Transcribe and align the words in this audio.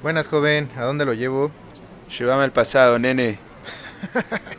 Buenas, 0.00 0.28
joven. 0.28 0.70
¿A 0.76 0.82
dónde 0.84 1.04
lo 1.04 1.12
llevo? 1.12 1.50
Llévame 2.16 2.44
al 2.44 2.52
pasado, 2.52 2.98
nene. 3.00 3.38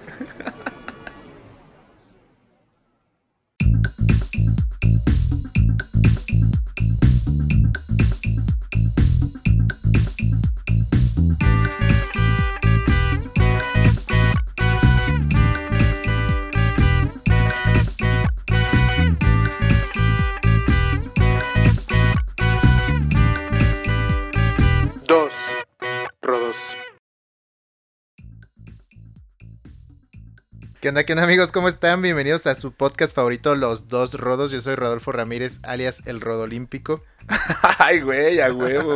¿Qué 30.90 30.92
onda, 30.92 31.04
qué 31.04 31.14
onda, 31.14 31.26
amigos? 31.26 31.52
¿Cómo 31.52 31.68
están? 31.68 32.02
Bienvenidos 32.02 32.48
a 32.48 32.56
su 32.56 32.72
podcast 32.72 33.16
favorito, 33.16 33.54
Los 33.54 33.90
Dos 33.90 34.16
Rodos. 34.16 34.50
Yo 34.50 34.60
soy 34.60 34.74
Rodolfo 34.74 35.12
Ramírez, 35.12 35.60
alias 35.62 36.02
El 36.08 36.20
Rodolímpico. 36.20 37.04
Ay, 37.80 38.02
güey, 38.02 38.40
a 38.40 38.52
huevo. 38.52 38.96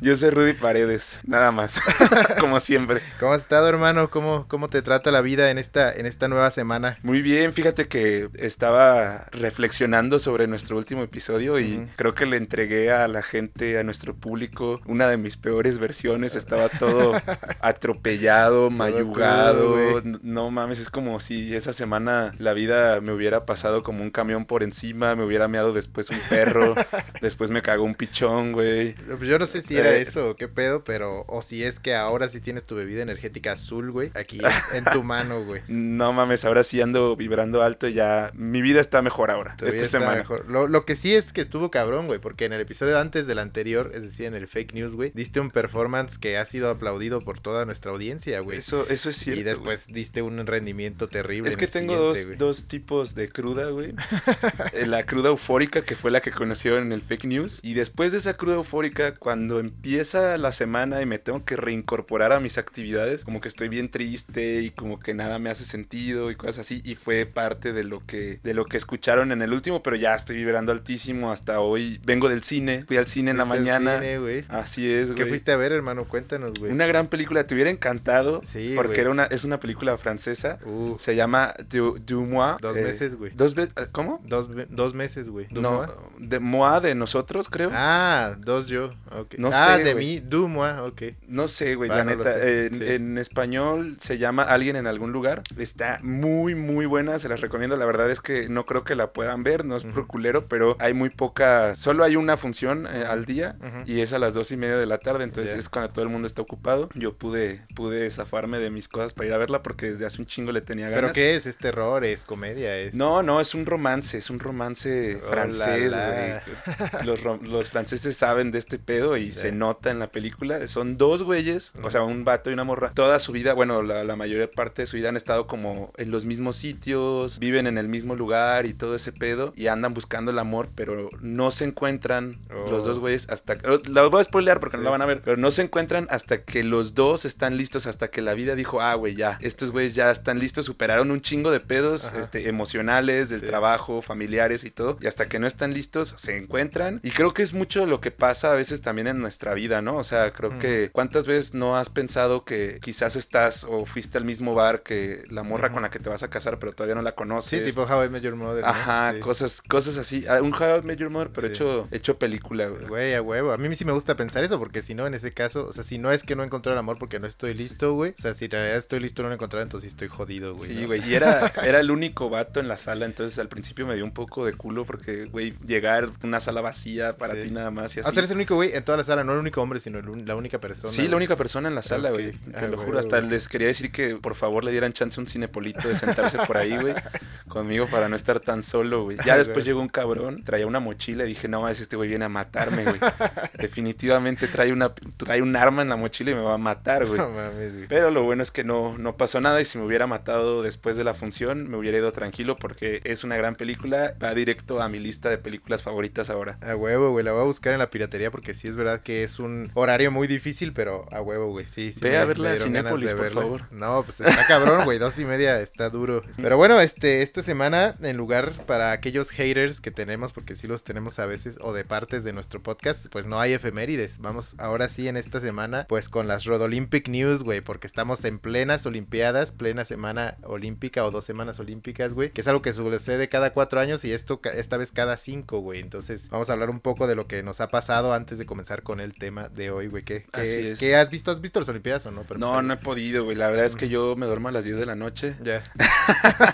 Yo 0.00 0.14
soy 0.14 0.30
Rudy 0.30 0.52
Paredes, 0.52 1.20
nada 1.26 1.50
más. 1.50 1.80
Como 2.40 2.60
siempre. 2.60 3.00
¿Cómo 3.18 3.32
has 3.32 3.42
estado, 3.42 3.68
hermano? 3.68 4.10
¿Cómo, 4.10 4.46
cómo 4.48 4.68
te 4.68 4.82
trata 4.82 5.10
la 5.10 5.20
vida 5.20 5.50
en 5.50 5.58
esta, 5.58 5.92
en 5.92 6.06
esta 6.06 6.28
nueva 6.28 6.50
semana? 6.50 6.98
Muy 7.02 7.22
bien, 7.22 7.52
fíjate 7.52 7.88
que 7.88 8.28
estaba 8.34 9.26
reflexionando 9.30 10.18
sobre 10.18 10.46
nuestro 10.46 10.76
último 10.76 11.02
episodio 11.02 11.58
y 11.58 11.88
creo 11.96 12.14
que 12.14 12.26
le 12.26 12.36
entregué 12.36 12.92
a 12.92 13.08
la 13.08 13.22
gente, 13.22 13.78
a 13.78 13.84
nuestro 13.84 14.14
público, 14.14 14.80
una 14.86 15.08
de 15.08 15.16
mis 15.16 15.36
peores 15.36 15.78
versiones. 15.78 16.34
Estaba 16.34 16.68
todo 16.68 17.12
atropellado, 17.60 18.70
mayugado. 18.70 19.74
crudo, 19.74 20.18
no 20.22 20.50
mames, 20.50 20.80
es 20.80 20.90
como 20.90 21.20
si 21.20 21.54
esa 21.54 21.72
semana 21.72 22.32
la 22.38 22.52
vida 22.52 23.00
me 23.00 23.12
hubiera 23.12 23.46
pasado 23.46 23.82
como 23.82 24.02
un 24.02 24.10
camión 24.10 24.46
por 24.46 24.62
encima, 24.62 25.14
me 25.16 25.24
hubiera 25.24 25.48
meado 25.48 25.72
después 25.72 26.10
un 26.10 26.18
perro, 26.28 26.74
después 27.20 27.50
me 27.50 27.62
cagó 27.68 27.84
un 27.84 27.94
pichón, 27.94 28.52
güey. 28.52 28.94
Pues 28.94 29.28
Yo 29.28 29.38
no 29.38 29.46
sé 29.46 29.60
si 29.60 29.76
era 29.76 29.90
Eh. 29.90 30.00
eso 30.00 30.30
o 30.30 30.36
qué 30.36 30.48
pedo, 30.48 30.84
pero... 30.84 31.26
O 31.28 31.42
si 31.42 31.64
es 31.64 31.78
que 31.78 31.94
ahora 31.94 32.30
sí 32.30 32.40
tienes 32.40 32.64
tu 32.64 32.74
bebida 32.76 33.02
energética 33.02 33.52
azul, 33.52 33.90
güey. 33.90 34.10
Aquí 34.14 34.38
en, 34.72 34.84
tu 34.86 35.02
mano, 35.02 35.44
güey. 35.44 35.60
No 35.68 36.14
mames, 36.14 36.46
ahora 36.46 36.62
sí 36.64 36.80
ando 36.80 37.14
vibrando 37.14 37.62
alto 37.62 37.86
y 37.86 37.92
ya 37.92 38.30
mi 38.32 38.62
vida 38.62 38.80
está 38.80 39.02
mejor 39.02 39.30
ahora. 39.30 39.54
Tu 39.58 39.66
Esta 39.66 39.84
semana. 39.84 40.16
mejor. 40.16 40.48
Lo, 40.48 40.66
lo 40.66 40.86
que 40.86 40.96
sí 40.96 41.14
es 41.14 41.30
que 41.34 41.42
estuvo 41.42 41.70
cabrón, 41.70 42.06
güey, 42.06 42.18
porque 42.20 42.46
en 42.46 42.54
el 42.54 42.60
episodio 42.62 42.98
antes 42.98 43.26
del 43.26 43.38
anterior, 43.38 43.92
es 43.94 44.02
decir, 44.02 44.24
en 44.24 44.34
el 44.34 44.48
fake 44.48 44.72
news, 44.72 44.94
güey, 44.94 45.12
diste 45.14 45.38
un 45.38 45.50
performance 45.50 46.16
que 46.16 46.38
ha 46.38 46.46
sido 46.46 46.70
aplaudido 46.70 47.20
por 47.20 47.38
toda 47.40 47.66
nuestra 47.66 47.92
audiencia, 47.92 48.40
güey. 48.40 48.58
Eso, 48.58 48.86
eso 48.88 49.10
es 49.10 49.16
cierto. 49.16 49.40
y 49.42 49.44
después 49.44 49.86
diste 49.88 50.22
un 50.22 50.46
rendimiento 50.46 51.08
terrible. 51.08 51.50
Es 51.50 51.58
que 51.58 51.66
tengo 51.66 51.96
dos, 51.96 52.18
dos 52.38 52.66
tipos 52.66 53.14
de 53.14 53.28
cruda, 53.28 53.68
güey. 53.70 53.92
Eh, 54.72 54.86
la 54.86 55.04
cruda 55.04 55.28
eufórica, 55.30 55.82
que 55.82 55.96
fue 55.96 56.10
la 56.10 56.20
que 56.20 56.30
conocieron 56.30 56.82
en 56.84 56.92
el 56.92 57.02
fake 57.02 57.24
news. 57.24 57.57
Y 57.62 57.74
después 57.74 58.12
de 58.12 58.18
esa 58.18 58.36
cruda 58.36 58.56
eufórica, 58.56 59.14
cuando 59.14 59.60
empieza 59.60 60.38
la 60.38 60.52
semana 60.52 61.02
y 61.02 61.06
me 61.06 61.18
tengo 61.18 61.44
que 61.44 61.56
reincorporar 61.56 62.32
a 62.32 62.40
mis 62.40 62.58
actividades, 62.58 63.24
como 63.24 63.40
que 63.40 63.48
estoy 63.48 63.68
bien 63.68 63.90
triste 63.90 64.62
y 64.62 64.70
como 64.70 64.98
que 65.00 65.14
nada 65.14 65.38
me 65.38 65.50
hace 65.50 65.64
sentido 65.64 66.30
y 66.30 66.36
cosas 66.36 66.60
así. 66.60 66.80
Y 66.84 66.94
fue 66.94 67.26
parte 67.26 67.72
de 67.72 67.84
lo 67.84 68.04
que, 68.06 68.40
de 68.42 68.54
lo 68.54 68.64
que 68.66 68.76
escucharon 68.76 69.32
en 69.32 69.42
el 69.42 69.52
último, 69.52 69.82
pero 69.82 69.96
ya 69.96 70.14
estoy 70.14 70.36
vibrando 70.36 70.72
altísimo 70.72 71.30
hasta 71.30 71.60
hoy. 71.60 72.00
Vengo 72.04 72.28
del 72.28 72.42
cine, 72.42 72.84
fui 72.86 72.96
al 72.96 73.06
cine 73.06 73.30
en 73.30 73.38
la 73.38 73.44
mañana. 73.44 74.00
cine. 74.00 74.44
Así 74.48 74.90
es, 74.90 75.12
¿Qué 75.12 75.26
fuiste 75.26 75.52
a 75.52 75.56
ver, 75.56 75.72
hermano? 75.72 76.04
Cuéntanos, 76.04 76.58
güey. 76.58 76.72
Una 76.72 76.86
gran 76.86 77.08
película, 77.08 77.46
te 77.46 77.54
hubiera 77.54 77.70
encantado. 77.70 78.42
Sí, 78.46 78.72
porque 78.76 79.00
era 79.00 79.10
una, 79.10 79.24
es 79.24 79.44
una 79.44 79.60
película 79.60 79.96
francesa. 79.98 80.58
Uh, 80.64 80.98
Se 80.98 81.16
llama 81.16 81.54
Du, 81.70 81.98
Du 81.98 82.24
Moi. 82.24 82.56
Dos 82.60 82.76
eh, 82.76 82.82
meses, 82.82 83.14
güey. 83.16 83.32
Dos. 83.34 83.54
¿Cómo? 83.92 84.20
dos, 84.24 84.48
dos 84.68 84.94
meses, 84.94 85.30
güey. 85.30 85.46
¿Du 85.50 85.60
No, 85.60 85.86
de 86.18 86.38
Moi 86.38 86.80
de 86.80 86.94
nosotros, 86.94 87.37
creo. 87.46 87.70
Ah, 87.72 88.34
dos 88.38 88.66
yo. 88.66 88.90
ok. 89.12 89.34
No 89.38 89.50
ah, 89.52 89.76
sé, 89.76 89.84
de 89.84 89.94
mí, 89.94 90.18
du 90.18 90.48
moi, 90.48 90.72
ok. 90.80 91.02
No 91.28 91.46
sé, 91.46 91.76
güey, 91.76 91.88
la 91.88 92.02
no 92.02 92.16
neta. 92.16 92.44
En, 92.44 92.74
sí. 92.76 92.84
en 92.88 93.18
español 93.18 93.96
se 94.00 94.18
llama 94.18 94.42
Alguien 94.42 94.74
en 94.74 94.88
algún 94.88 95.12
lugar. 95.12 95.42
Está 95.56 96.00
muy, 96.02 96.56
muy 96.56 96.86
buena. 96.86 97.18
Se 97.20 97.28
las 97.28 97.40
recomiendo. 97.40 97.76
La 97.76 97.86
verdad 97.86 98.10
es 98.10 98.20
que 98.20 98.48
no 98.48 98.66
creo 98.66 98.82
que 98.82 98.96
la 98.96 99.12
puedan 99.12 99.44
ver. 99.44 99.64
No 99.64 99.76
es 99.76 99.84
Ujú. 99.84 99.94
por 99.94 100.06
culero, 100.08 100.46
pero 100.46 100.76
hay 100.80 100.94
muy 100.94 101.10
poca. 101.10 101.74
Solo 101.76 102.02
hay 102.02 102.16
una 102.16 102.36
función 102.36 102.86
eh, 102.86 103.04
al 103.08 103.24
día. 103.24 103.54
Y 103.86 104.00
es 104.00 104.12
a 104.12 104.18
las 104.18 104.34
dos 104.34 104.50
y 104.50 104.56
media 104.56 104.76
de 104.76 104.86
la 104.86 104.98
tarde. 104.98 105.22
Entonces 105.24 105.56
es 105.56 105.68
cuando 105.68 105.92
todo 105.92 106.02
el 106.04 106.10
mundo 106.10 106.26
está 106.26 106.42
ocupado. 106.42 106.88
Yo 106.94 107.14
pude, 107.16 107.62
pude 107.74 108.10
zafarme 108.10 108.58
de 108.58 108.70
mis 108.70 108.88
cosas 108.88 109.14
para 109.14 109.28
ir 109.28 109.32
a 109.34 109.38
verla 109.38 109.62
porque 109.62 109.90
desde 109.90 110.06
hace 110.06 110.20
un 110.20 110.26
chingo 110.26 110.50
le 110.50 110.60
tenía 110.62 110.86
ganas. 110.86 111.00
¿Pero 111.00 111.12
qué 111.12 111.36
es? 111.36 111.46
¿Es 111.46 111.56
terror? 111.58 112.04
¿Es 112.04 112.24
comedia? 112.24 112.76
¿Es... 112.76 112.94
No, 112.94 113.22
no, 113.22 113.40
es 113.40 113.54
un 113.54 113.66
romance, 113.66 114.16
es 114.18 114.30
un 114.30 114.40
romance 114.40 114.88
Oh, 114.88 115.30
francés, 115.30 115.94
güey. 115.94 117.04
Los, 117.06 117.22
los 117.36 117.68
franceses 117.68 118.16
saben 118.16 118.50
de 118.50 118.58
este 118.58 118.78
pedo 118.78 119.16
y 119.16 119.30
se 119.32 119.52
nota 119.52 119.90
en 119.90 119.98
la 119.98 120.10
película. 120.10 120.66
Son 120.66 120.96
dos 120.96 121.22
güeyes, 121.22 121.72
o 121.82 121.90
sea, 121.90 122.02
un 122.02 122.24
vato 122.24 122.50
y 122.50 122.52
una 122.54 122.64
morra. 122.64 122.92
Toda 122.94 123.18
su 123.18 123.32
vida, 123.32 123.52
bueno, 123.54 123.82
la, 123.82 124.04
la 124.04 124.16
mayor 124.16 124.50
parte 124.50 124.82
de 124.82 124.86
su 124.86 124.96
vida 124.96 125.08
han 125.08 125.16
estado 125.16 125.46
como 125.46 125.92
en 125.96 126.10
los 126.10 126.24
mismos 126.24 126.56
sitios, 126.56 127.38
viven 127.38 127.66
en 127.66 127.78
el 127.78 127.88
mismo 127.88 128.14
lugar 128.14 128.66
y 128.66 128.74
todo 128.74 128.94
ese 128.94 129.12
pedo 129.12 129.52
y 129.56 129.66
andan 129.66 129.94
buscando 129.94 130.30
el 130.30 130.38
amor, 130.38 130.68
pero 130.74 131.10
no 131.20 131.50
se 131.50 131.64
encuentran 131.64 132.36
Oh. 132.50 132.70
los 132.70 132.84
dos 132.84 132.98
güeyes 132.98 133.28
hasta... 133.28 133.56
oh, 133.68 133.80
La 133.88 134.02
voy 134.06 134.20
a 134.20 134.24
spoilear 134.24 134.60
porque 134.60 134.76
Sí. 134.76 134.78
no 134.78 134.84
la 134.84 134.90
van 134.90 135.02
a 135.02 135.06
ver, 135.06 135.20
pero 135.22 135.36
no 135.36 135.50
se 135.50 135.62
encuentran 135.62 136.06
hasta 136.10 136.42
que 136.44 136.62
los 136.64 136.94
dos 136.94 137.24
están 137.24 137.56
listos, 137.56 137.86
hasta 137.86 138.08
que 138.08 138.22
la 138.22 138.34
vida 138.34 138.54
dijo, 138.54 138.80
ah, 138.80 138.94
güey, 138.94 139.14
ya, 139.14 139.38
estos 139.42 139.70
güeyes 139.70 139.94
ya 139.94 140.10
están 140.10 140.38
listos, 140.38 140.66
superaron 140.66 141.10
un 141.10 141.20
chingo 141.20 141.50
de 141.50 141.60
pedos 141.60 142.06
Ajá. 142.06 142.20
este, 142.20 142.48
emocionales, 142.48 143.28
del 143.28 143.40
Sí. 143.40 143.46
trabajo, 143.46 144.02
familiares 144.02 144.64
y 144.64 144.70
todo, 144.70 144.96
y 145.00 145.06
hasta 145.06 145.26
que 145.28 145.38
no 145.38 145.46
están 145.46 145.74
listos, 145.74 146.14
se 146.16 146.36
encuentran. 146.36 147.00
Y 147.02 147.10
creo 147.18 147.34
que 147.34 147.42
es 147.42 147.52
mucho 147.52 147.84
lo 147.84 148.00
que 148.00 148.12
pasa 148.12 148.52
a 148.52 148.54
veces 148.54 148.80
también 148.80 149.08
en 149.08 149.18
nuestra 149.18 149.52
vida, 149.54 149.82
¿no? 149.82 149.96
O 149.96 150.04
sea, 150.04 150.32
creo 150.32 150.56
que 150.60 150.88
cuántas 150.92 151.26
veces 151.26 151.52
no 151.52 151.76
has 151.76 151.90
pensado 151.90 152.44
que 152.44 152.78
quizás 152.80 153.16
estás 153.16 153.64
o 153.68 153.84
fuiste 153.86 154.18
al 154.18 154.24
mismo 154.24 154.54
bar 154.54 154.84
que 154.84 155.24
la 155.28 155.42
morra 155.42 155.72
con 155.72 155.82
la 155.82 155.90
que 155.90 155.98
te 155.98 156.08
vas 156.08 156.22
a 156.22 156.30
casar, 156.30 156.60
pero 156.60 156.70
todavía 156.72 156.94
no 156.94 157.02
la 157.02 157.16
conoces. 157.16 157.58
Sí, 157.58 157.64
tipo 157.64 157.82
How 157.82 158.04
I 158.04 158.08
Met 158.08 158.22
Your 158.22 158.36
Mother. 158.36 158.62
¿no? 158.62 158.68
Ajá, 158.70 159.14
Sí. 159.14 159.18
cosas, 159.18 159.60
cosas 159.62 159.98
así. 159.98 160.26
Ah, 160.28 160.40
Un 160.40 160.54
How 160.54 160.78
I 160.78 160.82
Met 160.82 161.00
Your 161.00 161.10
Mother, 161.10 161.30
pero 161.34 161.48
Sí. 161.48 161.54
hecho, 161.54 161.88
hecho 161.90 162.18
película, 162.18 162.68
güey. 162.68 162.86
Güey, 162.86 163.14
a 163.14 163.20
huevo. 163.20 163.50
A 163.50 163.58
mí 163.58 163.74
sí 163.74 163.84
me 163.84 163.90
gusta 163.90 164.14
pensar 164.14 164.44
eso, 164.44 164.56
porque 164.60 164.80
si 164.82 164.94
no, 164.94 165.04
en 165.08 165.14
ese 165.14 165.32
caso, 165.32 165.66
o 165.66 165.72
sea, 165.72 165.82
si 165.82 165.98
no 165.98 166.12
es 166.12 166.22
que 166.22 166.36
no 166.36 166.44
encontré 166.44 166.72
el 166.72 166.78
amor 166.78 166.98
porque 167.00 167.18
no 167.18 167.26
estoy 167.26 167.52
listo, 167.54 167.94
güey. 167.94 168.12
O 168.16 168.22
sea, 168.22 168.32
si 168.34 168.44
en 168.44 168.52
realidad 168.52 168.76
estoy 168.76 169.00
listo 169.00 169.22
no 169.22 169.28
lo 169.28 169.34
he 169.34 169.36
encontrado, 169.36 169.64
entonces 169.64 169.90
sí 169.90 169.92
estoy 169.92 170.06
jodido, 170.06 170.54
güey. 170.54 170.70
Sí, 170.70 170.80
¿no? 170.82 170.86
güey, 170.86 171.02
y 171.04 171.14
era, 171.16 171.52
era 171.64 171.80
el 171.80 171.90
único 171.90 172.30
vato 172.30 172.60
en 172.60 172.68
la 172.68 172.76
sala, 172.76 173.06
entonces 173.06 173.40
al 173.40 173.48
principio 173.48 173.88
me 173.88 173.96
dio 173.96 174.04
un 174.04 174.12
poco 174.12 174.46
de 174.46 174.52
culo 174.52 174.84
porque, 174.84 175.24
güey, 175.24 175.52
llegar 175.66 176.04
a 176.04 176.26
una 176.26 176.38
sala 176.38 176.60
vacía 176.60 177.07
para 177.14 177.34
Sí. 177.34 177.42
ti 177.44 177.50
nada 177.50 177.70
más 177.70 177.96
y 177.96 178.00
así. 178.00 178.08
O 178.08 178.12
sea, 178.12 178.20
eres 178.20 178.30
el 178.30 178.36
único 178.36 178.54
güey 178.54 178.72
en 178.72 178.84
toda 178.84 178.98
la 178.98 179.04
sala, 179.04 179.24
no 179.24 179.32
el 179.32 179.38
único 179.38 179.60
hombre, 179.62 179.80
sino 179.80 179.98
el 179.98 180.26
la 180.26 180.36
única 180.36 180.58
persona. 180.60 180.92
Sí, 180.92 181.02
la 181.02 181.08
güey. 181.08 181.16
única 181.16 181.36
persona 181.36 181.68
en 181.68 181.74
la 181.74 181.82
sala, 181.82 182.08
Ok. 182.10 182.14
güey. 182.14 182.32
Te 182.32 182.56
Ah, 182.56 182.66
lo 182.68 182.76
güey, 182.76 182.86
juro. 182.86 182.98
Hasta 182.98 183.18
güey. 183.20 183.30
les 183.30 183.48
quería 183.48 183.66
decir 183.68 183.90
que 183.92 184.16
por 184.16 184.34
favor 184.34 184.64
le 184.64 184.70
dieran 184.72 184.92
chance 184.92 185.18
a 185.18 185.22
un 185.22 185.26
cinepolito 185.26 185.88
de 185.88 185.94
sentarse 185.94 186.38
por 186.46 186.56
ahí, 186.56 186.76
güey. 186.76 186.94
Conmigo 187.48 187.86
para 187.90 188.08
no 188.08 188.16
estar 188.16 188.40
tan 188.40 188.62
solo, 188.62 189.04
güey. 189.04 189.16
Ya 189.24 189.34
Ah, 189.34 189.38
después 189.38 189.58
güey. 189.58 189.66
llegó 189.66 189.80
un 189.80 189.88
cabrón, 189.88 190.42
traía 190.44 190.66
una 190.66 190.80
mochila 190.80 191.24
y 191.24 191.28
dije, 191.28 191.48
no, 191.48 191.68
es 191.68 191.80
este 191.80 191.96
güey 191.96 192.08
viene 192.08 192.24
a 192.26 192.28
matarme, 192.28 192.84
güey. 192.84 192.98
Definitivamente 193.58 194.46
trae 194.48 194.72
una 194.72 194.92
trae 195.16 195.42
un 195.42 195.54
arma 195.56 195.82
en 195.82 195.88
la 195.88 195.96
mochila 195.96 196.30
y 196.30 196.34
me 196.34 196.42
va 196.42 196.54
a 196.54 196.58
matar, 196.58 197.06
güey. 197.06 197.18
No 197.20 197.28
mames, 197.30 197.74
güey. 197.74 197.86
Pero 197.88 198.10
lo 198.10 198.22
bueno 198.22 198.42
es 198.42 198.50
que 198.50 198.64
no, 198.64 198.96
no 198.98 199.14
pasó 199.16 199.40
nada 199.40 199.60
y 199.60 199.64
si 199.64 199.78
me 199.78 199.84
hubiera 199.84 200.06
matado 200.06 200.62
después 200.62 200.96
de 200.96 201.04
la 201.04 201.14
función 201.14 201.68
me 201.68 201.76
hubiera 201.76 201.98
ido 201.98 202.12
tranquilo 202.12 202.56
porque 202.56 203.00
es 203.04 203.24
una 203.24 203.36
gran 203.36 203.56
película. 203.56 204.14
Va 204.22 204.34
directo 204.34 204.80
a 204.80 204.88
mi 204.88 204.98
lista 204.98 205.28
de 205.30 205.38
películas 205.38 205.82
favoritas 205.82 206.30
ahora. 206.30 206.58
A 206.60 206.74
huevo, 206.98 207.12
güey, 207.12 207.24
la 207.24 207.32
voy 207.32 207.40
a 207.42 207.44
buscar 207.44 207.72
en 207.72 207.78
la 207.78 207.90
piratería 207.90 208.30
porque 208.30 208.54
sí 208.54 208.68
es 208.68 208.76
verdad 208.76 209.00
que 209.00 209.22
es 209.24 209.38
un 209.38 209.70
horario 209.74 210.10
muy 210.10 210.26
difícil, 210.28 210.72
pero 210.72 211.06
a 211.12 211.20
huevo, 211.22 211.50
güey, 211.50 211.66
sí, 211.66 211.92
sí. 211.92 212.00
Ve 212.00 212.10
me- 212.10 212.16
a 212.18 212.24
verla 212.24 212.52
a 212.52 212.56
Cinépolis, 212.56 213.12
por 213.12 213.22
verla. 213.22 213.40
favor. 213.42 213.62
No, 213.72 214.02
pues 214.04 214.20
está 214.20 214.46
cabrón, 214.46 214.84
güey, 214.84 214.98
dos 214.98 215.18
y 215.18 215.24
media 215.24 215.60
está 215.60 215.90
duro. 215.90 216.22
Pero 216.36 216.56
bueno, 216.56 216.80
este, 216.80 217.22
esta 217.22 217.42
semana, 217.42 217.96
en 218.02 218.16
lugar 218.16 218.52
para 218.66 218.92
aquellos 218.92 219.30
haters 219.30 219.80
que 219.80 219.90
tenemos, 219.90 220.32
porque 220.32 220.56
sí 220.56 220.66
los 220.66 220.84
tenemos 220.84 221.18
a 221.18 221.26
veces, 221.26 221.56
o 221.60 221.72
de 221.72 221.84
partes 221.84 222.24
de 222.24 222.32
nuestro 222.32 222.62
podcast, 222.62 223.06
pues 223.10 223.26
no 223.26 223.40
hay 223.40 223.52
efemérides. 223.52 224.18
Vamos 224.20 224.54
ahora 224.58 224.88
sí 224.88 225.08
en 225.08 225.16
esta 225.16 225.40
semana, 225.40 225.86
pues 225.88 226.08
con 226.08 226.28
las 226.28 226.44
Rodolympic 226.44 227.08
News, 227.08 227.42
güey, 227.42 227.60
porque 227.60 227.86
estamos 227.86 228.24
en 228.24 228.38
plenas 228.38 228.86
Olimpiadas, 228.86 229.52
plena 229.52 229.84
semana 229.84 230.36
olímpica 230.44 231.04
o 231.04 231.10
dos 231.10 231.24
semanas 231.24 231.60
olímpicas, 231.60 232.14
güey, 232.14 232.30
que 232.30 232.40
es 232.40 232.48
algo 232.48 232.62
que 232.62 232.72
sucede 232.72 233.28
cada 233.28 233.52
cuatro 233.52 233.80
años 233.80 234.04
y 234.04 234.12
esto 234.12 234.40
esta 234.54 234.76
vez 234.76 234.92
cada 234.92 235.16
cinco, 235.16 235.60
güey. 235.60 235.80
Entonces, 235.80 236.28
vamos 236.30 236.48
a 236.48 236.54
hablar 236.54 236.70
un 236.70 236.80
poco 236.80 236.87
de 236.96 237.14
lo 237.14 237.26
que 237.26 237.42
nos 237.42 237.60
ha 237.60 237.68
pasado 237.68 238.12
antes 238.14 238.38
de 238.38 238.46
comenzar 238.46 238.82
con 238.82 239.00
el 239.00 239.14
tema 239.14 239.48
de 239.48 239.70
hoy, 239.70 239.88
güey. 239.88 240.02
¿Qué, 240.04 240.24
qué- 240.32 240.74
qué 240.78 240.96
has 240.96 241.10
visto? 241.10 241.30
¿Has 241.30 241.40
visto 241.40 241.60
las 241.60 241.68
Olimpiadas 241.68 242.06
o 242.06 242.10
no? 242.10 242.22
Para 242.22 242.40
No, 242.40 242.46
empezar, 242.48 242.64
no 242.64 242.72
he 242.74 242.76
podido, 242.78 243.24
güey. 243.24 243.36
La 243.36 243.48
verdad 243.48 243.66
es 243.66 243.76
que 243.76 243.88
yo 243.88 244.16
me 244.16 244.26
duermo 244.26 244.48
a 244.48 244.52
las 244.52 244.64
10 244.64 244.76
de 244.78 244.86
la 244.86 244.94
noche. 244.94 245.34
Ya. 245.42 245.62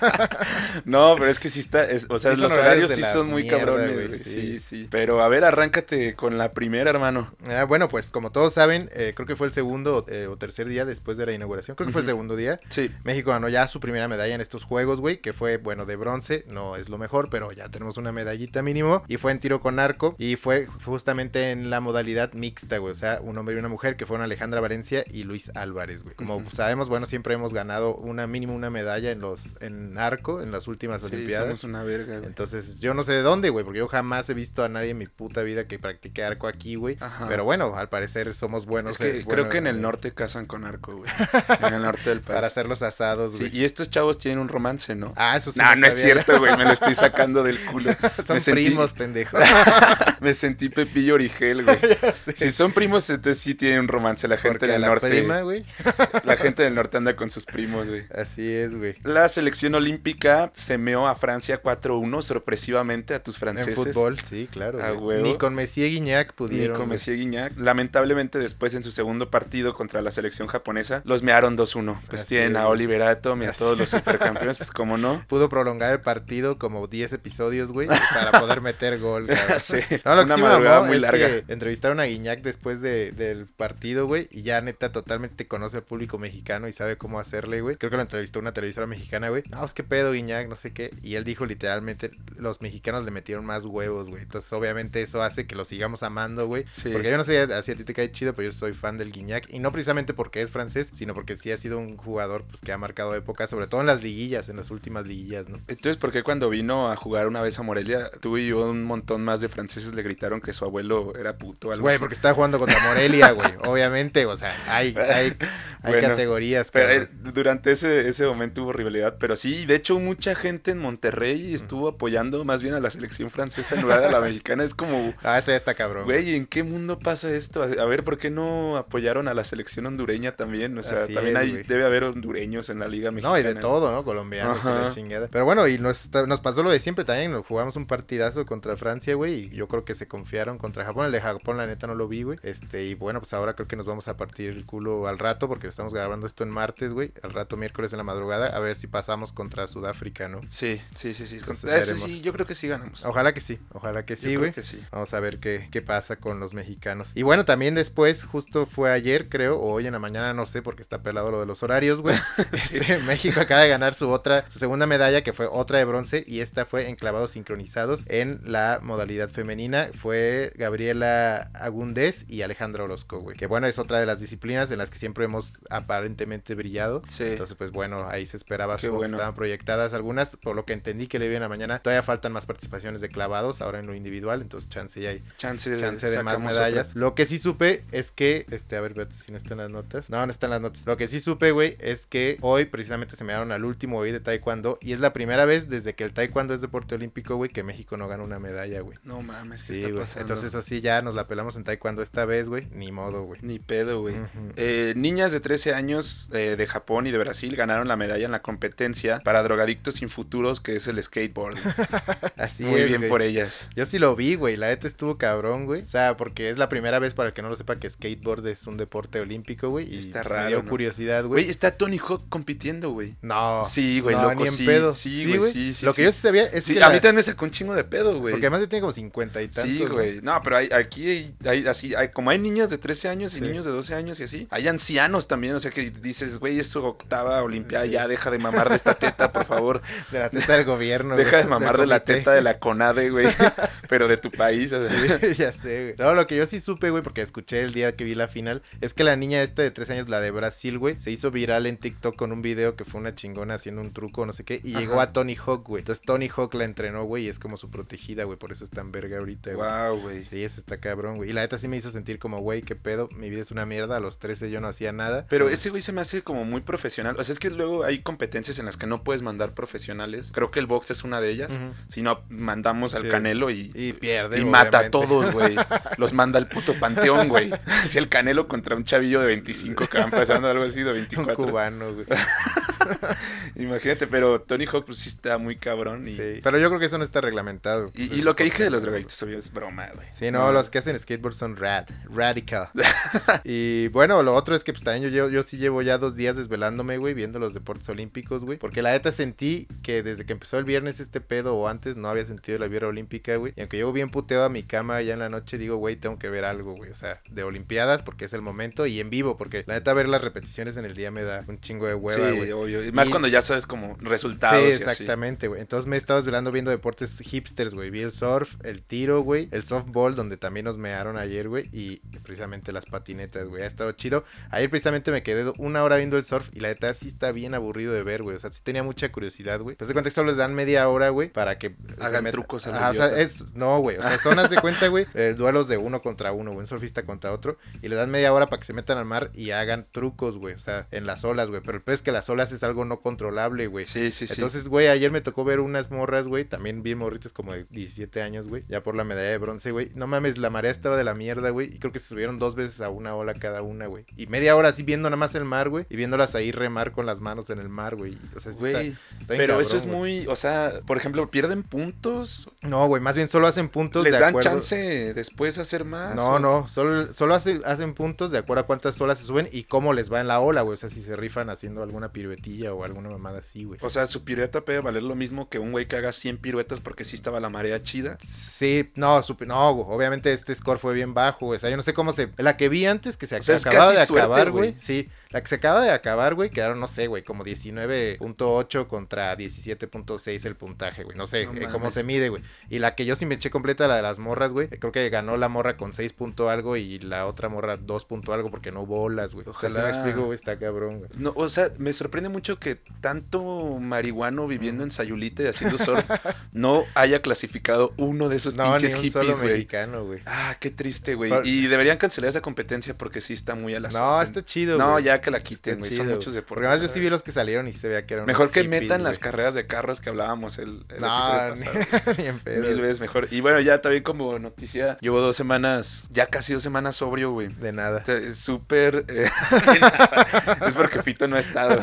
No, 0.85 1.15
pero 1.17 1.31
es 1.31 1.39
que 1.39 1.49
sí 1.51 1.61
está, 1.61 1.89
es- 1.89 2.07
o 2.09 2.19
sea, 2.19 2.35
Sí 2.35 2.41
los 2.41 2.53
horarios 2.53 2.91
sí 2.91 3.03
son 3.03 3.29
muy 3.29 3.43
mierda, 3.43 3.59
cabrones, 3.59 3.95
güey, 3.95 4.07
güey. 4.09 4.25
sí. 4.25 4.31
Sí, 4.35 4.59
sí. 4.59 4.89
Pero 4.91 5.23
a 5.23 5.29
ver, 5.29 5.45
arráncate 5.45 6.15
con 6.15 6.37
la 6.39 6.53
primera, 6.53 6.91
hermano. 6.91 7.33
Ah, 7.49 7.65
bueno, 7.65 7.89
pues 7.89 8.09
como 8.09 8.31
todos 8.33 8.55
saben, 8.55 8.91
eh, 8.93 9.13
creo 9.15 9.27
que 9.27 9.37
fue 9.37 9.47
el 9.47 9.53
segundo 9.53 10.05
eh, 10.09 10.27
o 10.27 10.37
tercer 10.37 10.69
día 10.69 10.85
después 10.85 11.17
de 11.17 11.27
la 11.27 11.33
inauguración. 11.33 11.77
Creo 11.77 11.87
que 11.87 11.93
fue 11.93 12.01
el 12.03 12.07
segundo 12.07 12.37
día. 12.37 12.61
Sí. 12.69 12.91
México 13.05 13.31
ganó 13.31 13.49
ya 13.49 13.67
su 13.69 13.81
primera 13.81 14.09
medalla 14.09 14.35
en 14.35 14.41
estos 14.41 14.65
juegos, 14.65 15.01
güey, 15.01 15.19
que 15.21 15.33
fue, 15.33 15.57
bueno, 15.59 15.87
de 15.87 15.97
bronce, 15.97 16.45
no 16.49 16.77
es 16.77 16.89
lo 16.89 16.99
mejor, 16.99 17.29
pero 17.31 17.53
ya 17.53 17.69
tenemos 17.69 17.97
una 17.97 18.13
medallita 18.13 18.63
mínimo. 18.63 19.05
Y 19.09 19.17
fue 19.17 19.33
en 19.33 19.41
tiro 19.41 19.61
con 19.61 19.79
arco 19.79 20.15
y 20.19 20.24
fue 20.37 20.67
justamente 20.85 21.51
en 21.51 21.71
la 21.71 21.81
modalidad 21.81 22.33
mixta, 22.33 22.79
güey, 22.79 22.93
o 22.93 22.97
sea, 22.97 23.21
un 23.23 23.37
hombre 23.39 23.55
y 23.55 23.59
una 23.59 23.69
mujer, 23.69 23.97
que 23.97 24.07
fueron 24.07 24.25
Alejandra 24.25 24.61
Valencia 24.61 25.05
y 25.11 25.25
Luis 25.25 25.51
Álvarez, 25.55 26.03
güey. 26.03 26.15
Como 26.17 26.43
sabemos, 26.51 26.89
bueno, 26.89 27.07
siempre 27.07 27.35
hemos 27.35 27.53
ganado 27.53 27.95
una 27.97 28.27
mínimo 28.27 28.55
una 28.55 28.71
medalla 28.71 29.11
en 29.11 29.21
los 29.21 29.57
en 29.61 29.99
arco, 29.99 30.41
en 30.43 30.51
las 30.53 30.67
últimas 30.69 31.03
Sí, 31.03 31.09
olimpiadas. 31.15 31.47
somos 31.47 31.65
una 31.65 31.83
verga, 31.83 32.17
güey. 32.17 32.27
Entonces, 32.27 32.81
yo 32.81 32.95
no 32.95 33.03
sé 33.03 33.13
de 33.13 33.23
dónde, 33.23 33.51
güey, 33.51 33.65
porque 33.65 33.79
yo 33.81 33.89
jamás 33.89 34.29
he 34.31 34.35
visto 34.35 34.65
a 34.65 34.69
nadie 34.69 34.91
en 34.91 34.99
mi 34.99 35.07
puta 35.07 35.43
vida 35.43 35.67
que 35.67 35.79
practique 35.79 36.25
arco 36.25 36.47
aquí, 36.47 36.75
güey. 36.77 36.97
Ajá. 37.01 37.27
Pero 37.29 37.45
bueno, 37.45 37.75
al 37.77 37.89
parecer 37.89 38.35
somos 38.35 38.67
buenos. 38.67 38.93
es 38.93 38.99
que 38.99 39.09
eh, 39.21 39.25
creo 39.25 39.37
bueno, 39.45 39.49
que 39.51 39.59
en 39.59 39.67
el 39.67 39.77
eh, 39.77 39.81
norte 39.81 40.13
casan 40.15 40.47
con 40.47 40.65
arco, 40.65 40.97
güey. 40.97 41.11
En 41.67 41.75
el 41.75 41.83
norte 41.83 42.09
del 42.11 42.21
país. 42.21 42.35
Para 42.37 42.47
hacer 42.47 42.67
los 42.67 42.83
asados, 42.83 43.33
Sí, 43.33 43.39
güey. 43.41 43.57
y 43.59 43.65
estos 43.65 43.91
chavos 43.91 44.19
tienen 44.19 44.39
un 44.39 44.49
romance, 44.49 44.95
¿no? 44.95 45.13
Ah, 45.17 45.37
eso 45.37 45.53
sí. 45.53 45.59
no, 45.61 45.75
no 45.75 45.87
es 45.87 45.95
cierto, 45.95 46.39
güey. 46.39 46.57
Me 46.57 46.65
lo 46.65 46.71
estoy 46.73 46.95
sacando 46.95 47.43
del 47.43 47.59
culo. 47.71 47.95
Son 48.27 48.37
me 48.37 48.41
sentí- 48.41 48.67
primos, 48.67 48.93
pendejo. 48.93 49.37
Me 50.21 50.35
sentí 50.35 50.69
Pepillo 50.69 51.15
Origel, 51.15 51.65
güey. 51.65 51.79
Si 52.35 52.51
son 52.51 52.73
primos, 52.73 53.09
entonces 53.11 53.43
sí 53.43 53.55
tienen 53.55 53.81
un 53.81 53.89
romance. 53.89 54.27
La 54.29 54.37
gente 54.37 54.59
Porque 54.61 54.73
del 54.73 54.81
la 54.81 54.89
norte. 54.89 55.09
prima, 55.09 55.41
güey. 55.43 55.65
La 56.25 56.37
gente 56.37 56.63
del 56.63 56.75
norte 56.75 56.97
anda 56.97 57.17
con 57.17 57.31
sus 57.31 57.45
primos, 57.45 57.89
güey. 57.89 58.05
Así 58.15 58.51
es, 58.53 58.75
güey. 58.77 58.95
La 59.05 59.29
selección 59.29 59.75
olímpica 59.75 60.51
semeó 60.55 61.07
a 61.07 61.15
Francia 61.15 61.63
4-1 61.63 62.23
sorpresivamente 62.23 63.15
a 63.15 63.23
tus 63.23 63.37
En 63.37 63.41
franceses. 63.41 63.75
fútbol, 63.75 64.19
sí, 64.21 64.49
claro. 64.51 64.83
A 64.83 64.91
güey. 64.91 65.19
huevo. 65.19 65.23
Ni 65.27 65.39
con 65.39 65.55
Messi 65.55 65.83
y 65.85 65.91
Guiñac 65.91 66.33
pudieron. 66.35 66.69
Nico 66.73 66.79
güey. 66.79 66.89
Messi 66.91 67.13
y 67.13 67.17
Guiñac. 67.17 67.57
Lamentablemente 67.59 68.39
después 68.39 68.75
en 68.75 68.83
su 68.83 68.91
segundo 68.93 69.31
partido 69.31 69.75
contra 69.75 70.03
la 70.03 70.11
selección 70.13 70.49
japonesa 70.49 71.03
los 71.05 71.23
mearon 71.23 71.57
2-1. 71.57 71.99
Pues 72.09 72.23
Así 72.23 72.29
tienen 72.31 72.53
es, 72.53 72.57
a 72.59 72.61
güey. 72.63 72.73
Oliver 72.73 73.03
Atom 73.03 73.43
y 73.43 73.47
a 73.47 73.53
todos 73.53 73.77
los 73.79 73.91
supercampeones, 73.91 74.59
pues 74.59 74.71
como 74.71 74.97
no. 74.99 75.25
Pudo 75.29 75.49
prolongar 75.49 75.93
el 75.93 76.01
partido 76.01 76.59
como 76.59 76.87
10 76.87 77.13
episodios, 77.15 77.73
güey, 77.73 77.89
para 77.89 78.41
poder 78.41 78.61
meter 78.61 78.99
gol. 78.99 79.27
cabrón. 79.35 79.61
Sí, 79.61 79.79
No, 80.05 80.15
lo 80.15 80.27
que 80.27 80.35
sí 80.35 80.43
madrugada 80.43 80.83
muy 80.83 80.97
es 80.97 81.03
larga. 81.03 81.29
que 81.29 81.53
entrevistaron 81.53 82.01
a 82.01 82.05
Guiñac 82.05 82.43
después 82.43 82.81
de, 82.81 83.13
del 83.13 83.47
partido, 83.47 84.07
güey, 84.07 84.29
y 84.31 84.43
ya 84.43 84.61
neta 84.61 84.93
totalmente 84.93 85.47
conoce 85.47 85.79
al 85.79 85.83
público 85.83 86.19
mexicano 86.19 86.69
y 86.69 86.73
sabe 86.73 86.97
cómo 86.97 87.19
hacerle, 87.21 87.61
güey. 87.61 87.77
Creo 87.77 87.91
que 87.91 87.97
lo 87.97 88.03
entrevistó 88.03 88.39
una 88.39 88.53
televisora 88.53 88.87
mexicana, 88.87 89.29
güey. 89.29 89.45
No, 89.51 89.65
es 89.65 89.75
que 89.75 89.83
pedo 89.83 90.13
Guiñac, 90.13 90.49
no 90.49 90.55
sé 90.55 90.73
qué. 90.73 90.91
Y 91.03 91.15
él 91.15 91.25
dijo 91.25 91.47
literalmente, 91.47 92.11
los 92.37 92.61
mexicanos 92.61 93.05
le 93.05 93.11
metieron 93.11 93.45
más 93.45 93.65
huevos, 93.65 94.09
güey. 94.09 94.23
Entonces, 94.23 94.53
obviamente 94.53 95.03
eso 95.03 95.23
hace 95.23 95.47
que 95.47 95.55
lo 95.55 95.65
sigamos 95.65 96.03
amando, 96.03 96.47
güey. 96.47 96.65
Sí. 96.71 96.91
Porque 96.91 97.11
yo 97.11 97.17
no 97.17 97.25
sé 97.25 97.47
si 97.63 97.73
a 97.73 97.77
ti 97.77 97.85
te 97.85 97.95
cae 97.95 98.11
chido, 98.11 98.35
pero 98.35 98.47
yo 98.47 98.53
soy 98.53 98.73
fan 98.73 98.99
del 98.99 99.13
Guiñac. 99.13 99.53
Y 99.53 99.59
no 99.59 99.73
precisamente 99.73 100.15
porque 100.15 100.43
es 100.43 100.51
francés, 100.51 100.91
sino 100.93 101.15
porque 101.15 101.37
sí 101.37 101.51
ha 101.53 101.57
sido 101.57 101.79
un 101.79 101.97
jugador 101.97 102.45
pues, 102.45 102.61
que 102.61 102.73
ha 102.73 102.79
marcado 102.79 103.15
época, 103.15 103.47
sobre 103.47 103.67
todo 103.67 103.81
en 103.81 103.87
las 103.87 104.03
liguillas, 104.03 104.49
en 104.49 104.57
las 104.57 104.71
últimas 104.71 105.07
liguillas, 105.07 105.49
¿no? 105.49 105.59
Entonces, 105.69 105.97
¿por 105.97 106.13
qué 106.13 106.23
cuando 106.23 106.51
vino 106.51 106.91
a 106.91 106.97
jugar 106.97 107.27
una 107.27 107.41
vez 107.41 107.59
a 107.59 107.63
Morelia, 107.63 108.11
tú 108.21 108.39
y 108.39 108.49
yo 108.49 108.69
un 108.69 108.85
montón 108.85 109.25
más 109.25 109.41
de 109.41 109.49
franceses 109.49 109.84
le 109.93 110.03
gritaron 110.03 110.41
que 110.41 110.53
su 110.53 110.65
abuelo 110.65 111.13
era 111.19 111.37
puto 111.37 111.73
algo 111.73 111.83
Güey, 111.83 111.97
así? 111.97 112.01
porque 112.01 112.15
estaba 112.15 112.35
jugando 112.35 112.59
contra 112.59 112.79
Morelia, 112.89 113.33
güey. 113.33 113.49
Obviamente, 113.65 114.25
o 114.27 114.37
sea, 114.37 114.55
hay, 114.69 114.95
hay, 114.97 115.35
hay 115.83 115.93
Bueno, 115.93 116.09
categorías, 116.09 116.71
Pero, 116.71 116.91
eh, 117.03 117.09
durante 117.13 117.73
ese, 117.73 118.09
ese 118.09 118.27
momento 118.27 118.63
hubo 118.63 118.73
rivalidad, 118.73 119.17
pero 119.19 119.37
sí, 119.37 119.67
de 119.67 119.75
hecho 119.75 119.99
mucha 119.99 120.35
gente 120.35 120.71
en 120.71 120.79
Monterrey 120.79 121.55
estuvo 121.55 121.89
apoyando 121.89 122.45
más 122.45 122.63
bien 122.63 122.75
a 122.75 122.81
la 122.81 122.91
selección 122.91 123.29
francesa 123.31 123.75
en 123.75 123.83
lugar 123.83 124.01
de 124.01 124.07
a 124.07 124.11
la 124.13 124.21
mexicana. 124.23 124.65
Es 124.65 124.75
como, 124.75 125.13
Ah, 125.23 125.39
eso 125.39 125.51
ya 125.51 125.57
está 125.57 125.75
cabrón. 125.75 126.05
güey, 126.05 126.37
¿en 126.37 126.47
qué 126.47 126.63
mundo 126.63 126.99
pasa 126.99 127.31
esto? 127.35 127.63
A 127.63 127.85
ver, 127.85 128.05
¿por 128.05 128.19
qué 128.19 128.31
no 128.31 128.77
apoyaron 128.77 129.29
a 129.29 129.35
la 129.35 129.45
selección 129.45 129.87
hondureña 129.87 130.33
también? 130.33 130.77
O 130.79 130.83
sea, 130.83 131.05
Así 131.05 131.15
también 131.15 131.37
es, 131.37 131.43
hay, 131.43 131.51
güey. 131.51 131.63
debe 131.65 131.85
haber 131.85 132.05
hondureños 132.05 132.71
en 132.71 132.79
la 132.79 132.89
liga 132.89 133.11
mexicana. 133.11 133.35
No, 133.35 133.41
y 133.41 133.43
de 133.43 133.55
todo, 133.57 133.91
¿no? 133.93 134.05
Colombianos 134.05 134.59
y 134.63 134.67
la 134.69 134.89
chingada. 134.91 135.29
Pero 135.31 135.45
bueno, 135.45 135.67
y 135.69 135.79
nos, 135.79 136.09
nos 136.27 136.41
pasó 136.41 136.63
lo 136.63 136.71
de 136.71 136.79
siempre 136.79 137.05
también. 137.05 137.43
Jugamos 137.43 137.77
un 137.77 137.87
partidazo 137.87 138.45
contra 138.47 138.77
Francia, 138.77 139.15
güey. 139.15 139.47
Y 139.47 139.51
yo 139.57 139.69
creo 139.75 139.85
que 139.85 139.95
se 139.95 140.09
confiaron 140.09 140.59
contra 140.59 140.85
Japón. 140.85 141.07
El 141.07 141.13
de 141.13 141.21
Japón, 141.21 141.57
la 141.57 141.67
neta, 141.67 141.87
no 141.87 141.95
lo 141.95 142.09
vi, 142.09 142.23
güey. 142.23 142.39
Este, 142.43 142.85
y 142.85 142.95
bueno, 142.95 143.21
pues 143.21 143.33
ahora 143.35 143.55
creo 143.55 143.69
que 143.69 143.77
nos 143.77 143.87
vamos 143.87 144.09
a 144.09 144.17
partir 144.17 144.51
el 144.51 144.65
culo 144.65 145.07
al 145.07 145.19
rato, 145.19 145.49
porque 145.49 145.67
estamos 145.67 145.93
grabando 145.93 146.27
esto 146.27 146.45
en 146.45 146.51
martes, 146.51 146.93
güey. 146.93 147.13
Al 147.23 147.33
rato, 147.33 147.57
miércoles 147.57 147.93
en 147.93 147.99
la 147.99 148.05
madrugada, 148.05 148.57
a 148.57 148.61
ver 148.61 148.77
si 148.77 148.87
pasamos 148.87 149.33
contra 149.33 149.67
Sudáfrica, 149.67 150.29
¿no? 150.29 150.41
Sí, 150.49 150.81
sí, 150.97 151.15
sí, 151.15 151.27
sí. 151.27 151.37
Entonces, 151.37 151.65
veremos. 151.65 152.09
sí, 152.09 152.21
yo 152.21 152.33
creo 152.33 152.47
que 152.47 152.55
sí 152.55 152.69
ganamos. 152.69 153.05
Ojalá 153.05 153.35
que 153.35 153.41
sí, 153.41 153.59
ojalá 153.73 154.05
que 154.05 154.17
sí, 154.17 154.37
güey. 154.37 154.53
sí. 154.63 154.81
Vamos 154.93 155.13
a 155.13 155.21
ver 155.21 155.39
qué, 155.39 155.69
qué 155.71 155.83
pasa 155.83 156.17
con 156.17 156.41
los 156.41 156.55
mexicanos. 156.55 157.11
Y 157.15 157.23
bueno, 157.23 157.45
también 157.45 157.75
después, 157.75 158.25
justo 158.25 158.67
fue 158.67 158.93
ayer, 158.93 159.29
creo, 159.29 159.59
o 159.59 159.73
hoy 159.73 159.87
en 159.87 159.93
la 159.93 159.99
mañana, 159.99 160.33
no 160.35 160.47
sé, 160.47 160.63
porque 160.63 160.83
está 160.83 161.03
pelado 161.03 161.31
lo 161.31 161.41
de 161.41 161.47
los 161.47 161.63
horarios, 161.63 162.01
güey. 162.01 162.17
Este, 162.53 162.99
México 162.99 163.41
acaba 163.41 163.63
de 163.63 163.69
ganar 163.69 163.95
su 163.95 164.09
otra, 164.09 164.49
su 164.49 164.59
segunda 164.59 164.87
medalla, 164.87 165.23
que 165.23 165.33
fue 165.33 165.47
otra 165.47 165.79
de 165.79 165.85
bronce, 165.85 166.25
y 166.27 166.41
esta 166.41 166.67
fue 166.67 166.89
en 166.89 166.97
clavados 166.97 167.33
sincronizados 167.33 168.05
en 168.07 168.41
la 168.45 168.81
modalidad 168.83 169.29
femenina. 169.29 169.64
Fue 169.93 170.53
Gabriela 170.57 171.51
Agúndez 171.55 172.25
y 172.29 172.43
Alejandra 172.43 172.85
Orozco, 172.85 173.21
güey. 173.21 173.37
Que 173.37 173.47
bueno, 173.47 173.67
es 173.67 173.79
otra 173.79 173.99
de 173.99 174.07
las 174.07 174.21
disciplinas 174.21 174.71
en 174.71 174.79
las 174.79 174.91
que 174.91 174.99
siempre 174.99 175.25
hemos 175.25 175.59
aparentemente 175.71 176.55
brillado. 176.55 177.03
Sí. 177.09 177.25
Entonces, 177.25 177.57
pues 177.57 177.71
bueno, 177.71 178.07
ahí 178.09 178.27
se 178.27 178.37
esperaba, 178.37 178.79
supongo 178.79 179.01
que 179.01 179.07
estaban 179.07 179.35
proyectadas 179.35 179.95
algunas, 179.95 180.37
por 180.37 180.57
lo 180.57 180.65
que 180.65 180.73
entendí 180.73 181.07
que 181.07 181.19
le 181.19 181.29
vi 181.29 181.35
en 181.37 181.43
la 181.43 181.49
mañana. 181.49 181.79
Todavía 181.79 182.03
faltan 182.03 182.33
más 182.33 182.47
participaciones 182.47 183.01
de 183.01 183.09
clavados, 183.09 183.61
ahora 183.61 183.79
en 183.81 183.87
lo 183.87 183.95
individual, 183.95 184.43
entonces 184.43 184.69
chance 184.69 185.01
ya 185.01 185.11
hay 185.11 185.23
Chance, 185.39 185.77
chance 185.77 186.11
de 186.11 186.23
más 186.23 186.41
medallas. 186.41 186.89
otra. 186.91 187.01
Lo 187.01 187.15
que 187.15 187.27
sí 187.27 187.39
supe 187.39 187.85
es 187.93 188.11
que, 188.11 188.47
este, 188.51 188.77
a 188.77 188.81
ver, 188.81 188.93
espérate 188.93 189.15
si 189.25 189.33
no 189.33 189.39
están 189.39 189.59
las 189.59 189.71
notas. 189.71 190.11
No, 190.11 190.25
no 190.25 190.33
están 190.33 190.51
las 190.51 190.61
notas. 190.61 190.85
Lo 190.87 190.97
que 190.97 191.09
sí 191.09 191.21
supe, 191.21 191.51
güey, 191.53 191.77
es 191.79 192.07
que 192.07 192.39
hoy 192.41 192.65
precisamente 192.67 193.17
se 193.17 193.25
me 193.25 193.33
dieron 193.33 193.53
al 193.53 193.65
último 193.65 193.99
hoy 193.99 194.13
de 194.13 194.21
taekwondo 194.21 194.79
y 194.81 194.93
es 194.93 195.01
la 195.01 195.13
primera 195.13 195.45
vez 195.45 195.69
desde 195.69 195.95
que 195.95 196.05
el 196.05 196.13
taekwondo 196.13 196.55
es 196.55 196.61
deporte 196.61 196.95
olímpico, 196.95 197.37
güey, 197.37 197.51
que 197.51 197.63
México 197.63 197.97
no 197.97 198.09
gana 198.09 198.25
una 198.25 198.39
medalla, 198.39 198.81
güey. 198.81 198.99
No 199.05 199.23
mames, 199.23 199.54
¿qué 199.63 199.75
Sí, 199.75 199.79
está 199.81 199.89
güey. 199.89 200.01
pasando? 200.01 200.21
Entonces 200.23 200.47
eso 200.49 200.63
sí, 200.63 200.81
ya 200.81 201.03
nos 201.03 201.15
la 201.15 201.27
pelamos 201.27 201.57
en 201.57 201.65
taekwondo 201.65 202.03
esta 202.03 202.25
vez, 202.25 202.49
güey. 202.49 202.67
Ni 202.73 202.93
modo, 202.93 203.23
güey. 203.25 203.41
Ni 203.43 203.59
pedo, 203.59 204.01
güey. 204.01 204.15
Eh, 204.57 204.95
niñas 204.97 205.33
de 205.33 205.41
13 205.41 205.75
años 205.75 206.29
eh, 206.33 206.57
de 206.57 206.67
Japón 206.67 207.07
y 207.07 207.11
de 207.11 207.19
Brasil 207.19 207.55
ganaron 207.57 207.89
la 207.89 207.97
medalla 207.97 208.25
en 208.25 208.33
la 208.33 208.43
competencia 208.43 209.21
para 209.25 209.43
drogadictos 209.43 209.97
sin 209.97 210.09
futuros, 210.09 210.61
que 210.61 210.77
es 210.77 210.87
el 210.89 211.03
skateboard. 211.03 211.57
Así 212.37 212.65
Muy 212.65 212.81
es, 212.81 212.89
bien 212.89 213.09
por 213.09 213.23
ellas. 213.23 213.69
Yo 213.75 213.87
sí 213.87 213.99
lo 213.99 214.15
vi, 214.17 214.35
güey. 214.35 214.57
La 214.57 214.69
neta 214.69 214.87
estuvo 214.87 215.19
cabrón, 215.19 215.67
güey. 215.67 215.83
O 215.83 215.89
sea, 215.89 216.17
porque 216.17 216.51
es 216.51 216.59
la 216.59 216.69
primera 216.69 216.99
vez 216.99 217.15
para 217.15 217.29
el 217.29 217.35
que 217.35 217.43
no 217.43 217.49
lo 217.49 217.57
sepa 217.57 217.77
que 217.77 217.89
skateboard 217.91 218.47
es 218.49 218.67
un 218.67 218.77
deporte 218.77 219.21
olímpico, 219.21 219.69
güey. 219.71 219.93
Y 219.95 219.99
Está 219.99 220.23
pues, 220.23 220.31
me 220.33 220.37
raro, 220.37 220.49
dio 220.49 220.63
¿no? 220.63 220.71
curiosidad, 220.71 221.21
güey. 221.25 221.43
Güey, 221.45 221.51
está 221.51 221.77
Tony 221.77 221.99
Hawk 221.99 222.29
compitiendo, 222.29 222.91
güey. 222.91 223.15
No. 223.23 223.65
Sí, 223.67 224.01
güey, 224.01 224.17
no, 224.17 224.23
loco, 224.31 224.43
ni 224.43 224.49
en 224.49 224.53
sí, 224.53 224.67
pedo. 224.67 224.95
sí, 224.95 225.37
güey, 225.37 225.53
sí, 225.53 225.75
sí, 225.75 225.85
Lo 225.87 225.93
que 225.95 226.05
yo 226.05 226.13
sabía 226.13 226.45
es 226.47 226.67
que 226.67 226.77
a 226.79 226.81
la- 226.81 226.91
mí 226.91 226.95
también 226.97 227.17
me 227.17 227.23
sacó 227.23 227.45
un 227.45 227.51
chingo 227.51 227.75
de 227.75 227.85
pedo, 227.85 228.19
güey. 228.19 228.33
Porque 228.33 228.47
además 228.47 228.63
ya 228.63 228.69
tiene 228.69 228.81
como 228.81 228.93
50 228.93 229.43
y 229.45 229.49
tantos. 229.49 229.73
Sí, 229.73 229.85
¿no? 229.85 229.95
güey. 229.95 230.21
No, 230.23 230.41
pero 230.43 230.57
hay, 230.57 230.69
aquí 230.73 231.09
hay, 231.09 231.35
hay 231.47 231.67
así, 231.67 231.95
hay, 231.95 232.09
como 232.09 232.31
hay 232.31 232.39
niñas 232.39 232.71
de 232.71 232.79
13 232.79 233.09
años 233.09 233.33
y 233.35 233.39
Sí. 233.39 233.41
niños 233.43 233.65
de 233.65 233.71
12 233.71 233.95
años 233.95 234.21
y 234.21 234.25
así, 234.25 234.47
hay 234.51 234.69
ancianos 234.69 235.29
también, 235.29 235.55
o 235.55 235.61
sea 235.61 235.71
que 235.71 235.91
dices, 235.91 236.39
güey, 236.39 236.59
es 236.59 236.69
su 236.69 236.85
octava 236.85 237.43
olimpiada, 237.43 237.85
Sí. 237.85 237.91
ya 237.93 238.09
deja 238.09 238.31
de 238.31 238.39
mamar 238.39 238.69
de 238.71 238.77
esta 238.77 238.95
teta, 238.95 239.33
por 239.33 239.45
favor. 239.45 239.83
De 240.11 240.19
la 240.19 240.31
teta 240.31 240.55
del 240.57 240.65
gobierno. 240.65 241.17
Deja 241.17 241.39
de 241.39 241.45
mamar 241.45 241.79
de 241.79 241.87
la 241.87 242.01
teta 242.05 242.33
de 242.33 242.43
la 242.43 242.59
CONADE, 242.59 243.11
güey, 243.11 243.27
pero 243.89 244.09
de 244.09 244.17
tu 244.17 244.31
país, 244.31 244.73
o 244.73 244.87
sea. 244.89 245.19
Sí, 245.21 245.35
ya 245.39 245.53
sé, 245.53 245.83
güey. 245.83 245.95
No, 245.99 246.15
lo 246.15 246.27
que 246.27 246.37
yo 246.37 246.47
sí 246.47 246.61
supe, 246.61 246.91
güey, 246.91 247.03
porque 247.03 247.23
escuché 247.23 247.63
el 247.63 247.73
día 247.73 247.95
que 247.97 248.05
vi 248.05 248.15
la 248.15 248.29
final, 248.29 248.63
es 248.81 248.95
que 248.95 249.05
la 249.05 249.17
niña 249.17 249.43
esta 249.43 249.63
de 249.63 249.71
3 249.71 249.91
años, 249.91 250.09
la 250.09 250.21
de 250.21 250.31
Brasil, 250.31 250.79
güey, 250.79 251.01
se 251.01 251.11
hizo 251.11 251.31
viral 251.31 251.67
en 251.67 251.77
TikTok 251.77 252.17
con 252.17 252.33
un 252.33 252.43
video 252.43 252.77
que 252.77 252.85
fue 252.85 253.01
una 253.01 253.15
chingona 253.15 253.55
haciendo 253.55 253.81
un 253.81 253.93
truco, 253.93 254.25
no 254.27 254.33
sé 254.33 254.45
qué, 254.45 254.61
y 254.63 254.73
Ajá. 254.73 254.81
llegó 254.81 255.01
a 255.01 255.13
Tony 255.13 255.37
Hawk, 255.37 255.67
güey. 255.67 255.81
Entonces 255.81 256.05
Tony 256.05 256.29
Hawk 256.35 256.55
la 256.55 256.65
entrenó, 256.65 257.05
güey, 257.05 257.25
y 257.25 257.29
es 257.29 257.39
como 257.39 257.57
su 257.57 257.71
protegida, 257.71 258.25
güey, 258.25 258.39
por 258.39 258.53
eso 258.53 258.65
es 258.65 258.71
tan 258.71 258.93
verga 258.93 259.19
ahorita, 259.19 259.34
güey. 259.43 259.57
Wow, 259.57 260.01
güey. 260.01 260.25
Sí, 260.25 260.43
eso 260.45 260.61
está 260.61 260.79
cabrón, 260.79 261.17
güey. 261.17 261.31
Y 261.31 261.33
la 261.33 261.41
neta 261.43 261.59
sí 261.59 261.69
me 261.69 261.77
hizo 261.77 261.91
sentir 261.91 262.19
como, 262.19 262.41
güey, 262.41 262.63
qué 262.63 262.77
pedo, 262.77 263.09
mi 263.17 263.31
vida 263.31 263.43
es 263.43 263.51
una 263.51 263.67
mierda, 263.67 263.97
a 263.97 264.01
los 264.01 264.19
13 264.19 264.51
yo 264.51 264.61
no 264.61 264.69
hacía 264.69 264.93
nada. 264.93 265.27
Pero 265.29 265.49
ese 265.49 265.71
güey 265.71 265.83
se 265.83 265.93
me 265.93 266.01
hace 266.01 266.23
como 266.23 266.45
muy 266.45 266.61
profesional. 266.61 267.17
O 267.19 267.25
sea, 267.25 267.33
es 267.33 267.39
que 267.39 267.51
luego 267.51 267.85
hay 267.85 267.99
competencias 268.01 268.59
en 268.59 268.67
las 268.67 268.77
que 268.77 268.87
no 268.87 269.03
puedes 269.03 269.23
mandar 269.23 269.53
profesionales. 269.55 270.31
Creo 270.33 270.51
que 270.51 270.61
el 270.61 270.67
box 270.67 270.91
es 270.91 271.05
una 271.05 271.21
de 271.21 271.31
ellas. 271.31 271.53
Si 271.89 272.03
no, 272.03 272.23
mandamos 272.29 272.95
al 272.95 273.03
Sí. 273.05 273.09
Canelo 273.11 273.51
y, 273.51 273.71
Y 273.75 273.93
pierde, 273.93 274.41
y 274.41 274.45
mata 274.45 274.79
a 274.79 274.91
todos, 274.91 275.31
güey. 275.33 275.57
Los 275.99 276.13
manda 276.13 276.39
al 276.39 276.49
puto 276.49 276.75
panteón, 276.79 277.29
güey. 277.29 277.51
Si 277.85 277.99
el 277.99 278.09
Canelo 278.09 278.49
contra 278.49 278.77
un 278.77 278.85
chavillo 278.85 279.21
de 279.21 279.27
25 279.27 279.87
que 279.89 279.99
va 279.99 280.05
empezando 280.05 280.49
algo 280.49 280.65
así 280.65 280.83
de 280.83 280.91
Un 280.91 280.97
24. 280.97 281.35
cubano, 281.37 281.93
güey. 281.95 282.07
Imagínate, 283.57 284.07
pero 284.07 284.41
Tony 284.41 284.67
Hawk 284.67 284.87
pues 284.87 284.99
sí 284.99 285.09
está 285.09 285.39
muy 285.39 285.57
cabrón. 285.57 286.09
Y, 286.09 286.15
Sí, 286.17 286.41
pero 286.43 286.59
yo 286.59 286.69
creo 286.69 286.81
que 286.81 286.87
eso 286.87 286.99
no 286.99 287.05
está 287.05 287.21
reglamentado. 287.21 287.91
y, 287.95 288.05
y 288.13 288.23
lo 288.23 288.37
que 288.37 288.45
dije 288.45 288.63
de 288.65 288.71
los 288.71 288.83
drogaditos 288.83 289.21
obvio 289.25 289.39
es 289.39 289.53
broma, 289.53 289.89
güey. 289.95 290.07
Sí, 290.13 290.31
no, 290.31 290.53
los 290.53 290.71
que 290.71 290.79
hacen 290.79 290.99
skateboard 290.99 291.35
son 291.35 291.57
rad, 291.57 291.87
radical. 292.11 292.69
y 293.45 293.89
bueno, 293.89 294.23
lo 294.23 294.35
otro 294.35 294.55
es 294.55 294.65
que 294.65 294.73
pues 294.73 294.85
también 294.85 295.11
yo, 295.11 295.17
yo, 295.27 295.31
yo 295.31 295.43
sí 295.43 295.57
llevo 295.57 295.83
ya 295.83 295.99
dos 295.99 296.17
días 296.17 296.37
desvelándome, 296.37 296.99
güey, 296.99 297.15
viendo 297.15 297.39
los 297.39 297.55
deportes 297.55 297.89
olímpicos, 297.89 298.45
güey. 298.45 298.59
Porque 298.59 298.83
la 298.83 298.93
neta 298.93 299.13
sentí 299.13 299.67
que 299.83 300.03
desde 300.03 300.25
que 300.25 300.33
empezó 300.33 300.59
el 300.59 300.65
viernes 300.65 301.01
este 301.01 301.21
pedo 301.21 301.57
o 301.57 301.69
antes 301.69 301.97
no 301.97 302.09
había 302.09 302.25
sentido 302.25 302.59
la 302.59 302.69
vibra 302.69 302.89
olímpica, 302.89 303.37
güey. 303.37 303.53
Y 303.57 303.61
aunque 303.61 303.77
llevo 303.77 303.93
bien 303.93 304.11
puteado 304.11 304.45
a 304.45 304.49
mi 304.49 304.63
cama 304.63 305.01
ya 305.03 305.15
en 305.15 305.21
la 305.21 305.29
noche, 305.29 305.59
digo, 305.59 305.77
güey, 305.77 305.97
tengo 305.97 306.19
que 306.19 306.29
ver 306.31 306.45
algo, 306.45 306.75
güey. 306.75 306.91
O 306.91 306.95
sea, 306.95 307.21
de 307.31 307.43
olimpiadas 307.43 308.03
porque 308.03 308.27
es 308.27 308.33
el 308.33 308.43
momento 308.43 308.87
y 308.87 309.01
en 309.01 309.11
vivo, 309.11 309.37
porque 309.37 309.65
la 309.67 309.75
neta 309.75 309.93
ver 309.93 310.09
las 310.09 310.23
repeticiones 310.23 310.77
en 310.77 310.85
el 310.85 310.95
día 310.95 311.11
me 311.11 311.23
da 311.23 311.45
un 311.49 311.61
chingo 311.61 311.87
de 311.87 311.95
hueva, 311.95 312.31
sí, 312.31 312.37
güey. 312.37 312.53
obvio. 312.53 312.85
Y 312.85 312.93
más 312.93 313.09
Y- 313.09 313.11
cuando 313.11 313.29
ya 313.29 313.43
sabes 313.43 313.67
como 313.67 313.97
resultados. 314.01 314.59
Sí, 314.63 314.69
y 314.69 314.73
así. 314.73 314.83
exactamente, 314.83 315.49
güey. 315.49 315.61
Entonces 315.61 315.87
me 315.89 315.97
he 315.97 315.99
estado 315.99 316.19
desvelando 316.19 316.53
viendo 316.53 316.71
deportes 316.71 317.17
hipsters, 317.19 317.75
güey. 317.75 317.91
Vi 317.91 318.01
el 318.03 318.13
surf, 318.13 318.57
el 318.63 318.83
tiro, 318.83 319.14
güey. 319.23 319.49
El 319.51 319.65
softball, 319.65 320.15
donde 320.15 320.37
también 320.37 320.65
nos 320.65 320.79
mearon 320.79 321.17
ayer, 321.17 321.49
güey. 321.49 321.69
Y 321.73 321.99
precisamente 322.23 322.73
las 322.73 322.87
patinetas, 322.87 323.49
güey. 323.49 323.63
Ha 323.63 323.67
estado 323.67 323.93
chido. 323.93 324.25
Ayer 324.51 324.71
precisamente 324.71 325.11
me 325.11 325.23
quedé 325.23 325.53
una 325.59 325.83
hora 325.83 325.97
viendo 325.97 326.17
el 326.17 326.25
surf 326.25 326.49
y 326.53 326.61
la 326.61 326.69
neta 326.69 326.93
sí 326.95 327.09
está 327.09 327.33
bien 327.33 327.55
aburrido 327.55 327.93
de 327.93 328.03
ver, 328.03 328.23
güey. 328.23 328.37
O 328.37 328.39
sea, 328.39 328.53
sí 328.53 328.61
tenía 328.63 328.83
mucha 328.83 329.11
curiosidad, 329.11 329.61
güey. 329.61 329.77
Pues 329.77 329.89
de 329.89 329.95
cuenta 329.95 330.09
que 330.09 330.15
solo 330.15 330.29
les 330.29 330.37
dan 330.37 330.55
media 330.55 330.89
hora, 330.89 331.09
güey, 331.11 331.29
para 331.29 331.59
que 331.59 331.75
Hagan 332.01 332.31
trucos 332.31 332.67
Ajá, 332.67 332.91
o 332.91 332.95
sea, 332.95 333.19
es, 333.19 333.55
no, 333.55 333.79
güey. 333.79 333.97
O 333.99 334.03
sea, 334.03 334.19
son, 334.19 334.39
haz 334.39 334.51
de 334.51 334.57
cuenta, 334.57 334.89
güey, 334.89 335.07
eh, 335.15 335.35
duelos 335.37 335.69
de 335.69 335.77
uno 335.77 336.03
contra 336.03 336.33
uno, 336.33 336.51
güey. 336.51 336.61
Un 336.61 336.67
surfista 336.67 337.03
contra 337.05 337.33
otro. 337.33 337.59
Y 337.83 337.89
le 337.89 337.97
dan 337.97 338.11
media 338.11 338.33
hora 338.33 338.47
para 338.47 338.61
que 338.61 338.67
se 338.67 338.73
metan 338.73 338.99
al 338.99 339.05
mar 339.05 339.31
y 339.35 339.51
hagan 339.51 339.87
trucos, 339.91 340.37
güey. 340.37 340.55
O 340.55 340.59
sea, 340.59 340.87
en 340.91 341.07
las 341.07 341.25
olas, 341.25 341.51
güey. 341.51 341.61
Pero 341.63 341.79
el 341.79 341.83
peor 341.83 341.95
es 341.95 342.03
que 342.03 342.13
las 342.13 342.29
olas 342.31 342.53
es 342.53 342.63
algo 342.63 342.85
no 342.85 343.01
controlable, 343.01 343.67
güey. 343.67 343.87
Sí, 343.87 344.11
sí, 344.11 344.27
sí. 344.27 344.35
Entonces, 344.35 344.69
güey, 344.69 344.89
ayer 344.89 345.11
me 345.11 345.21
tocó 345.21 345.45
ver 345.45 345.61
unas 345.61 345.91
morras, 345.91 346.27
güey. 346.27 346.45
También 346.45 346.83
vi 346.83 346.95
morritas 346.95 347.33
como 347.33 347.53
de 347.53 347.67
17 347.71 348.23
años, 348.23 348.49
güey. 348.49 348.65
Ya 348.69 348.83
por 348.83 348.94
la 348.95 349.05
medalla 349.05 349.29
de 349.31 349.39
bronce, 349.39 349.71
güey. 349.71 349.91
No 349.95 350.07
mames, 350.07 350.39
la 350.39 350.51
marea 350.51 350.71
estaba 350.71 350.97
de 350.97 351.05
la 351.05 351.15
mierda, 351.15 351.51
güey. 351.51 351.75
Y 351.75 351.79
creo 351.79 351.93
que 351.93 351.99
se 351.99 352.09
subieron 352.09 352.39
dos 352.39 352.55
veces 352.55 352.81
a 352.81 352.89
una 352.91 353.15
ola 353.15 353.35
cada 353.35 353.63
una, 353.63 353.87
güey. 353.87 354.05
Y 354.17 354.27
media 354.27 354.57
hora 354.57 354.69
así 354.69 354.83
viendo 354.83 355.09
nada 355.11 355.17
más 355.19 355.35
el 355.35 355.45
mar, 355.45 355.69
güey. 355.69 355.87
Y 355.91 355.97
viéndolas 355.97 356.35
ahí 356.35 356.53
remar 356.53 356.93
con 356.93 357.07
las 357.07 357.21
manos 357.21 357.51
en 357.51 357.59
el 357.59 357.69
mar, 357.69 357.97
güey. 357.97 358.17
O 358.37 358.41
sea, 358.41 358.53
está- 358.53 358.81
está 358.83 358.97
pero 359.29 359.55
cabrón, 359.55 359.63
eso 359.63 359.77
es 359.77 359.87
güey. 359.87 359.97
muy, 359.99 360.27
o 360.27 360.37
sea, 360.37 360.81
por 360.87 360.97
ejemplo, 360.97 361.31
pierden 361.31 361.63
puntos, 361.63 362.49
No, 362.63 362.87
güey, 362.87 363.03
más 363.03 363.17
bien 363.17 363.29
solo 363.29 363.47
hacen 363.47 363.69
puntos 363.69 364.05
les 364.05 364.15
de 364.15 364.21
dan 364.21 364.29
acuerdo. 364.31 364.51
chance 364.51 365.13
después 365.15 365.57
de 365.57 365.63
hacer 365.63 365.85
más. 365.85 366.15
No, 366.15 366.35
o- 366.35 366.39
no, 366.39 366.69
solo, 366.69 367.13
solo 367.13 367.35
hace- 367.35 367.61
hacen 367.65 367.95
puntos 367.95 368.31
de 368.31 368.39
acuerdo 368.39 368.63
a 368.63 368.67
cuántas 368.67 369.01
olas 369.01 369.19
se 369.19 369.25
suben 369.25 369.49
y 369.53 369.65
cómo 369.65 369.93
les 369.93 370.13
va 370.13 370.21
en 370.21 370.29
la 370.29 370.41
ola, 370.41 370.63
güey. 370.63 370.75
O 370.75 370.77
sea, 370.77 370.89
si 370.89 371.03
se 371.03 371.17
rifan 371.17 371.51
haciendo 371.51 371.83
alguna 371.83 372.13
piruetilla 372.13 372.73
o 372.75 372.85
alguna 372.85 373.11
mamada 373.11 373.39
así, 373.41 373.65
güey. 373.65 373.79
O 373.83 373.91
sea, 373.91 374.07
su 374.07 374.25
pirueta 374.25 374.61
puede 374.63 374.81
valer 374.81 375.03
lo 375.03 375.15
mismo 375.15 375.49
que 375.49 375.59
un 375.59 375.73
güey 375.73 375.87
que 375.87 375.97
haga 375.97 376.13
100 376.13 376.39
piruetas 376.39 376.81
porque 376.81 377.05
sí 377.05 377.15
estaba 377.17 377.41
la 377.41 377.49
marea 377.51 377.83
chida. 377.83 378.19
Sí, 378.27 378.84
no, 378.95 379.21
no, 379.47 379.69
obviamente 379.69 380.33
este 380.33 380.55
score 380.55 380.79
fue 380.79 380.95
bien 380.95 381.15
bajo, 381.15 381.47
güey. 381.47 381.57
O 381.57 381.61
sea, 381.61 381.71
yo 381.71 381.77
no 381.77 381.83
sé 381.83 381.95
cómo 381.95 382.13
se. 382.13 382.31
La 382.37 382.57
que 382.57 382.69
vi 382.69 382.87
antes, 382.87 383.17
que 383.17 383.27
se 383.27 383.37
O 383.37 383.43
sea, 383.43 383.57
acababa 383.57 383.93
de 383.93 384.07
suerte, 384.07 384.25
acabar, 384.25 384.51
güey. 384.51 384.75
Sí, 384.79 385.09
la 385.31 385.41
que 385.41 385.49
se 385.49 385.57
acaba 385.57 385.83
de 385.83 385.91
acabar, 385.91 386.35
güey, 386.35 386.51
quedaron, 386.51 386.79
no 386.79 386.87
sé, 386.87 387.09
güey, 387.09 387.25
como 387.25 387.45
19.8 387.45 388.87
contra 388.87 389.37
17.6 389.37 390.45
el 390.45 390.55
puntaje, 390.55 391.03
güey. 391.03 391.17
No 391.17 391.27
sé 391.27 391.47
No 391.47 391.61
eh, 391.61 391.69
cómo 391.73 391.91
se 391.91 392.05
mide, 392.05 392.29
güey. 392.29 392.43
Y 392.71 392.79
la 392.79 392.95
que 392.95 393.05
yo 393.05 393.17
sí 393.17 393.27
me 393.27 393.35
eché 393.35 393.51
completa, 393.51 393.89
la 393.89 393.97
de 393.97 394.03
las 394.03 394.19
morras, 394.19 394.53
güey. 394.53 394.69
Creo 394.69 394.93
que 394.93 395.09
ganó 395.11 395.37
la 395.37 395.49
morra 395.49 395.77
con 395.77 395.93
6 395.93 396.13
punto 396.13 396.51
algo 396.51 396.77
y 396.77 397.01
la 397.01 397.27
otra 397.27 397.49
morra 397.49 397.77
2 397.77 398.05
punto 398.05 398.33
algo 398.33 398.51
porque 398.51 398.71
no 398.71 398.83
hubo 398.83 399.03
olas, 399.03 399.35
güey. 399.35 399.47
O 399.49 399.55
sea, 399.55 399.71
si 399.71 399.79
me 399.79 399.89
explico, 399.89 400.25
güey, 400.25 400.37
está 400.37 400.59
cabrón, 400.59 400.99
güey. 401.01 401.11
No, 401.17 401.33
o 401.35 401.49
sea, 401.49 401.73
me 401.79 401.93
sorprende 401.93 402.29
mucho 402.29 402.61
que 402.61 402.77
tanto 403.01 403.43
marihuano 403.81 404.47
viviendo 404.47 404.85
en 404.85 404.91
Sayulita 404.91 405.43
y 405.43 405.47
haciendo 405.47 405.79
surf 405.79 406.09
no 406.53 406.85
haya 406.95 407.23
clasificado 407.23 407.93
uno 407.97 408.29
de 408.29 408.37
esos 408.37 408.57
No, 408.57 408.74
ni 408.77 408.83
pinches 408.89 409.05
un 409.05 409.11
solo 409.11 409.23
hippies, 409.25 409.41
güey. 409.41 409.53
mexicano, 409.53 410.05
güey. 410.05 410.21
Ah, 410.27 410.57
qué 410.61 410.71
triste, 410.71 411.15
güey. 411.15 411.31
Por- 411.31 411.47
Y 411.47 411.67
deberían 411.67 411.97
cancelar 411.99 412.29
esa 412.31 412.41
competencia 412.41 412.97
porque 412.97 413.21
sí 413.21 413.33
está 413.35 413.55
muy 413.55 413.75
a 413.75 413.81
la 413.81 413.91
No, 413.91 414.21
está 414.23 414.45
chido, 414.45 414.79
No, 414.79 414.93
güey. 414.93 415.05
ya 415.05 415.21
que 415.21 415.31
la 415.31 415.41
quiten, 415.41 415.79
güey. 415.81 415.93
Son 415.95 416.09
muchos 416.09 416.35
deportes. 416.35 416.45
Porque 416.49 416.67
además 416.67 416.83
yo 416.83 416.89
sí 416.89 417.01
vi 417.01 417.09
los 417.11 417.23
que 417.23 417.33
salieron 417.33 417.67
y 417.69 417.73
se 417.73 417.89
veía 417.89 418.07
que 418.07 418.15
eran 418.15 418.27
Mejor 418.27 418.51
que 418.51 418.63
hippies, 418.63 418.83
metan 418.83 419.03
las 419.03 419.19
carreras 419.19 419.55
de 419.55 419.67
carros 419.67 420.01
que 420.01 420.11
hablábamos 420.11 420.59
el, 420.59 420.85
el 420.89 421.01
No, 421.01 421.51
episodio 421.51 421.81
pasado. 421.91 422.15
ni 422.19 422.27
en 422.27 422.39
pedo. 422.41 422.63
Mil 422.69 422.81
veces 422.81 423.01
mejor. 423.01 423.29
Y 423.31 423.41
bueno, 423.41 423.61
ya 423.61 423.81
también 423.81 424.03
como 424.03 424.39
noticia, 424.39 424.99
llevo 425.01 425.21
dos 425.21 425.37
semanas, 425.37 426.07
ya 426.11 426.27
casi 426.27 426.53
dos 426.55 426.63
semanas 426.63 426.97
sobrio, 426.97 427.31
güey. 427.33 427.49
De 427.49 427.73
nada. 427.73 428.05
Súper. 428.35 429.05
eh, 429.09 429.29
es 430.67 430.75
porque 430.75 431.03
Fito 431.03 431.27
no 431.29 431.37
ha 431.37 431.41
estado. 431.41 431.81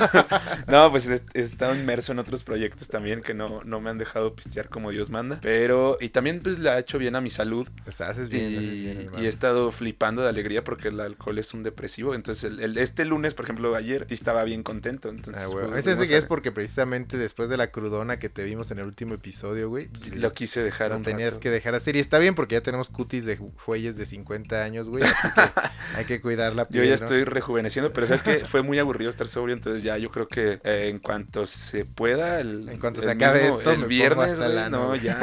no, 0.68 0.92
pues 0.92 1.08
he, 1.08 1.22
estado 1.40 1.76
inmerso 1.76 2.12
en 2.12 2.20
otros 2.20 2.44
proyectos 2.44 2.88
también 2.88 3.22
que 3.22 3.34
no, 3.34 3.62
no 3.64 3.80
me 3.82 3.90
han 3.90 3.98
dejado 3.98 4.36
pistear 4.36 4.70
como 4.70 4.92
Dios 4.92 5.10
manda. 5.10 5.40
Pero, 5.42 5.98
y 6.00 6.10
también 6.10 6.40
pues 6.42 6.60
le 6.60 6.70
ha 6.70 6.80
hecho 6.82 6.98
bien 7.00 7.16
a 7.16 7.22
mi 7.22 7.30
salud. 7.30 7.68
Sea, 7.96 8.10
haces 8.10 8.30
bien, 8.30 8.48
haces 8.58 8.64
Y, 8.64 8.82
bien, 8.84 9.10
y 9.20 9.26
he 9.26 9.28
estado 9.30 9.72
flipando 9.72 10.22
de 10.22 10.30
alegría 10.30 10.64
porque 10.64 10.90
el 10.90 11.00
alcohol 11.00 11.38
es 11.38 11.54
un 11.54 11.64
depresivo. 11.64 12.14
Entonces, 12.16 12.44
el, 12.44 12.60
el- 12.60 12.78
este 12.78 13.06
lunes, 13.06 13.34
por 13.34 13.46
ejemplo, 13.46 13.76
ayer, 13.76 14.06
estaba 14.10 14.44
bien 14.44 14.64
contento. 14.64 15.10
Entonces, 15.10 15.44
Ah, 15.44 15.48
güey. 15.48 15.68
pues, 15.68 15.86
que 16.08 16.18
es 16.18 16.26
porque 16.26 16.52
precisamente 16.52 17.18
después 17.18 17.48
de 17.50 17.58
la 17.58 17.72
crudona 17.72 18.18
que 18.20 18.30
te 18.30 18.44
vimos 18.44 18.72
en 18.72 18.80
el 18.80 18.86
último 18.86 19.14
episodio, 19.14 19.70
güey. 19.70 19.90
Lo 20.16 20.34
quise 20.34 20.62
dejar 20.64 20.92
lo 20.92 20.98
un 20.98 21.04
tenías 21.04 21.32
rato. 21.32 21.40
que 21.42 21.50
dejar 21.50 21.76
así. 21.76 21.92
Y 21.94 22.00
está 22.00 22.20
bien 22.20 22.36
porque 22.36 22.56
ya 22.56 22.62
tenemos 22.62 22.90
cutis 22.90 23.26
de 23.26 23.38
jueyes 23.38 23.98
de 23.98 24.06
50 24.06 24.64
años, 24.64 24.90
güey. 24.90 25.04
Así 25.04 25.28
que 25.34 25.42
hay 25.96 26.06
que 26.06 26.22
cuidar 26.22 26.56
la 26.56 26.64
Yo 26.64 26.70
piel, 26.70 26.84
ya 26.86 26.90
¿no? 26.90 26.96
estoy 26.96 27.24
rejuveneciendo, 27.24 27.92
pero 27.94 28.08
sabes 28.08 28.24
que 28.24 28.40
fue 28.46 28.62
muy 28.62 28.80
aburrido 28.80 29.10
estar 29.10 29.28
sobrio, 29.28 29.56
entonces 29.56 29.84
ya 29.84 29.98
yo 29.98 30.10
creo 30.10 30.28
que 30.28 30.60
eh, 30.64 30.88
en 30.90 31.00
cuanto 31.00 31.46
se 31.46 31.86
pueda, 31.86 32.40
el, 32.40 32.68
En 32.70 32.80
cuanto 32.80 33.02
se 33.02 33.12
acabe 33.12 33.44
mismo- 33.44 33.58
esto, 33.60 33.72
el 33.72 33.86
viernes, 33.86 34.40
hasta 34.40 34.48
güey, 34.50 34.70
no, 34.72 34.96
ya 34.96 35.20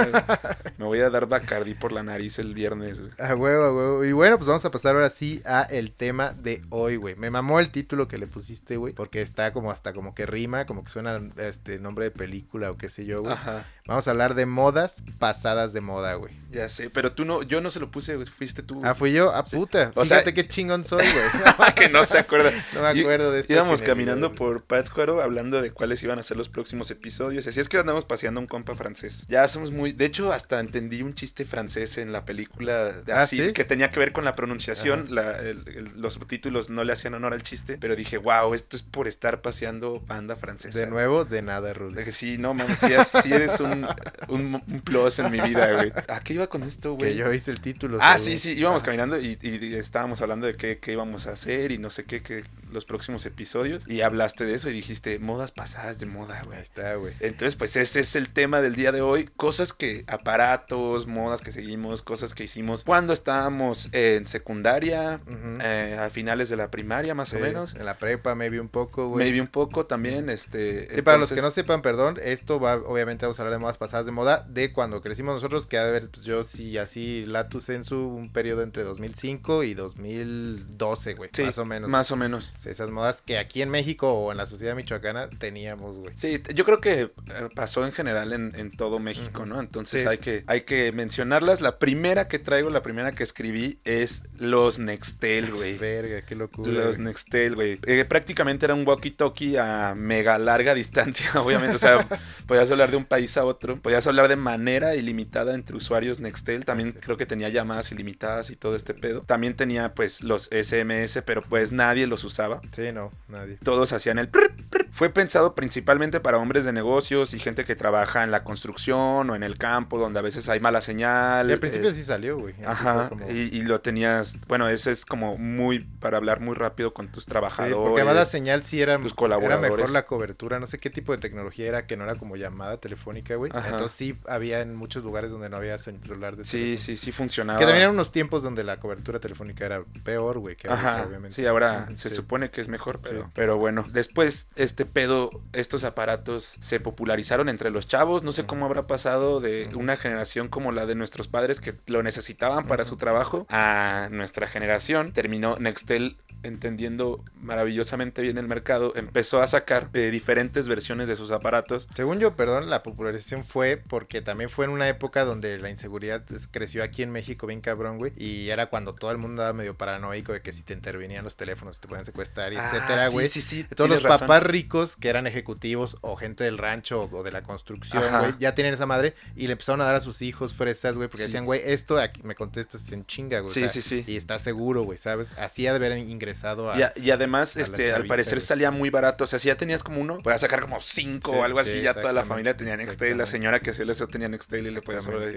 me 0.78 0.84
voy 0.86 1.00
a 1.00 1.10
dar 1.10 1.26
Bacardi 1.26 1.74
por 1.74 1.92
la 1.92 2.02
nariz 2.02 2.38
el 2.38 2.54
viernes, 2.54 3.00
güey. 3.00 3.12
A 3.18 3.34
huevo, 3.34 3.64
a 3.64 3.74
huevo. 3.74 4.04
Y 4.04 4.12
bueno, 4.12 4.36
pues 4.38 4.46
vamos 4.46 4.64
a 4.64 4.70
pasar 4.70 4.94
ahora 4.94 5.10
sí 5.10 5.42
a 5.44 5.62
el 5.62 5.92
tema 5.92 6.32
de 6.32 6.62
hoy, 6.70 6.96
güey. 6.96 7.16
Me 7.16 7.30
mamó 7.30 7.60
el 7.60 7.70
título 7.70 8.08
que 8.08 8.16
le 8.18 8.26
pusiste, 8.26 8.76
güey. 8.76 8.94
Porque 8.94 9.20
está 9.20 9.52
como 9.52 9.70
hasta 9.70 9.92
como 9.92 10.14
que 10.14 10.24
rima, 10.26 10.64
como 10.66 10.84
que 10.84 10.90
suena 10.90 11.20
este 11.36 11.78
nombre 11.78 12.06
de 12.06 12.10
película 12.12 12.70
o 12.70 12.76
qué 12.78 12.88
sé 12.88 13.04
yo, 13.04 13.20
güey. 13.22 13.32
Ajá, 13.34 13.66
Vamos 13.86 14.06
a 14.06 14.10
hablar 14.10 14.34
de 14.34 14.44
modas 14.44 15.02
pasadas 15.18 15.72
de 15.72 15.80
moda, 15.80 16.12
güey. 16.14 16.34
ya 16.50 16.68
sé, 16.68 16.90
pero 16.90 17.12
tú 17.12 17.24
no, 17.24 17.42
yo 17.42 17.60
no 17.62 17.70
se 17.70 17.80
lo 17.80 17.90
puse, 17.90 18.14
güey, 18.16 18.26
fuiste 18.26 18.62
tú. 18.62 18.80
Ah, 18.84 18.94
fui 18.94 19.12
yo. 19.12 19.32
Ah, 19.34 19.44
puta. 19.44 19.92
O 19.94 20.04
sea- 20.04 20.18
Fíjate 20.18 20.34
qué 20.34 20.46
chingón 20.46 20.84
soy, 20.84 21.04
güey. 21.06 21.72
que 21.74 21.88
no 21.88 22.04
se 22.04 22.18
acuerda. 22.18 22.52
No 22.74 22.82
me 22.82 22.88
acuerdo 23.00 23.32
de 23.32 23.40
esto. 23.40 23.52
Íbamos 23.52 23.80
caminando 23.82 24.34
por 24.34 24.62
Pátzcuaro 24.62 25.22
hablando 25.22 25.62
de 25.62 25.70
cuáles 25.70 26.02
iban 26.02 26.18
a 26.18 26.22
ser 26.22 26.36
los 26.36 26.48
próximos 26.48 26.90
episodios. 26.90 27.46
Así 27.46 27.58
es 27.60 27.68
que 27.68 27.78
andamos 27.78 28.04
paseando 28.04 28.40
un 28.40 28.46
compa 28.46 28.74
francés. 28.76 29.24
Ya 29.28 29.48
somos 29.48 29.70
muy. 29.72 29.92
De 29.92 30.04
hecho, 30.04 30.32
hasta 30.32 30.60
entendí 30.68 31.02
un 31.02 31.14
chiste 31.14 31.44
francés 31.44 31.98
en 31.98 32.12
la 32.12 32.24
película. 32.24 32.92
de 32.92 33.12
¿Ah, 33.12 33.20
así, 33.22 33.38
sí? 33.44 33.52
que 33.52 33.64
tenía 33.64 33.90
que 33.90 33.98
ver 33.98 34.12
con 34.12 34.24
la 34.24 34.34
pronunciación. 34.34 35.06
la- 35.14 35.38
el- 35.40 35.62
el- 35.66 35.90
los 36.00 36.14
subtítulos 36.14 36.70
no 36.70 36.84
le 36.84 36.92
hacían 36.92 37.14
honor 37.14 37.32
al 37.32 37.42
chiste. 37.42 37.76
Pero 37.80 37.96
dije, 37.96 38.18
wow, 38.18 38.54
esto 38.54 38.76
es 38.76 38.82
por 38.82 39.08
estar 39.08 39.40
paseando 39.42 40.00
banda 40.06 40.36
francesa. 40.36 40.78
De 40.78 40.86
nuevo, 40.86 41.24
de 41.24 41.42
nada, 41.42 41.72
Rudy. 41.74 41.96
Dije, 41.96 42.12
sí, 42.12 42.38
no 42.38 42.54
mames, 42.54 42.78
sí, 42.78 42.92
es- 42.92 43.08
sí 43.22 43.32
eres 43.32 43.58
un, 43.60 43.86
un, 44.28 44.62
un 44.66 44.80
plus 44.82 45.18
en 45.18 45.30
mi 45.30 45.40
vida, 45.40 45.72
güey. 45.72 45.92
¿A 46.08 46.20
qué 46.20 46.34
iba 46.34 46.46
con 46.48 46.62
esto, 46.62 46.94
güey? 46.94 47.12
Que 47.12 47.16
yo 47.18 47.32
hice 47.32 47.50
el 47.50 47.60
título. 47.60 47.98
Ah, 48.00 48.18
sí, 48.18 48.38
sí, 48.38 48.52
íbamos 48.52 48.82
caminando 48.82 49.18
y, 49.20 49.38
y 49.42 49.74
estábamos 49.74 50.20
hablando 50.20 50.46
de 50.46 50.56
qué, 50.56 50.78
qué 50.78 50.92
íbamos 50.92 51.26
a 51.26 51.32
hacer 51.32 51.72
y 51.72 51.78
no 51.78 51.90
sé 51.90 52.04
qué, 52.04 52.22
qué, 52.22 52.44
los 52.72 52.84
próximos 52.84 53.24
episodios. 53.26 53.84
Y 53.88 54.00
hablaste 54.02 54.44
de 54.44 54.54
eso 54.54 54.68
y 54.70 54.72
dijiste, 54.72 55.18
modas 55.18 55.52
pasadas 55.52 55.98
de 55.98 56.06
moda, 56.06 56.42
güey. 56.44 56.58
Ahí 56.58 56.62
está, 56.62 56.94
güey. 56.94 57.14
Entonces, 57.20 57.56
pues 57.56 57.76
ese 57.76 58.00
es 58.00 58.16
el 58.16 58.28
tema 58.28 58.60
del 58.60 58.74
día 58.74 58.92
de 58.92 59.00
hoy. 59.00 59.28
Cosas 59.36 59.72
que, 59.72 60.04
aparatos, 60.06 61.06
modas 61.06 61.40
que 61.40 61.52
seguimos, 61.52 62.02
cosas 62.02 62.34
que 62.34 62.44
hicimos 62.44 62.84
cuando 62.84 63.12
estábamos 63.12 63.88
en 63.92 64.26
secundaria, 64.26 65.20
Ujú. 65.26 65.58
eh, 65.62 65.96
a 65.98 66.10
finales 66.10 66.48
de 66.48 66.56
la 66.56 66.70
primaria 66.70 67.14
más 67.14 67.32
o 67.34 67.38
menos. 67.38 67.74
En 67.74 67.84
la 67.84 67.98
prepa, 67.98 68.34
maybe 68.34 68.60
un 68.60 68.68
poco, 68.68 69.08
güey. 69.08 69.24
Maybe 69.26 69.40
un 69.40 69.48
poco 69.48 69.86
también, 69.86 70.30
este... 70.30 70.94
Sí, 70.94 71.02
para 71.02 71.18
los 71.18 71.32
que 71.32 71.40
no 71.42 71.50
sepan, 71.50 71.82
perdón, 71.82 72.18
esto 72.22 72.60
va, 72.60 72.76
obviamente 72.76 73.26
vamos 73.26 73.38
a 73.38 73.42
hablar 73.42 73.54
de 73.54 73.60
modas 73.60 73.78
pasadas 73.78 74.06
de 74.06 74.12
moda, 74.12 74.44
de 74.48 74.72
cuando 74.72 75.00
crecimos 75.00 75.34
nosotros, 75.34 75.66
que 75.66 75.78
a 75.78 75.84
ver, 75.84 76.08
pues 76.10 76.24
yo 76.24 76.42
sí, 76.42 76.78
así, 76.78 77.24
Latus 77.26 77.64
Sensu, 77.64 77.96
un 77.96 78.32
periodo 78.32 78.62
entre 78.62 78.82
2005 78.84 79.64
y 79.64 79.74
2012, 79.74 81.14
güey, 81.14 81.30
Sí, 81.32 81.42
más 81.42 81.58
o 81.58 81.64
menos. 81.64 81.90
Más 81.90 82.10
o 82.10 82.16
menos. 82.16 82.54
Sí, 82.58 82.70
Esas 82.70 82.90
modas 82.90 83.22
que 83.22 83.38
aquí 83.38 83.62
en 83.62 83.70
México 83.70 84.12
o 84.12 84.32
en 84.32 84.36
la 84.38 84.46
sociedad 84.46 84.74
michoacana 84.74 85.30
teníamos, 85.30 85.96
güey. 85.96 86.12
Sí, 86.16 86.42
yo 86.54 86.64
creo 86.64 86.80
que 86.80 87.02
eh, 87.02 87.10
pasó 87.54 87.86
en 87.86 87.92
general 87.92 88.32
en, 88.32 88.52
en 88.56 88.72
todo 88.72 88.98
México. 88.98 89.46
¿no? 89.46 89.60
Entonces 89.60 90.02
Sí. 90.02 90.08
hay, 90.08 90.18
que, 90.18 90.42
hay 90.46 90.62
que 90.62 90.90
mencionarlas. 90.92 91.60
La 91.60 91.78
primera 91.78 92.28
que 92.28 92.38
traigo, 92.38 92.70
la 92.70 92.82
primera 92.82 93.12
que 93.12 93.22
escribí 93.22 93.78
es 93.84 94.24
los 94.38 94.78
Nextel, 94.78 95.52
güey. 95.52 95.78
Verga, 95.78 96.22
qué 96.22 96.34
locura. 96.34 96.70
Los 96.72 96.96
güey. 96.96 97.06
Nextel, 97.08 97.54
güey. 97.54 97.78
Eh, 97.86 98.04
prácticamente 98.04 98.66
era 98.66 98.74
un 98.74 98.84
walkie-talkie 98.84 99.58
a 99.58 99.94
mega 99.94 100.38
larga 100.38 100.74
distancia, 100.74 101.30
obviamente. 101.40 101.76
O 101.76 101.78
sea, 101.78 102.06
podías 102.46 102.70
hablar 102.70 102.90
de 102.90 102.96
un 102.96 103.04
país 103.04 103.36
a 103.36 103.44
otro. 103.44 103.80
Podías 103.80 104.06
hablar 104.06 104.28
de 104.28 104.36
manera 104.36 104.94
ilimitada 104.96 105.54
entre 105.54 105.76
usuarios 105.76 106.18
Nextel. 106.20 106.64
También 106.64 106.92
creo 106.92 107.16
que 107.16 107.26
tenía 107.26 107.48
llamadas 107.50 107.92
ilimitadas 107.92 108.50
y 108.50 108.56
todo 108.56 108.74
este 108.74 108.94
pedo. 108.94 109.20
También 109.22 109.54
tenía, 109.54 109.94
pues, 109.94 110.22
los 110.22 110.48
SMS, 110.50 111.22
pero 111.24 111.42
pues 111.42 111.72
nadie 111.72 112.06
los 112.06 112.24
usaba. 112.24 112.47
Sí, 112.72 112.92
no, 112.92 113.10
nadie. 113.28 113.58
Todos 113.62 113.92
hacían 113.92 114.18
el... 114.18 114.28
prr, 114.28 114.50
prr, 114.54 114.67
fue 114.98 115.10
pensado 115.10 115.54
principalmente 115.54 116.18
para 116.18 116.38
hombres 116.38 116.64
de 116.64 116.72
negocios 116.72 117.32
y 117.32 117.38
gente 117.38 117.64
que 117.64 117.76
trabaja 117.76 118.24
en 118.24 118.32
la 118.32 118.42
construcción 118.42 119.30
o 119.30 119.36
en 119.36 119.44
el 119.44 119.56
campo, 119.56 119.96
donde 119.96 120.18
a 120.18 120.22
veces 120.22 120.48
hay 120.48 120.58
mala 120.58 120.80
señal. 120.80 121.48
Y 121.48 121.52
al 121.52 121.60
principio 121.60 121.90
eh, 121.90 121.94
sí 121.94 122.02
salió, 122.02 122.36
güey. 122.36 122.54
Ajá, 122.66 123.08
como- 123.10 123.30
y, 123.30 123.48
y 123.56 123.62
lo 123.62 123.80
tenías, 123.80 124.38
bueno, 124.48 124.68
ese 124.68 124.90
es 124.90 125.06
como 125.06 125.38
muy 125.38 125.78
para 126.00 126.16
hablar 126.16 126.40
muy 126.40 126.56
rápido 126.56 126.92
con 126.92 127.06
tus 127.06 127.22
Sí, 127.24 127.30
trabajadores. 127.30 127.76
porque 127.76 128.00
además 128.00 128.16
la 128.16 128.24
señal 128.24 128.64
sí 128.64 128.82
era, 128.82 128.96
tus 128.96 129.12
era 129.12 129.14
colaboradores. 129.14 129.70
mejor 129.70 129.90
la 129.90 130.04
cobertura. 130.06 130.58
No 130.58 130.66
sé 130.66 130.78
qué 130.78 130.90
tipo 130.90 131.12
de 131.12 131.18
tecnología 131.18 131.68
era, 131.68 131.86
que 131.86 131.96
no 131.96 132.02
era 132.02 132.16
como 132.16 132.34
llamada 132.34 132.78
telefónica, 132.78 133.36
güey. 133.36 133.52
Ajá. 133.54 133.68
Entonces 133.68 133.96
sí 133.96 134.18
había 134.26 134.62
en 134.62 134.74
muchos 134.74 135.04
lugares 135.04 135.30
donde 135.30 135.48
no 135.48 135.58
había 135.58 135.78
celular 135.78 136.34
de 136.34 136.44
Sí, 136.44 136.58
teléfono. 136.58 136.78
sí, 136.86 136.96
sí 136.96 137.12
funcionaba. 137.12 137.60
Que 137.60 137.66
también 137.66 137.82
eran 137.82 137.94
unos 137.94 138.10
tiempos 138.10 138.42
donde 138.42 138.64
la 138.64 138.78
cobertura 138.78 139.20
telefónica 139.20 139.64
era 139.64 139.84
peor, 140.02 140.38
güey, 140.40 140.56
que 140.56 140.66
ahorita, 140.68 140.90
Ajá, 140.96 141.06
obviamente. 141.06 141.36
sí, 141.36 141.46
ahora 141.46 141.86
se 141.94 142.10
sí. 142.10 142.16
supone 142.16 142.50
que 142.50 142.60
es 142.60 142.68
mejor, 142.68 142.98
pero, 143.00 143.22
Sí. 143.26 143.30
pero 143.34 143.58
bueno. 143.58 143.84
Después, 143.92 144.48
este 144.56 144.87
pedo, 144.88 145.30
estos 145.52 145.84
aparatos 145.84 146.54
se 146.60 146.80
popularizaron 146.80 147.48
entre 147.48 147.70
los 147.70 147.86
chavos. 147.86 148.22
No 148.22 148.32
sé 148.32 148.44
cómo 148.46 148.66
habrá 148.66 148.86
pasado 148.86 149.40
de 149.40 149.70
una 149.74 149.96
generación 149.96 150.48
como 150.48 150.72
la 150.72 150.86
de 150.86 150.94
nuestros 150.94 151.28
padres 151.28 151.60
que 151.60 151.74
lo 151.86 152.02
necesitaban 152.02 152.66
para 152.66 152.84
su 152.84 152.96
trabajo 152.96 153.46
a 153.48 154.08
nuestra 154.10 154.48
generación. 154.48 155.12
Terminó 155.12 155.56
Nextel 155.58 156.16
entendiendo 156.44 157.24
maravillosamente 157.40 158.22
bien 158.22 158.38
el 158.38 158.46
mercado, 158.46 158.92
empezó 158.94 159.42
a 159.42 159.46
sacar 159.48 159.88
eh, 159.92 160.10
diferentes 160.12 160.68
versiones 160.68 161.08
de 161.08 161.16
sus 161.16 161.32
aparatos. 161.32 161.88
Según 161.94 162.20
yo, 162.20 162.36
perdón, 162.36 162.70
la 162.70 162.84
popularización 162.84 163.44
fue 163.44 163.76
porque 163.76 164.22
también 164.22 164.48
fue 164.48 164.64
en 164.66 164.70
una 164.70 164.88
época 164.88 165.24
donde 165.24 165.58
la 165.58 165.68
inseguridad 165.68 166.22
creció 166.52 166.84
aquí 166.84 167.02
en 167.02 167.10
México 167.10 167.46
bien 167.48 167.60
cabrón, 167.60 167.98
güey. 167.98 168.12
Y 168.16 168.50
era 168.50 168.66
cuando 168.66 168.94
todo 168.94 169.10
el 169.10 169.18
mundo 169.18 169.42
estaba 169.42 169.52
medio 169.52 169.76
paranoico 169.76 170.32
de 170.32 170.40
que 170.40 170.52
si 170.52 170.62
te 170.62 170.72
intervenían 170.74 171.24
los 171.24 171.36
teléfonos 171.36 171.80
te 171.80 171.88
pueden 171.88 172.04
secuestrar 172.04 172.52
y 172.52 172.56
etcétera, 172.56 173.04
Ah, 173.04 173.08
sí, 173.08 173.12
güey. 173.12 173.26
sí, 173.28 173.40
sí, 173.42 173.64
Todos 173.74 173.90
los 173.90 174.02
razón. 174.02 174.20
papás 174.28 174.42
ricos 174.44 174.67
que 174.96 175.08
eran 175.08 175.26
ejecutivos 175.26 175.98
o 176.02 176.16
gente 176.16 176.44
del 176.44 176.58
rancho 176.58 177.08
o, 177.10 177.22
de 177.22 177.32
la 177.32 177.42
construcción, 177.42 178.02
güey, 178.20 178.34
ya 178.38 178.54
tenían 178.54 178.74
esa 178.74 178.86
madre 178.86 179.14
y 179.36 179.46
le 179.46 179.52
empezaron 179.52 179.80
a 179.80 179.84
dar 179.84 179.94
a 179.96 180.00
sus 180.00 180.22
hijos 180.22 180.54
fresas, 180.54 180.96
güey, 180.96 181.08
porque 181.08 181.22
Sí. 181.22 181.28
decían, 181.28 181.44
güey, 181.46 181.60
esto 181.64 181.98
aquí 181.98 182.22
me 182.22 182.34
contestas 182.34 182.90
en 182.92 183.04
chinga, 183.06 183.40
güey. 183.40 183.50
o 183.50 183.54
Sí, 183.54 183.60
sea, 183.60 183.68
sí, 183.68 183.82
sí. 183.82 184.04
Y 184.06 184.16
está 184.16 184.38
seguro, 184.38 184.82
güey, 184.82 184.98
¿sabes? 184.98 185.30
Así 185.38 185.66
ha 185.66 185.72
de 185.72 185.76
haber 185.84 185.98
ingresado 185.98 186.70
a... 186.70 186.78
Y, 186.78 186.82
a- 186.82 186.92
y 186.96 187.10
además, 187.10 187.56
a 187.56 187.62
este, 187.62 187.92
al 187.92 188.06
parecer 188.06 188.40
salía 188.40 188.70
muy 188.70 188.90
barato. 188.90 189.24
O 189.24 189.26
sea, 189.26 189.38
si 189.38 189.48
ya 189.48 189.56
tenías 189.56 189.82
como 189.82 190.00
uno, 190.00 190.18
podías 190.18 190.40
sacar 190.40 190.60
como 190.60 190.78
cinco 190.80 191.32
Sí, 191.32 191.38
o 191.38 191.44
algo 191.44 191.58
así. 191.60 191.72
sí, 191.72 191.82
ya 191.82 191.94
toda 191.94 192.12
la 192.12 192.24
familia 192.24 192.56
tenía 192.56 192.76
Nextel. 192.76 193.16
La 193.18 193.26
señora 193.26 193.60
que 193.60 193.70
hacía 193.70 193.84
eso 193.90 194.06
tenía 194.08 194.28
Nextel 194.28 194.66
y 194.66 194.70
le 194.70 194.82
podías 194.82 195.06
hablar. 195.06 195.30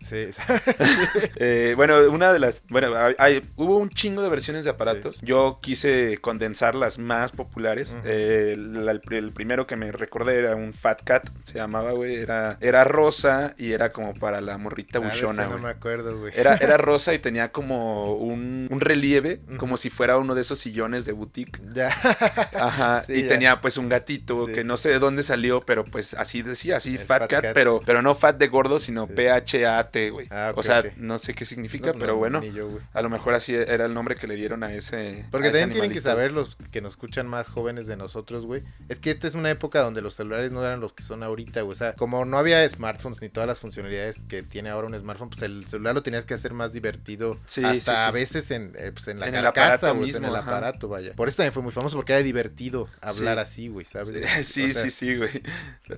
Sí, 0.00 0.26
Eh, 1.36 1.74
bueno, 1.76 1.98
una 2.10 2.32
de 2.32 2.38
las. 2.38 2.64
Bueno, 2.68 2.92
hay- 3.18 3.42
hubo 3.56 3.78
un 3.78 3.90
chingo 3.90 4.22
de 4.22 4.28
versiones 4.28 4.64
de 4.64 4.70
aparatos. 4.70 5.20
Yo 5.22 5.58
quise 5.62 6.18
condensar 6.20 6.74
las 6.74 6.98
más 6.98 7.32
populares. 7.32 7.96
Eh, 8.04 8.53
el, 8.54 9.00
el 9.10 9.30
primero 9.32 9.66
que 9.66 9.76
me 9.76 9.92
recordé 9.92 10.38
era 10.38 10.56
un 10.56 10.72
Fat 10.72 11.02
Cat, 11.02 11.28
se 11.42 11.54
llamaba, 11.58 11.92
güey. 11.92 12.14
Era, 12.16 12.56
era 12.60 12.84
rosa 12.84 13.54
y 13.58 13.72
era 13.72 13.90
como 13.90 14.14
para 14.14 14.40
la 14.40 14.56
morrita 14.58 14.98
Ah, 14.98 15.02
buchona, 15.02 15.46
no 15.46 15.58
me 15.58 15.68
acuerdo, 15.70 16.18
güey. 16.18 16.32
Era, 16.36 16.56
era 16.56 16.76
rosa 16.78 17.14
y 17.14 17.18
tenía 17.18 17.52
como 17.52 18.14
un, 18.16 18.68
un 18.70 18.80
relieve, 18.80 19.40
como 19.58 19.76
si 19.76 19.90
fuera 19.90 20.16
uno 20.16 20.34
de 20.34 20.40
esos 20.40 20.58
sillones 20.58 21.04
de 21.04 21.12
boutique. 21.12 21.60
Ya. 21.72 21.88
Ajá, 22.54 23.02
Sí, 23.06 23.14
y 23.14 23.22
ya. 23.22 23.28
tenía 23.28 23.60
pues 23.60 23.76
un 23.76 23.88
gatito 23.88 24.46
Sí. 24.46 24.52
que 24.52 24.64
no 24.64 24.76
sé 24.76 24.90
de 24.90 24.98
dónde 24.98 25.22
salió, 25.22 25.60
pero 25.60 25.84
pues 25.84 26.14
así 26.14 26.42
decía, 26.42 26.76
así 26.78 26.96
Fat, 26.98 27.06
Fat 27.22 27.30
Cat, 27.30 27.42
Cat. 27.42 27.54
Pero, 27.54 27.80
pero 27.84 28.02
no 28.02 28.14
Fat 28.14 28.36
de 28.36 28.48
gordo, 28.48 28.78
sino 28.80 29.06
Sí. 29.06 29.12
P-H-A-T, 29.14 30.10
güey. 30.10 30.28
Ah, 30.30 30.48
ok, 30.52 30.58
o 30.58 30.62
sea, 30.62 30.82
no 30.96 31.18
sé 31.18 31.34
qué 31.34 31.44
significa, 31.44 31.92
No, 31.92 31.98
pero 31.98 32.12
no, 32.14 32.18
bueno, 32.18 32.42
yo, 32.44 32.68
a 32.92 33.02
lo 33.02 33.10
mejor 33.10 33.34
así 33.34 33.54
era 33.54 33.84
el 33.86 33.94
nombre 33.94 34.16
que 34.16 34.26
le 34.26 34.36
dieron 34.36 34.62
a 34.64 34.72
ese. 34.72 35.24
Porque 35.30 35.48
a 35.48 35.50
ese 35.50 35.60
también 35.60 35.70
tienen 35.80 35.92
que 35.92 36.00
saber 36.00 36.32
los 36.32 36.56
que 36.70 36.80
nos 36.80 36.94
escuchan 36.94 37.26
más 37.26 37.48
jóvenes 37.48 37.86
de 37.86 37.96
nosotros, 37.96 38.43
güey. 38.44 38.62
Es 38.88 39.00
que 39.00 39.10
esta 39.10 39.26
es 39.26 39.34
una 39.34 39.50
época 39.50 39.80
donde 39.80 40.02
los 40.02 40.14
celulares 40.14 40.52
no 40.52 40.64
eran 40.64 40.80
los 40.80 40.92
que 40.92 41.02
son 41.02 41.22
ahorita, 41.22 41.62
güey. 41.62 41.72
O 41.72 41.76
sea, 41.76 41.94
como 41.94 42.24
no 42.24 42.38
había 42.38 42.68
smartphones 42.68 43.20
ni 43.22 43.28
todas 43.28 43.46
las 43.46 43.60
funcionalidades 43.60 44.18
que 44.28 44.42
tiene 44.42 44.70
ahora 44.70 44.86
un 44.88 44.98
smartphone, 44.98 45.30
pues 45.30 45.42
el 45.42 45.66
celular 45.66 45.94
lo 45.94 46.02
tenías 46.02 46.24
que 46.24 46.34
hacer 46.34 46.52
más 46.52 46.72
divertido. 46.72 47.38
Sí, 47.46 47.64
hasta 47.64 47.74
sí, 47.74 47.80
sí. 48.02 48.08
a 48.08 48.10
veces 48.10 48.50
en, 48.50 48.72
eh, 48.76 48.92
pues 48.92 49.08
en 49.08 49.20
la 49.20 49.26
En 49.28 49.34
carcasa, 49.34 49.90
güey, 49.92 50.10
en 50.14 50.24
el 50.24 50.36
ajá. 50.36 50.50
aparato, 50.50 50.88
vaya. 50.88 51.14
Por 51.14 51.28
eso 51.28 51.38
también 51.38 51.52
fue 51.52 51.62
muy 51.62 51.72
famoso 51.72 51.96
porque 51.96 52.12
era 52.12 52.22
divertido 52.22 52.88
hablar 53.00 53.36
Sí. 53.38 53.42
así, 53.42 53.68
güey, 53.68 53.86
¿sabes? 53.86 54.46
Sí, 54.46 54.64
O 54.70 54.72
sea, 54.72 54.82
sí, 54.84 54.90
sí, 54.90 55.16
güey. 55.16 55.42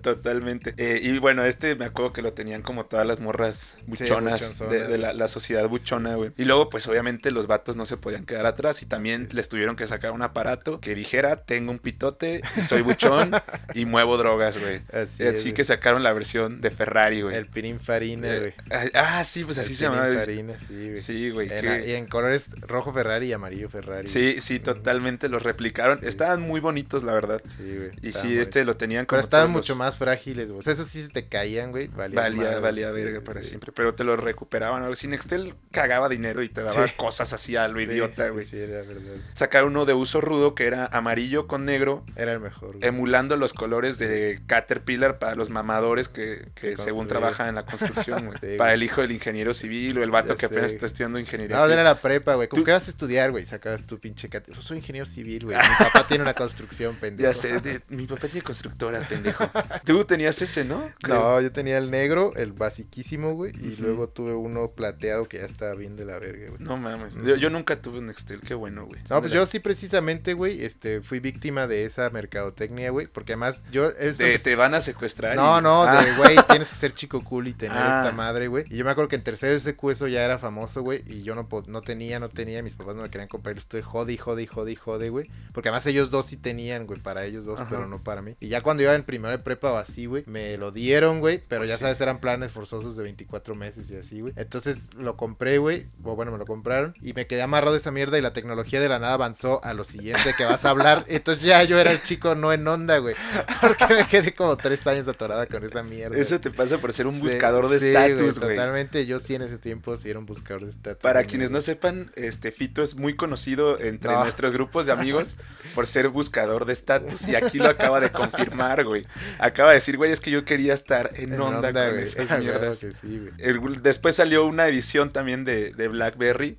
Totalmente. 0.02 0.74
Eh, 0.76 1.00
y 1.02 1.18
bueno, 1.18 1.44
este 1.44 1.74
me 1.76 1.84
acuerdo 1.84 2.12
que 2.12 2.22
lo 2.22 2.32
tenían 2.32 2.62
como 2.62 2.84
todas 2.86 3.06
las 3.06 3.20
morras 3.20 3.76
buchonas 3.86 4.58
de, 4.58 4.86
de 4.86 4.98
la, 4.98 5.12
la 5.12 5.28
sociedad 5.28 5.68
buchona, 5.68 6.14
güey. 6.16 6.32
Y 6.36 6.44
luego, 6.44 6.70
pues 6.70 6.86
obviamente 6.86 7.30
los 7.30 7.46
vatos 7.46 7.76
no 7.76 7.86
se 7.86 7.96
podían 7.96 8.24
quedar 8.24 8.46
atrás 8.46 8.82
y 8.82 8.86
también 8.86 9.28
les 9.32 9.48
tuvieron 9.48 9.76
que 9.76 9.86
sacar 9.86 10.12
un 10.12 10.22
aparato 10.22 10.80
que 10.80 10.94
dijera, 10.94 11.42
tengo 11.44 11.70
un 11.70 11.78
pitote, 11.78 12.35
soy 12.66 12.82
buchón 12.82 13.30
y 13.74 13.84
muevo 13.84 14.16
drogas, 14.16 14.58
güey. 14.58 14.80
Así 14.92 15.22
es, 15.22 15.34
así 15.34 15.42
güey. 15.44 15.54
que 15.54 15.64
sacaron 15.64 16.02
la 16.02 16.12
versión 16.12 16.60
de 16.60 16.70
Ferrari, 16.70 17.22
güey. 17.22 17.36
El 17.36 17.46
Pininfarina, 17.46 18.34
Eh, 18.34 18.38
güey. 18.70 18.90
ah, 18.94 19.22
sí, 19.24 19.44
pues 19.44 19.58
así 19.58 19.72
El 19.72 19.76
se 19.76 19.84
llama. 19.84 20.02
Pininfarina, 20.02 20.54
sí, 20.66 20.74
güey. 20.90 20.96
Sí, 20.98 21.30
güey. 21.30 21.52
En- 21.52 21.60
que- 21.60 21.86
y 21.88 21.92
en 21.92 22.06
colores 22.06 22.50
rojo 22.62 22.92
Ferrari 22.92 23.28
y 23.28 23.32
amarillo 23.32 23.68
Ferrari. 23.68 24.06
Sí, 24.08 24.36
sí, 24.40 24.58
totalmente 24.60 25.28
los 25.28 25.42
replicaron. 25.42 26.00
Sí. 26.00 26.06
Estaban 26.06 26.40
muy 26.40 26.60
bonitos, 26.60 27.02
la 27.02 27.12
verdad. 27.12 27.42
Sí, 27.56 27.76
güey. 27.76 27.90
Y 28.02 28.12
sí, 28.12 28.38
este 28.38 28.64
lo 28.64 28.74
tenían 28.76 29.06
como 29.06 29.16
Pero 29.18 29.24
estaban 29.24 29.46
los- 29.48 29.52
mucho 29.62 29.76
más 29.76 29.98
frágiles, 29.98 30.48
güey. 30.48 30.60
O 30.60 30.62
sea, 30.62 30.72
esos 30.72 30.86
sí 30.86 31.02
se 31.02 31.08
te 31.08 31.26
caían, 31.28 31.70
güey. 31.70 31.88
Valía, 31.88 32.20
Valía, 32.20 32.42
madre, 32.44 32.60
valía 32.60 32.88
sí, 32.90 32.94
verga 32.94 33.20
para 33.20 33.42
siempre. 33.42 33.72
Pero 33.72 33.94
te 33.94 34.04
lo 34.04 34.16
recuperaban. 34.16 34.82
algo 34.82 34.92
así. 34.92 35.06
Nextel 35.08 35.54
cagaba 35.70 36.08
dinero 36.08 36.42
y 36.42 36.48
te 36.48 36.62
daba 36.62 36.86
cosas 36.96 37.32
así 37.32 37.56
a 37.56 37.68
lo 37.68 37.80
idiota, 37.80 38.28
güey. 38.30 38.44
Sí, 38.44 38.56
era 38.58 38.82
verdad. 38.82 39.12
Sacaron 39.34 39.70
uno 39.70 39.84
de 39.84 39.94
uso 39.94 40.20
rudo 40.20 40.54
que 40.54 40.66
era 40.66 40.86
amarillo 40.86 41.46
con 41.46 41.64
negro, 41.64 42.04
Era 42.16 42.25
el 42.32 42.40
mejor, 42.40 42.76
güey. 42.76 42.86
emulando 42.88 43.36
los 43.36 43.52
colores 43.52 43.98
de 43.98 44.40
Caterpillar 44.46 45.18
para 45.18 45.34
los 45.34 45.50
mamadores 45.50 46.08
que, 46.08 46.46
que 46.54 46.76
según 46.76 47.06
trabajan 47.08 47.48
en 47.48 47.54
la 47.56 47.64
construcción, 47.66 48.26
güey. 48.26 48.38
Sí, 48.46 48.56
para 48.58 48.74
el 48.74 48.82
hijo 48.82 49.00
del 49.00 49.12
ingeniero 49.12 49.54
civil 49.54 49.98
o 49.98 50.02
el 50.02 50.10
vato 50.10 50.34
Ya 50.34 50.36
que 50.36 50.46
apenas 50.46 50.70
sé. 50.70 50.76
está 50.76 50.86
estudiando 50.86 51.18
ingeniería 51.18 51.56
No, 51.56 51.62
civil. 51.62 51.72
era 51.74 51.82
la 51.84 51.94
prepa, 51.96 52.34
güey. 52.34 52.48
¿Cómo 52.48 52.60
Tú- 52.60 52.66
que 52.66 52.72
vas 52.72 52.86
a 52.86 52.90
estudiar, 52.90 53.30
güey? 53.30 53.44
Sacabas 53.44 53.86
tu 53.86 53.98
pinche 53.98 54.28
cat... 54.28 54.44
Yo 54.52 54.62
soy 54.62 54.78
ingeniero 54.78 55.06
civil, 55.06 55.44
güey. 55.46 55.56
Mi 55.56 55.84
papá 55.86 56.06
tiene 56.06 56.22
una 56.22 56.34
construcción, 56.34 56.96
pendejo. 57.00 57.28
Ya 57.30 57.34
sé, 57.34 57.60
de- 57.60 57.80
mi 57.88 58.06
papá 58.06 58.26
tiene 58.28 58.42
constructoras, 58.42 59.06
pendejo. 59.06 59.50
Tú 59.84 60.04
tenías 60.04 60.40
ese, 60.42 60.64
¿no? 60.64 60.90
Creo. 61.02 61.16
No, 61.16 61.40
yo 61.40 61.50
tenía 61.52 61.78
el 61.78 61.90
negro, 61.90 62.32
el 62.36 62.52
basiquísimo, 62.52 63.34
güey. 63.34 63.52
Y 63.60 63.76
luego 63.76 64.08
tuve 64.08 64.34
uno 64.34 64.70
plateado 64.72 65.26
que 65.26 65.38
ya 65.38 65.44
estaba 65.46 65.74
bien 65.74 65.96
de 65.96 66.04
la 66.04 66.18
verga, 66.18 66.48
güey. 66.50 66.60
No 66.60 66.76
mames. 66.76 67.14
Yo, 67.24 67.36
yo 67.36 67.50
nunca 67.50 67.80
tuve 67.80 67.98
un 67.98 68.06
Nextel, 68.08 68.40
qué 68.40 68.54
bueno, 68.54 68.86
güey. 68.86 69.00
No, 69.10 69.20
pues 69.20 69.32
yo 69.32 69.46
sí 69.46 69.58
precisamente, 69.60 70.34
güey, 70.34 70.64
este, 70.64 71.00
fui 71.00 71.20
víctima 71.20 71.66
de 71.66 71.84
esa 71.84 72.10
mercadotecnia, 72.16 72.90
güey, 72.90 73.06
porque 73.06 73.32
además 73.32 73.62
yo... 73.70 73.88
esto 73.90 74.18
Te, 74.24 74.32
empezó- 74.34 74.44
te 74.44 74.56
van 74.56 74.74
a 74.74 74.80
secuestrar. 74.80 75.36
No, 75.36 75.58
y- 75.58 75.62
no, 75.62 75.84
Ah. 75.84 76.04
de 76.04 76.12
güey, 76.16 76.36
tienes 76.48 76.68
que 76.68 76.74
ser 76.74 76.94
chico 76.94 77.22
cool 77.22 77.48
y 77.48 77.52
tener 77.54 77.76
Ah. 77.76 78.02
esta 78.04 78.16
madre, 78.16 78.48
güey. 78.48 78.64
Y 78.68 78.76
yo 78.76 78.84
me 78.84 78.90
acuerdo 78.90 79.08
que 79.08 79.16
en 79.16 79.22
tercero 79.22 79.54
SQ 79.54 79.90
eso 79.90 80.08
ya 80.08 80.22
era 80.24 80.38
famoso, 80.38 80.82
güey, 80.82 81.02
y 81.06 81.22
yo 81.22 81.34
no, 81.34 81.48
no 81.66 81.82
tenía, 81.82 82.18
no 82.18 82.28
tenía, 82.28 82.62
mis 82.62 82.74
papás 82.74 82.96
no 82.96 83.02
me 83.02 83.10
querían 83.10 83.28
comprar, 83.28 83.56
estoy 83.56 83.82
jode, 83.82 84.16
jode, 84.18 84.46
jode, 84.46 84.74
jode, 84.76 85.08
güey. 85.10 85.30
Porque 85.52 85.68
además 85.68 85.86
ellos 85.86 86.10
dos 86.10 86.26
sí 86.26 86.36
tenían, 86.36 86.86
güey, 86.86 87.00
para 87.00 87.24
ellos 87.24 87.44
dos, 87.44 87.60
Ajá. 87.60 87.68
pero 87.70 87.86
no 87.86 88.02
para 88.02 88.22
mí. 88.22 88.36
Y 88.40 88.48
ya 88.48 88.60
cuando 88.62 88.82
iba 88.82 88.94
en 88.94 89.04
primero 89.04 89.30
de 89.36 89.42
prepa 89.42 89.72
o 89.72 89.76
así, 89.76 90.06
güey, 90.06 90.24
me 90.26 90.56
lo 90.56 90.72
dieron, 90.72 91.20
güey, 91.20 91.42
pero 91.46 91.64
ya 91.64 91.74
Sí. 91.76 91.80
sabes, 91.82 92.00
eran 92.00 92.18
planes 92.20 92.52
forzosos 92.52 92.96
de 92.96 93.02
24 93.02 93.54
meses 93.54 93.90
y 93.90 93.96
así, 93.96 94.20
güey. 94.20 94.32
Entonces 94.36 94.94
lo 94.94 95.16
compré, 95.16 95.58
güey, 95.58 95.86
o 96.02 96.16
bueno, 96.16 96.32
me 96.32 96.38
lo 96.38 96.46
compraron 96.46 96.94
y 97.00 97.12
me 97.12 97.26
quedé 97.26 97.42
amarrado 97.42 97.72
de 97.72 97.78
esa 97.78 97.90
mierda 97.90 98.18
y 98.18 98.20
la 98.22 98.32
tecnología 98.32 98.80
de 98.80 98.88
la 98.88 98.98
nada 98.98 99.14
avanzó 99.14 99.62
a 99.64 99.74
lo 99.74 99.84
siguiente 99.84 100.34
que 100.36 100.44
vas 100.44 100.64
a 100.64 100.70
hablar. 100.70 101.04
Entonces 101.08 101.44
ya 101.44 101.62
yo 101.64 101.78
era 101.78 101.92
el 101.92 102.02
chico 102.06 102.34
no 102.34 102.52
en 102.52 102.66
onda, 102.66 102.98
güey. 102.98 103.14
Porque 103.60 103.86
me 103.94 104.06
quedé 104.06 104.34
como 104.34 104.56
tres 104.56 104.86
años 104.86 105.08
atorada 105.08 105.46
con 105.46 105.64
esa 105.64 105.82
mierda. 105.82 106.16
Eso 106.16 106.40
te 106.40 106.50
pasa 106.50 106.78
por 106.78 106.92
ser 106.92 107.06
un 107.06 107.14
Sí, 107.16 107.20
buscador 107.20 107.68
de 107.68 107.80
sí, 107.80 107.88
estatus, 107.88 108.38
güey. 108.38 108.56
Totalmente, 108.56 109.04
yo 109.06 109.18
sí 109.20 109.34
en 109.34 109.42
ese 109.42 109.58
tiempo 109.58 109.96
sí 109.96 110.08
era 110.10 110.18
un 110.18 110.26
buscador 110.26 110.64
de 110.64 110.70
estatus. 110.70 111.02
Para 111.02 111.24
quienes 111.24 111.50
no 111.50 111.60
sepan, 111.60 112.10
este 112.14 112.52
Fito 112.52 112.82
es 112.82 112.96
muy 112.96 113.16
conocido 113.16 113.78
entre 113.80 114.12
No. 114.12 114.20
nuestros 114.22 114.52
grupos 114.52 114.86
de 114.86 114.92
amigos 114.92 115.36
por 115.74 115.86
ser 115.86 116.08
buscador 116.08 116.64
de 116.64 116.72
estatus. 116.72 117.26
Y 117.28 117.34
aquí 117.34 117.58
lo 117.58 117.68
acaba 117.68 118.00
de 118.00 118.10
confirmar, 118.12 118.84
güey. 118.84 119.06
Acaba 119.38 119.70
de 119.70 119.74
decir, 119.76 119.96
güey, 119.96 120.12
es 120.12 120.20
que 120.20 120.30
yo 120.30 120.44
quería 120.44 120.74
estar 120.74 121.10
en, 121.14 121.34
En 121.34 121.40
onda, 121.40 121.72
con 121.72 121.90
güey. 121.90 122.04
esas 122.04 122.26
claro 122.28 122.42
mierdas. 122.42 122.78
que 122.78 122.92
sí, 122.92 123.28
güey. 123.36 123.78
Después 123.82 124.16
salió 124.16 124.46
una 124.46 124.68
edición 124.68 125.10
también 125.10 125.44
de, 125.44 125.72
de 125.72 125.88
BlackBerry 125.88 126.58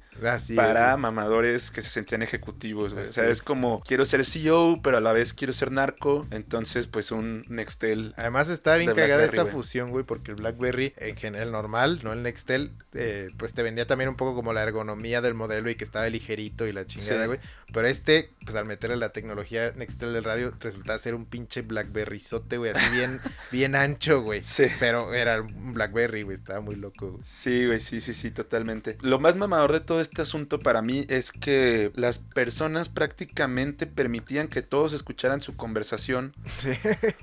Para 0.56 0.98
mamadores 0.98 1.72
que 1.72 1.82
se 1.82 1.90
sentían 1.90 2.22
ejecutivos, 2.22 2.94
güey. 2.94 3.08
O 3.08 3.14
sea, 3.14 3.26
es 3.26 3.38
es. 3.38 3.42
como, 3.42 3.82
quiero 3.82 4.06
ser 4.06 4.26
CEO, 4.26 4.80
pero 4.82 4.98
a 4.98 5.02
la 5.02 5.14
vez 5.14 5.34
quiero 5.34 5.54
ser 5.54 5.72
narco. 5.72 6.26
Entonces, 6.32 6.88
pues 6.88 7.12
un 7.12 7.44
Nextel. 7.50 8.14
Además 8.18 8.50
está 8.50 8.76
bien 8.78 8.94
cagada 8.94 9.26
esa 9.26 9.44
güey. 9.44 9.54
fusión, 9.54 9.90
güey, 9.92 10.04
porque 10.04 10.32
el 10.32 10.38
BlackBerry 10.38 10.94
en 10.98 11.16
general 11.16 11.52
normal, 11.52 12.00
no 12.04 12.14
el 12.14 12.24
Nextel, 12.24 12.72
eh, 12.94 13.30
pues 13.38 13.54
te 13.54 13.64
vendía 13.64 13.86
también 13.88 14.10
un 14.10 14.16
poco 14.16 14.36
como 14.36 14.54
la 14.54 14.64
ergonomía 14.64 15.22
del 15.22 15.34
modelo 15.34 15.70
y 15.70 15.76
que 15.76 15.84
estaba 15.84 16.08
ligerito 16.10 16.68
y 16.68 16.72
la 16.74 16.86
chingada, 16.86 17.22
Sí. 17.24 17.28
güey. 17.28 17.40
Pero 17.74 17.88
este, 17.88 18.32
pues 18.44 18.56
al 18.56 18.66
meterle 18.66 18.96
la 18.98 19.10
tecnología 19.10 19.72
Nextel 19.76 20.14
del 20.14 20.24
radio, 20.24 20.54
resultaba 20.60 20.98
ser 21.00 21.16
un 21.16 21.26
pinche 21.26 21.62
BlackBerryzote, 21.62 22.58
güey, 22.58 22.72
así 22.72 22.90
bien, 22.96 23.20
bien 23.52 23.76
ancho, 23.76 24.22
güey. 24.22 24.44
Sí. 24.44 24.66
Pero 24.80 25.14
era 25.14 25.42
un 25.42 25.74
BlackBerry, 25.74 26.24
güey, 26.24 26.38
estaba 26.38 26.60
muy 26.62 26.76
loco, 26.76 27.12
güey. 27.12 27.24
Sí, 27.26 27.66
güey, 27.66 27.80
sí, 27.80 28.02
sí, 28.02 28.14
sí, 28.14 28.32
totalmente. 28.32 28.98
Lo 29.02 29.20
más 29.20 29.36
mamador 29.36 29.74
de 29.74 29.80
todo 29.82 30.02
este 30.08 30.22
asunto 30.22 30.60
para 30.60 30.82
mí 30.82 31.06
es 31.10 31.32
que 31.32 31.92
las 31.96 32.20
personas 32.20 32.90
prácticamente 32.90 33.86
permitían 33.88 34.48
que 34.48 34.62
todos 34.62 34.94
escucharan 34.94 35.42
su 35.42 35.56
conversación. 35.56 36.34
Sí. 36.58 36.72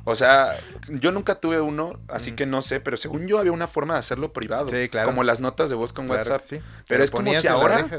O 0.04 0.14
sea, 0.14 0.56
yo 0.88 1.10
nunca 1.12 1.36
tuve 1.40 1.60
uno, 1.60 1.98
así 2.08 2.32
Mm. 2.32 2.34
que 2.36 2.46
no 2.46 2.62
sé, 2.62 2.80
pero 2.80 2.96
según 2.96 3.26
yo 3.26 3.38
había 3.38 3.52
una 3.52 3.66
forma 3.66 3.94
de 3.94 4.00
hacerlo 4.00 4.32
privado. 4.32 4.68
Sí, 4.68 4.88
claro. 4.88 5.08
Como 5.08 5.24
las 5.24 5.40
notas 5.40 5.70
de 5.70 5.76
voz 5.76 5.92
con 5.92 6.06
Claro 6.06 6.20
WhatsApp. 6.20 6.40
sí. 6.42 6.58
Pero 6.88 7.02
es 7.04 7.10
como 7.10 7.32
si 7.34 7.46
ahora 7.48 7.80
oreja, 7.80 7.98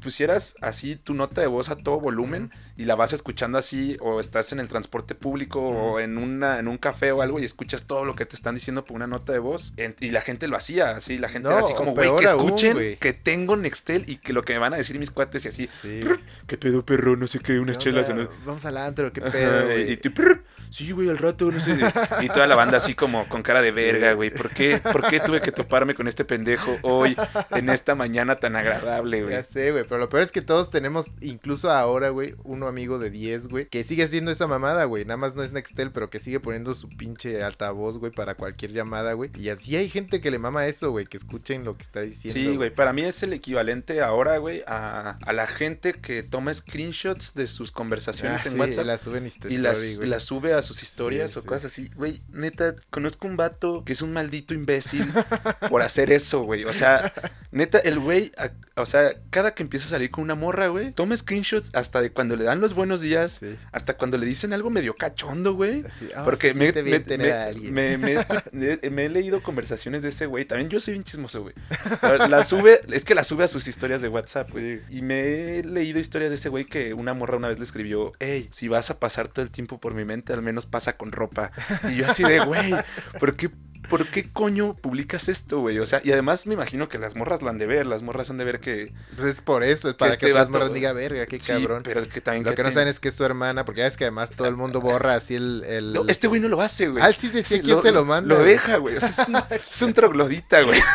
pusieras 0.00 0.54
así 0.60 0.96
tu 0.96 1.14
nota 1.14 1.40
de 1.40 1.46
voz 1.46 1.68
a 1.70 1.76
todo 1.76 2.00
volumen 2.00 2.50
y 2.76 2.84
la 2.84 2.94
vas 2.94 3.12
escuchando 3.12 3.58
así 3.58 3.96
o 4.00 4.20
estás 4.20 4.52
en 4.52 4.60
el 4.60 4.68
transporte 4.68 5.14
público 5.14 5.60
o 5.60 6.00
en 6.00 6.18
una 6.18 6.58
en 6.58 6.68
un 6.68 6.78
café 6.78 7.12
o 7.12 7.22
algo 7.22 7.38
y 7.40 7.44
escuchas 7.44 7.84
todo 7.84 8.04
lo 8.04 8.14
que 8.14 8.26
te 8.26 8.34
están 8.36 8.54
diciendo 8.54 8.84
por 8.84 8.96
una 8.96 9.06
nota 9.06 9.32
de 9.32 9.38
voz 9.38 9.72
En- 9.76 9.94
y 10.00 10.10
la 10.10 10.20
gente 10.20 10.48
lo 10.48 10.56
hacía 10.56 10.90
así 10.92 11.18
la 11.18 11.28
gente 11.28 11.48
No, 11.48 11.56
era 11.56 11.64
así 11.64 11.74
como 11.74 11.92
güey 11.94 12.10
que 12.16 12.26
aún, 12.26 12.44
escuchen 12.46 12.96
que 12.98 13.12
tengo 13.12 13.56
Nextel 13.56 14.04
y 14.08 14.16
que 14.16 14.32
lo 14.32 14.42
que 14.44 14.52
me 14.54 14.58
van 14.58 14.74
a 14.74 14.76
decir 14.76 14.98
mis 14.98 15.10
cuates 15.10 15.44
y 15.44 15.48
así 15.48 15.68
Sí. 15.82 16.00
qué 16.46 16.56
pedo 16.58 16.84
perro 16.84 17.16
no 17.16 17.26
sé 17.28 17.38
qué 17.40 17.58
unas 17.58 17.76
¿Qué 17.78 17.84
chelas 17.84 18.08
onda? 18.10 18.24
o 18.24 18.26
no- 18.26 18.30
Vamos 18.46 18.64
al 18.64 18.76
antro, 18.76 19.12
qué 19.12 19.20
Ajá, 19.20 19.30
pedo, 19.32 19.78
y 19.78 19.96
tú, 19.96 20.12
prr, 20.12 20.42
sí, 20.70 20.90
güey, 20.92 21.08
al 21.08 21.18
rato, 21.18 21.50
no 21.50 21.60
sé. 21.60 21.78
Y 22.22 22.28
toda 22.28 22.46
la 22.46 22.54
banda 22.56 22.76
así 22.78 22.94
como 22.94 23.28
con 23.28 23.42
cara 23.42 23.60
de 23.62 23.70
verga, 23.72 24.12
güey. 24.14 24.30
¿Por 24.30 24.50
qué, 24.50 24.78
¿Por 24.78 25.06
qué 25.08 25.20
tuve 25.20 25.40
que 25.40 25.52
toparme 25.52 25.94
con 25.94 26.08
este 26.08 26.24
pendejo 26.24 26.76
hoy, 26.82 27.16
en 27.50 27.68
esta 27.70 27.94
mañana 27.94 28.36
tan 28.36 28.56
agradable, 28.56 29.22
güey? 29.22 29.34
Ya 29.34 29.42
sé, 29.42 29.72
güey, 29.72 29.84
pero 29.84 29.98
lo 29.98 30.08
peor 30.08 30.22
es 30.22 30.32
que 30.32 30.42
todos 30.42 30.70
tenemos, 30.70 31.06
incluso 31.20 31.70
ahora, 31.70 32.08
güey, 32.10 32.34
uno 32.44 32.66
amigo 32.68 32.98
de 32.98 33.10
10, 33.10 33.48
güey, 33.48 33.66
que 33.66 33.84
sigue 33.84 34.04
haciendo 34.04 34.30
esa 34.30 34.46
mamada, 34.46 34.84
güey. 34.84 35.04
Nada 35.04 35.16
más 35.18 35.34
no 35.34 35.42
es 35.42 35.52
Nextel, 35.52 35.90
pero 35.92 36.10
que 36.10 36.20
sigue 36.20 36.40
poniendo 36.40 36.74
su 36.74 36.88
pinche 36.88 37.42
altavoz, 37.42 37.98
güey, 37.98 38.12
para 38.12 38.34
cualquier 38.34 38.72
llamada, 38.72 39.12
güey. 39.12 39.30
Y 39.36 39.48
así 39.50 39.76
hay 39.76 39.88
gente 39.88 40.20
que 40.20 40.30
le 40.30 40.38
mama 40.38 40.66
eso, 40.66 40.90
güey, 40.90 41.06
que 41.06 41.16
escuchen 41.16 41.64
lo 41.64 41.76
que 41.76 41.82
está 41.82 42.00
diciendo. 42.00 42.38
Sí, 42.50 42.56
güey, 42.56 42.70
para 42.74 42.92
mí 42.92 43.02
es 43.02 43.22
el 43.22 43.32
equivalente 43.32 43.97
ahora, 44.00 44.38
güey, 44.38 44.62
a, 44.66 45.18
a 45.24 45.32
la 45.32 45.46
gente 45.46 45.92
que 45.92 46.22
toma 46.22 46.52
screenshots 46.54 47.34
de 47.34 47.46
sus 47.46 47.72
conversaciones 47.72 48.42
Ah, 48.44 48.48
en 48.48 48.54
sí, 48.54 48.60
WhatsApp 48.60 48.86
la 48.86 48.98
suben 48.98 49.24
Insta 49.24 49.48
y 49.48 49.56
Story, 49.56 50.06
las, 50.08 50.22
sube 50.22 50.54
a 50.54 50.62
sus 50.62 50.82
historias 50.82 51.32
Sí, 51.32 51.38
o 51.38 51.42
sí. 51.42 51.48
cosas 51.48 51.64
así. 51.66 51.90
Güey, 51.96 52.22
neta, 52.32 52.74
conozco 52.90 53.26
un 53.26 53.36
vato 53.36 53.84
que 53.84 53.92
es 53.92 54.02
un 54.02 54.12
maldito 54.12 54.54
imbécil 54.54 55.10
por 55.68 55.82
hacer 55.82 56.12
eso, 56.12 56.42
güey. 56.42 56.64
O 56.64 56.72
sea, 56.72 57.12
neta, 57.50 57.78
el 57.78 57.98
güey, 57.98 58.32
o 58.76 58.86
sea, 58.86 59.12
cada 59.30 59.54
que 59.54 59.62
empieza 59.62 59.86
a 59.86 59.90
salir 59.90 60.10
con 60.10 60.24
una 60.24 60.34
morra, 60.34 60.68
güey, 60.68 60.92
toma 60.92 61.16
screenshots 61.16 61.70
hasta 61.74 62.00
de 62.02 62.10
cuando 62.12 62.36
le 62.36 62.44
dan 62.44 62.60
los 62.60 62.74
buenos 62.74 63.00
días, 63.00 63.40
hasta 63.72 63.96
cuando 63.96 64.18
le 64.18 64.26
dicen 64.26 64.52
algo 64.52 64.70
medio 64.70 64.94
cachondo, 64.96 65.54
güey. 65.54 65.84
Ah, 66.14 66.24
Porque 66.24 66.54
me, 66.54 66.72
me- 68.90 69.04
he 69.04 69.08
leído 69.08 69.42
conversaciones 69.42 70.02
de 70.02 70.10
ese 70.10 70.26
güey. 70.26 70.44
También 70.44 70.68
yo 70.68 70.80
soy 70.80 70.94
bien 70.94 71.04
chismoso, 71.04 71.42
güey. 71.42 71.54
La 72.28 72.42
sube, 72.42 72.80
es 72.92 73.04
que 73.04 73.14
la 73.14 73.24
sube 73.24 73.44
a 73.44 73.48
sus 73.48 73.66
historias 73.68 73.87
de 73.88 74.08
WhatsApp, 74.08 74.50
güey. 74.50 74.80
Y 74.90 75.02
me 75.02 75.58
he 75.58 75.64
leído 75.64 75.98
historias 75.98 76.30
de 76.30 76.36
ese 76.36 76.48
güey 76.48 76.64
que 76.64 76.94
una 76.94 77.14
morra 77.14 77.36
una 77.36 77.48
vez 77.48 77.58
le 77.58 77.64
escribió, 77.64 78.12
hey, 78.20 78.48
si 78.50 78.68
vas 78.68 78.90
a 78.90 79.00
pasar 79.00 79.28
todo 79.28 79.42
el 79.42 79.50
tiempo 79.50 79.80
por 79.80 79.94
mi 79.94 80.04
mente, 80.04 80.32
al 80.32 80.42
menos 80.42 80.66
pasa 80.66 80.96
con 80.96 81.12
ropa. 81.12 81.50
Y 81.90 81.96
yo 81.96 82.06
así 82.06 82.22
de, 82.22 82.40
güey, 82.40 82.74
¿por 83.18 83.36
qué? 83.36 83.50
¿Por 83.88 84.06
qué 84.06 84.28
coño 84.32 84.74
publicas 84.74 85.28
esto, 85.28 85.60
güey? 85.60 85.78
O 85.78 85.86
sea, 85.86 86.00
y 86.04 86.12
además 86.12 86.46
me 86.46 86.54
imagino 86.54 86.88
que 86.88 86.98
las 86.98 87.14
morras 87.16 87.42
lo 87.42 87.48
han 87.48 87.58
de 87.58 87.66
ver, 87.66 87.86
las 87.86 88.02
morras 88.02 88.30
han 88.30 88.38
de 88.38 88.44
ver 88.44 88.60
que... 88.60 88.92
Pues 89.16 89.36
es 89.36 89.42
por 89.42 89.64
eso, 89.64 89.88
es 89.88 89.94
para 89.94 90.10
que, 90.10 90.14
este 90.26 90.30
otras 90.30 90.48
vato- 90.48 90.58
morras 90.58 90.74
diga, 90.74 90.92
verga, 90.92 91.26
qué 91.26 91.40
Sí, 91.40 91.52
cabrón. 91.52 91.82
pero 91.84 92.06
que 92.08 92.20
también... 92.20 92.44
Lo 92.44 92.54
que 92.54 92.62
no 92.62 92.70
saben 92.70 92.88
es 92.88 93.00
que 93.00 93.08
es 93.08 93.14
su 93.14 93.24
hermana, 93.24 93.64
porque 93.64 93.80
ya 93.80 93.86
es 93.86 93.96
que 93.96 94.04
además 94.04 94.30
todo 94.30 94.48
el 94.48 94.56
mundo 94.56 94.80
borra 94.80 95.14
así 95.14 95.34
el... 95.36 95.64
el... 95.66 95.92
No, 95.92 96.04
este 96.08 96.28
güey 96.28 96.40
no 96.40 96.48
lo 96.48 96.60
hace, 96.60 96.88
güey. 96.88 97.02
Ah, 97.02 97.12
sí 97.12 97.28
decía 97.28 97.60
quién 97.62 97.80
se 97.82 97.92
lo 97.92 98.04
manda. 98.04 98.34
Lo 98.34 98.42
deja, 98.42 98.76
güey. 98.76 98.96
O 98.96 99.00
sea, 99.00 99.08
es 99.08 99.28
un, 99.28 99.36
es 99.72 99.82
un 99.82 99.92
troglodita, 99.94 100.62
güey. 100.62 100.80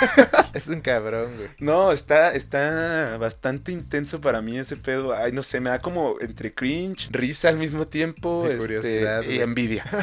Es 0.53 0.67
un 0.67 0.81
cabrón, 0.81 1.35
güey. 1.35 1.49
No, 1.57 1.91
está, 1.91 2.35
está 2.35 3.17
bastante 3.17 3.71
intenso 3.71 4.21
para 4.21 4.39
mí 4.43 4.59
ese 4.59 4.75
pedo. 4.77 5.11
Ay, 5.13 5.31
no 5.31 5.41
sé, 5.41 5.59
me 5.59 5.71
da 5.71 5.79
como 5.81 6.17
entre 6.21 6.53
cringe, 6.53 7.09
risa 7.11 7.49
al 7.49 7.57
mismo 7.57 7.87
tiempo 7.87 8.43
Y 8.45 8.51
este, 8.51 8.59
curiosidad, 8.59 9.23
y 9.23 9.39
envidia. 9.39 9.83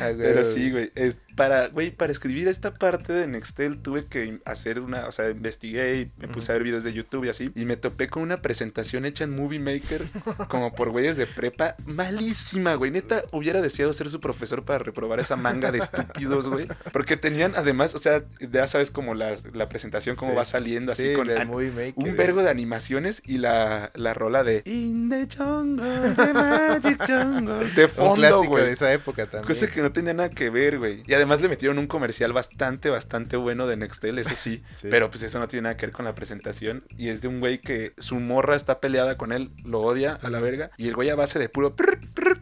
Ah, 0.00 0.10
Pero 0.16 0.44
sí, 0.44 0.70
güey. 0.70 0.90
es 0.94 1.14
para, 1.36 1.68
güey, 1.68 1.90
para 1.90 2.12
escribir 2.12 2.48
esta 2.48 2.72
parte 2.74 3.12
de 3.12 3.26
Nextel 3.26 3.80
tuve 3.80 4.06
que 4.06 4.40
hacer 4.44 4.80
una, 4.80 5.06
o 5.06 5.12
sea, 5.12 5.30
investigué 5.30 6.00
y 6.00 6.12
me 6.20 6.28
puse 6.28 6.52
a 6.52 6.54
ver 6.54 6.64
videos 6.64 6.84
de 6.84 6.92
YouTube 6.92 7.24
y 7.24 7.28
así. 7.28 7.50
Y 7.54 7.64
me 7.64 7.76
topé 7.76 8.08
con 8.08 8.22
una 8.22 8.38
presentación 8.42 9.04
hecha 9.04 9.24
en 9.24 9.34
Movie 9.36 9.58
Maker, 9.60 10.04
como 10.48 10.72
por 10.74 10.90
güeyes 10.90 11.16
de 11.16 11.26
prepa, 11.26 11.76
malísima, 11.86 12.74
güey. 12.74 12.90
Neta, 12.90 13.24
hubiera 13.32 13.60
deseado 13.60 13.92
ser 13.92 14.08
su 14.10 14.20
profesor 14.20 14.64
para 14.64 14.78
reprobar 14.80 15.20
esa 15.20 15.36
manga 15.36 15.72
de 15.72 15.78
estúpidos, 15.78 16.48
güey. 16.48 16.66
Porque 16.92 17.16
tenían, 17.16 17.54
además, 17.56 17.94
o 17.94 17.98
sea, 17.98 18.22
ya 18.40 18.66
sabes 18.68 18.90
como 18.90 19.14
la, 19.14 19.34
la 19.52 19.68
presentación, 19.68 20.16
cómo 20.16 20.32
Sí. 20.32 20.36
va 20.36 20.44
saliendo 20.44 20.92
así 20.92 21.10
Sí, 21.10 21.14
con 21.14 21.28
an- 21.30 21.48
Movie 21.48 21.70
Maker, 21.70 21.92
un 21.96 22.04
güey. 22.04 22.16
vergo 22.16 22.42
de 22.42 22.50
animaciones 22.50 23.22
y 23.24 23.38
la, 23.38 23.90
la 23.94 24.14
rola 24.14 24.44
de 24.44 24.62
In 24.64 25.08
the 25.10 25.26
jungle, 25.36 26.14
the 26.14 26.32
magic 26.32 26.98
jungle. 27.06 27.68
De 27.74 27.84
Un 27.84 27.90
fondo, 27.90 28.14
clásico 28.14 28.46
güey. 28.46 28.64
de 28.64 28.72
esa 28.72 28.92
época 28.92 29.24
también. 29.26 29.46
Cosa 29.46 29.66
que 29.70 29.80
no 29.82 29.92
tenía 29.92 30.14
nada 30.14 30.30
que 30.30 30.50
ver, 30.50 30.78
güey. 30.78 31.02
Y 31.06 31.14
además 31.22 31.40
le 31.40 31.48
metieron 31.48 31.78
un 31.78 31.86
comercial 31.86 32.32
bastante, 32.32 32.90
bastante 32.90 33.36
bueno 33.36 33.66
de 33.66 33.76
Nextel, 33.76 34.18
eso 34.18 34.34
sí. 34.34 34.62
Sí. 34.82 34.88
Pero 34.90 35.10
pues 35.10 35.22
eso 35.22 35.38
no 35.38 35.48
tiene 35.48 35.64
nada 35.64 35.76
que 35.76 35.86
ver 35.86 35.92
con 35.92 36.04
la 36.04 36.14
presentación. 36.14 36.84
Y 36.96 37.08
es 37.08 37.20
de 37.20 37.28
un 37.28 37.40
güey 37.40 37.60
que 37.60 37.92
su 37.98 38.16
morra 38.16 38.56
está 38.56 38.80
peleada 38.80 39.16
con 39.16 39.32
él, 39.32 39.50
lo 39.64 39.80
odia 39.80 40.18
a 40.20 40.30
la 40.30 40.40
verga. 40.40 40.70
Y 40.76 40.88
el 40.88 40.94
güey 40.94 41.10
a 41.10 41.14
base 41.14 41.38
de 41.38 41.48
puro... 41.48 41.76
prr, 41.76 42.00
prr. 42.14 42.40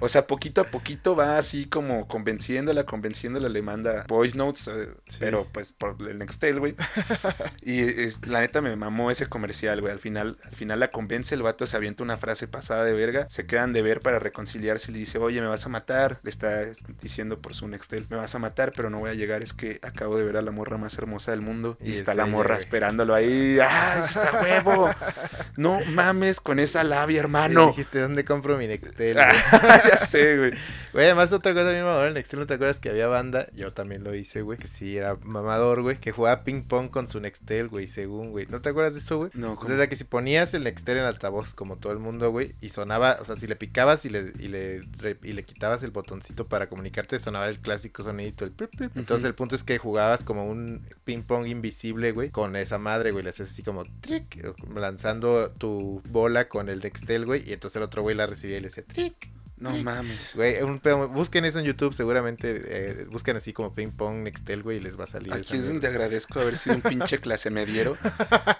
O 0.00 0.08
sea, 0.08 0.26
poquito 0.26 0.60
a 0.60 0.64
poquito 0.64 1.14
va 1.16 1.38
así 1.38 1.66
como 1.66 2.06
convenciéndola, 2.08 2.84
convenciéndola, 2.84 3.48
le 3.48 3.62
manda 3.62 4.04
voice 4.08 4.36
notes, 4.36 4.68
eh, 4.68 4.88
Sí. 5.08 5.16
pero 5.20 5.46
pues 5.52 5.72
por 5.72 5.96
el 6.08 6.18
Nextel, 6.18 6.58
güey. 6.60 6.74
Y 7.62 7.80
es- 7.80 8.26
la 8.26 8.40
neta 8.40 8.60
me 8.60 8.74
mamó 8.76 9.10
ese 9.10 9.26
comercial, 9.26 9.80
güey. 9.80 9.92
Al 9.92 9.98
final, 9.98 10.38
al 10.44 10.54
final 10.54 10.80
la 10.80 10.90
convence, 10.90 11.34
el 11.34 11.42
vato 11.42 11.66
se 11.66 11.76
avienta 11.76 12.02
una 12.02 12.16
frase 12.16 12.48
pasada 12.48 12.84
de 12.84 12.92
verga. 12.92 13.26
Se 13.30 13.46
quedan 13.46 13.72
de 13.72 13.82
ver 13.82 14.00
para 14.00 14.18
reconciliarse 14.18 14.90
y 14.90 14.94
le 14.94 15.00
dice, 15.00 15.18
oye, 15.18 15.40
me 15.40 15.46
vas 15.46 15.66
a 15.66 15.68
matar. 15.68 16.20
Le 16.22 16.30
está 16.30 16.64
diciendo 17.00 17.38
por 17.40 17.54
su 17.54 17.68
Nextel, 17.68 18.06
me 18.10 18.16
vas 18.16 18.34
a 18.34 18.38
matar, 18.38 18.72
pero 18.74 18.90
no 18.90 18.98
voy 19.00 19.10
a 19.10 19.14
llegar. 19.14 19.42
Es 19.42 19.52
que 19.52 19.78
acabo 19.82 20.16
de 20.16 20.24
ver 20.24 20.36
a 20.36 20.42
la 20.42 20.50
morra 20.50 20.78
más 20.78 20.96
hermosa 20.98 21.30
del 21.32 21.40
mundo. 21.40 21.76
Y, 21.80 21.92
Y 21.92 21.94
está 21.94 22.12
es 22.12 22.16
la 22.18 22.26
morra 22.26 22.54
güey. 22.54 22.58
esperándolo 22.64 23.14
ahí. 23.14 23.58
¡Ah, 23.60 24.00
es 24.04 24.16
a 24.16 24.42
huevo! 24.42 24.88
No 25.56 25.80
mames 25.92 26.40
con 26.40 26.58
esa 26.58 26.84
labia, 26.84 27.20
hermano. 27.20 27.68
dijiste, 27.68 28.00
¿dónde 28.00 28.24
compro 28.24 28.56
mi 28.56 28.66
Nextel? 28.66 28.87
Güey? 28.96 29.16
Ah, 29.18 29.82
ya 29.88 29.96
sé, 29.96 30.38
güey. 30.38 30.52
Güey, 30.92 31.04
además 31.04 31.32
otra 31.32 31.52
cosa 31.52 31.70
bien 31.70 31.84
mamadora 31.84 32.08
en 32.08 32.14
Nextel, 32.14 32.40
¿no 32.40 32.46
te 32.46 32.54
acuerdas 32.54 32.80
que 32.80 32.88
había 32.88 33.08
banda? 33.08 33.48
Yo 33.54 33.72
también 33.72 34.04
lo 34.04 34.14
hice, 34.14 34.42
güey, 34.42 34.58
que 34.58 34.68
sí 34.68 34.96
era 34.96 35.16
mamador, 35.22 35.82
güey, 35.82 35.98
que 35.98 36.12
jugaba 36.12 36.44
ping 36.44 36.62
pong 36.62 36.88
con 36.88 37.08
su 37.08 37.20
Nextel, 37.20 37.68
güey, 37.68 37.88
según, 37.88 38.30
güey. 38.30 38.46
¿No 38.48 38.62
te 38.62 38.70
acuerdas 38.70 38.94
de 38.94 39.00
eso, 39.00 39.18
güey? 39.18 39.30
No, 39.34 39.52
O 39.52 39.66
sea, 39.66 39.86
que 39.88 39.96
si 39.96 40.04
ponías 40.04 40.54
el 40.54 40.64
Nextel 40.64 40.98
en 40.98 41.04
altavoz 41.04 41.54
como 41.54 41.76
todo 41.76 41.92
el 41.92 41.98
mundo, 41.98 42.30
güey, 42.30 42.54
y 42.60 42.70
sonaba, 42.70 43.18
o 43.20 43.24
sea, 43.24 43.36
si 43.36 43.46
le 43.46 43.56
picabas 43.56 44.04
y 44.06 44.08
le, 44.10 44.32
y 44.38 44.48
le, 44.48 44.82
y 45.22 45.32
le 45.32 45.44
quitabas 45.44 45.82
el 45.82 45.90
botoncito 45.90 46.46
para 46.46 46.68
comunicarte, 46.68 47.18
sonaba 47.18 47.48
el 47.48 47.58
clásico 47.58 48.02
sonidito, 48.02 48.44
el 48.44 48.52
prip, 48.52 48.74
prip. 48.74 48.96
Entonces 48.96 49.26
el 49.26 49.34
punto 49.34 49.54
es 49.54 49.62
que 49.62 49.78
jugabas 49.78 50.24
como 50.24 50.46
un 50.46 50.86
ping 51.04 51.22
pong 51.22 51.46
invisible, 51.46 52.12
güey, 52.12 52.30
con 52.30 52.56
esa 52.56 52.78
madre, 52.78 53.12
güey, 53.12 53.24
le 53.24 53.30
hacías 53.30 53.50
así 53.50 53.62
como 53.62 53.84
trick, 54.00 54.54
lanzando 54.74 55.50
tu 55.50 56.02
bola 56.08 56.48
con 56.48 56.68
el 56.68 56.80
Nextel, 56.80 57.26
güey, 57.26 57.42
y 57.46 57.52
entonces 57.52 57.76
el 57.76 57.82
otro 57.82 58.02
güey 58.02 58.16
la 58.16 58.26
recibía 58.26 58.56
y 58.56 58.60
le 58.60 58.68
decía 58.68 58.77
trick. 58.82 59.30
No 59.60 59.70
mames. 59.76 60.32
Güey, 60.34 60.62
un 60.62 60.80
pedo- 60.80 61.08
busquen 61.08 61.44
eso 61.44 61.58
en 61.58 61.64
YouTube, 61.64 61.92
seguramente 61.94 62.62
eh, 62.64 63.06
busquen 63.10 63.36
así 63.36 63.52
como 63.52 63.74
ping 63.74 63.90
pong 63.90 64.22
Nextel, 64.22 64.62
güey, 64.62 64.78
y 64.78 64.80
les 64.80 64.98
va 64.98 65.04
a 65.04 65.08
salir. 65.08 65.32
Aquí 65.32 65.56
es 65.56 65.66
donde 65.66 65.86
agradezco 65.88 66.40
haber 66.40 66.56
sido 66.56 66.76
un 66.76 66.82
pinche 66.82 67.18
clase 67.20 67.50
mediero 67.50 67.96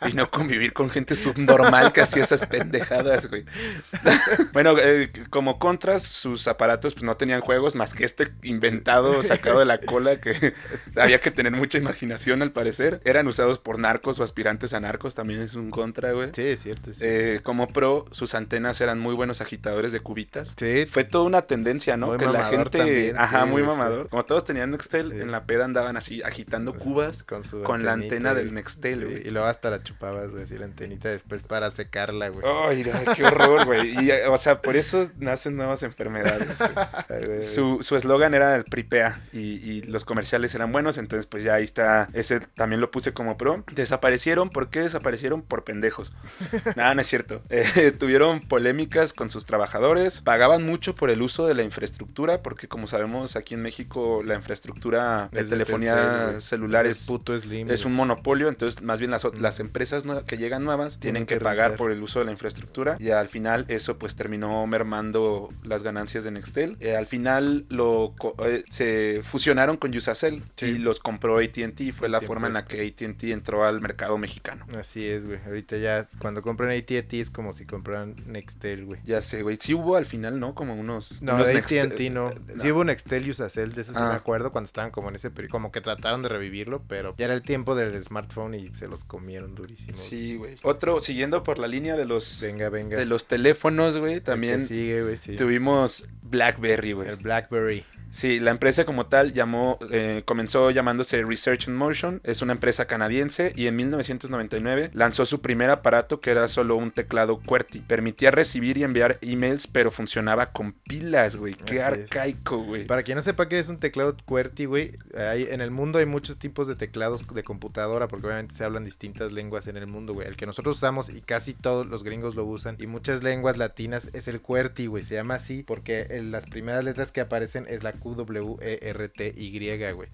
y 0.09 0.13
no 0.15 0.31
convivir 0.31 0.73
con 0.73 0.91
gente 0.91 1.15
subnormal 1.15 1.93
que 1.93 2.01
hacía 2.01 2.23
esas 2.25 2.47
pendejadas, 2.47 3.29
güey. 3.29 3.45
bueno, 4.53 4.75
eh, 4.79 5.11
como 5.31 5.59
contras, 5.59 6.03
sus 6.03 6.49
aparatos 6.49 6.95
pues 6.95 7.05
no 7.05 7.17
tenían 7.17 7.41
juegos 7.41 7.75
más 7.75 7.95
que 7.95 8.05
este 8.05 8.29
inventado, 8.43 9.23
sacado 9.23 9.61
de 9.61 9.65
la 9.65 9.79
cola, 9.89 10.21
que 10.21 10.55
había 10.97 11.21
que 11.21 11.31
tener 11.31 11.53
mucha 11.53 11.79
imaginación 11.79 12.43
al 12.43 12.53
parecer. 12.53 13.01
Eran 13.05 13.27
usados 13.29 13.59
por 13.59 13.79
narcos 13.79 14.19
o 14.21 14.25
aspirantes 14.25 14.73
a 14.73 14.81
narcos, 14.81 15.15
también 15.15 15.41
es 15.43 15.55
un 15.55 15.71
contra, 15.71 16.13
güey. 16.13 16.31
Sí, 16.33 16.43
es 16.43 16.63
cierto. 16.63 16.91
Sí, 16.93 16.99
Eh, 17.01 17.41
como 17.43 17.69
pro, 17.69 18.07
sus 18.11 18.35
antenas 18.35 18.81
eran 18.81 18.99
muy 18.99 19.15
buenos 19.15 19.41
agitadores 19.41 19.93
de 19.93 20.01
cubitas. 20.01 20.55
Sí, 20.59 20.87
Fue 20.89 21.05
toda 21.05 21.25
una 21.25 21.43
tendencia, 21.43 21.97
¿no? 21.97 22.09
Muy 22.09 22.19
que 22.19 22.27
la 22.27 22.45
gente, 22.45 22.79
también, 22.79 23.17
ajá, 23.19 23.45
sí, 23.45 23.51
muy 23.51 23.63
sí. 23.63 23.69
mamador. 23.69 24.09
Como 24.09 24.25
todos 24.25 24.45
tenían 24.45 24.71
Nextel, 24.71 25.13
Sí. 25.13 25.21
en 25.21 25.31
la 25.31 25.45
peda 25.45 25.65
andaban 25.65 25.97
así 25.97 26.23
agitando 26.23 26.75
cubas 26.75 27.23
con 27.23 27.45
su 27.45 27.63
con 27.63 27.85
la 27.85 27.93
antena 27.93 28.35
del. 28.35 28.55
Nextel, 28.55 29.05
güey. 29.05 29.29
y 29.29 29.31
luego 29.31 29.47
hasta 29.47 29.71
la 29.71 29.83
chupabas, 29.83 30.31
güey, 30.31 30.47
la 30.59 30.65
antenita 30.65 31.09
después 31.09 31.43
para 31.43 31.71
secarla, 31.71 32.29
güey. 32.29 32.45
Ay, 32.69 32.85
qué 33.15 33.25
horror, 33.25 33.65
güey. 33.67 33.95
Y, 34.05 34.11
o 34.29 34.39
sea, 34.39 34.61
por 34.63 34.77
eso 34.77 35.11
nacen 35.19 35.57
nuevas 35.57 35.83
enfermedades. 35.83 36.59
güey. 37.09 37.43
Su 37.43 37.79
su 37.83 37.97
eslogan 37.97 38.35
era 38.35 38.55
el 38.57 38.65
pripea 38.65 39.21
y, 39.33 39.39
y 39.41 39.83
los 39.83 40.05
comerciales 40.05 40.55
eran 40.55 40.73
buenos, 40.73 40.99
entonces 40.99 41.27
pues 41.27 41.45
ya 41.45 41.55
ahí 41.55 41.65
está, 41.65 42.09
ese 42.13 42.41
también 42.41 42.81
lo 42.81 42.91
puse 42.91 43.13
como 43.13 43.37
pro. 43.37 43.65
Desaparecieron, 43.73 44.51
¿por 44.51 44.71
qué 44.71 44.81
desaparecieron? 44.81 45.43
Por 45.43 45.65
pendejos. 45.65 46.13
Nada, 46.77 46.95
no 46.95 47.01
es 47.01 47.07
cierto. 47.07 47.43
Eh, 47.51 47.93
tuvieron 47.99 48.41
polémicas 48.41 49.13
con 49.13 49.31
sus 49.31 49.47
trabajadores, 49.47 50.21
pagaban 50.21 50.65
mucho 50.65 50.78
por 50.95 51.11
el 51.11 51.23
uso 51.23 51.47
de 51.47 51.55
la 51.55 51.63
infraestructura, 51.63 52.43
porque 52.43 52.69
como 52.69 52.87
sabemos 52.87 53.37
aquí 53.37 53.55
en 53.55 53.63
México 53.63 54.23
la 54.25 54.35
infraestructura 54.35 55.29
de 55.33 55.45
telefonía 55.45 56.41
celular 56.41 56.87
Es 56.87 56.99
es, 57.03 57.09
el 57.09 57.17
puto 57.17 57.39
Slim, 57.39 57.71
es 57.71 57.83
güey. 57.83 57.93
un 57.93 57.97
monopolio, 57.97 58.49
entonces 58.49 58.83
más 58.83 58.99
bien 58.99 59.11
las, 59.11 59.25
Mm. 59.25 59.41
las 59.41 59.61
empresas 59.61 60.05
que 60.27 60.37
llegan 60.39 60.65
nuevas 60.65 60.99
tienen, 60.99 61.25
Tienen 61.25 61.27
que, 61.27 61.35
que 61.39 61.41
pagar 61.45 61.77
por 61.77 61.91
el 61.91 62.03
uso 62.03 62.19
de 62.21 62.25
la 62.27 62.33
infraestructura 62.33 62.97
y 62.99 63.11
al 63.11 63.29
final 63.29 63.65
eso 63.69 63.99
pues 63.99 64.17
terminó 64.17 64.67
mermando 64.67 65.49
las 65.65 65.83
ganancias 65.83 66.25
de 66.25 66.31
Nextel. 66.31 66.77
Eh, 66.81 66.97
al 66.97 67.07
final 67.07 67.67
lo 67.69 68.15
eh, 68.45 68.65
se 68.71 69.21
fusionaron 69.25 69.77
con 69.77 69.95
Usacell 69.97 70.43
Sí. 70.57 70.67
y 70.67 70.79
los 70.79 71.01
compró 71.01 71.39
AT&T 71.39 71.83
y 71.85 71.93
fue 71.93 72.09
la 72.09 72.21
forma 72.21 72.47
en 72.47 72.53
la 72.55 72.65
que 72.65 72.87
AT&T 72.87 73.33
entró 73.33 73.65
al 73.65 73.81
mercado 73.81 74.19
mexicano. 74.19 74.65
Así 74.79 75.07
es, 75.07 75.27
güey. 75.27 75.39
Ahorita 75.47 75.77
ya, 75.77 76.09
cuando 76.19 76.43
compran 76.43 76.71
AT&T 76.71 77.21
es 77.21 77.31
como 77.31 77.53
si 77.53 77.65
compraran 77.67 78.15
Nextel, 78.27 78.85
güey. 78.85 79.01
Ya 79.05 79.21
sé, 79.23 79.43
güey. 79.43 79.59
Sí 79.61 79.75
hubo 79.75 79.97
al 79.97 80.07
final, 80.07 80.39
¿no? 80.41 80.55
Como 80.55 80.68
unos... 80.75 81.21
No, 81.23 81.35
unos 81.35 81.47
de 81.47 81.59
AT&T 81.59 82.11
no. 82.11 82.29
eh, 82.31 82.35
Sí 82.61 82.71
hubo 82.73 82.85
Nextel 82.85 83.27
y 83.27 83.31
Usacell, 83.31 83.73
de 83.73 83.81
eso 83.83 83.93
sí 83.93 83.99
Ah. 84.01 84.09
me 84.09 84.15
acuerdo 84.15 84.51
cuando 84.53 84.67
estaban 84.67 84.91
como 84.91 85.09
en 85.09 85.17
ese 85.17 85.31
periodo, 85.31 85.53
como 85.53 85.73
que 85.73 85.81
trataron 85.81 86.23
de 86.23 86.29
revivirlo, 86.29 86.83
pero 86.89 87.15
ya 87.19 87.27
era 87.27 87.35
el 87.35 87.43
tiempo 87.43 87.75
del 87.75 88.03
smartphone 88.05 88.55
y 88.55 88.69
se 88.75 88.89
los 88.89 89.05
comieron 89.05 89.55
durísimo. 89.55 89.97
Sí, 89.97 90.37
güey. 90.37 90.57
Otro, 90.63 91.01
siguiendo 91.01 91.43
por 91.43 91.59
la 91.59 91.69
línea 91.69 91.97
de 91.97 92.05
los, 92.07 92.41
Venga, 92.41 92.69
venga. 92.69 92.97
de 92.99 93.07
los 93.07 93.27
teléfonos, 93.27 93.99
güey, 93.99 94.21
también 94.21 94.67
sigue, 94.69 95.03
güey, 95.03 95.17
sí. 95.17 95.37
tuvimos 95.37 96.07
BlackBerry, 96.23 96.93
güey. 96.93 97.09
El 97.09 97.17
BlackBerry. 97.17 97.85
Sí, 98.11 98.41
la 98.41 98.51
empresa 98.51 98.85
como 98.85 99.07
tal 99.07 99.33
llamó, 99.33 99.79
eh, 99.91 100.23
comenzó 100.25 100.71
llamándose 100.71 101.23
Research 101.23 101.69
in 101.69 101.75
Motion, 101.75 102.21
es 102.25 102.43
una 102.43 102.53
empresa 102.53 102.87
canadiense 102.87 103.53
y 103.55 103.67
en 103.67 103.77
1999 103.77 104.91
lanzó 104.95 105.27
su 105.27 105.41
primer 105.41 105.71
aparato 105.71 106.21
que 106.21 106.31
era 106.31 106.49
solo 106.49 106.77
un 106.77 106.91
teclado 106.91 107.39
QWERTY. 107.41 107.81
Permitía 107.81 108.31
recibir 108.31 108.79
y 108.79 108.85
enviar 108.85 109.19
emails, 109.21 109.67
pero 109.67 109.91
funcionaba 109.91 110.53
con 110.53 110.73
pilas, 110.73 111.37
güey. 111.37 111.55
Qué 111.55 111.83
Así 111.83 112.01
arcaico, 112.01 112.59
güey. 112.59 112.87
Para 112.87 113.03
quien 113.03 113.17
no 113.17 113.23
sepa 113.23 113.49
qué 113.49 113.59
es 113.59 113.69
un 113.69 113.79
teclado 113.79 114.17
QWERTY, 114.25 114.65
güey, 114.65 114.93
en 115.15 115.61
el 115.61 115.71
mundo 115.71 115.99
hay 115.99 116.07
muchos 116.07 116.39
tipos 116.39 116.67
de 116.67 116.77
teclados 116.77 117.27
de 117.27 117.43
computadora, 117.43 118.09
porque 118.09 118.27
obviamente 118.27 118.55
se 118.55 118.65
hablan 118.65 118.85
distintas 118.85 119.33
lenguas 119.33 119.67
en 119.67 119.77
el 119.77 119.87
mundo, 119.87 120.15
güey. 120.15 120.27
El 120.27 120.37
que 120.37 120.47
nosotros 120.47 120.79
usamos 120.79 121.09
y 121.09 121.21
casi 121.21 121.53
todos 121.55 121.87
los 121.87 122.05
gringos 122.05 122.35
lo 122.35 122.45
usan, 122.45 122.77
y 122.79 122.87
muchas 122.87 123.23
lenguas 123.23 123.59
latinas, 123.59 124.11
es 124.13 124.29
el 124.29 124.41
QWERTY, 124.41 124.87
güey. 124.87 125.03
Se 125.03 125.15
llama 125.15 125.35
así 125.35 125.63
porque 125.63 126.07
en 126.11 126.31
las 126.31 126.47
primeras 126.47 126.85
letras 126.85 127.13
que 127.13 127.21
aparecen 127.21 127.67
es 127.69 127.83
la 127.83 127.93
Q, 127.99 128.15
W, 128.15 128.57
E, 128.61 128.79
R, 128.83 129.09
T, 129.09 129.33
Y, 129.37 129.59
güey. 129.93 130.09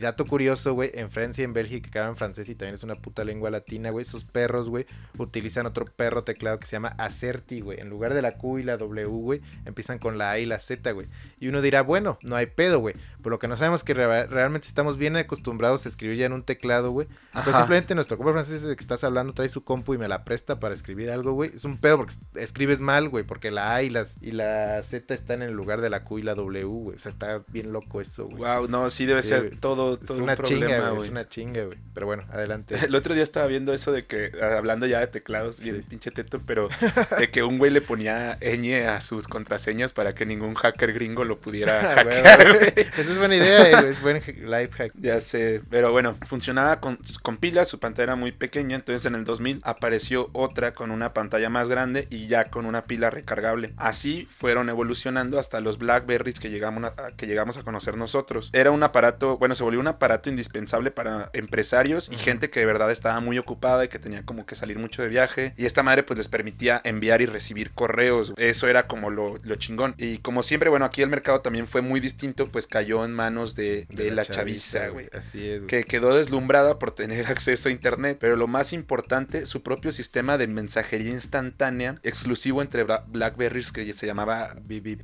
Dato 0.00 0.24
curioso, 0.26 0.72
güey, 0.74 0.90
en 0.94 1.10
Francia 1.10 1.42
y 1.42 1.44
en 1.44 1.52
Bélgica 1.52 1.90
que 1.90 1.98
hablan 1.98 2.16
francés 2.16 2.48
y 2.48 2.54
también 2.54 2.74
es 2.74 2.82
una 2.82 2.94
puta 2.94 3.24
lengua 3.24 3.50
latina, 3.50 3.90
güey. 3.90 4.02
Esos 4.02 4.24
perros, 4.24 4.68
güey, 4.68 4.86
utilizan 5.18 5.66
otro 5.66 5.84
perro 5.84 6.24
teclado 6.24 6.58
que 6.58 6.66
se 6.66 6.72
llama 6.76 6.94
Acerti, 6.98 7.60
güey. 7.60 7.80
En 7.80 7.90
lugar 7.90 8.14
de 8.14 8.22
la 8.22 8.32
Q 8.38 8.58
y 8.58 8.62
la 8.62 8.76
W, 8.78 9.06
güey, 9.06 9.40
empiezan 9.64 9.98
con 9.98 10.16
la 10.18 10.30
A 10.30 10.38
y 10.38 10.46
la 10.46 10.58
Z, 10.58 10.90
güey. 10.92 11.06
Y 11.40 11.48
uno 11.48 11.60
dirá, 11.60 11.82
bueno, 11.82 12.18
no 12.22 12.36
hay 12.36 12.46
pedo, 12.46 12.78
güey. 12.78 12.94
Por 13.22 13.32
lo 13.32 13.38
que 13.38 13.48
no 13.48 13.56
sabemos 13.56 13.84
que 13.84 13.94
re- 13.94 14.26
realmente 14.26 14.68
estamos 14.68 14.96
bien 14.96 15.16
acostumbrados 15.16 15.84
a 15.84 15.88
escribir 15.88 16.16
ya 16.16 16.26
en 16.26 16.32
un 16.32 16.42
teclado, 16.44 16.92
güey. 16.92 17.08
Entonces 17.28 17.54
Ajá. 17.54 17.64
simplemente 17.64 17.94
nuestro 17.94 18.16
compa 18.16 18.32
francés 18.32 18.62
de 18.62 18.74
que 18.76 18.80
estás 18.80 19.04
hablando 19.04 19.32
trae 19.34 19.48
su 19.48 19.64
compu 19.64 19.94
y 19.94 19.98
me 19.98 20.08
la 20.08 20.24
presta 20.24 20.60
para 20.60 20.74
escribir 20.74 21.10
algo, 21.10 21.32
güey. 21.32 21.50
Es 21.54 21.64
un 21.64 21.76
pedo 21.78 21.98
porque 21.98 22.14
escribes 22.36 22.80
mal, 22.80 23.08
güey, 23.08 23.24
porque 23.24 23.50
la 23.50 23.74
A 23.74 23.82
y, 23.82 23.90
las, 23.90 24.14
y 24.20 24.30
la 24.32 24.82
Z 24.82 25.12
están 25.14 25.42
en 25.42 25.48
el 25.50 25.54
lugar 25.54 25.80
de 25.80 25.90
la 25.90 26.04
Q 26.04 26.18
y 26.20 26.22
la 26.22 26.34
W, 26.34 26.64
güey. 26.64 26.96
O 26.96 26.98
sea, 26.98 27.10
está 27.10 27.27
bien 27.48 27.72
loco 27.72 28.00
eso, 28.00 28.24
güey. 28.26 28.38
Wow, 28.38 28.68
no, 28.68 28.88
sí 28.90 29.06
debe 29.06 29.22
Sí, 29.22 29.28
ser 29.30 29.58
todo, 29.60 29.98
Es 30.02 30.10
una 30.18 30.32
un 30.32 30.36
problema, 30.36 30.66
chinga, 30.66 30.90
güey. 30.90 31.02
Es 31.04 31.10
una 31.10 31.28
chinga, 31.28 31.64
güey. 31.64 31.78
Pero 31.94 32.06
bueno, 32.06 32.24
adelante. 32.30 32.74
El 32.84 32.94
otro 32.94 33.14
día 33.14 33.22
estaba 33.22 33.46
viendo 33.46 33.72
eso 33.72 33.92
de 33.92 34.06
que, 34.06 34.32
ah, 34.42 34.56
hablando 34.58 34.86
ya 34.86 35.00
de 35.00 35.06
teclados, 35.08 35.60
bien 35.60 35.76
Sí. 35.76 35.82
pinche 35.88 36.10
teto, 36.10 36.40
pero 36.46 36.68
de 37.18 37.30
que 37.30 37.42
un 37.42 37.58
güey 37.58 37.70
le 37.70 37.80
ponía 37.80 38.38
ñ 38.40 38.86
a 38.88 39.00
sus 39.00 39.28
contraseñas 39.28 39.92
para 39.92 40.14
que 40.14 40.24
ningún 40.26 40.54
hacker 40.54 40.92
gringo 40.92 41.24
lo 41.24 41.38
pudiera 41.38 41.78
Ah, 41.92 41.94
hackear, 41.96 42.58
güey. 42.58 42.70
güey. 42.72 42.86
Esa 42.98 43.00
es 43.12 43.18
buena 43.18 43.36
idea, 43.36 43.80
güey. 43.80 43.92
Es 43.92 44.00
buen 44.00 44.16
life 44.16 44.70
hack. 44.76 44.92
Ya 45.00 45.20
sé, 45.20 45.60
pero 45.70 45.92
bueno, 45.92 46.16
funcionaba 46.26 46.80
con, 46.80 46.98
con 47.22 47.36
pilas, 47.36 47.68
su 47.68 47.78
pantalla 47.78 48.04
era 48.04 48.16
muy 48.16 48.32
pequeña, 48.32 48.76
entonces 48.76 49.04
en 49.06 49.14
el 49.14 49.24
2000 49.24 49.60
apareció 49.64 50.30
otra 50.32 50.72
con 50.74 50.90
una 50.90 51.12
pantalla 51.12 51.48
más 51.50 51.68
grande 51.68 52.06
y 52.10 52.26
ya 52.26 52.44
con 52.46 52.66
una 52.66 52.84
pila 52.84 53.10
recargable. 53.10 53.72
Así 53.76 54.26
fueron 54.30 54.68
evolucionando 54.68 55.38
hasta 55.38 55.60
los 55.60 55.78
Blackberries 55.78 56.38
que 56.40 56.50
llegamos 56.50 56.84
a- 56.84 57.10
que 57.18 57.26
llegamos 57.26 57.58
a 57.58 57.62
conocer 57.62 57.98
nosotros. 57.98 58.48
Era 58.54 58.70
un 58.70 58.82
aparato, 58.82 59.36
bueno, 59.36 59.54
se 59.54 59.62
volvió 59.62 59.78
un 59.80 59.88
aparato 59.88 60.30
indispensable 60.30 60.90
para 60.90 61.28
empresarios 61.34 62.08
y 62.10 62.16
gente 62.16 62.48
que 62.48 62.60
de 62.60 62.66
verdad 62.66 62.90
estaba 62.90 63.20
muy 63.20 63.36
ocupada 63.36 63.84
y 63.84 63.88
que 63.88 63.98
tenía 63.98 64.22
como 64.24 64.46
que 64.46 64.56
salir 64.56 64.78
mucho 64.78 65.02
de 65.02 65.08
viaje. 65.08 65.52
Y 65.58 65.66
esta 65.66 65.82
madre 65.82 66.02
pues 66.04 66.16
les 66.16 66.28
permitía 66.28 66.80
enviar 66.84 67.20
y 67.20 67.26
recibir 67.26 67.72
correos. 67.72 68.32
Eso 68.38 68.68
era 68.68 68.86
como 68.86 69.10
lo, 69.10 69.38
lo 69.42 69.54
chingón. 69.56 69.94
Y 69.98 70.18
como 70.18 70.42
siempre, 70.42 70.70
bueno, 70.70 70.86
aquí 70.86 71.02
el 71.02 71.10
mercado 71.10 71.40
también 71.42 71.66
fue 71.66 71.82
muy 71.82 72.00
distinto, 72.00 72.46
pues 72.48 72.66
cayó 72.66 73.04
en 73.04 73.12
manos 73.12 73.54
de, 73.54 73.86
de 73.90 74.10
la, 74.10 74.24
chaviza, 74.24 74.88
güey 74.88 75.08
Así 75.12 75.48
es, 75.48 75.62
que 75.62 75.84
quedó 75.84 76.14
deslumbrada 76.16 76.78
por 76.78 76.92
tener 76.92 77.26
acceso 77.30 77.68
a 77.68 77.72
internet, 77.72 78.18
pero 78.20 78.36
lo 78.36 78.46
más 78.46 78.72
importante, 78.72 79.44
su 79.46 79.62
propio 79.62 79.90
sistema 79.92 80.38
de 80.38 80.46
mensajería 80.46 81.10
instantánea 81.10 81.96
exclusivo 82.02 82.62
entre 82.62 82.86
Bla- 82.86 83.04
Blackberries 83.08 83.72
que 83.72 83.92
se 83.92 84.06
llamaba 84.06 84.54
BB. 84.62 84.98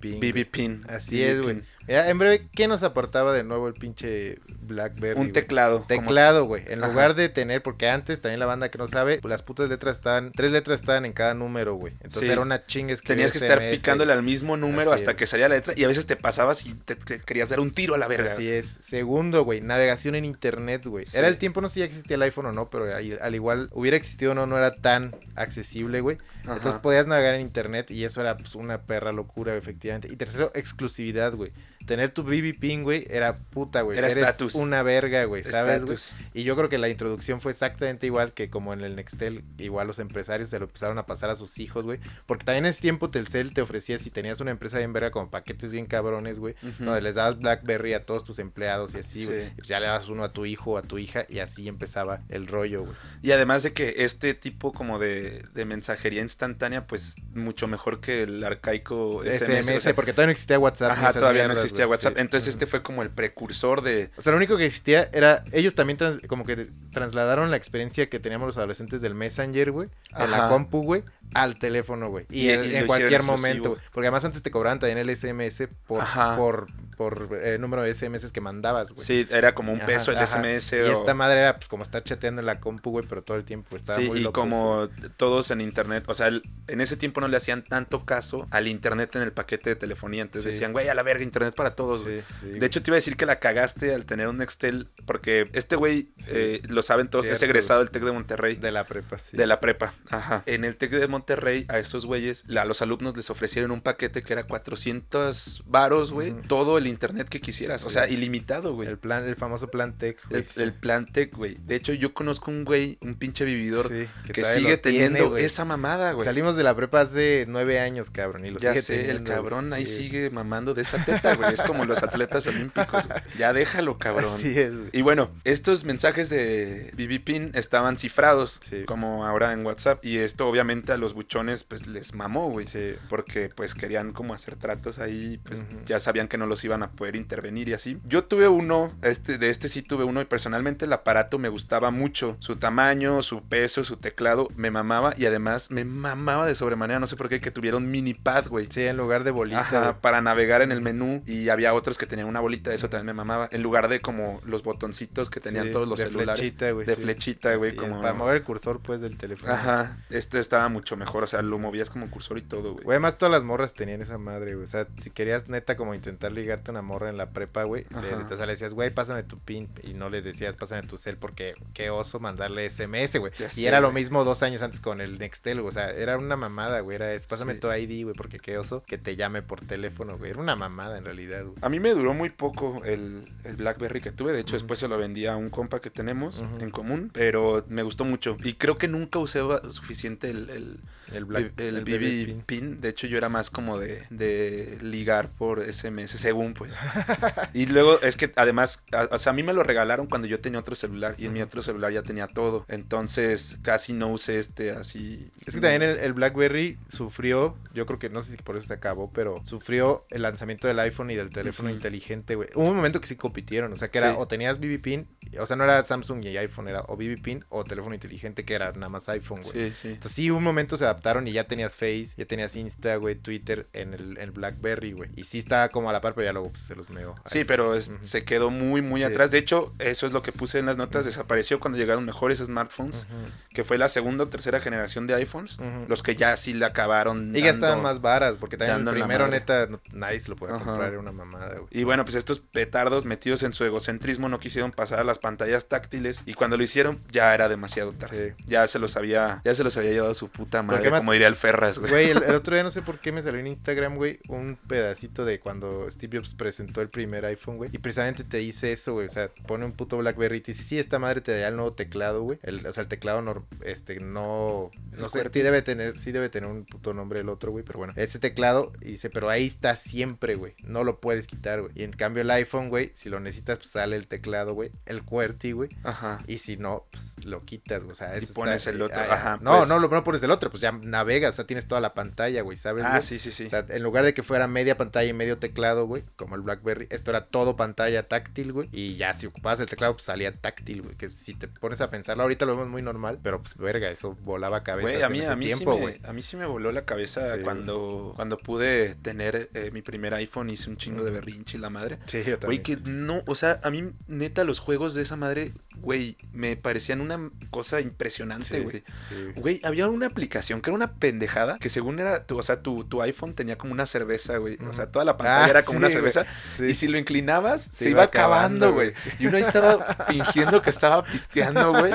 Pin. 0.50 0.85
Así 0.88 1.16
BB 1.20 1.31
es, 1.31 1.40
güey. 1.42 1.62
En 2.10 2.18
breve, 2.18 2.48
¿qué 2.54 2.68
nos 2.68 2.82
aportaba 2.82 3.32
de 3.32 3.42
nuevo 3.44 3.68
el 3.68 3.74
pinche 3.74 4.38
Blackberry? 4.60 5.20
Un 5.20 5.32
teclado. 5.32 5.84
Teclado, 5.86 6.44
güey. 6.44 6.62
En 6.68 6.82
Ajá. 6.82 6.92
lugar 6.92 7.14
de 7.14 7.28
tener, 7.28 7.62
porque 7.62 7.88
antes 7.88 8.20
también 8.20 8.40
la 8.40 8.46
banda 8.46 8.70
que 8.70 8.78
no 8.78 8.88
sabe, 8.88 9.20
las 9.24 9.42
putas 9.42 9.68
letras 9.68 9.96
estaban, 9.96 10.32
tres 10.32 10.50
letras 10.52 10.80
estaban 10.80 11.04
en 11.04 11.12
cada 11.12 11.34
número, 11.34 11.74
güey. 11.74 11.92
Entonces 12.02 12.22
Sí. 12.24 12.30
era 12.30 12.40
una 12.40 12.64
chinga 12.66 12.94
Tenías 12.96 13.32
que 13.32 13.38
estar 13.38 13.60
picándole 13.70 14.12
al 14.12 14.22
mismo 14.22 14.56
número 14.56 14.92
hasta 14.92 15.12
es. 15.12 15.16
que 15.16 15.26
salía 15.26 15.48
la 15.48 15.56
letra 15.56 15.74
y 15.76 15.84
a 15.84 15.88
veces 15.88 16.06
te 16.06 16.16
pasabas 16.16 16.64
y 16.66 16.74
te, 16.74 16.96
te 16.96 17.20
querías 17.20 17.48
dar 17.48 17.60
un 17.60 17.70
tiro 17.70 17.94
a 17.94 17.98
la 17.98 18.08
verga. 18.08 18.32
Así 18.32 18.48
es. 18.50 18.78
Segundo, 18.80 19.44
güey, 19.44 19.60
navegación 19.60 20.14
en 20.14 20.24
internet, 20.24 20.84
güey. 20.86 21.06
Sí. 21.06 21.16
Era 21.18 21.28
el 21.28 21.38
tiempo, 21.38 21.60
no 21.60 21.68
sé 21.68 21.74
si 21.74 21.80
ya 21.80 21.86
existía 21.86 22.16
el 22.16 22.22
iPhone 22.22 22.46
o 22.46 22.52
no, 22.52 22.70
pero 22.70 22.94
ahí- 22.94 23.16
al 23.20 23.34
igual 23.34 23.68
hubiera 23.72 23.96
existido 23.96 24.32
o 24.32 24.34
no, 24.34 24.46
no 24.46 24.56
era 24.56 24.72
tan 24.74 25.14
accesible, 25.34 26.00
güey. 26.00 26.18
Entonces 26.42 26.74
podías 26.74 27.06
navegar 27.06 27.34
en 27.34 27.40
internet 27.40 27.90
y 27.90 28.04
eso 28.04 28.20
era 28.20 28.36
pues, 28.36 28.54
una 28.54 28.82
perra 28.82 29.12
locura, 29.12 29.56
efectivamente. 29.56 30.08
Y 30.12 30.16
tercero, 30.16 30.50
exclusividad, 30.54 31.32
güey. 31.34 31.52
Tener 31.86 32.10
tu 32.10 32.22
BB 32.22 32.58
pin, 32.58 32.82
güey, 32.82 33.06
era 33.10 33.36
puta, 33.38 33.82
güey. 33.82 33.98
Era 33.98 34.08
Eres 34.08 34.18
estatus. 34.24 34.54
una 34.54 34.82
verga, 34.82 35.24
güey, 35.24 35.44
¿sabes, 35.44 35.84
güey? 35.84 35.98
Y 36.32 36.42
yo 36.44 36.56
creo 36.56 36.68
que 36.68 36.78
la 36.78 36.88
introducción 36.88 37.40
fue 37.40 37.52
exactamente 37.52 38.06
igual 38.06 38.32
que 38.32 38.48
como 38.50 38.72
en 38.72 38.80
el 38.80 38.96
Nextel, 38.96 39.44
igual 39.58 39.86
los 39.86 39.98
empresarios 39.98 40.48
se 40.48 40.58
lo 40.58 40.64
empezaron 40.66 40.98
a 40.98 41.06
pasar 41.06 41.30
a 41.30 41.36
sus 41.36 41.58
hijos, 41.58 41.84
güey. 41.84 41.98
Porque 42.26 42.44
también 42.44 42.64
en 42.64 42.70
ese 42.70 42.80
tiempo 42.80 43.10
Telcel 43.10 43.52
te 43.54 43.60
ofrecía, 43.62 43.98
si 43.98 44.10
tenías 44.10 44.40
una 44.40 44.50
empresa 44.50 44.78
bien 44.78 44.92
verga, 44.92 45.10
como 45.10 45.30
paquetes 45.30 45.72
bien 45.72 45.86
cabrones, 45.86 46.38
güey, 46.38 46.54
donde 46.78 47.02
les 47.02 47.14
dabas 47.16 47.38
Blackberry 47.38 47.94
a 47.94 48.04
todos 48.06 48.24
tus 48.24 48.38
empleados 48.38 48.94
y 48.94 48.98
así, 48.98 49.20
Sí. 49.20 49.26
güey. 49.26 49.50
Pues 49.54 49.68
ya 49.68 49.80
le 49.80 49.86
dabas 49.86 50.08
uno 50.08 50.24
a 50.24 50.32
tu 50.32 50.46
hijo 50.46 50.72
o 50.72 50.78
a 50.78 50.82
tu 50.82 50.98
hija 50.98 51.26
y 51.28 51.40
así 51.40 51.68
empezaba 51.68 52.20
el 52.28 52.46
rollo, 52.46 52.82
güey. 52.84 52.94
Y 53.22 53.32
además 53.32 53.62
de 53.62 53.72
que 53.72 53.94
este 53.98 54.34
tipo 54.34 54.72
como 54.72 54.98
de, 54.98 55.44
de 55.54 55.64
mensajería 55.64 56.22
instantánea, 56.22 56.86
pues 56.86 57.16
mucho 57.34 57.66
mejor 57.68 58.00
que 58.00 58.22
el 58.22 58.42
arcaico 58.42 59.22
SMS. 59.24 59.64
SMS, 59.66 59.76
o 59.76 59.80
sea, 59.80 59.94
porque 59.94 60.12
todavía 60.12 60.26
no 60.28 60.32
existía 60.32 60.58
WhatsApp. 60.58 60.92
ajá, 60.92 61.12
todavía 61.12 61.42
no 61.42 61.48
mierdas, 61.54 61.64
existía 61.74 61.87
güey, 61.87 61.96
WhatsApp. 61.96 62.14
sí. 62.14 62.20
Entonces 62.20 62.48
este 62.48 62.66
fue 62.66 62.82
como 62.82 63.02
el 63.02 63.10
precursor 63.10 63.82
de... 63.82 64.10
O 64.16 64.22
sea, 64.22 64.32
lo 64.32 64.37
único 64.37 64.56
que 64.56 64.66
existía 64.66 65.08
era. 65.12 65.44
Ellos 65.52 65.74
también 65.74 65.98
como 66.28 66.44
que 66.44 66.68
trasladaron 66.92 67.50
la 67.50 67.56
experiencia 67.56 68.08
que 68.08 68.20
teníamos 68.20 68.46
los 68.46 68.58
adolescentes 68.58 69.00
del 69.00 69.14
Messenger, 69.14 69.70
güey. 69.70 69.88
En 70.16 70.30
la 70.30 70.48
compu, 70.48 70.82
güey. 70.82 71.04
Al 71.32 71.58
teléfono, 71.58 72.10
güey. 72.10 72.26
Y, 72.30 72.42
Y- 72.46 72.50
en- 72.50 72.84
y 72.84 72.87
cualquier 72.87 73.22
momento, 73.22 73.70
güey. 73.70 73.80
Porque 73.92 74.06
además 74.06 74.24
antes 74.24 74.42
te 74.42 74.50
cobraban 74.50 74.78
también 74.78 74.98
el 74.98 75.10
SMS 75.10 75.66
por, 75.87 76.00
Ajá. 76.02 76.37
por, 76.37 76.66
por 76.96 77.37
eh, 77.42 77.58
número 77.58 77.82
de 77.82 77.92
SMS 77.92 78.30
que 78.30 78.40
mandabas, 78.40 78.92
güey. 78.92 79.04
Sí, 79.04 79.26
era 79.30 79.52
como 79.54 79.72
un 79.72 79.78
Ajá, 79.78 79.87
peso 79.87 80.10
el 80.12 80.18
ajá. 80.18 80.26
SMS. 80.26 80.72
Y 80.76 80.80
o- 80.90 80.92
esta 81.00 81.12
madre 81.14 81.40
era 81.40 81.56
pues 81.56 81.66
como 81.68 81.82
estar 81.82 82.04
chateando 82.04 82.40
en 82.40 82.46
la 82.46 82.60
compu, 82.60 82.90
güey, 82.90 83.04
pero 83.08 83.22
todo 83.22 83.37
el 83.37 83.44
tiempo 83.44 83.74
estaba 83.74 83.98
Sí, 83.98 84.06
muy 84.06 84.20
y 84.20 84.22
loco. 84.22 84.40
como 84.40 84.88
todos 85.16 85.50
en 85.50 85.60
internet, 85.60 86.04
o 86.06 86.14
sea, 86.14 86.28
el- 86.28 86.42
en 86.68 86.80
ese 86.80 86.96
tiempo 86.96 87.20
no 87.20 87.26
le 87.28 87.37
hacían 87.37 87.64
tanto 87.64 88.04
caso 88.04 88.46
al 88.50 88.68
internet 88.68 89.16
en 89.16 89.22
el 89.22 89.32
paquete 89.32 89.70
de 89.70 89.76
telefonía, 89.76 90.22
entonces 90.22 90.52
Sí. 90.54 90.58
decían, 90.60 90.72
güey, 90.72 90.88
a 90.88 90.94
la 90.94 91.02
verga, 91.02 91.24
internet 91.24 91.54
para 91.56 91.74
todos. 91.74 92.04
güey". 92.04 92.22
De 92.42 92.64
hecho, 92.66 92.80
te 92.82 92.90
iba 92.90 92.94
a 92.94 92.98
decir 92.98 93.16
que 93.16 93.26
la 93.26 93.40
cagaste 93.40 93.92
al 93.92 94.04
tener 94.04 94.28
un 94.28 94.38
Nextel, 94.38 94.88
porque 95.04 95.48
este 95.52 95.74
güey, 95.74 96.10
eh, 96.28 96.62
lo 96.68 96.82
saben 96.82 97.08
todos, 97.08 97.26
es 97.26 97.42
egresado 97.42 97.80
del 97.80 97.90
TEC 97.90 98.04
de 98.04 98.12
Monterrey. 98.12 98.54
de 98.54 98.70
la 98.70 98.84
prepa, 98.84 99.18
sí. 99.18 99.37
De 99.37 99.46
la 99.48 99.58
prepa, 99.58 99.94
ajá. 100.10 100.42
En 100.46 100.64
el 100.64 100.76
TEC 100.76 100.92
de 100.92 101.08
Monterrey, 101.14 101.64
a 101.68 101.79
esos 101.79 102.07
güeyes, 102.07 102.44
a 102.57 102.64
los 102.64 102.83
alumnos 102.83 103.16
les 103.16 103.31
ofrecieron 103.31 103.70
un 103.70 103.81
paquete 103.81 104.22
que 104.22 104.33
era 104.33 104.44
400 104.44 105.62
varos, 105.66 106.12
güey. 106.12 106.35
Todo 106.48 106.79
el 106.79 106.87
internet 106.87 107.29
que 107.29 107.40
quisieras. 107.40 107.85
O 107.85 107.90
sea, 107.90 108.09
ilimitado, 108.09 108.74
güey. 108.74 108.88
El 108.88 108.98
plan, 108.98 109.24
el 109.24 109.37
famoso 109.37 109.68
plan 109.68 109.96
tech, 109.96 110.18
güey. 110.29 110.44
El, 110.57 110.62
el 110.62 110.72
plan 110.72 111.07
tech, 111.07 111.33
güey. 111.35 111.57
De 111.64 111.77
hecho, 111.77 111.92
yo 111.92 112.12
conozco 112.14 112.50
un 112.50 112.64
güey, 112.64 112.98
un 113.00 113.14
pinche 113.14 113.44
vividor, 113.44 113.88
Sí, 113.88 114.07
que, 114.33 114.44
sigue 114.44 114.77
tiene, 114.79 115.09
teniendo 115.09 115.37
esa 115.37 115.64
mamada, 115.64 116.12
güey. 116.12 116.24
Salimos 116.24 116.57
de 116.57 116.64
la 116.64 116.74
prepa 116.74 117.03
hace 117.03 117.44
nueve 117.48 117.79
años, 117.81 118.11
cabrón, 118.11 118.44
y 118.46 118.50
lo 118.50 118.59
Ya 118.59 118.70
sigue 118.70 118.83
sé, 118.83 118.94
el 119.03 119.07
teniendo, 119.18 119.31
cabrón 119.31 119.72
ahí 119.72 119.87
Sí. 119.87 120.05
sigue 120.05 120.31
mamando 120.31 120.74
de 120.74 120.83
esa 120.83 121.05
teta, 121.05 121.35
güey. 121.37 121.53
Es 121.55 121.62
como 121.62 121.85
los 121.85 122.03
atletas 122.03 122.46
olímpicos. 122.46 123.07
güey. 123.07 123.20
Ya 123.38 123.53
déjalo, 123.53 123.98
cabrón. 123.98 124.33
Así 124.35 124.59
es, 124.59 124.72
güey. 124.77 124.88
Y 124.92 125.03
bueno, 125.03 125.31
estos 125.44 125.85
mensajes 125.85 126.29
de 126.31 126.90
BB 126.96 127.20
Pin 127.24 127.50
estaban 127.55 127.98
cifrados, 127.98 128.61
como 128.87 129.27
ahora 129.27 129.53
en 129.53 129.64
WhatsApp. 129.64 130.05
Y 130.05 130.18
esto 130.18 130.48
obviamente 130.48 130.92
a 130.92 130.96
los 130.96 131.03
buchones 131.12 131.64
pues 131.64 131.86
les 131.86 132.14
mamó, 132.14 132.48
güey. 132.50 132.66
Sí. 132.66 132.94
Porque 133.10 133.50
pues 133.54 133.74
querían 133.74 134.12
como 134.12 134.32
hacer 134.32 134.56
tratos 134.56 134.98
ahí, 134.98 135.38
pues 135.44 135.62
ya 135.84 136.00
sabían 136.00 136.28
que 136.28 136.38
no 136.38 136.46
los 136.46 136.64
iban 136.64 136.82
a 136.82 136.90
poder 136.90 137.16
intervenir 137.16 137.68
y 137.68 137.74
así. 137.74 137.98
Yo 138.04 138.24
tuve 138.24 138.48
uno, 138.48 138.90
este, 139.02 139.36
de 139.36 139.50
este 139.50 139.68
sí 139.68 139.82
tuve 139.82 140.04
uno 140.04 140.22
y 140.22 140.24
personalmente 140.24 140.86
el 140.86 140.92
aparato 140.92 141.38
me 141.38 141.48
gustaba 141.48 141.90
mucho. 141.90 142.36
Su 142.38 142.56
tamaño, 142.56 143.20
su 143.22 143.42
peso, 143.42 143.84
su 143.84 143.96
teclado, 143.96 144.48
me 144.56 144.70
mamaba 144.70 145.12
y 145.16 145.26
además 145.26 145.70
me 145.70 145.84
mamaba 145.84 146.46
de 146.46 146.54
sobremanera, 146.54 147.00
no 147.00 147.06
sé 147.06 147.16
por 147.16 147.28
qué, 147.28 147.40
que 147.40 147.50
tuviera 147.50 147.76
un 147.76 147.90
mini 147.90 148.14
pad, 148.14 148.46
güey. 148.46 148.68
Sí, 148.70 148.82
en 148.84 148.96
lugar 148.96 149.24
de 149.24 149.30
bolita. 149.32 149.60
Ajá, 149.60 150.00
para 150.00 150.20
navegar 150.20 150.62
en 150.62 150.72
el 150.72 150.80
menú 150.80 151.22
y 151.26 151.48
había 151.48 151.74
otros 151.74 151.98
que 151.98 152.06
tenían 152.06 152.28
una 152.28 152.40
bolita, 152.40 152.72
eso 152.72 152.88
también 152.88 153.06
me 153.06 153.14
mamaba. 153.14 153.48
En 153.50 153.62
lugar 153.62 153.88
de 153.88 154.00
como 154.00 154.40
los 154.44 154.62
botoncitos 154.62 155.30
que 155.30 155.40
tenían 155.40 155.66
Sí, 155.66 155.72
todos 155.72 155.88
los 155.88 155.98
de 155.98 156.06
celulares. 156.06 156.38
flechita, 156.40 156.70
güey, 156.70 156.86
de 156.86 156.94
sí. 156.96 157.02
flechita, 157.02 157.54
güey, 157.56 157.74
como... 157.74 158.00
Para 158.00 158.14
mover 158.14 158.36
el 158.36 158.42
cursor, 158.44 158.80
pues, 158.80 159.00
del 159.00 159.16
teléfono. 159.16 159.52
Ajá, 159.52 159.98
este 160.10 160.38
estaba 160.40 160.68
mucho 160.68 160.93
mejor, 160.96 161.24
o 161.24 161.26
sea, 161.26 161.42
lo 161.42 161.59
movías 161.59 161.90
como 161.90 162.11
cursor 162.11 162.38
y 162.38 162.42
todo, 162.42 162.72
güey. 162.72 162.85
Güey, 162.85 162.94
además 162.96 163.18
todas 163.18 163.33
las 163.33 163.42
morras 163.44 163.74
tenían 163.74 164.00
esa 164.02 164.18
madre, 164.18 164.54
güey. 164.54 164.64
O 164.64 164.68
sea, 164.68 164.87
si 164.98 165.11
querías 165.11 165.48
neta 165.48 165.76
como 165.76 165.94
intentar 165.94 166.33
ligarte 166.33 166.70
una 166.70 166.83
morra 166.83 167.09
en 167.11 167.16
la 167.16 167.30
prepa, 167.30 167.64
güey. 167.64 167.85
le-. 167.90 168.35
O 168.35 168.37
sea, 168.37 168.46
le 168.46 168.52
decías, 168.52 168.74
güey, 168.74 168.90
pásame 168.90 169.22
tu 169.22 169.38
pin. 169.38 169.68
Y 169.83 169.94
no 169.94 170.11
le 170.11 170.22
decías, 170.22 170.57
pásame 170.57 170.87
tu 170.87 170.96
cel 170.98 171.16
porque 171.16 171.54
qué 171.72 171.90
oso 171.90 172.20
mandarle 172.20 172.68
SMS, 172.68 173.18
güey. 173.18 173.33
Y 173.38 173.50
sé, 173.50 173.66
era 173.66 173.80
lo 173.80 173.92
mismo 173.92 174.24
dos 174.24 174.42
años 174.42 174.62
antes 174.62 174.80
con 174.80 175.00
el 175.00 175.18
Nextel, 175.18 175.61
güey. 175.61 175.68
O 175.70 175.72
sea, 175.72 175.90
era 175.90 176.18
una 176.18 176.37
mamada, 176.37 176.80
güey. 176.80 176.96
Era, 176.96 177.12
es, 177.12 177.26
pásame 177.26 177.54
Sí. 177.54 177.61
tu 177.61 177.72
ID, 177.72 178.04
güey, 178.04 178.14
porque 178.16 178.38
qué 178.38 178.59
oso 178.59 178.83
que 178.87 178.98
te 178.98 179.16
llame 179.16 179.42
por 179.42 179.61
teléfono, 179.61 180.18
güey. 180.18 180.30
Era 180.30 180.40
una 180.40 180.57
mamada 180.57 180.98
en 180.98 181.04
realidad, 181.04 181.44
güey. 181.44 181.57
A 181.62 181.68
mí 181.68 181.80
me 181.80 181.90
duró 181.90 182.14
muy 182.14 182.30
poco 182.30 182.83
el, 182.85 183.24
el 183.44 183.57
BlackBerry 183.57 184.00
que 184.00 184.12
tuve. 184.12 184.33
De 184.33 184.40
hecho, 184.40 184.54
después 184.54 184.78
se 184.78 184.88
lo 184.88 184.98
vendí 184.98 185.26
a 185.26 185.37
un 185.37 185.50
compa 185.50 185.80
que 185.80 185.90
tenemos 185.90 186.42
en 186.61 186.70
común. 186.70 187.11
Pero 187.12 187.64
me 187.68 187.83
gustó 187.83 188.04
mucho. 188.04 188.37
Y 188.42 188.54
creo 188.54 188.78
que 188.78 188.88
nunca 188.88 189.18
usé 189.18 189.40
suficiente 189.70 190.30
el, 190.30 190.50
el, 190.50 190.80
El 191.12 191.24
Black, 191.26 191.52
el, 191.58 191.76
el 191.76 191.84
BB 191.84 191.90
BB 191.98 192.24
pin. 192.26 192.42
pin. 192.46 192.80
De 192.80 192.88
hecho, 192.88 193.06
yo 193.06 193.18
era 193.18 193.28
más 193.28 193.50
como 193.50 193.78
de, 193.78 194.02
de 194.10 194.78
ligar 194.82 195.28
por 195.28 195.62
SMS, 195.72 196.12
según 196.12 196.54
pues. 196.54 196.74
y 197.54 197.66
luego 197.66 198.00
es 198.00 198.16
que 198.16 198.32
además, 198.36 198.84
a- 198.92 199.08
o 199.12 199.18
sea, 199.18 199.30
a 199.30 199.34
mí 199.34 199.42
me 199.42 199.52
lo 199.52 199.62
regalaron 199.62 200.06
cuando 200.06 200.26
yo 200.28 200.40
tenía 200.40 200.58
otro 200.60 200.74
celular. 200.74 201.14
Y 201.18 201.26
en 201.26 201.32
mi 201.34 201.42
otro 201.42 201.62
celular 201.62 201.92
ya 201.92 202.02
tenía 202.02 202.26
todo. 202.26 202.64
Entonces, 202.68 203.58
casi 203.62 203.92
no 203.92 204.08
usé 204.08 204.38
este 204.38 204.70
así. 204.72 205.30
Es 205.46 205.54
que 205.54 205.60
también 205.60 205.82
el, 205.82 205.98
el 205.98 206.12
BlackBerry 206.14 206.78
sufrió, 206.88 207.56
yo 207.74 207.86
creo 207.86 207.98
que 207.98 208.08
no 208.10 208.22
sé 208.22 208.32
si 208.32 208.36
por 208.38 208.56
eso 208.56 208.66
se 208.68 208.74
acabó, 208.74 209.10
pero 209.12 209.44
sufrió 209.44 210.06
el 210.10 210.22
lanzamiento 210.22 210.66
del 210.68 210.78
iPhone 210.80 211.10
y 211.10 211.14
del 211.16 211.30
teléfono 211.30 211.70
inteligente, 211.70 212.34
güey. 212.34 212.48
Hubo 212.54 212.70
un 212.70 212.76
momento 212.76 213.00
que 213.00 213.06
sí 213.06 213.16
compitieron, 213.16 213.72
o 213.72 213.76
sea, 213.76 213.88
que 213.88 213.98
era 213.98 214.12
Sí. 214.12 214.16
o 214.18 214.26
tenías 214.28 214.58
BB 214.58 214.80
Pin, 214.80 215.06
o 215.38 215.46
sea, 215.46 215.56
no 215.56 215.64
era 215.64 215.82
Samsung 215.82 216.24
y 216.24 216.36
iPhone, 216.36 216.68
era 216.68 216.82
o 216.88 216.96
BB 216.96 217.20
Pin 217.22 217.44
o 217.48 217.64
teléfono 217.64 217.94
inteligente, 217.94 218.44
que 218.44 218.54
era 218.54 218.72
nada 218.72 218.88
más 218.88 219.08
iPhone, 219.08 219.40
güey. 219.42 219.70
Sí, 219.70 219.74
sí. 219.74 219.88
Entonces 219.88 220.12
sí, 220.12 220.30
un 220.30 220.42
momento 220.42 220.73
se 220.76 220.84
adaptaron 220.84 221.26
y 221.28 221.32
ya 221.32 221.44
tenías 221.44 221.74
Face, 221.76 222.08
ya 222.16 222.24
tenías 222.26 222.54
Insta, 222.56 222.96
güey, 222.96 223.14
Twitter 223.14 223.66
en 223.72 223.94
el, 223.94 224.18
en 224.18 224.32
BlackBerry, 224.32 224.92
güey. 224.92 225.10
Y 225.16 225.24
sí 225.24 225.38
estaba 225.38 225.68
como 225.68 225.90
a 225.90 225.92
la 225.92 226.00
par, 226.00 226.14
pero 226.14 226.24
ya 226.26 226.32
luego 226.32 226.50
pues, 226.50 226.62
se 226.62 226.74
los 226.74 226.90
meó. 226.90 227.14
Sí, 227.26 227.44
pero 227.44 227.74
es- 227.74 227.92
se 228.02 228.24
quedó 228.24 228.50
muy, 228.50 228.82
muy 228.82 229.00
Sí. 229.00 229.06
atrás. 229.06 229.30
De 229.30 229.38
hecho, 229.38 229.72
eso 229.78 230.06
es 230.06 230.12
lo 230.12 230.22
que 230.22 230.32
puse 230.32 230.58
en 230.58 230.66
las 230.66 230.76
notas. 230.76 231.04
Desapareció 231.04 231.60
cuando 231.60 231.78
llegaron 231.78 232.04
mejores 232.04 232.38
smartphones, 232.38 233.06
que 233.50 233.64
fue 233.64 233.78
la 233.78 233.88
segunda 233.88 234.24
o 234.24 234.28
tercera 234.28 234.60
generación 234.60 235.06
de 235.06 235.14
iPhones. 235.14 235.58
Los 235.88 236.02
que 236.02 236.16
ya 236.16 236.37
sí 236.37 236.52
le 236.54 236.64
acabaron. 236.66 237.34
Y 237.37 237.40
ya 237.42 237.50
estaban 237.50 237.82
más 237.82 238.00
varas, 238.00 238.37
porque 238.40 238.56
también 238.56 238.78
el 238.80 238.84
la 238.84 238.90
primero, 238.92 239.28
neta, 239.28 239.66
no- 239.66 239.80
nadie 239.92 240.20
se 240.20 240.28
lo 240.30 240.37
podía 240.37 240.54
comprar, 240.56 240.90
era 240.90 240.98
una 241.00 241.12
mamada, 241.12 241.54
güey. 241.58 241.66
Y 241.70 241.84
bueno, 241.84 242.04
pues 242.04 242.14
estos 242.16 242.38
petardos 242.40 243.04
metidos 243.04 243.42
en 243.42 243.52
su 243.52 243.64
egocentrismo 243.64 244.28
no 244.28 244.38
quisieron 244.38 244.72
pasar 244.72 244.98
a 245.00 245.04
las 245.04 245.18
pantallas 245.18 245.68
táctiles. 245.68 246.22
Y 246.26 246.34
cuando 246.34 246.56
lo 246.56 246.62
hicieron, 246.64 246.98
ya 247.10 247.34
era 247.34 247.48
demasiado 247.48 247.92
tarde. 247.92 248.34
Sí. 248.38 248.44
Ya 248.46 248.66
se 248.66 248.78
los 248.78 248.96
había, 248.96 249.40
ya 249.44 249.54
se 249.54 249.64
los 249.64 249.76
había 249.76 249.90
llevado 249.92 250.14
su 250.14 250.28
puta 250.28 250.62
madre, 250.64 250.79
Porque 250.79 250.90
más- 250.90 251.00
como 251.00 251.12
diría 251.12 251.29
el 251.29 251.35
Ferras, 251.37 251.79
güey. 251.79 251.90
Güey, 251.90 252.11
el, 252.11 252.22
el 252.22 252.35
otro 252.35 252.55
día 252.55 252.62
no 252.62 252.70
sé 252.70 252.83
por 252.83 252.98
qué 252.98 253.12
me 253.12 253.22
salió 253.22 253.40
en 253.40 253.46
Instagram, 253.46 253.96
güey, 253.96 254.18
un 254.29 254.57
pedacito 254.68 255.24
de 255.24 255.40
cuando 255.40 255.90
Steve 255.90 256.18
Jobs 256.18 256.35
presentó 256.35 256.81
el 256.81 256.88
primer 256.88 257.24
iPhone, 257.27 257.57
güey. 257.57 257.70
Y 257.72 257.79
precisamente 257.79 258.24
te 258.24 258.38
dice 258.38 258.72
eso, 258.72 258.94
güey. 258.94 259.07
O 259.07 259.11
sea, 259.11 259.31
pone 259.46 259.64
un 259.64 259.72
puto 259.72 259.98
Blackberry 259.98 260.38
y 260.38 260.40
te 260.40 260.53
dice, 260.53 260.64
sí, 260.64 260.79
esta 260.79 260.98
madre 260.98 261.20
te 261.20 261.38
da 261.38 261.48
el 261.48 261.57
nuevo 261.57 261.72
teclado, 261.72 262.22
güey. 262.22 262.38
El- 262.42 262.66
o 262.66 262.72
sea, 262.72 262.83
el 262.83 262.88
teclado 262.88 263.22
no, 263.22 263.46
este, 263.64 264.00
no, 264.00 264.70
no 264.98 265.09
sé, 265.09 265.22
sí 265.33 265.42
debe 265.42 265.62
tener, 265.62 265.98
sí 265.98 266.12
debe 266.12 266.29
tener 266.29 266.48
un 266.50 266.64
puto 266.64 266.94
nombre 266.94 267.20
el 267.20 267.29
otro, 267.29 267.50
güey. 267.53 267.64
Pero 267.64 267.79
bueno, 267.79 267.92
ese 267.96 268.18
teclado, 268.18 268.72
y 268.81 268.92
dice, 268.92 269.11
pero 269.11 269.29
ahí 269.29 269.46
está 269.46 269.77
siempre, 269.77 270.35
güey. 270.35 270.55
No 270.64 270.85
lo 270.85 271.00
puedes 271.00 271.27
quitar, 271.27 271.61
güey. 271.62 271.72
Y 271.74 271.83
en 271.83 271.92
cambio 271.92 272.22
el 272.22 272.31
iPhone, 272.31 272.68
güey, 272.68 272.90
si 272.94 273.09
lo 273.09 273.20
necesitas, 273.20 273.59
pues 273.59 273.70
sale 273.70 273.96
el 273.96 274.07
teclado, 274.09 274.55
güey. 274.55 274.70
El 274.87 275.03
QWERTY, 275.03 275.53
güey. 275.53 275.70
Ajá. 275.83 276.20
Y 276.27 276.38
si 276.38 276.57
no, 276.57 276.87
pues 276.90 277.14
lo 277.24 277.40
quitas, 277.40 277.81
güey. 277.83 277.92
O 277.92 277.94
sea, 277.96 278.14
eso 278.16 278.35
pones 278.35 278.57
está- 278.57 278.70
el 278.70 278.83
otro, 278.83 279.00
ajá, 279.00 279.38
No, 279.40 279.59
pues. 279.59 279.68
no, 279.68 279.79
lo- 279.79 279.88
no 279.88 280.05
pones 280.05 280.22
el 280.22 280.31
otro, 280.31 280.50
pues 280.54 280.60
ya 280.60 280.70
navegas, 280.70 281.34
o 281.34 281.36
sea, 281.36 281.46
tienes 281.48 281.66
toda 281.66 281.80
la 281.80 281.94
pantalla, 281.94 282.42
güey, 282.42 282.56
¿sabes? 282.56 282.84
Ah, 282.84 282.90
güey? 282.90 283.02
sí, 283.02 283.18
sí, 283.18 283.32
sí. 283.32 283.46
O 283.46 283.50
sea, 283.50 283.66
en 283.68 283.82
lugar 283.82 284.04
de 284.04 284.14
que 284.14 284.22
fuera 284.22 284.46
media 284.46 284.76
pantalla 284.76 285.08
y 285.10 285.12
medio 285.12 285.36
teclado, 285.38 285.86
güey, 285.88 286.04
como 286.14 286.36
el 286.36 286.42
BlackBerry, 286.42 286.86
esto 286.90 287.10
era 287.10 287.24
todo 287.24 287.56
pantalla 287.56 288.06
táctil, 288.06 288.52
güey. 288.52 288.68
Y 288.70 288.94
ya 288.94 289.12
si 289.14 289.26
ocupabas 289.26 289.58
el 289.58 289.66
teclado, 289.66 289.94
pues 289.94 290.04
salía 290.04 290.30
táctil, 290.30 290.82
güey. 290.82 290.94
Que 290.94 291.08
si 291.08 291.34
te 291.34 291.48
pones 291.48 291.80
a 291.80 291.90
pensarlo, 291.90 292.22
ahorita 292.22 292.46
lo 292.46 292.52
vemos 292.52 292.68
muy 292.68 292.82
normal, 292.82 293.18
pero 293.20 293.42
pues 293.42 293.56
verga, 293.56 293.90
eso 293.90 294.16
volaba 294.22 294.62
cabezas 294.62 294.92
Güey, 294.92 295.02
a 295.02 295.06
en 295.06 295.12
mí, 295.12 295.18
ese 295.18 295.28
a 295.32 295.34
mí, 295.36 295.46
tiempo, 295.46 295.74
sí 295.74 295.80
güey. 295.80 296.00
me, 296.00 296.08
a 296.08 296.12
mí 296.12 296.22
sí 296.22 296.36
me 296.36 296.46
voló 296.46 296.70
la 296.70 296.84
cabeza 296.84 297.34
Sí. 297.34 297.40
cuando, 297.42 298.12
cuando 298.14 298.38
pude 298.38 298.94
tener 298.94 299.50
eh, 299.54 299.70
mi 299.72 299.82
primer 299.82 300.14
iPhone, 300.14 300.50
hice 300.50 300.70
un 300.70 300.76
chingo 300.76 301.02
de 301.02 301.10
berrinche 301.10 301.58
y 301.58 301.60
la 301.60 301.70
madre. 301.70 301.98
Sí, 302.06 302.18
yo 302.24 302.38
Güey, 302.38 302.58
también. 302.60 302.62
que 302.62 302.76
no, 302.88 303.22
o 303.26 303.34
sea, 303.34 303.58
a 303.64 303.70
mí 303.70 303.90
neta 304.06 304.44
los 304.44 304.60
juegos 304.60 304.94
de 304.94 305.02
esa 305.02 305.16
madre, 305.16 305.50
güey, 305.78 306.16
me 306.32 306.56
parecían 306.56 307.00
una 307.00 307.30
cosa 307.50 307.80
impresionante, 307.80 308.58
Sí, 308.58 308.60
güey. 308.62 308.84
sí. 309.08 309.32
Güey, 309.40 309.60
había 309.64 309.88
una 309.88 310.06
aplicación 310.06 310.43
que 310.44 310.70
era 310.70 310.74
una 310.74 310.92
pendejada, 310.92 311.59
que 311.59 311.68
según 311.68 311.98
era, 312.00 312.24
tu, 312.24 312.38
o 312.38 312.42
sea, 312.42 312.62
tu, 312.62 312.85
tu 312.85 313.02
iPhone 313.02 313.35
tenía 313.35 313.57
como 313.59 313.72
una 313.72 313.87
cerveza, 313.87 314.37
güey. 314.38 314.59
O 314.68 314.72
sea, 314.72 314.87
toda 314.90 315.04
la 315.04 315.16
pantalla 315.16 315.46
Ah, 315.46 315.50
era 315.50 315.62
como 315.62 315.78
sí, 315.78 315.85
una 315.85 315.90
cerveza. 315.90 316.26
Sí. 316.57 316.64
Y 316.66 316.74
si 316.74 316.88
lo 316.88 316.98
inclinabas, 316.98 317.62
se, 317.62 317.85
iba 317.85 317.90
iba 317.94 318.02
acabando, 318.04 318.72
güey. 318.72 318.92
Y 319.18 319.26
uno 319.26 319.37
ahí 319.37 319.42
estaba 319.42 319.85
fingiendo 320.09 320.61
que 320.62 320.70
estaba 320.70 321.02
pisteando, 321.04 321.72
güey. 321.72 321.92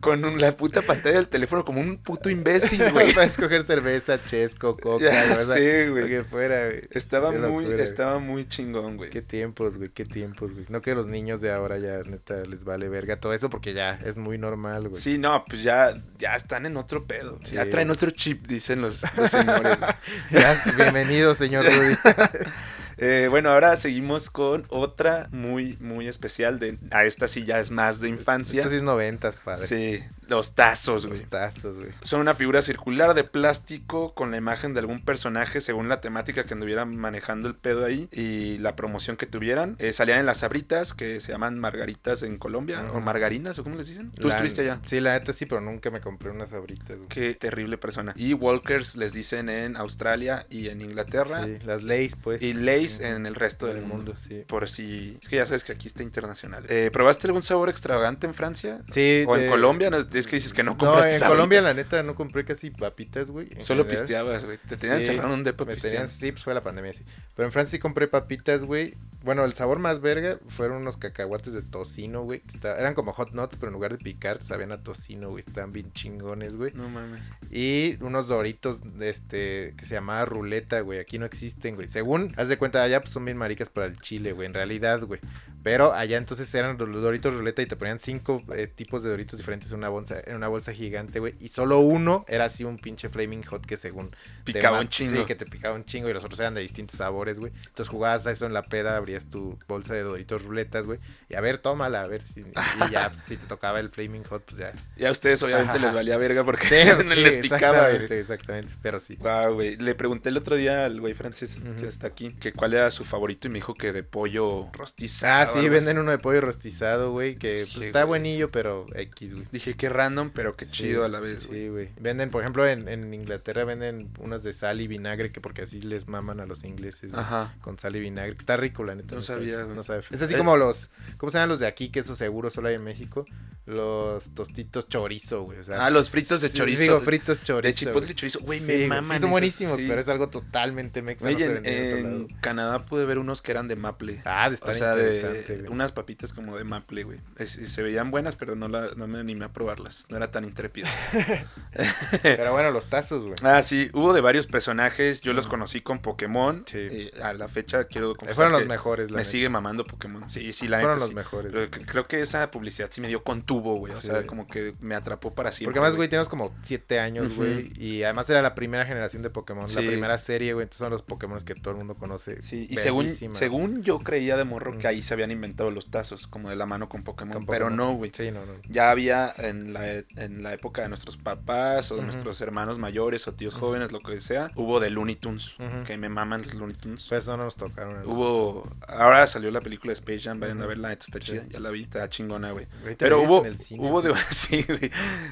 Con 0.00 0.24
un- 0.24 0.40
la 0.40 0.52
puta 0.52 0.82
pantalla 0.82 1.16
del 1.16 1.28
teléfono 1.28 1.64
como 1.64 1.80
un 1.80 1.96
puto 1.98 2.30
imbécil, 2.30 2.82
güey. 2.92 3.12
Para 3.12 3.26
escoger 3.26 3.62
cerveza, 3.64 4.22
chesco, 4.24 4.76
coca, 4.76 5.04
Ya 5.04 5.32
o 5.32 5.36
sea, 5.36 5.84
lo 5.86 5.92
güey. 5.92 6.08
que 6.08 6.24
fuera, 6.24 6.66
güey. 6.66 6.82
Estaba 6.90 7.32
Qué 7.32 7.38
muy, 7.38 7.64
locura, 7.64 7.82
estaba 7.82 8.18
muy 8.18 8.46
chingón, 8.48 8.96
güey. 8.96 9.10
Qué 9.10 9.22
tiempos, 9.22 9.76
güey, 9.76 9.90
qué 9.90 10.04
tiempos, 10.04 10.52
güey. 10.52 10.66
No 10.68 10.82
que 10.82 10.94
los 10.94 11.06
niños 11.06 11.40
de 11.40 11.50
ahora 11.52 11.78
ya, 11.78 11.98
neta, 12.04 12.36
les 12.42 12.64
vale 12.64 12.88
verga 12.88 13.16
todo 13.18 13.32
eso 13.34 13.50
porque 13.50 13.72
ya 13.74 13.98
es 14.04 14.16
muy 14.16 14.38
normal, 14.38 14.88
güey. 14.88 15.00
Sí, 15.00 15.18
no, 15.18 15.44
pues 15.46 15.62
ya, 15.62 15.96
ya 16.18 16.34
están 16.34 16.66
en 16.66 16.76
otro 16.76 17.04
pedo. 17.04 17.38
Sí. 17.44 17.55
Ya 17.56 17.70
traen 17.70 17.90
otro 17.90 18.10
chip, 18.10 18.46
dicen 18.46 18.82
los, 18.82 19.02
los 19.16 19.30
señores. 19.30 19.78
Ya, 20.30 20.62
bienvenido, 20.76 21.34
señor 21.34 21.64
Rudy. 21.64 21.96
Eh, 22.98 23.28
bueno, 23.30 23.50
ahora 23.50 23.76
seguimos 23.76 24.30
con 24.30 24.64
otra 24.68 25.28
muy, 25.30 25.76
muy 25.80 26.08
especial. 26.08 26.58
De, 26.58 26.78
a 26.90 27.04
esta 27.04 27.28
sí 27.28 27.44
ya 27.44 27.58
es 27.60 27.70
más 27.70 28.00
de 28.00 28.08
infancia. 28.08 28.60
Estos 28.60 28.70
sí 28.72 28.76
es 28.78 28.82
noventas, 28.82 29.36
padre. 29.36 29.66
Sí, 29.66 30.04
los 30.28 30.54
tazos, 30.54 31.06
güey. 31.06 31.20
Los 31.20 31.28
tazos, 31.30 31.76
güey. 31.76 31.90
Son 32.02 32.20
una 32.20 32.34
figura 32.34 32.62
circular 32.62 33.14
de 33.14 33.24
plástico 33.24 34.14
con 34.14 34.30
la 34.30 34.38
imagen 34.38 34.72
de 34.74 34.80
algún 34.80 35.04
personaje 35.04 35.60
según 35.60 35.88
la 35.88 36.00
temática 36.00 36.44
que 36.44 36.54
anduvieran 36.54 36.96
manejando 36.96 37.48
el 37.48 37.54
pedo 37.54 37.84
ahí 37.84 38.08
y 38.12 38.58
la 38.58 38.76
promoción 38.76 39.16
que 39.16 39.26
tuvieran. 39.26 39.76
Eh, 39.78 39.92
salían 39.92 40.20
en 40.20 40.26
las 40.26 40.38
sabritas 40.38 40.94
que 40.94 41.20
se 41.20 41.32
llaman 41.32 41.58
margaritas 41.58 42.22
en 42.22 42.38
Colombia 42.38 42.82
o 42.92 43.00
margarinas 43.00 43.58
o 43.58 43.64
cómo 43.64 43.76
les 43.76 43.88
dicen. 43.88 44.10
Tú 44.12 44.28
La- 44.28 44.34
estuviste 44.34 44.62
allá. 44.62 44.80
Sí, 44.82 45.00
la 45.00 45.18
neta 45.18 45.32
sí, 45.32 45.46
pero 45.46 45.60
nunca 45.60 45.90
me 45.90 46.00
compré 46.00 46.30
unas 46.30 46.52
abritas, 46.52 46.96
güey. 46.96 47.08
Qué 47.08 47.34
terrible 47.34 47.76
persona. 47.78 48.12
Y 48.16 48.32
Walkers 48.34 48.96
les 48.96 49.12
dicen 49.12 49.48
en 49.48 49.76
Australia 49.76 50.46
y 50.50 50.68
en 50.68 50.80
Inglaterra. 50.80 51.44
Sí, 51.44 51.58
las 51.64 51.82
leyes, 51.82 52.16
pues. 52.16 52.40
Y 52.42 52.52
Lays 52.54 52.85
En 53.00 53.26
el 53.26 53.34
resto 53.34 53.66
del 53.66 53.82
mundo. 53.82 54.14
sí. 54.28 54.44
Por 54.46 54.68
si. 54.68 55.18
Es 55.22 55.28
que 55.28 55.36
ya 55.36 55.46
sabes 55.46 55.64
que 55.64 55.72
aquí 55.72 55.86
está 55.88 56.02
internacional. 56.02 56.64
Eh, 56.68 56.90
¿Probaste 56.92 57.26
algún 57.26 57.42
sabor 57.42 57.68
extravagante 57.68 58.26
en 58.26 58.34
Francia? 58.34 58.80
Sí, 58.90 59.24
¿O 59.26 59.36
de- 59.36 59.44
en 59.44 59.50
Colombia? 59.50 59.90
¿No? 59.90 59.98
es 59.98 60.26
que 60.26 60.36
dices 60.36 60.52
que 60.52 60.62
no 60.62 60.72
No, 60.72 60.78
compraste 60.78 61.12
en 61.14 61.18
sabritas. 61.20 61.28
Colombia 61.36 61.60
la 61.62 61.74
neta 61.74 62.02
no 62.02 62.14
compré 62.14 62.44
casi 62.44 62.70
papitas, 62.70 63.30
güey. 63.30 63.48
en 63.52 63.62
Solo 63.62 63.84
general. 63.84 63.88
pisteabas, 64.00 64.44
güey. 64.44 64.58
Te 64.68 64.76
tenían 64.76 64.98
Sí, 65.02 65.06
encerrado 65.08 65.32
en 65.34 65.38
un 65.40 65.44
depo 65.44 65.64
me 65.66 65.76
tenían, 65.76 66.08
sí, 66.08 66.32
pues 66.32 66.44
fue 66.44 66.54
la 66.54 66.62
pandemia, 66.62 66.92
sí. 66.92 67.04
Pero 67.34 67.46
en 67.46 67.52
Francia 67.52 67.72
sí 67.72 67.78
compré 67.78 68.08
papitas, 68.08 68.64
güey. 68.64 68.94
Bueno, 69.22 69.44
el 69.44 69.54
sabor 69.54 69.78
más 69.80 70.00
verga 70.00 70.38
fueron 70.48 70.78
unos 70.78 70.96
cacahuates 70.96 71.52
de 71.52 71.62
tocino, 71.62 72.22
güey. 72.22 72.42
Eran 72.62 72.94
como 72.94 73.12
hot 73.12 73.32
nuts, 73.32 73.56
pero 73.56 73.68
en 73.68 73.74
lugar 73.74 73.92
de 73.92 73.98
picar, 73.98 74.40
sabían 74.44 74.70
a 74.72 74.78
tocino, 74.82 75.30
güey. 75.30 75.42
Estaban 75.46 75.72
bien 75.72 75.92
chingones, 75.92 76.54
güey. 76.56 76.72
No 76.74 76.88
mames. 76.88 77.30
Y 77.50 77.96
unos 78.00 78.28
doritos, 78.28 78.98
de 78.98 79.08
este, 79.08 79.74
que 79.76 79.84
se 79.84 79.94
llamaba 79.94 80.24
ruleta, 80.26 80.80
güey. 80.80 81.00
Aquí 81.00 81.18
no 81.18 81.26
existen, 81.26 81.74
güey. 81.74 81.88
Según, 81.88 82.32
haz 82.36 82.48
de 82.48 82.56
cuenta, 82.56 82.75
allá 82.84 83.00
pues 83.00 83.12
son 83.12 83.24
bien 83.24 83.36
maricas 83.36 83.70
para 83.70 83.86
el 83.86 83.98
chile, 83.98 84.32
güey. 84.32 84.46
En 84.46 84.54
realidad, 84.54 85.00
güey. 85.02 85.20
Pero 85.66 85.92
allá 85.92 86.16
entonces 86.16 86.54
eran 86.54 86.78
los 86.78 87.02
doritos 87.02 87.34
ruleta 87.34 87.60
y 87.60 87.66
te 87.66 87.74
ponían 87.74 87.98
cinco 87.98 88.40
eh, 88.54 88.68
tipos 88.68 89.02
de 89.02 89.10
doritos 89.10 89.36
diferentes 89.36 89.72
en 89.72 89.78
una 89.78 89.88
bolsa, 89.88 90.22
en 90.24 90.36
una 90.36 90.46
bolsa 90.46 90.72
gigante, 90.72 91.18
güey. 91.18 91.34
Y 91.40 91.48
solo 91.48 91.80
uno 91.80 92.24
era 92.28 92.44
así 92.44 92.62
un 92.62 92.78
pinche 92.78 93.08
flaming 93.08 93.42
hot 93.42 93.66
que 93.66 93.76
según 93.76 94.14
Picaba 94.44 94.78
un 94.78 94.88
chingo. 94.88 95.16
Sí, 95.16 95.24
que 95.24 95.34
te 95.34 95.44
picaba 95.44 95.74
un 95.74 95.84
chingo 95.84 96.08
y 96.08 96.12
los 96.12 96.22
otros 96.22 96.38
eran 96.38 96.54
de 96.54 96.60
distintos 96.60 96.98
sabores, 96.98 97.40
güey. 97.40 97.50
Entonces 97.66 97.88
jugabas 97.88 98.28
a 98.28 98.30
eso 98.30 98.46
en 98.46 98.52
la 98.52 98.62
peda, 98.62 98.96
abrías 98.96 99.26
tu 99.26 99.58
bolsa 99.66 99.92
de 99.92 100.02
doritos 100.02 100.44
ruletas, 100.44 100.86
güey. 100.86 101.00
Y 101.28 101.34
a 101.34 101.40
ver, 101.40 101.58
tómala, 101.58 102.02
a 102.02 102.06
ver 102.06 102.22
si. 102.22 102.42
Y 102.42 102.90
ya, 102.92 103.08
pues, 103.08 103.24
si 103.26 103.36
te 103.36 103.46
tocaba 103.48 103.80
el 103.80 103.90
flaming 103.90 104.22
hot, 104.22 104.44
pues 104.44 104.58
ya. 104.58 104.72
Ya 104.96 105.08
a 105.08 105.10
ustedes 105.10 105.42
obviamente 105.42 105.72
Ajá. 105.72 105.80
les 105.80 105.94
valía 105.94 106.16
verga 106.16 106.44
porque 106.44 106.68
Sí, 106.68 106.88
no 107.04 107.12
sí, 107.12 107.20
les 107.20 107.38
picaba. 107.38 107.90
Exactamente, 107.90 108.20
exactamente. 108.20 108.72
Pero 108.82 109.00
sí. 109.00 109.16
Wow, 109.16 109.54
güey. 109.54 109.76
Le 109.78 109.96
pregunté 109.96 110.28
el 110.28 110.36
otro 110.36 110.54
día 110.54 110.84
al 110.84 111.00
güey 111.00 111.14
francés 111.14 111.60
que 111.80 111.88
está 111.88 112.06
aquí 112.06 112.32
que 112.34 112.52
cuál 112.52 112.74
era 112.74 112.92
su 112.92 113.04
favorito 113.04 113.48
y 113.48 113.50
me 113.50 113.56
dijo 113.56 113.74
que 113.74 113.92
de 113.92 114.04
pollo 114.04 114.68
rostizado. 114.72 115.42
Ah, 115.42 115.55
sí, 115.62 115.68
venden 115.68 115.98
uno 115.98 116.10
de 116.10 116.18
pollo 116.18 116.40
rostizado, 116.40 117.10
güey, 117.12 117.36
que 117.36 117.60
pues, 117.60 117.70
Sí, 117.70 117.84
está 117.86 118.02
güey. 118.04 118.20
buenillo, 118.22 118.50
pero 118.50 118.86
X, 118.94 119.34
güey. 119.34 119.46
Dije 119.52 119.74
qué 119.74 119.88
random, 119.88 120.30
pero 120.34 120.56
qué 120.56 120.66
Sí, 120.66 120.72
chido 120.72 121.04
a 121.04 121.08
la 121.08 121.20
vez, 121.20 121.46
güey. 121.46 121.60
Sí, 121.60 121.68
güey. 121.68 121.88
Venden, 122.00 122.30
por 122.30 122.42
ejemplo, 122.42 122.66
en, 122.66 122.88
en 122.88 123.12
Inglaterra 123.12 123.64
venden 123.64 124.10
unas 124.18 124.42
de 124.42 124.52
sal 124.52 124.80
y 124.80 124.86
vinagre, 124.86 125.32
que 125.32 125.40
porque 125.40 125.62
así 125.62 125.80
les 125.82 126.08
maman 126.08 126.40
a 126.40 126.46
los 126.46 126.64
ingleses, 126.64 127.10
güey, 127.12 127.20
Ajá. 127.22 127.54
Con 127.60 127.78
sal 127.78 127.96
y 127.96 128.00
vinagre, 128.00 128.34
que 128.34 128.40
está 128.40 128.56
rico, 128.56 128.84
la 128.84 128.94
neta. 128.94 129.14
No 129.14 129.20
sabía, 129.22 129.62
güey. 129.62 129.74
No 129.76 129.82
sabe. 129.82 130.02
Es 130.10 130.22
así 130.22 130.34
Eh. 130.34 130.38
como 130.38 130.56
los, 130.56 130.90
¿cómo 131.16 131.30
se 131.30 131.38
llaman 131.38 131.50
los 131.50 131.60
de 131.60 131.66
aquí? 131.66 131.90
Que 131.90 132.00
eso 132.00 132.14
seguro 132.14 132.50
solo 132.50 132.68
hay 132.68 132.74
en 132.76 132.84
México. 132.84 133.26
Los 133.66 134.32
tostitos 134.34 134.88
chorizo, 134.88 135.42
güey. 135.42 135.58
O 135.58 135.64
sea, 135.64 135.84
Ah, 135.84 135.90
los 135.90 136.08
fritos 136.08 136.40
de 136.40 136.48
sí, 136.48 136.54
chorizo. 136.56 136.82
Digo, 136.82 137.00
fritos 137.00 137.42
chorizo. 137.42 137.62
de 137.66 137.74
chipotle 137.74 138.14
chorizo. 138.14 138.38
Güey, 138.40 138.60
Sí, 138.60 138.66
me 138.66 138.86
maman. 138.86 139.16
Sí, 139.16 139.22
son 139.22 139.30
buenísimos, 139.30 139.78
sí. 139.80 139.86
pero 139.88 140.00
es 140.00 140.08
algo 140.08 140.28
totalmente. 140.28 141.00
Güey, 141.02 141.16
no 141.36 141.44
en. 141.64 142.28
Canadá 142.40 142.78
pude 142.80 143.04
ver 143.06 143.18
unos 143.18 143.42
que 143.42 143.50
eran 143.50 143.66
de 143.66 143.74
maple. 143.76 144.22
Ah, 144.24 144.48
de 144.48 144.52
O 144.52 144.54
estar 144.54 144.74
sea, 144.74 144.92
interesante, 144.92 145.52
de 145.52 145.58
güey. 145.62 145.72
unas 145.72 145.90
papitas 145.92 146.32
como 146.32 146.56
de 146.56 146.62
maple, 146.64 147.02
güey. 147.04 147.18
Es- 147.38 147.52
se 147.66 147.82
veían 147.82 148.10
buenas, 148.12 148.36
pero 148.36 148.54
no, 148.54 148.68
la, 148.68 148.90
no 148.96 149.06
me 149.08 149.18
animé 149.18 149.44
a 149.46 149.52
probarlas. 149.52 150.06
No 150.10 150.16
era 150.16 150.30
tan 150.30 150.44
intrépido. 150.44 150.86
Pero 152.22 152.52
bueno, 152.52 152.70
los 152.70 152.86
tazos, 152.86 153.22
güey. 153.24 153.34
ah, 153.42 153.62
sí, 153.62 153.90
hubo 153.92 154.12
de 154.12 154.20
varios 154.20 154.46
personajes. 154.46 155.20
Yo 155.20 155.32
los 155.32 155.46
conocí 155.46 155.80
con 155.80 155.98
Pokémon. 156.00 156.64
Sí. 156.66 156.78
Y 156.78 157.20
a 157.20 157.32
la 157.32 157.48
fecha 157.48 157.84
quiero 157.84 158.12
Eh, 158.26 158.34
Fueron 158.34 158.52
los 158.52 158.66
mejores, 158.66 159.10
la 159.10 159.16
Me 159.16 159.22
neta. 159.22 159.30
sigue 159.30 159.48
mamando 159.48 159.84
Pokémon. 159.84 160.28
Sí, 160.30 160.52
sí, 160.52 160.68
la 160.68 160.78
Fueron 160.78 160.96
neta 160.98 161.06
los 161.06 161.14
mejores. 161.14 161.52
Pero 161.52 161.70
creo 161.86 162.06
que 162.06 162.20
esa 162.20 162.50
publicidad 162.50 162.88
sí 162.90 163.00
me 163.00 163.08
dio 163.08 163.22
con 163.22 163.42
tubo, 163.56 163.76
güey. 163.76 163.92
O 163.92 163.96
Sí. 164.00 164.06
sea, 164.08 164.26
como 164.26 164.46
que 164.46 164.74
me 164.80 164.94
atrapó 164.94 165.34
para 165.34 165.52
siempre. 165.52 165.66
Porque 165.72 165.78
además, 165.80 165.96
güey, 165.96 166.08
tenemos 166.08 166.28
como 166.28 166.52
siete 166.62 166.98
años, 167.00 167.26
Ujú. 167.32 167.36
güey. 167.36 167.72
Y 167.78 168.02
además 168.02 168.28
era 168.30 168.42
la 168.42 168.54
primera 168.54 168.84
generación 168.84 169.22
de 169.22 169.30
Pokémon. 169.30 169.66
La 169.74 169.80
primera 169.80 170.18
serie, 170.18 170.52
güey. 170.52 170.64
Entonces 170.64 170.78
son 170.80 170.90
los 170.90 171.02
Pokémon 171.02 171.40
que 171.40 171.54
todo 171.54 171.72
el 171.72 171.78
mundo 171.78 171.94
conoce. 171.94 172.42
Sí, 172.42 172.66
y 172.70 172.76
según, 172.76 173.10
según 173.34 173.82
yo 173.82 173.98
creía 174.00 174.36
de 174.36 174.44
morro 174.44 174.78
que 174.78 174.86
ahí 174.86 175.02
se 175.02 175.14
habían 175.14 175.30
inventado 175.30 175.70
los 175.70 175.90
tazos, 175.90 176.26
como 176.26 176.50
de 176.50 176.56
la 176.56 176.66
mano 176.66 176.88
con 176.88 177.02
Pokémon, 177.02 177.32
Con 177.32 177.46
pero 177.46 177.66
Pokémon. 177.66 177.76
no, 177.76 177.94
güey. 177.96 178.10
Sí, 178.14 178.30
no, 178.30 178.44
no. 178.46 178.52
Ya 178.68 178.90
había 178.90 179.32
en 179.38 179.72
la, 179.72 179.86
en 180.16 180.42
la 180.42 180.52
época 180.54 180.82
de 180.82 180.88
nuestros 180.88 181.16
papás 181.16 181.90
o 181.92 181.96
de 181.96 182.02
nuestros 182.02 182.40
hermanos 182.40 182.78
mayores 182.78 183.26
o 183.28 183.32
tíos 183.34 183.54
jóvenes, 183.54 183.92
lo 183.92 184.00
que 184.00 184.20
sea, 184.20 184.50
hubo 184.54 184.80
de 184.80 184.90
Looney 184.90 185.16
Tunes, 185.16 185.54
que 185.86 185.96
me 185.96 186.08
maman 186.08 186.42
los 186.42 186.54
Looney 186.54 186.76
Tunes. 186.76 187.06
Pues 187.08 187.26
no 187.28 187.36
nos 187.36 187.56
tocaron. 187.56 188.06
Hubo, 188.06 188.68
ahora 188.88 189.26
salió 189.26 189.50
la 189.50 189.60
película 189.60 189.90
de 189.90 189.94
Space 189.94 190.20
Jam, 190.20 190.40
vayan 190.40 190.60
a 190.62 190.66
verla, 190.66 190.88
neta 190.88 191.04
está 191.04 191.18
chida, 191.18 191.44
ya 191.48 191.60
la 191.60 191.70
vi, 191.70 191.82
está 191.82 192.08
chingona, 192.08 192.52
güey. 192.52 192.66
Güey, 192.82 192.96
Pero 192.96 193.22
hubo, 193.22 193.44
en 193.46 193.52
el 193.52 193.58
cine, 193.58 193.88
hubo 193.88 194.02
de, 194.02 194.12
sí, 194.30 194.64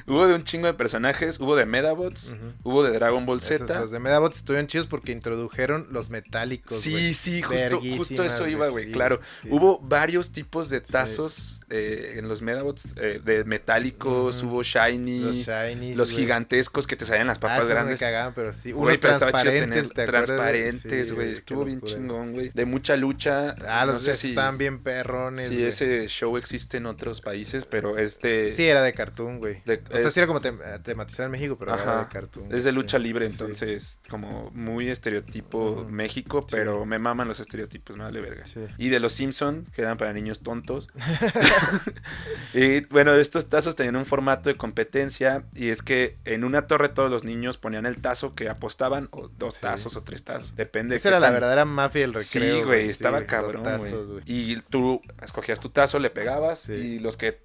hubo 0.07 0.27
de 0.27 0.33
un 0.35 0.43
chingo 0.43 0.67
de 0.67 0.73
personajes, 0.73 1.39
hubo 1.39 1.55
de 1.55 1.65
Medabots, 1.65 2.35
hubo 2.63 2.83
de 2.83 2.91
Dragon 2.91 3.25
Ball 3.25 3.39
Esos, 3.39 3.59
Z. 3.67 3.79
los 3.79 3.91
de 3.91 3.99
Medabots 3.99 4.37
estuvieron 4.37 4.67
chidos 4.67 4.87
porque 4.87 5.11
introdujeron 5.11 5.87
los 5.91 6.09
metálicos. 6.09 6.79
Sí, 6.79 7.13
sí, 7.13 7.41
justo, 7.41 7.81
justo 7.97 8.23
eso 8.23 8.47
iba, 8.47 8.67
güey, 8.69 8.85
sí, 8.87 8.91
claro. 8.91 9.19
sí. 9.43 9.49
Hubo 9.51 9.79
varios 9.79 10.31
tipos 10.31 10.69
de 10.69 10.81
tazos 10.81 11.61
eh, 11.69 12.15
en 12.17 12.27
los 12.27 12.41
Medabots, 12.41 12.85
eh, 12.97 13.21
de 13.23 13.43
metálicos, 13.43 14.43
hubo 14.43 14.63
shiny, 14.63 15.19
Los 15.21 15.37
los, 15.37 15.45
shinies. 15.47 15.97
güey. 15.97 16.07
gigantescos 16.15 16.87
que 16.87 16.95
te 16.95 17.05
salían 17.05 17.27
las 17.27 17.37
Ah, 17.37 17.41
papas 17.41 17.57
esos 17.59 17.69
grandes. 17.71 17.93
me 18.01 18.05
cagaban, 18.05 18.33
pero 18.33 18.53
sí. 18.53 18.71
Unos 18.73 18.97
pero 18.99 19.13
estaba 19.13 19.31
chido 19.41 19.51
transparentes, 19.51 19.91
transparentes, 19.93 21.07
Sí, 21.09 21.13
güey, 21.13 21.31
estuvo 21.31 21.65
bien 21.65 21.77
locura. 21.79 21.93
chingón, 21.93 22.33
güey. 22.33 22.51
De 22.53 22.65
mucha 22.65 22.95
lucha. 22.95 23.55
Ah, 23.67 23.85
los 23.85 23.95
no 23.95 23.99
sé 23.99 24.15
si, 24.15 24.29
estaban 24.29 24.57
bien 24.57 24.79
perrones. 24.79 25.49
güey. 25.49 25.63
ese 25.65 26.07
show 26.07 26.37
existe 26.37 26.77
en 26.77 26.85
otros 26.85 27.21
países, 27.21 27.65
pero 27.65 27.97
este 28.05 28.53
Sí, 28.53 28.63
era 28.65 28.81
de 28.81 28.93
cartoon, 28.93 29.39
güey. 29.39 29.61
De- 29.65 29.81
o 29.91 29.97
sea, 29.97 30.07
es- 30.07 30.13
sí 30.13 30.19
era 30.19 30.27
como 30.27 30.39
tem- 30.41 30.81
tematizado 30.83 31.25
en 31.25 31.31
México, 31.31 31.57
pero 31.59 31.73
era 31.73 31.81
Ajá. 31.83 31.99
de 32.03 32.07
cartoon. 32.09 32.53
es 32.55 32.63
de 32.63 32.71
lucha 32.71 32.97
libre, 32.99 33.27
Sí. 33.29 33.33
entonces 33.33 33.99
como 34.09 34.49
muy 34.53 34.89
estereotipo. 34.89 35.85
México, 35.89 36.41
Sí. 36.47 36.55
pero 36.55 36.85
me 36.85 36.99
maman 36.99 37.27
los 37.27 37.39
estereotipos, 37.39 37.97
me 37.97 38.03
vale 38.03 38.21
verga. 38.21 38.45
Sí. 38.45 38.65
Y 38.77 38.89
de 38.89 38.99
los 38.99 39.13
Simpson, 39.13 39.65
que 39.75 39.81
eran 39.81 39.97
para 39.97 40.13
niños 40.13 40.39
tontos. 40.41 40.87
y 42.53 42.81
bueno, 42.85 43.13
estos 43.15 43.49
tazos 43.49 43.75
tenían 43.75 43.95
un 43.95 44.05
formato 44.05 44.49
de 44.49 44.55
competencia 44.55 45.43
y 45.53 45.69
es 45.69 45.81
que 45.81 46.17
en 46.25 46.43
una 46.43 46.67
torre 46.67 46.89
todos 46.89 47.09
los 47.11 47.23
niños 47.23 47.57
ponían 47.57 47.85
el 47.85 47.97
tazo 47.97 48.35
que 48.35 48.49
apostaban, 48.49 49.07
o 49.11 49.27
dos 49.27 49.59
tazos 49.59 49.95
o 49.95 50.03
tres 50.03 50.23
tazos, 50.23 50.55
depende. 50.55 50.93
de 50.93 50.97
Esa 50.97 51.09
era 51.09 51.19
la 51.19 51.27
tan- 51.27 51.33
verdadera 51.35 51.65
mafia 51.65 52.01
del 52.01 52.13
recreo. 52.13 52.57
Sí, 52.59 52.63
güey, 52.63 52.89
estaba 52.89 53.25
cabrón, 53.25 53.63
tazos, 53.63 54.11
güey. 54.11 54.23
Y 54.25 54.61
tú 54.69 55.01
escogías 55.23 55.59
tu 55.59 55.69
tazo, 55.69 55.99
le 55.99 56.09
pegabas 56.09 56.69
y 56.69 56.99
los 56.99 57.17
que 57.17 57.39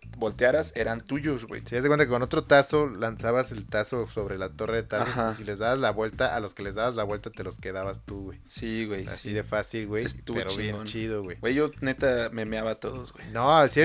eran 0.75 1.01
tuyos, 1.03 1.47
güey. 1.47 1.63
Si 1.65 1.75
das 1.75 1.87
cuenta 1.87 2.05
que 2.05 2.11
con 2.11 2.23
otro 2.23 2.45
tazo 2.45 2.89
lanzabas 2.89 3.53
el 3.53 3.67
tazo 3.67 4.09
sobre 4.09 4.39
la 4.39 4.51
torre 4.51 4.77
de 4.77 4.83
tazos 4.85 5.19
Ajá. 5.19 5.31
y 5.33 5.35
si 5.35 5.45
les 5.45 5.59
dabas 5.59 5.79
la 5.79 5.91
vuelta, 5.91 6.35
a 6.35 6.41
los 6.41 6.55
que 6.55 6.63
les 6.63 6.75
dabas 6.75 6.95
la 6.95 7.05
vuelta 7.05 7.31
te 7.31 7.45
los 7.45 7.59
quedabas 7.59 8.01
tú, 8.05 8.25
güey. 8.25 8.41
Sí, 8.47 8.87
güey. 8.87 9.07
Así 9.07 9.31
sí. 9.31 9.33
de 9.33 9.45
fácil, 9.45 9.87
güey. 9.87 10.07
Pero 10.25 10.55
bien 10.57 10.85
chido, 10.85 11.23
güey. 11.23 11.39
Güey, 11.41 11.55
yo 11.55 11.71
neta 11.81 12.31
me 12.31 12.45
meaba 12.45 12.73
a 12.73 12.75
todos, 12.77 13.13
güey. 13.13 13.31
No, 13.31 13.67
sí. 13.69 13.81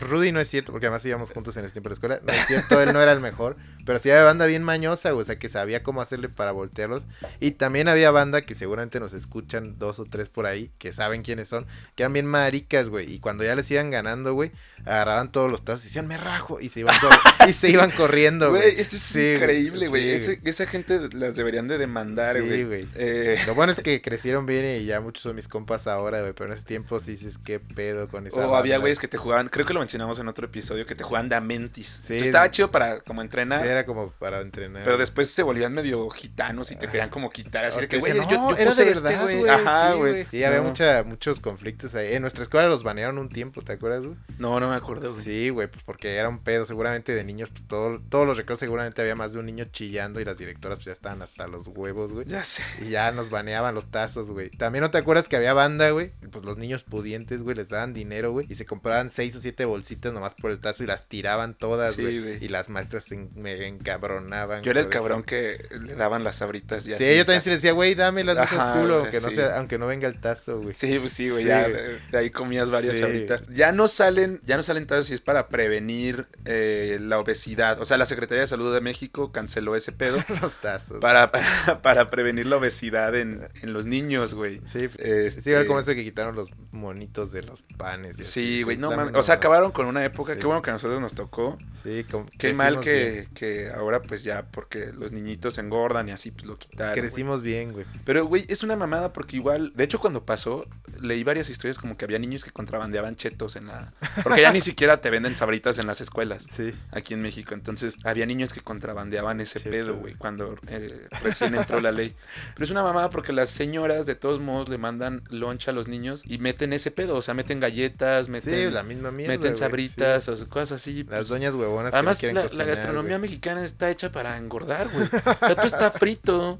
Rudy 0.00 0.32
no 0.32 0.40
es 0.40 0.48
cierto, 0.48 0.72
porque 0.72 0.86
además 0.86 1.04
íbamos 1.04 1.30
juntos 1.30 1.56
en 1.56 1.64
ese 1.64 1.72
tiempo 1.72 1.88
de 1.88 1.90
la 1.90 1.94
escuela. 1.94 2.20
No 2.24 2.32
es 2.32 2.46
cierto, 2.46 2.80
él 2.80 2.92
no 2.92 3.00
era 3.00 3.12
el 3.12 3.20
mejor. 3.20 3.56
Pero 3.88 3.98
sí 4.00 4.10
había 4.10 4.22
banda 4.24 4.44
bien 4.44 4.62
mañosa, 4.62 5.12
güey. 5.12 5.22
O 5.22 5.24
sea, 5.24 5.38
que 5.38 5.48
sabía 5.48 5.82
cómo 5.82 6.02
hacerle 6.02 6.28
para 6.28 6.52
voltearlos. 6.52 7.04
Y 7.40 7.52
también 7.52 7.88
había 7.88 8.10
banda 8.10 8.42
que 8.42 8.54
seguramente 8.54 9.00
nos 9.00 9.14
escuchan 9.14 9.78
dos 9.78 9.98
o 9.98 10.04
tres 10.04 10.28
por 10.28 10.44
ahí, 10.44 10.70
que 10.76 10.92
saben 10.92 11.22
quiénes 11.22 11.48
son, 11.48 11.64
que 11.94 12.02
eran 12.02 12.12
bien 12.12 12.26
maricas, 12.26 12.90
güey. 12.90 13.10
Y 13.10 13.18
cuando 13.18 13.44
ya 13.44 13.54
les 13.56 13.70
iban 13.70 13.88
ganando, 13.90 14.34
güey, 14.34 14.52
agarraban 14.84 15.32
todos 15.32 15.50
los 15.50 15.64
tazos 15.64 15.84
y 15.84 15.88
decían, 15.88 16.06
me 16.06 16.18
rajo. 16.18 16.60
Y 16.60 16.68
se 16.68 16.80
iban, 16.80 16.94
cor- 17.00 17.08
y 17.48 17.52
se 17.52 17.70
iban 17.70 17.90
corriendo, 17.92 18.50
güey. 18.50 18.60
Güey, 18.62 18.80
eso 18.80 18.96
es 18.96 19.02
Sí, 19.02 19.32
increíble, 19.36 19.88
güey. 19.88 20.18
sí, 20.18 20.38
esa 20.44 20.66
gente 20.66 21.00
las 21.14 21.34
deberían 21.34 21.66
de 21.66 21.78
demandar, 21.78 22.36
Sí, 22.36 22.42
güey. 22.42 22.64
güey. 22.64 22.86
Eh, 22.94 23.38
Lo 23.46 23.54
bueno 23.54 23.72
es 23.72 23.80
que 23.80 24.02
crecieron 24.02 24.44
bien 24.44 24.82
y 24.82 24.84
ya 24.84 25.00
muchos 25.00 25.22
son 25.22 25.34
mis 25.34 25.48
compas 25.48 25.86
ahora, 25.86 26.20
güey. 26.20 26.34
Pero 26.34 26.52
en 26.52 26.58
ese 26.58 26.66
tiempo 26.66 27.00
sí 27.00 27.12
dices, 27.12 27.38
qué 27.42 27.58
pedo 27.58 28.08
con 28.08 28.26
esa 28.26 28.36
o 28.36 28.54
había 28.54 28.74
banda?" 28.74 28.78
güeyes 28.82 28.98
que 28.98 29.08
te 29.08 29.16
jugaban, 29.16 29.48
creo 29.48 29.64
que 29.64 29.72
lo 29.72 29.80
mencionamos 29.80 30.18
en 30.18 30.28
otro 30.28 30.44
episodio, 30.44 30.84
que 30.84 30.94
te 30.94 31.04
jugaban 31.04 31.30
de 31.30 31.36
Amentis. 31.36 31.86
Sí. 31.86 31.94
Entonces, 32.14 32.28
estaba 32.28 32.50
chido 32.50 32.70
para 32.70 33.00
como 33.00 33.22
entrenar. 33.22 33.62
Sí, 33.62 33.68
era 33.78 33.86
como 33.86 34.10
para 34.12 34.40
entrenar. 34.40 34.84
Pero 34.84 34.98
después 34.98 35.30
se 35.30 35.42
volvían 35.42 35.72
medio 35.72 36.08
gitanos 36.10 36.70
y 36.70 36.76
te 36.76 36.86
querían 36.86 37.10
como 37.10 37.30
quitar 37.30 37.64
así 37.64 37.80
de 37.80 37.88
que, 37.88 37.98
güey, 37.98 38.12
yo, 38.14 38.20
decían, 38.22 38.40
yo 38.40 38.50
"No, 38.50 38.56
era 38.56 38.74
de 38.74 38.90
este, 38.90 39.08
verdad, 39.08 39.22
güey. 39.22 39.48
Ajá, 39.48 39.92
sí, 39.92 39.98
güey. 39.98 40.26
Sí, 40.30 40.44
había 40.44 40.58
No. 40.58 40.64
mucha, 40.64 41.02
muchos 41.04 41.40
conflictos 41.40 41.94
ahí. 41.94 42.14
En 42.14 42.22
nuestra 42.22 42.42
escuela 42.42 42.68
los 42.68 42.82
banearon 42.82 43.18
un 43.18 43.28
tiempo, 43.28 43.62
¿te 43.62 43.72
acuerdas, 43.72 44.02
güey? 44.02 44.16
No, 44.38 44.58
no 44.60 44.68
me 44.68 44.76
acuerdo, 44.76 45.12
güey. 45.12 45.24
Sí, 45.24 45.48
güey, 45.50 45.68
pues 45.68 45.82
porque 45.84 46.16
era 46.16 46.28
un 46.28 46.38
pedo. 46.40 46.64
Seguramente 46.64 47.14
de 47.14 47.24
niños, 47.24 47.50
pues 47.50 47.64
todo, 47.66 48.00
todos 48.08 48.26
los 48.26 48.36
recreos 48.36 48.58
seguramente 48.58 49.00
había 49.02 49.14
más 49.14 49.32
de 49.32 49.38
un 49.38 49.46
niño 49.46 49.64
chillando 49.70 50.20
y 50.20 50.24
las 50.24 50.38
directoras 50.38 50.78
pues 50.78 50.86
ya 50.86 50.92
estaban 50.92 51.22
hasta 51.22 51.46
los 51.46 51.66
huevos, 51.68 52.12
güey. 52.12 52.26
Ya 52.26 52.44
sé. 52.44 52.62
Y 52.84 52.90
ya 52.90 53.12
nos 53.12 53.30
baneaban 53.30 53.74
los 53.74 53.86
tazos, 53.90 54.28
güey. 54.30 54.50
También 54.50 54.82
no 54.82 54.90
te 54.90 54.98
acuerdas 54.98 55.28
que 55.28 55.36
había 55.36 55.52
banda, 55.54 55.90
güey. 55.90 56.12
Y, 56.22 56.26
Pues 56.28 56.44
los 56.44 56.58
niños 56.58 56.82
pudientes, 56.84 57.42
güey, 57.42 57.56
les 57.56 57.68
daban 57.68 57.92
dinero, 57.94 58.32
güey. 58.32 58.46
Y 58.48 58.54
se 58.54 58.66
compraban 58.66 59.10
seis 59.10 59.34
o 59.36 59.40
siete 59.40 59.64
bolsitas 59.64 60.12
nomás 60.12 60.34
por 60.34 60.50
el 60.50 60.60
tazo 60.60 60.84
y 60.84 60.86
las 60.86 61.08
tiraban 61.08 61.54
todas, 61.54 61.94
Sí, 61.94 62.02
güey. 62.02 62.18
güey. 62.20 62.44
y 62.44 62.48
las 62.48 62.68
maestras 62.68 63.10
en- 63.12 63.30
mega 63.34 63.66
encabronaban. 63.68 64.62
Yo 64.62 64.70
era 64.70 64.80
el 64.80 64.88
cabrón 64.88 65.22
que 65.22 65.66
le 65.80 65.94
daban 65.94 66.24
las 66.24 66.36
sabritas 66.36 66.84
ya. 66.84 66.96
Sí, 66.98 67.04
yo 67.16 67.24
también 67.24 67.42
le 67.46 67.50
decía, 67.52 67.72
güey, 67.72 67.94
dame 67.94 68.24
las 68.24 68.36
mismas 68.50 68.76
culo, 68.76 68.98
aunque 69.00 69.20
no, 69.20 69.28
sí. 69.28 69.34
sea, 69.36 69.58
aunque 69.58 69.78
no 69.78 69.86
venga 69.86 70.08
el 70.08 70.20
tazo, 70.20 70.60
güey. 70.60 70.74
Sí, 70.74 70.98
pues 70.98 71.12
sí, 71.12 71.28
güey, 71.30 71.42
Sí. 71.44 71.48
ya 71.48 71.68
de, 71.68 71.98
de 72.10 72.18
ahí 72.18 72.30
comías 72.30 72.70
varias 72.70 72.96
Sí. 72.96 73.02
ahorita. 73.02 73.42
Ya 73.50 73.72
no 73.72 73.88
salen, 73.88 74.40
ya 74.44 74.56
no 74.56 74.62
salen 74.62 74.86
tazos 74.86 75.10
y 75.10 75.14
es 75.14 75.20
para 75.20 75.48
prevenir 75.48 76.26
eh, 76.44 76.98
la 77.00 77.18
obesidad. 77.18 77.80
O 77.80 77.84
sea, 77.84 77.96
la 77.98 78.06
Secretaría 78.06 78.40
de 78.42 78.46
Salud 78.46 78.72
de 78.74 78.80
México 78.80 79.32
canceló 79.32 79.76
ese 79.76 79.92
pedo 79.92 80.18
Los 80.42 80.54
tazos. 80.60 80.98
para, 81.00 81.30
para, 81.32 81.80
para 81.82 82.10
prevenir 82.10 82.46
la 82.46 82.56
obesidad 82.56 83.14
en, 83.16 83.48
en 83.62 83.72
los 83.72 83.86
niños, 83.86 84.34
güey. 84.34 84.60
Sí, 84.66 84.88
Este- 84.98 85.30
sí, 85.40 85.66
como 85.66 85.78
eso 85.80 85.94
que 85.94 86.04
quitaron 86.04 86.34
los 86.34 86.48
monitos 86.72 87.32
de 87.32 87.42
los 87.42 87.62
panes. 87.76 88.18
y 88.18 88.22
Sí, 88.24 88.62
güey, 88.62 88.76
no 88.76 88.90
mames. 88.90 89.14
O 89.14 89.22
sea, 89.22 89.36
acabaron 89.36 89.72
con 89.72 89.86
una 89.86 90.04
época. 90.04 90.36
Qué 90.36 90.46
bueno 90.46 90.62
que 90.62 90.70
a 90.70 90.72
nosotros 90.74 91.00
nos 91.00 91.14
tocó. 91.14 91.58
Sí, 91.82 92.04
como- 92.10 92.26
Qué 92.38 92.52
mal 92.54 92.80
que, 92.80 93.28
que 93.48 93.70
ahora, 93.70 94.02
pues 94.02 94.22
ya, 94.24 94.46
porque 94.50 94.92
los 94.92 95.12
niñitos 95.12 95.58
engordan 95.58 96.08
y 96.08 96.12
así, 96.12 96.30
pues 96.30 96.46
lo 96.46 96.58
quitaron. 96.58 96.94
Crecimos 96.94 97.42
bien, 97.42 97.72
güey. 97.72 97.84
Pero, 98.04 98.26
güey, 98.26 98.44
es 98.48 98.62
una 98.62 98.76
mamada 98.76 99.12
porque 99.12 99.36
igual, 99.36 99.72
de 99.74 99.84
hecho, 99.84 99.98
cuando 100.00 100.24
pasó, 100.24 100.66
leí 101.00 101.24
varias 101.24 101.48
historias 101.50 101.78
como 101.78 101.96
que 101.96 102.04
había 102.04 102.18
niños 102.18 102.44
que 102.44 102.50
contrabandeaban 102.50 103.16
chetos 103.16 103.56
en 103.56 103.68
la. 103.68 103.92
Porque 104.22 104.42
ya 104.42 104.52
ni 104.52 104.60
siquiera 104.68 105.00
te 105.00 105.10
venden 105.10 105.36
sabritas 105.36 105.78
en 105.78 105.86
las 105.86 106.00
escuelas 106.00 106.46
Sí. 106.52 106.74
aquí 106.90 107.14
en 107.14 107.22
México. 107.22 107.54
Entonces, 107.54 107.96
había 108.04 108.26
niños 108.26 108.52
que 108.52 108.60
contrabandeaban 108.60 109.40
ese 109.40 109.58
Cheto, 109.60 109.70
pedo, 109.70 109.96
güey. 109.96 110.14
cuando 110.14 110.56
eh, 110.68 111.06
recién 111.22 111.54
entró 111.54 111.80
la 111.80 111.92
ley. 111.92 112.14
Pero 112.54 112.64
es 112.64 112.70
una 112.70 112.82
mamada 112.82 113.10
porque 113.10 113.32
las 113.32 113.50
señoras, 113.50 114.06
de 114.06 114.14
todos 114.14 114.40
modos, 114.40 114.68
le 114.68 114.78
mandan 114.78 115.22
loncha 115.30 115.70
a 115.70 115.74
los 115.74 115.88
niños 115.88 116.22
y 116.24 116.38
meten 116.38 116.72
ese 116.72 116.90
pedo. 116.90 117.16
O 117.16 117.22
sea, 117.22 117.34
meten 117.34 117.60
galletas, 117.60 118.28
meten, 118.28 118.68
Sí, 118.68 118.70
la 118.72 118.82
misma 118.82 119.10
mierda. 119.10 119.34
meten 119.34 119.56
sabritas 119.56 120.24
sí. 120.24 120.30
o 120.30 120.48
cosas 120.48 120.72
así. 120.72 121.04
Las 121.04 121.06
pues, 121.20 121.28
doñas 121.28 121.54
huevonas. 121.54 121.94
Además, 121.94 122.20
que 122.20 122.28
no 122.32 122.34
la, 122.34 122.40
quieren 122.42 122.58
la 122.58 122.64
cocinar, 122.64 122.66
gastronomía 122.76 123.18
mexicana 123.18 123.37
está 123.64 123.90
hecha 123.90 124.10
para 124.12 124.36
engordar, 124.36 124.88
güey. 124.90 125.06
O 125.06 125.08
sea, 125.46 125.54
todo 125.54 125.66
está 125.66 125.90
frito. 125.90 126.58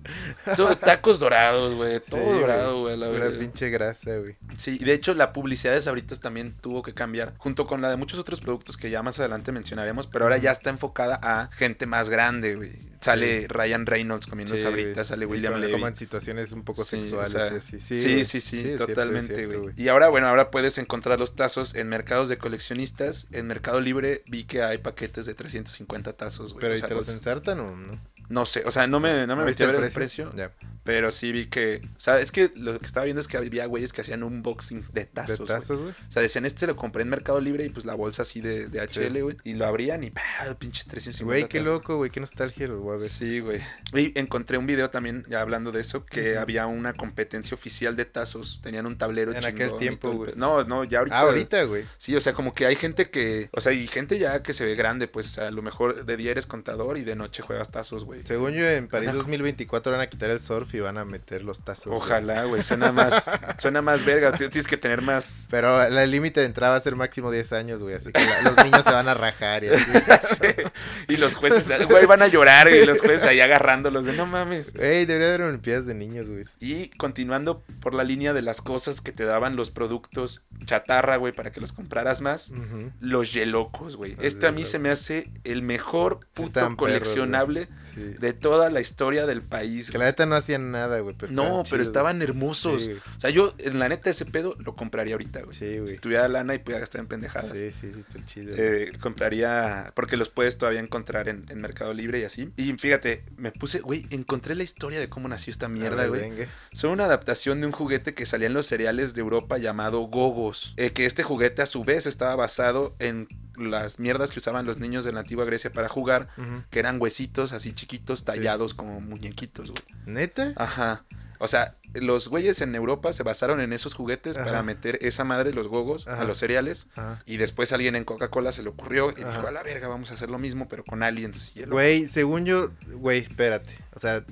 Todo, 0.57 0.77
tacos 0.77 1.21
dorados, 1.21 1.75
güey. 1.75 2.01
Todo 2.01 2.21
Sí, 2.21 2.41
dorado, 2.41 2.81
güey. 2.81 2.97
La 2.97 3.09
verdad. 3.09 3.39
pinche 3.39 3.71
grasa, 3.71 4.17
güey. 4.17 4.37
Sí, 4.57 4.79
y 4.81 4.85
de 4.85 4.93
hecho, 4.95 5.15
la 5.15 5.33
publicidad 5.33 5.73
de 5.73 5.81
Sabritas 5.81 6.21
también 6.21 6.55
tuvo 6.61 6.83
que 6.83 6.95
cambiar. 6.95 7.35
Junto 7.39 7.67
con 7.67 7.81
la 7.81 7.91
de 7.91 7.97
muchos 7.97 8.19
otros 8.19 8.41
productos 8.41 8.77
que 8.77 8.91
ya 8.91 9.03
más 9.03 9.19
adelante 9.19 9.53
mencionaremos. 9.53 10.07
Pero 10.07 10.25
ahora 10.25 10.39
ya 10.39 10.51
está 10.51 10.71
enfocada 10.71 11.19
a 11.23 11.51
gente 11.53 11.87
más 11.87 12.09
grande, 12.09 12.57
güey. 12.57 12.88
Sale 13.01 13.47
Ryan 13.49 13.87
Reynolds 13.87 14.27
comiendo 14.27 14.57
Sí, 14.57 14.63
Sabritas. 14.63 15.09
Sale 15.09 15.25
William 15.25 15.61
Levy. 15.61 15.73
Como 15.73 15.87
en 15.87 15.95
situaciones 15.97 16.53
un 16.53 16.65
poco 16.65 16.83
o 16.83 16.85
sexuales. 16.85 17.31
sea, 17.33 17.47
así. 17.47 17.79
Sí, 17.81 18.25
sí, 18.25 18.41
sí, 18.41 18.75
totalmente, 18.77 19.47
güey. 19.47 19.75
Y 19.77 19.89
ahora, 19.89 20.09
bueno, 20.09 20.27
ahora 20.29 20.51
puedes 20.51 20.79
encontrar 20.79 21.19
los 21.19 21.35
tazos 21.37 21.75
en 21.75 21.89
mercados 21.89 22.29
de 22.29 22.39
coleccionistas. 22.39 23.29
En 23.31 23.47
Mercado 23.47 23.81
Libre 23.81 24.23
vi 24.27 24.45
que 24.45 24.63
hay 24.63 24.79
paquetes 24.79 25.27
de 25.27 25.35
350 25.35 26.13
tazos, 26.15 26.53
güey. 26.55 26.61
Pero 26.63 26.75
O 26.75 26.77
¿y 26.77 26.81
te 26.81 26.89
los 26.95 27.07
los- 27.07 27.17
ensartan 27.17 27.61
o 27.61 27.77
no? 27.77 27.99
No 28.29 28.45
sé, 28.47 28.63
o 28.67 28.71
sea, 28.71 28.87
no 28.87 29.01
me, 29.01 29.27
no 29.27 29.37
me 29.37 29.45
metí 29.45 29.63
a 29.63 29.67
ver 29.69 29.83
el 29.83 29.91
precio, 29.91 30.31
Ya. 30.37 30.53
pero 30.85 31.11
sí 31.11 31.33
vi 31.33 31.47
que, 31.47 31.81
o 31.97 32.01
sea, 32.01 32.21
es 32.21 32.31
que 32.31 32.53
lo 32.57 32.79
que 32.79 32.85
estaba 32.87 33.05
viendo 33.05 33.21
es 33.21 33.29
que 33.29 33.39
había 33.39 33.65
güeyes 33.67 33.93
que 33.93 34.03
hacían 34.03 34.23
un 34.23 34.35
unboxing 34.35 34.83
de 34.93 35.01
¿De 35.01 35.07
tazos, 35.07 35.39
güey. 35.39 35.49
tazos, 35.49 35.81
güey? 35.81 35.91
O 35.93 36.11
sea, 36.11 36.21
decían, 36.23 36.45
este 36.45 36.61
se 36.61 36.67
lo 36.67 36.77
compré 36.77 37.03
en 37.03 37.09
Mercado 37.09 37.41
Libre 37.41 37.65
y 37.65 37.71
pues 37.71 37.87
la 37.87 37.95
bolsa 37.95 38.23
así 38.23 38.41
de, 38.41 38.67
de 38.69 38.81
HL, 38.81 39.23
güey. 39.23 39.37
Y 39.45 39.55
lo 39.55 39.65
abrían 39.67 40.05
y, 40.05 40.11
¡pah! 40.11 40.23
pinches 40.59 40.87
350 40.87 41.25
Güey, 41.25 41.49
qué 41.49 41.61
loco, 41.61 41.97
güey. 41.97 42.11
Qué 42.11 42.21
nostalgia 42.21 42.67
lo 42.69 42.79
voy 42.81 42.97
a 42.97 43.01
ver. 43.01 43.09
Sí, 43.09 43.41
güey. 43.41 43.61
Y 43.95 44.19
encontré 44.19 44.59
un 44.59 44.67
video 44.67 44.91
también, 44.91 45.25
ya 45.29 45.41
hablando 45.41 45.73
de 45.73 45.81
eso, 45.81 46.05
que 46.05 46.37
había 46.37 46.67
una 46.67 46.93
competencia 46.95 47.55
oficial 47.55 47.97
de 47.97 48.05
tazos. 48.05 48.61
Tenían 48.63 48.85
un 48.87 48.99
tablero 48.99 49.33
En 49.33 49.41
chingón 49.41 49.55
aquel 49.55 49.77
tiempo, 49.79 50.11
el 50.11 50.17
güey. 50.17 50.33
No, 50.37 50.65
no, 50.65 50.85
ya 50.85 50.99
ahorita. 50.99 51.17
Ah, 51.19 51.23
ahorita, 51.23 51.63
güey. 51.65 51.85
Sí, 51.97 52.15
o 52.15 52.21
sea, 52.21 52.35
como 52.35 52.53
que 52.55 52.67
hay 52.67 52.77
gente 52.77 53.09
que. 53.11 53.49
O 53.53 53.61
sea, 53.63 53.73
y 53.73 53.87
gente 53.87 54.19
ya 54.19 54.43
que 54.43 54.53
se 54.53 54.67
ve 54.67 54.75
grande, 54.75 55.09
pues, 55.09 55.27
o 55.27 55.31
sea, 55.31 55.47
a 55.47 55.51
lo 55.51 55.63
mejor 55.63 56.05
de 56.05 56.17
día 56.19 56.31
eres 56.33 56.47
contador 56.47 56.99
y 56.99 57.05
de 57.05 57.17
noche 57.17 57.43
juegas 57.43 57.71
tazos, 57.71 58.05
güey. 58.05 58.18
Según 58.25 58.53
yo, 58.53 58.69
en 58.69 58.89
París 58.89 59.13
2024 59.13 59.93
van 59.93 60.01
a 60.01 60.07
quitar 60.09 60.31
el 60.31 60.41
surf 60.41 60.75
y 60.75 60.81
van 60.81 60.99
a 60.99 61.05
meter 61.05 61.43
los 61.45 61.65
tazos. 61.65 61.93
Ojalá, 61.93 62.45
güey. 62.45 62.63
Suena 62.63 62.93
más, 62.93 63.31
suena 63.59 63.83
más 63.83 64.05
verga. 64.05 64.33
Tienes 64.33 64.67
que 64.67 64.77
tener 64.77 65.03
más. 65.03 65.47
Pero 65.51 65.83
el 65.83 66.11
límite 66.11 66.41
de 66.41 66.47
entrada 66.47 66.73
va 66.73 66.79
a 66.79 66.81
ser 66.81 66.97
máximo 66.97 67.31
10 67.31 67.53
años, 67.53 67.83
güey. 67.83 67.95
Así 67.95 68.13
que 68.13 68.21
la- 68.25 68.43
los 68.43 68.57
niños 68.65 68.85
se 68.85 68.91
van 68.91 69.09
a 69.09 69.15
rajar 69.15 69.65
y 69.65 69.69
así. 69.69 69.85
Y 71.09 71.17
los 71.17 71.35
jueces, 71.35 71.71
güey, 71.89 72.07
van 72.07 72.23
a 72.23 72.27
llorar 72.29 72.73
y 72.73 72.85
los 72.85 73.01
jueces 73.01 73.25
ahí 73.25 73.41
agarrándolos 73.41 74.05
de 74.07 74.13
no 74.13 74.27
mames. 74.27 74.73
Güey, 74.75 75.07
debería 75.07 75.29
haber 75.29 75.43
olimpiadas 75.43 75.87
de 75.87 75.95
niños, 75.95 76.29
güey. 76.29 76.45
Y 76.61 76.89
continuando 76.91 77.63
por 77.81 77.95
la 77.95 78.05
línea 78.05 78.33
de 78.33 78.43
las 78.43 78.61
cosas 78.61 79.01
que 79.01 79.13
te 79.13 79.25
daban 79.25 79.57
los 79.57 79.71
productos 79.71 80.47
chatarra, 80.67 81.17
güey, 81.17 81.33
para 81.33 81.51
que 81.53 81.61
los 81.61 81.73
compraras 81.73 82.21
más. 82.21 82.53
Los 83.01 83.33
yelocos, 83.33 83.97
güey. 83.97 84.17
Este 84.21 84.47
a 84.47 84.53
mí 84.53 84.65
se 84.65 84.79
me 84.79 84.91
hace 84.91 85.31
el 85.45 85.63
mejor 85.63 86.21
puto 86.35 86.61
perros, 86.61 86.77
coleccionable 86.77 87.69
Sí. 88.13 88.19
de 88.19 88.33
toda 88.33 88.71
la 88.71 88.81
historia 88.81 89.27
del 89.27 89.43
país. 89.43 89.91
Que 89.91 89.99
la 89.99 90.07
neta 90.07 90.27
no 90.27 90.35
hacían 90.35 90.71
nada, 90.71 91.01
güey. 91.01 91.15
pero 91.19 91.33
No, 91.33 91.63
pero 91.69 91.83
estaban 91.83 92.23
hermosos. 92.23 92.85
Sí. 92.85 92.93
O 93.17 93.21
sea, 93.21 93.31
yo, 93.31 93.55
en 93.59 93.79
la 93.79 93.89
neta, 93.89 94.11
ese 94.11 94.25
pedo 94.25 94.55
lo 94.59 94.75
compraría 94.75 95.15
ahorita, 95.15 95.43
güey. 95.43 95.55
Sí, 95.55 95.79
güey. 95.79 95.95
Si 95.95 95.99
tuviera 96.01 96.29
lana 96.29 96.55
y 96.55 96.59
pudiera 96.59 96.81
gastar 96.81 97.01
en 97.01 97.07
pendejadas. 97.09 97.53
Sí, 97.53 97.71
sí, 97.73 97.93
sí, 97.95 98.01
está 98.01 98.25
chido. 98.25 98.55
Eh, 98.57 98.93
compraría, 99.01 99.93
porque 99.95 100.17
los 100.17 100.29
puedes 100.29 100.59
todavía 100.59 100.81
encontrar 100.81 101.29
en, 101.29 101.45
en 101.49 101.61
Mercado 101.61 101.93
Libre 101.95 102.21
y 102.21 102.25
así. 102.25 102.51
Y 102.57 102.73
fíjate, 102.75 103.25
me 103.37 103.53
puse, 103.53 103.81
güey, 103.81 104.07
encontré 104.11 104.55
la 104.55 104.63
historia 104.63 105.01
de 105.01 105.09
cómo 105.09 105.29
nació 105.29 105.51
esta 105.51 105.69
mierda, 105.69 105.97
ver, 106.03 106.09
güey. 106.09 106.21
venga. 106.23 106.47
Son 106.73 106.91
una 106.91 107.05
adaptación 107.05 107.61
de 107.61 107.67
un 107.67 107.73
juguete 107.73 108.15
que 108.15 108.27
salía 108.27 108.47
en 108.47 108.55
los 108.55 108.67
cereales 108.67 109.15
de 109.15 109.21
Europa 109.21 109.59
llamado 109.59 110.01
Gogos. 110.03 110.75
Eh, 110.77 110.91
que 110.91 111.07
este 111.07 111.23
juguete 111.23 111.63
a 111.63 111.67
su 111.67 111.85
vez 111.85 112.07
estaba 112.07 112.37
basado 112.37 112.95
en 112.99 113.29
las 113.59 113.99
mierdas 113.99 114.31
que 114.31 114.39
usaban 114.39 114.67
los 114.67 114.79
niños 114.79 115.05
de 115.05 115.13
la 115.13 115.21
antigua 115.21 115.45
Grecia 115.45 115.73
para 115.73 115.89
jugar, 115.89 116.29
que 116.71 116.79
eran 116.79 117.01
huesitos 117.01 117.53
así 117.53 117.73
chiquitos, 117.75 118.25
tallados 118.25 118.75
como 118.75 119.01
muñequitos, 119.01 119.71
güey. 119.71 119.83
¿Neta? 120.07 120.53
Ajá. 120.57 121.05
O 121.41 121.47
sea, 121.47 121.77
los 121.95 122.29
güeyes 122.29 122.61
en 122.63 122.75
Europa 122.75 123.13
se 123.13 123.23
basaron 123.23 123.61
en 123.61 123.73
esos 123.73 123.95
juguetes 123.95 124.37
Ajá. 124.37 124.47
para 124.47 124.63
meter 124.65 124.99
esa 125.03 125.23
madre, 125.23 125.53
los 125.53 125.69
gogos, 125.69 126.09
Ajá. 126.09 126.23
a 126.23 126.25
los 126.25 126.39
cereales. 126.39 126.89
Ajá. 126.97 127.23
Y 127.27 127.37
después 127.37 127.73
alguien 127.73 127.95
en 127.95 128.05
Coca-Cola 128.05 128.51
se 128.51 128.63
le 128.65 128.71
ocurrió 128.71 129.13
y 129.13 129.17
dijo, 129.17 129.47
a 129.47 129.53
la 129.53 129.63
verga, 129.63 129.87
vamos 129.87 130.11
a 130.11 130.15
hacer 130.15 130.31
lo 130.31 130.39
mismo, 130.39 130.69
pero 130.69 130.85
con 130.85 131.03
aliens. 131.05 131.53
Y 131.55 131.63
el- 131.63 131.71
Güey, 131.71 132.09
según 132.09 132.45
yo, 132.45 132.71
güey, 132.93 133.21
espérate. 133.21 133.71
O 133.95 134.01
sea, 134.01 134.25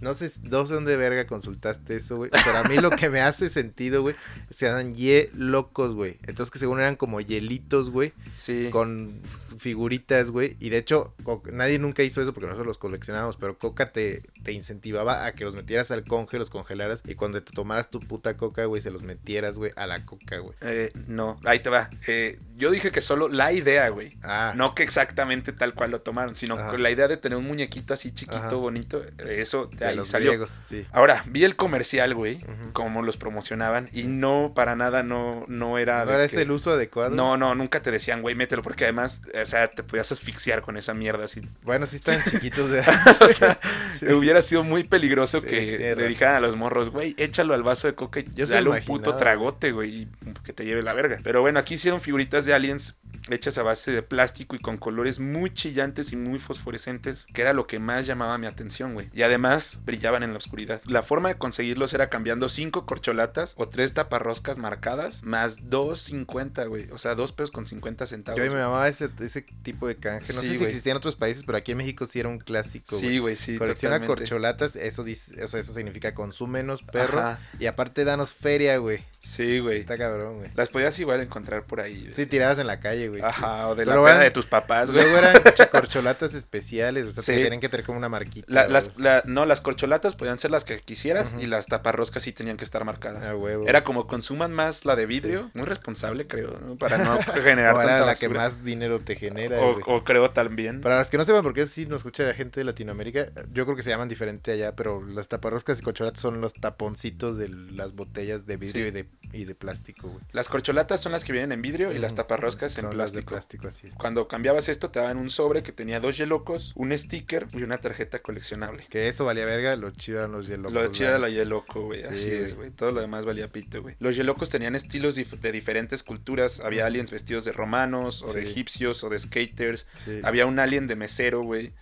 no 0.00 0.14
sé, 0.14 0.30
no 0.42 0.66
sé 0.66 0.74
dónde 0.74 0.96
verga 0.96 1.26
consultaste 1.26 1.96
eso, 1.96 2.16
güey. 2.16 2.30
Pero 2.30 2.58
a 2.58 2.64
mí 2.64 2.76
lo 2.76 2.90
que 2.90 3.08
me 3.10 3.20
hace 3.20 3.48
sentido, 3.48 4.02
güey, 4.02 4.14
que 4.56 4.66
eran 4.66 4.94
ye 4.94 5.30
locos, 5.34 5.94
güey. 5.94 6.18
Entonces 6.26 6.50
que 6.50 6.58
según 6.58 6.80
eran 6.80 6.96
como 6.96 7.20
hielitos, 7.20 7.90
güey, 7.90 8.12
Sí. 8.32 8.68
con 8.70 9.20
figuritas, 9.58 10.30
güey. 10.30 10.56
Y 10.60 10.70
de 10.70 10.78
hecho, 10.78 11.14
nadie 11.52 11.78
nunca 11.78 12.02
hizo 12.02 12.22
eso 12.22 12.32
porque 12.32 12.46
nosotros 12.46 12.66
los 12.66 12.78
coleccionábamos, 12.78 13.36
pero 13.36 13.58
Coca 13.58 13.90
te, 13.92 14.22
te 14.42 14.52
incentivaba 14.52 15.26
a 15.26 15.32
que 15.32 15.44
los 15.44 15.54
metieras 15.54 15.90
al 15.90 16.04
conge, 16.04 16.38
los 16.38 16.50
congelaras 16.50 17.02
y 17.06 17.14
cuando 17.14 17.42
te 17.42 17.52
tomaras 17.52 17.90
tu 17.90 18.00
puta 18.00 18.36
Coca, 18.36 18.64
güey, 18.64 18.80
se 18.82 18.90
los 18.90 19.02
metieras, 19.02 19.58
güey, 19.58 19.72
a 19.76 19.86
la 19.86 20.04
Coca, 20.04 20.38
güey. 20.38 20.54
Eh, 20.60 20.92
no, 21.06 21.38
ahí 21.44 21.60
te 21.60 21.70
va. 21.70 21.90
Eh, 22.06 22.38
yo 22.56 22.70
dije 22.70 22.90
que 22.90 23.00
solo 23.00 23.28
la 23.28 23.52
idea, 23.52 23.88
güey. 23.90 24.12
Ah, 24.22 24.52
No 24.56 24.74
que 24.74 24.82
exactamente 24.82 25.52
tal 25.52 25.74
cual 25.74 25.90
lo 25.90 26.00
tomaron, 26.00 26.36
sino 26.36 26.56
con 26.68 26.82
la 26.82 26.90
idea 26.90 27.08
de 27.08 27.16
tener 27.16 27.38
un 27.38 27.46
muñequito 27.46 27.94
así 27.94 28.12
chiquito, 28.12 28.36
Ajá. 28.38 28.54
bonito. 28.54 29.02
eh, 29.18 29.36
Eso 29.40 29.66
de 29.66 29.86
de 29.96 30.00
ahí 30.02 30.06
salió. 30.06 30.30
griegos, 30.30 30.52
sí. 30.68 30.86
Ahora, 30.92 31.22
vi 31.26 31.44
el 31.44 31.56
comercial, 31.56 32.14
güey, 32.14 32.36
Ujú. 32.36 32.72
cómo 32.72 33.02
los 33.02 33.16
promocionaban 33.16 33.88
y 33.92 34.04
no, 34.04 34.52
para 34.54 34.76
nada, 34.76 35.02
no, 35.02 35.44
no 35.48 35.78
era... 35.78 36.04
¿No 36.04 36.10
era 36.12 36.20
que- 36.20 36.24
ese 36.34 36.42
el 36.42 36.50
uso 36.50 36.72
adecuado? 36.72 37.14
No, 37.14 37.36
no, 37.36 37.54
nunca 37.54 37.80
te 37.82 37.90
decían, 37.90 38.22
güey, 38.22 38.34
mételo, 38.34 38.62
porque 38.62 38.84
además, 38.84 39.22
o 39.40 39.46
sea, 39.46 39.70
te 39.70 39.82
podías 39.82 40.10
asfixiar 40.12 40.62
con 40.62 40.76
esa 40.76 40.94
mierda 40.94 41.24
así. 41.24 41.40
Bueno, 41.62 41.86
sí 41.86 41.96
están 41.96 42.20
chiquitos, 42.30 42.70
o 43.20 43.28
sea, 43.28 43.58
Sí. 43.98 44.06
hubiera 44.12 44.42
sido 44.42 44.62
muy 44.64 44.84
peligroso 44.84 45.40
Sí, 45.40 45.46
que 45.46 45.94
le 45.96 46.08
dijeran 46.08 46.36
a 46.36 46.40
los 46.40 46.56
morros, 46.56 46.90
güey, 46.90 47.14
échalo 47.18 47.54
al 47.54 47.62
vaso 47.62 47.88
de 47.88 47.94
coca 47.94 48.20
y 48.20 48.24
Yo 48.34 48.46
dale 48.46 48.68
un 48.70 48.80
puto 48.82 49.16
tragote, 49.16 49.72
güey, 49.72 50.02
y 50.02 50.08
que 50.44 50.52
te 50.52 50.64
lleve 50.64 50.82
la 50.82 50.92
verga. 50.92 51.18
Pero 51.22 51.40
bueno, 51.40 51.58
aquí 51.58 51.74
hicieron 51.74 52.00
figuritas 52.00 52.44
de 52.44 52.54
aliens 52.54 52.96
hechas 53.36 53.58
a 53.58 53.62
base 53.62 53.90
de 53.92 54.02
plástico 54.02 54.56
y 54.56 54.58
con 54.58 54.76
colores 54.78 55.20
muy 55.20 55.52
chillantes 55.52 56.12
y 56.12 56.16
muy 56.16 56.38
fosforescentes, 56.38 57.26
que 57.32 57.42
era 57.42 57.52
lo 57.52 57.66
que 57.66 57.78
más 57.78 58.06
llamaba 58.06 58.38
mi 58.38 58.46
atención, 58.46 58.94
güey. 58.94 59.08
Y 59.12 59.22
además 59.22 59.80
brillaban 59.84 60.22
en 60.22 60.32
la 60.32 60.38
oscuridad. 60.38 60.80
La 60.86 61.02
forma 61.02 61.28
de 61.28 61.36
conseguirlos 61.36 61.94
era 61.94 62.08
cambiando 62.08 62.48
cinco 62.48 62.86
corcholatas 62.86 63.54
o 63.56 63.68
tres 63.68 63.94
taparroscas 63.94 64.58
marcadas, 64.58 65.22
más 65.24 65.68
2.50, 65.68 66.68
güey. 66.68 66.90
O 66.90 66.98
sea, 66.98 67.14
dos 67.14 67.32
pesos 67.32 67.50
con 67.50 67.66
50 67.66 68.06
centavos. 68.06 68.40
Yo 68.40 68.50
me 68.50 68.58
mamaba 68.58 68.88
ese, 68.88 69.08
ese 69.20 69.42
tipo 69.62 69.86
de 69.86 69.96
canje. 69.96 70.32
No 70.32 70.40
Sí, 70.40 70.46
sé 70.46 70.52
si 70.52 70.58
güey. 70.58 70.66
existía 70.68 70.92
en 70.92 70.96
otros 70.98 71.16
países, 71.16 71.42
pero 71.44 71.58
aquí 71.58 71.72
en 71.72 71.78
México 71.78 72.06
sí 72.06 72.20
era 72.20 72.28
un 72.28 72.38
clásico. 72.38 72.96
Sí, 72.96 73.18
güey, 73.18 73.36
sí. 73.36 73.56
Colecciona 73.58 73.96
totalmente. 73.96 74.22
corcholatas, 74.22 74.76
eso 74.76 75.04
dice, 75.04 75.42
o 75.44 75.48
sea, 75.48 75.60
eso 75.60 75.72
significa 75.72 76.14
consúmenos, 76.14 76.82
perro. 76.82 77.18
Ajá. 77.20 77.40
Y 77.58 77.66
aparte 77.66 78.04
danos 78.04 78.32
feria, 78.32 78.76
güey. 78.78 79.04
Sí, 79.20 79.58
güey. 79.58 79.78
Está 79.80 79.98
cabrón, 79.98 80.38
güey. 80.38 80.50
Las 80.54 80.68
podías 80.68 80.98
igual 80.98 81.20
encontrar 81.20 81.64
por 81.64 81.80
ahí. 81.80 82.02
güey. 82.02 82.14
Sí, 82.14 82.26
tiradas 82.26 82.58
en 82.58 82.66
la 82.66 82.80
calle, 82.80 83.08
güey. 83.08 83.17
Ajá, 83.22 83.68
o 83.68 83.74
de 83.74 83.84
Pero 83.84 84.04
la 84.04 84.10
peda 84.12 84.20
de 84.20 84.30
tus 84.30 84.46
papás, 84.46 84.90
güey. 84.90 85.02
Luego 85.04 85.18
eran 85.18 85.42
corcholatas 85.70 86.34
especiales, 86.34 87.06
o 87.06 87.12
sea, 87.12 87.22
Sí. 87.22 87.32
tenían 87.42 87.60
que 87.60 87.68
tener 87.68 87.84
como 87.86 87.98
una 87.98 88.08
marquita. 88.08 88.46
La- 88.50 88.62
güey. 88.62 88.72
las, 88.72 88.96
la- 88.98 89.22
no, 89.26 89.44
las 89.46 89.60
corcholatas 89.60 90.14
podían 90.14 90.38
ser 90.38 90.50
las 90.50 90.64
que 90.64 90.78
quisieras 90.80 91.34
y 91.38 91.46
las 91.46 91.66
taparroscas 91.66 92.22
sí 92.22 92.32
tenían 92.32 92.56
que 92.56 92.64
estar 92.64 92.84
marcadas. 92.84 93.26
Ah. 93.28 93.34
Era 93.66 93.84
como 93.84 94.06
consuman 94.06 94.52
más 94.52 94.84
la 94.84 94.96
de 94.96 95.06
vidrio, 95.06 95.50
muy 95.54 95.64
responsable 95.66 96.26
creo, 96.26 96.58
¿no? 96.60 96.76
para 96.76 96.98
no 96.98 97.18
generar 97.42 97.74
era 97.74 97.84
tanta 97.84 98.06
la 98.06 98.14
que 98.14 98.28
más 98.28 98.62
dinero 98.64 99.00
te 99.00 99.16
genera, 99.16 99.60
o, 99.60 99.72
güey. 99.74 99.84
o 99.86 100.04
creo 100.04 100.30
también. 100.30 100.80
Para 100.80 100.98
los 100.98 101.08
que 101.08 101.18
no 101.18 101.24
sepan 101.24 101.42
por 101.42 101.54
qué 101.54 101.66
sí 101.66 101.86
nos 101.86 101.98
escucha 101.98 102.22
la 102.24 102.34
gente 102.34 102.60
de 102.60 102.64
Latinoamérica, 102.64 103.26
yo 103.52 103.64
creo 103.64 103.76
que 103.76 103.82
se 103.82 103.90
llaman 103.90 104.08
diferente 104.08 104.52
allá, 104.52 104.74
pero 104.74 105.02
las 105.06 105.28
taparroscas 105.28 105.78
y 105.80 105.82
corcholatas 105.82 106.20
son 106.20 106.40
los 106.40 106.52
taponcitos 106.54 107.36
de 107.38 107.48
las 107.48 107.94
botellas 107.94 108.46
de 108.46 108.56
vidrio 108.56 108.84
Sí. 108.84 108.88
y, 108.88 108.90
de, 108.90 109.08
y 109.32 109.44
de 109.44 109.54
plástico, 109.54 110.08
güey. 110.08 110.20
Las 110.32 110.48
corcholatas 110.48 111.00
son 111.00 111.12
las 111.12 111.24
que 111.24 111.32
vienen 111.32 111.52
en 111.52 111.62
vidrio 111.62 111.92
y 111.92 111.98
las 111.98 112.14
taparroscas 112.14 112.76
en 112.78 112.84
Son 112.86 112.96
las 113.14 113.24
de 113.24 113.28
plástico. 113.28 113.62
plástico, 113.62 113.88
así. 113.88 113.96
Cuando 113.98 114.28
cambiabas 114.28 114.68
esto 114.68 114.90
te 114.90 114.98
daban 115.00 115.16
un 115.16 115.30
sobre 115.30 115.62
que 115.62 115.72
tenía 115.72 116.00
dos 116.00 116.16
yelocos, 116.16 116.72
un 116.76 116.96
sticker 116.96 117.48
y 117.52 117.62
una 117.62 117.78
tarjeta 117.78 118.20
coleccionable. 118.20 118.84
Que 118.88 119.08
eso 119.08 119.24
valía 119.24 119.44
verga, 119.44 119.76
lo 119.76 119.90
chido 119.90 120.18
eran 120.20 120.32
los 120.32 120.46
hielocos. 120.48 120.72
Lo 120.72 120.86
chido 120.92 121.10
era 121.10 121.18
la 121.18 121.28
Yeloco, 121.28 121.82
güey. 121.82 122.00
Sí, 122.02 122.06
Así 122.08 122.30
es, 122.30 122.54
güey. 122.56 122.70
Todo 122.70 122.92
lo 122.92 123.00
demás 123.00 123.24
valía 123.24 123.48
pito, 123.48 123.82
güey. 123.82 123.94
Los 124.00 124.16
Yelocos 124.16 124.50
tenían 124.50 124.74
estilos 124.74 125.14
de 125.16 125.52
diferentes 125.52 126.02
culturas. 126.02 126.60
Había 126.60 126.86
aliens 126.86 127.10
vestidos 127.10 127.44
de 127.44 127.52
romanos, 127.52 128.22
o 128.22 128.32
de 128.32 128.42
Sí. 128.42 128.48
egipcios, 128.48 129.04
o 129.04 129.08
de 129.08 129.18
skaters. 129.18 129.86
Sí, 130.04 130.20
Había 130.22 130.46
un 130.46 130.58
alien 130.58 130.86
de 130.86 130.96
mesero, 130.96 131.42
güey. 131.42 131.72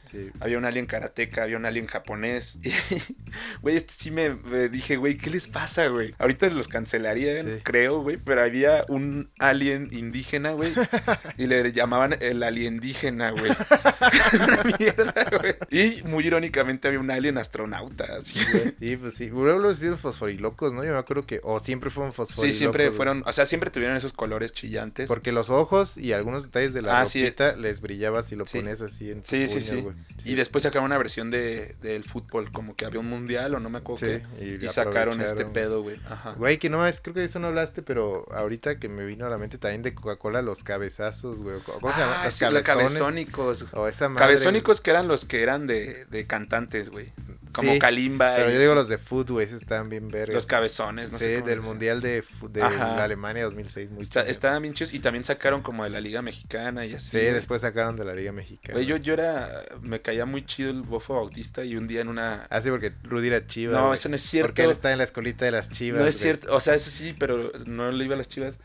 Había 0.40 0.56
un 0.58 0.64
alien 0.64 0.86
karateca, 0.86 1.42
había 1.42 1.56
un 1.56 1.66
alien 1.66 1.86
japonés. 1.86 2.58
Y, 2.64 2.72
güey, 3.60 3.76
este 3.76 3.92
sí 3.92 4.10
me, 4.10 4.30
me 4.34 4.68
dije, 4.68 4.96
güey, 4.96 5.16
¿qué 5.18 5.30
les 5.30 5.46
pasa, 5.48 5.88
güey? 5.88 6.14
Ahorita 6.18 6.48
los 6.50 6.68
cancelarían, 6.68 7.46
Sí. 7.46 7.62
creo, 7.62 8.00
güey. 8.00 8.16
Pero 8.16 8.42
había 8.42 8.84
un 8.88 9.30
alien 9.38 9.88
indígena, 9.92 10.52
güey. 10.52 10.72
Y 11.38 11.46
le 11.46 11.72
llamaban 11.72 12.16
el 12.20 12.42
aliendígena, 12.42 13.30
güey. 13.30 13.50
Una 14.34 14.76
mierda, 14.78 15.14
güey. 15.38 15.54
Y 15.70 16.02
muy 16.04 16.26
irónicamente 16.26 16.88
había 16.88 17.00
un 17.00 17.10
alien 17.10 17.38
astronauta, 17.38 18.04
así, 18.20 18.38
güey. 18.52 18.74
Sí, 18.80 18.96
pues 18.96 19.14
sí. 19.14 19.28
Luego 19.28 19.70
hicieron 19.70 19.98
fosforilocos, 19.98 20.72
¿no? 20.72 20.84
Yo 20.84 20.92
me 20.92 20.98
acuerdo 20.98 21.26
que, 21.26 21.40
o 21.42 21.60
siempre 21.60 21.90
fueron 21.90 22.12
Sí, 22.12 22.16
fosforilocos. 22.16 22.56
siempre 22.58 22.84
güey. 22.86 22.96
fueron, 22.96 23.22
o 23.26 23.32
sea, 23.32 23.46
siempre 23.46 23.70
tuvieron 23.70 23.96
esos 23.96 24.12
colores 24.12 24.52
chillantes. 24.52 25.08
Porque 25.08 25.32
los 25.32 25.50
ojos 25.50 25.96
y 25.96 26.12
algunos 26.12 26.44
detalles 26.44 26.74
de 26.74 26.82
la 26.82 27.00
Ah, 27.00 27.06
sí. 27.06 27.22
les 27.58 27.80
brillaba 27.80 28.22
si 28.22 28.36
lo 28.36 28.46
Sí. 28.46 28.58
pones 28.58 28.80
así 28.80 29.10
en 29.10 29.22
tu 29.22 29.30
Sí, 29.30 29.48
sí, 29.48 29.60
puño, 29.72 29.94
sí. 29.94 30.14
Y 30.26 30.34
después 30.34 30.62
sacaron 30.62 30.86
una 30.86 30.98
versión 30.98 31.30
de, 31.30 31.74
del 31.82 32.04
fútbol, 32.04 32.50
como 32.52 32.74
que 32.76 32.84
había 32.84 33.00
un 33.00 33.08
mundial 33.08 33.54
o 33.54 33.60
no 33.60 33.70
me 33.70 33.78
acuerdo 33.78 34.06
Sí, 34.06 34.22
qué. 34.38 34.58
y 34.60 34.64
Y, 34.64 34.68
sacaron 34.68 35.20
este 35.20 35.44
pedo, 35.46 35.82
güey. 35.82 36.00
Ajá. 36.08 36.32
Güey, 36.32 36.58
que 36.58 36.68
no 36.70 36.86
es, 36.86 37.00
creo 37.00 37.14
que 37.14 37.20
de 37.20 37.26
eso 37.26 37.38
no 37.38 37.46
hablaste, 37.48 37.82
pero 37.82 38.26
ahorita 38.32 38.78
que 38.78 38.88
me 38.88 39.04
vino 39.04 39.26
a 39.26 39.30
la 39.30 39.38
mente 39.38 39.58
también 39.58 39.82
de 39.82 39.94
Coca-Cola, 39.94 40.42
los 40.42 40.62
cabezazos, 40.64 41.38
güey. 41.38 41.58
¿Cómo 41.60 41.92
se 41.92 42.00
llama? 42.00 42.16
Ah, 42.20 42.24
Los 42.24 42.34
sí, 42.34 42.44
cabezónicos. 42.62 43.66
O 43.72 43.86
esa 43.88 44.08
madre. 44.08 44.26
Cabezónicos 44.26 44.80
que 44.80 44.90
eran 44.90 45.08
los 45.08 45.24
que 45.24 45.42
eran 45.42 45.66
de, 45.66 46.06
de 46.06 46.26
cantantes, 46.26 46.90
güey. 46.90 47.12
Como 47.56 47.72
Sí, 47.72 47.78
Kalimba. 47.78 48.34
Pero 48.36 48.50
yo 48.50 48.58
digo 48.60 48.74
los 48.74 48.88
de 48.88 48.98
foot, 48.98 49.30
güey, 49.30 49.46
esos 49.46 49.62
estaban 49.62 49.88
bien 49.88 50.08
vergas. 50.08 50.34
Los 50.34 50.46
cabezones, 50.46 51.10
no 51.10 51.18
sí, 51.18 51.24
sé. 51.24 51.34
cómo 51.36 51.46
del 51.46 51.60
Mundial 51.62 52.00
de, 52.00 52.22
de. 52.50 52.62
Alemania 52.62 53.44
2006. 53.44 53.90
Muy 53.90 54.02
Está- 54.02 54.22
estaban 54.22 54.62
bien 54.62 54.74
chidos 54.74 54.94
y 54.94 55.00
también 55.00 55.24
sacaron 55.24 55.62
como 55.62 55.84
de 55.84 55.90
la 55.90 56.00
Liga 56.00 56.22
Mexicana 56.22 56.84
y 56.86 56.94
así. 56.94 57.10
Sí, 57.10 57.18
después 57.18 57.62
sacaron 57.62 57.96
de 57.96 58.04
la 58.04 58.14
Liga 58.14 58.32
Mexicana. 58.32 58.74
Güey, 58.74 58.86
yo, 58.86 58.96
yo 58.96 59.14
era. 59.14 59.62
Me 59.80 60.00
caía 60.00 60.26
muy 60.26 60.44
chido 60.44 60.70
el 60.70 60.82
bofo 60.82 61.14
bautista 61.14 61.64
y 61.64 61.76
un 61.76 61.86
día 61.88 62.00
en 62.00 62.08
una. 62.08 62.46
Ah, 62.50 62.60
sí, 62.60 62.70
porque 62.70 62.92
Rudy 63.04 63.28
era 63.28 63.46
chiva. 63.46 63.78
No, 63.78 63.92
eso 63.94 64.08
no 64.08 64.16
es 64.16 64.22
cierto. 64.22 64.48
Porque 64.48 64.64
él 64.64 64.70
está 64.70 64.92
en 64.92 64.98
la 64.98 65.04
escolita 65.04 65.44
de 65.44 65.50
las 65.50 65.68
chivas. 65.70 66.00
No 66.00 66.06
es 66.06 66.18
cierto, 66.18 66.54
o 66.54 66.60
sea, 66.60 66.74
eso 66.74 66.90
sí, 66.90 67.14
pero 67.18 67.52
no 67.64 67.90
le 67.90 68.04
iba 68.04 68.14
a 68.14 68.18
las 68.18 68.28
chivas. 68.28 68.58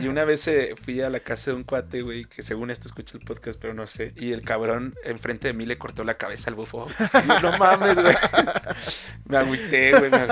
Y 0.00 0.08
una 0.08 0.24
vez 0.24 0.46
eh, 0.48 0.74
fui 0.82 1.00
a 1.00 1.10
la 1.10 1.20
casa 1.20 1.50
de 1.50 1.56
un 1.56 1.64
cuate, 1.64 2.02
güey, 2.02 2.24
que 2.24 2.42
según 2.42 2.70
esto 2.70 2.88
escucha 2.88 3.16
el 3.18 3.24
podcast, 3.24 3.60
pero 3.60 3.74
no 3.74 3.86
sé. 3.86 4.12
Y 4.16 4.32
el 4.32 4.42
cabrón 4.42 4.94
enfrente 5.04 5.48
de 5.48 5.54
mí 5.54 5.66
le 5.66 5.78
cortó 5.78 6.04
la 6.04 6.14
cabeza 6.14 6.50
al. 6.50 6.56
Así, 6.98 7.18
yo, 7.26 7.40
no 7.40 7.56
mames, 7.58 7.94
güey. 8.00 8.14
Me 9.26 9.36
agüité, 9.36 9.90
güey. 9.92 10.10
Me, 10.10 10.26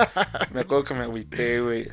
me 0.53 0.61
acuerdo 0.61 0.83
que 0.83 0.93
me 0.93 1.03
agüité, 1.03 1.61
güey. 1.61 1.89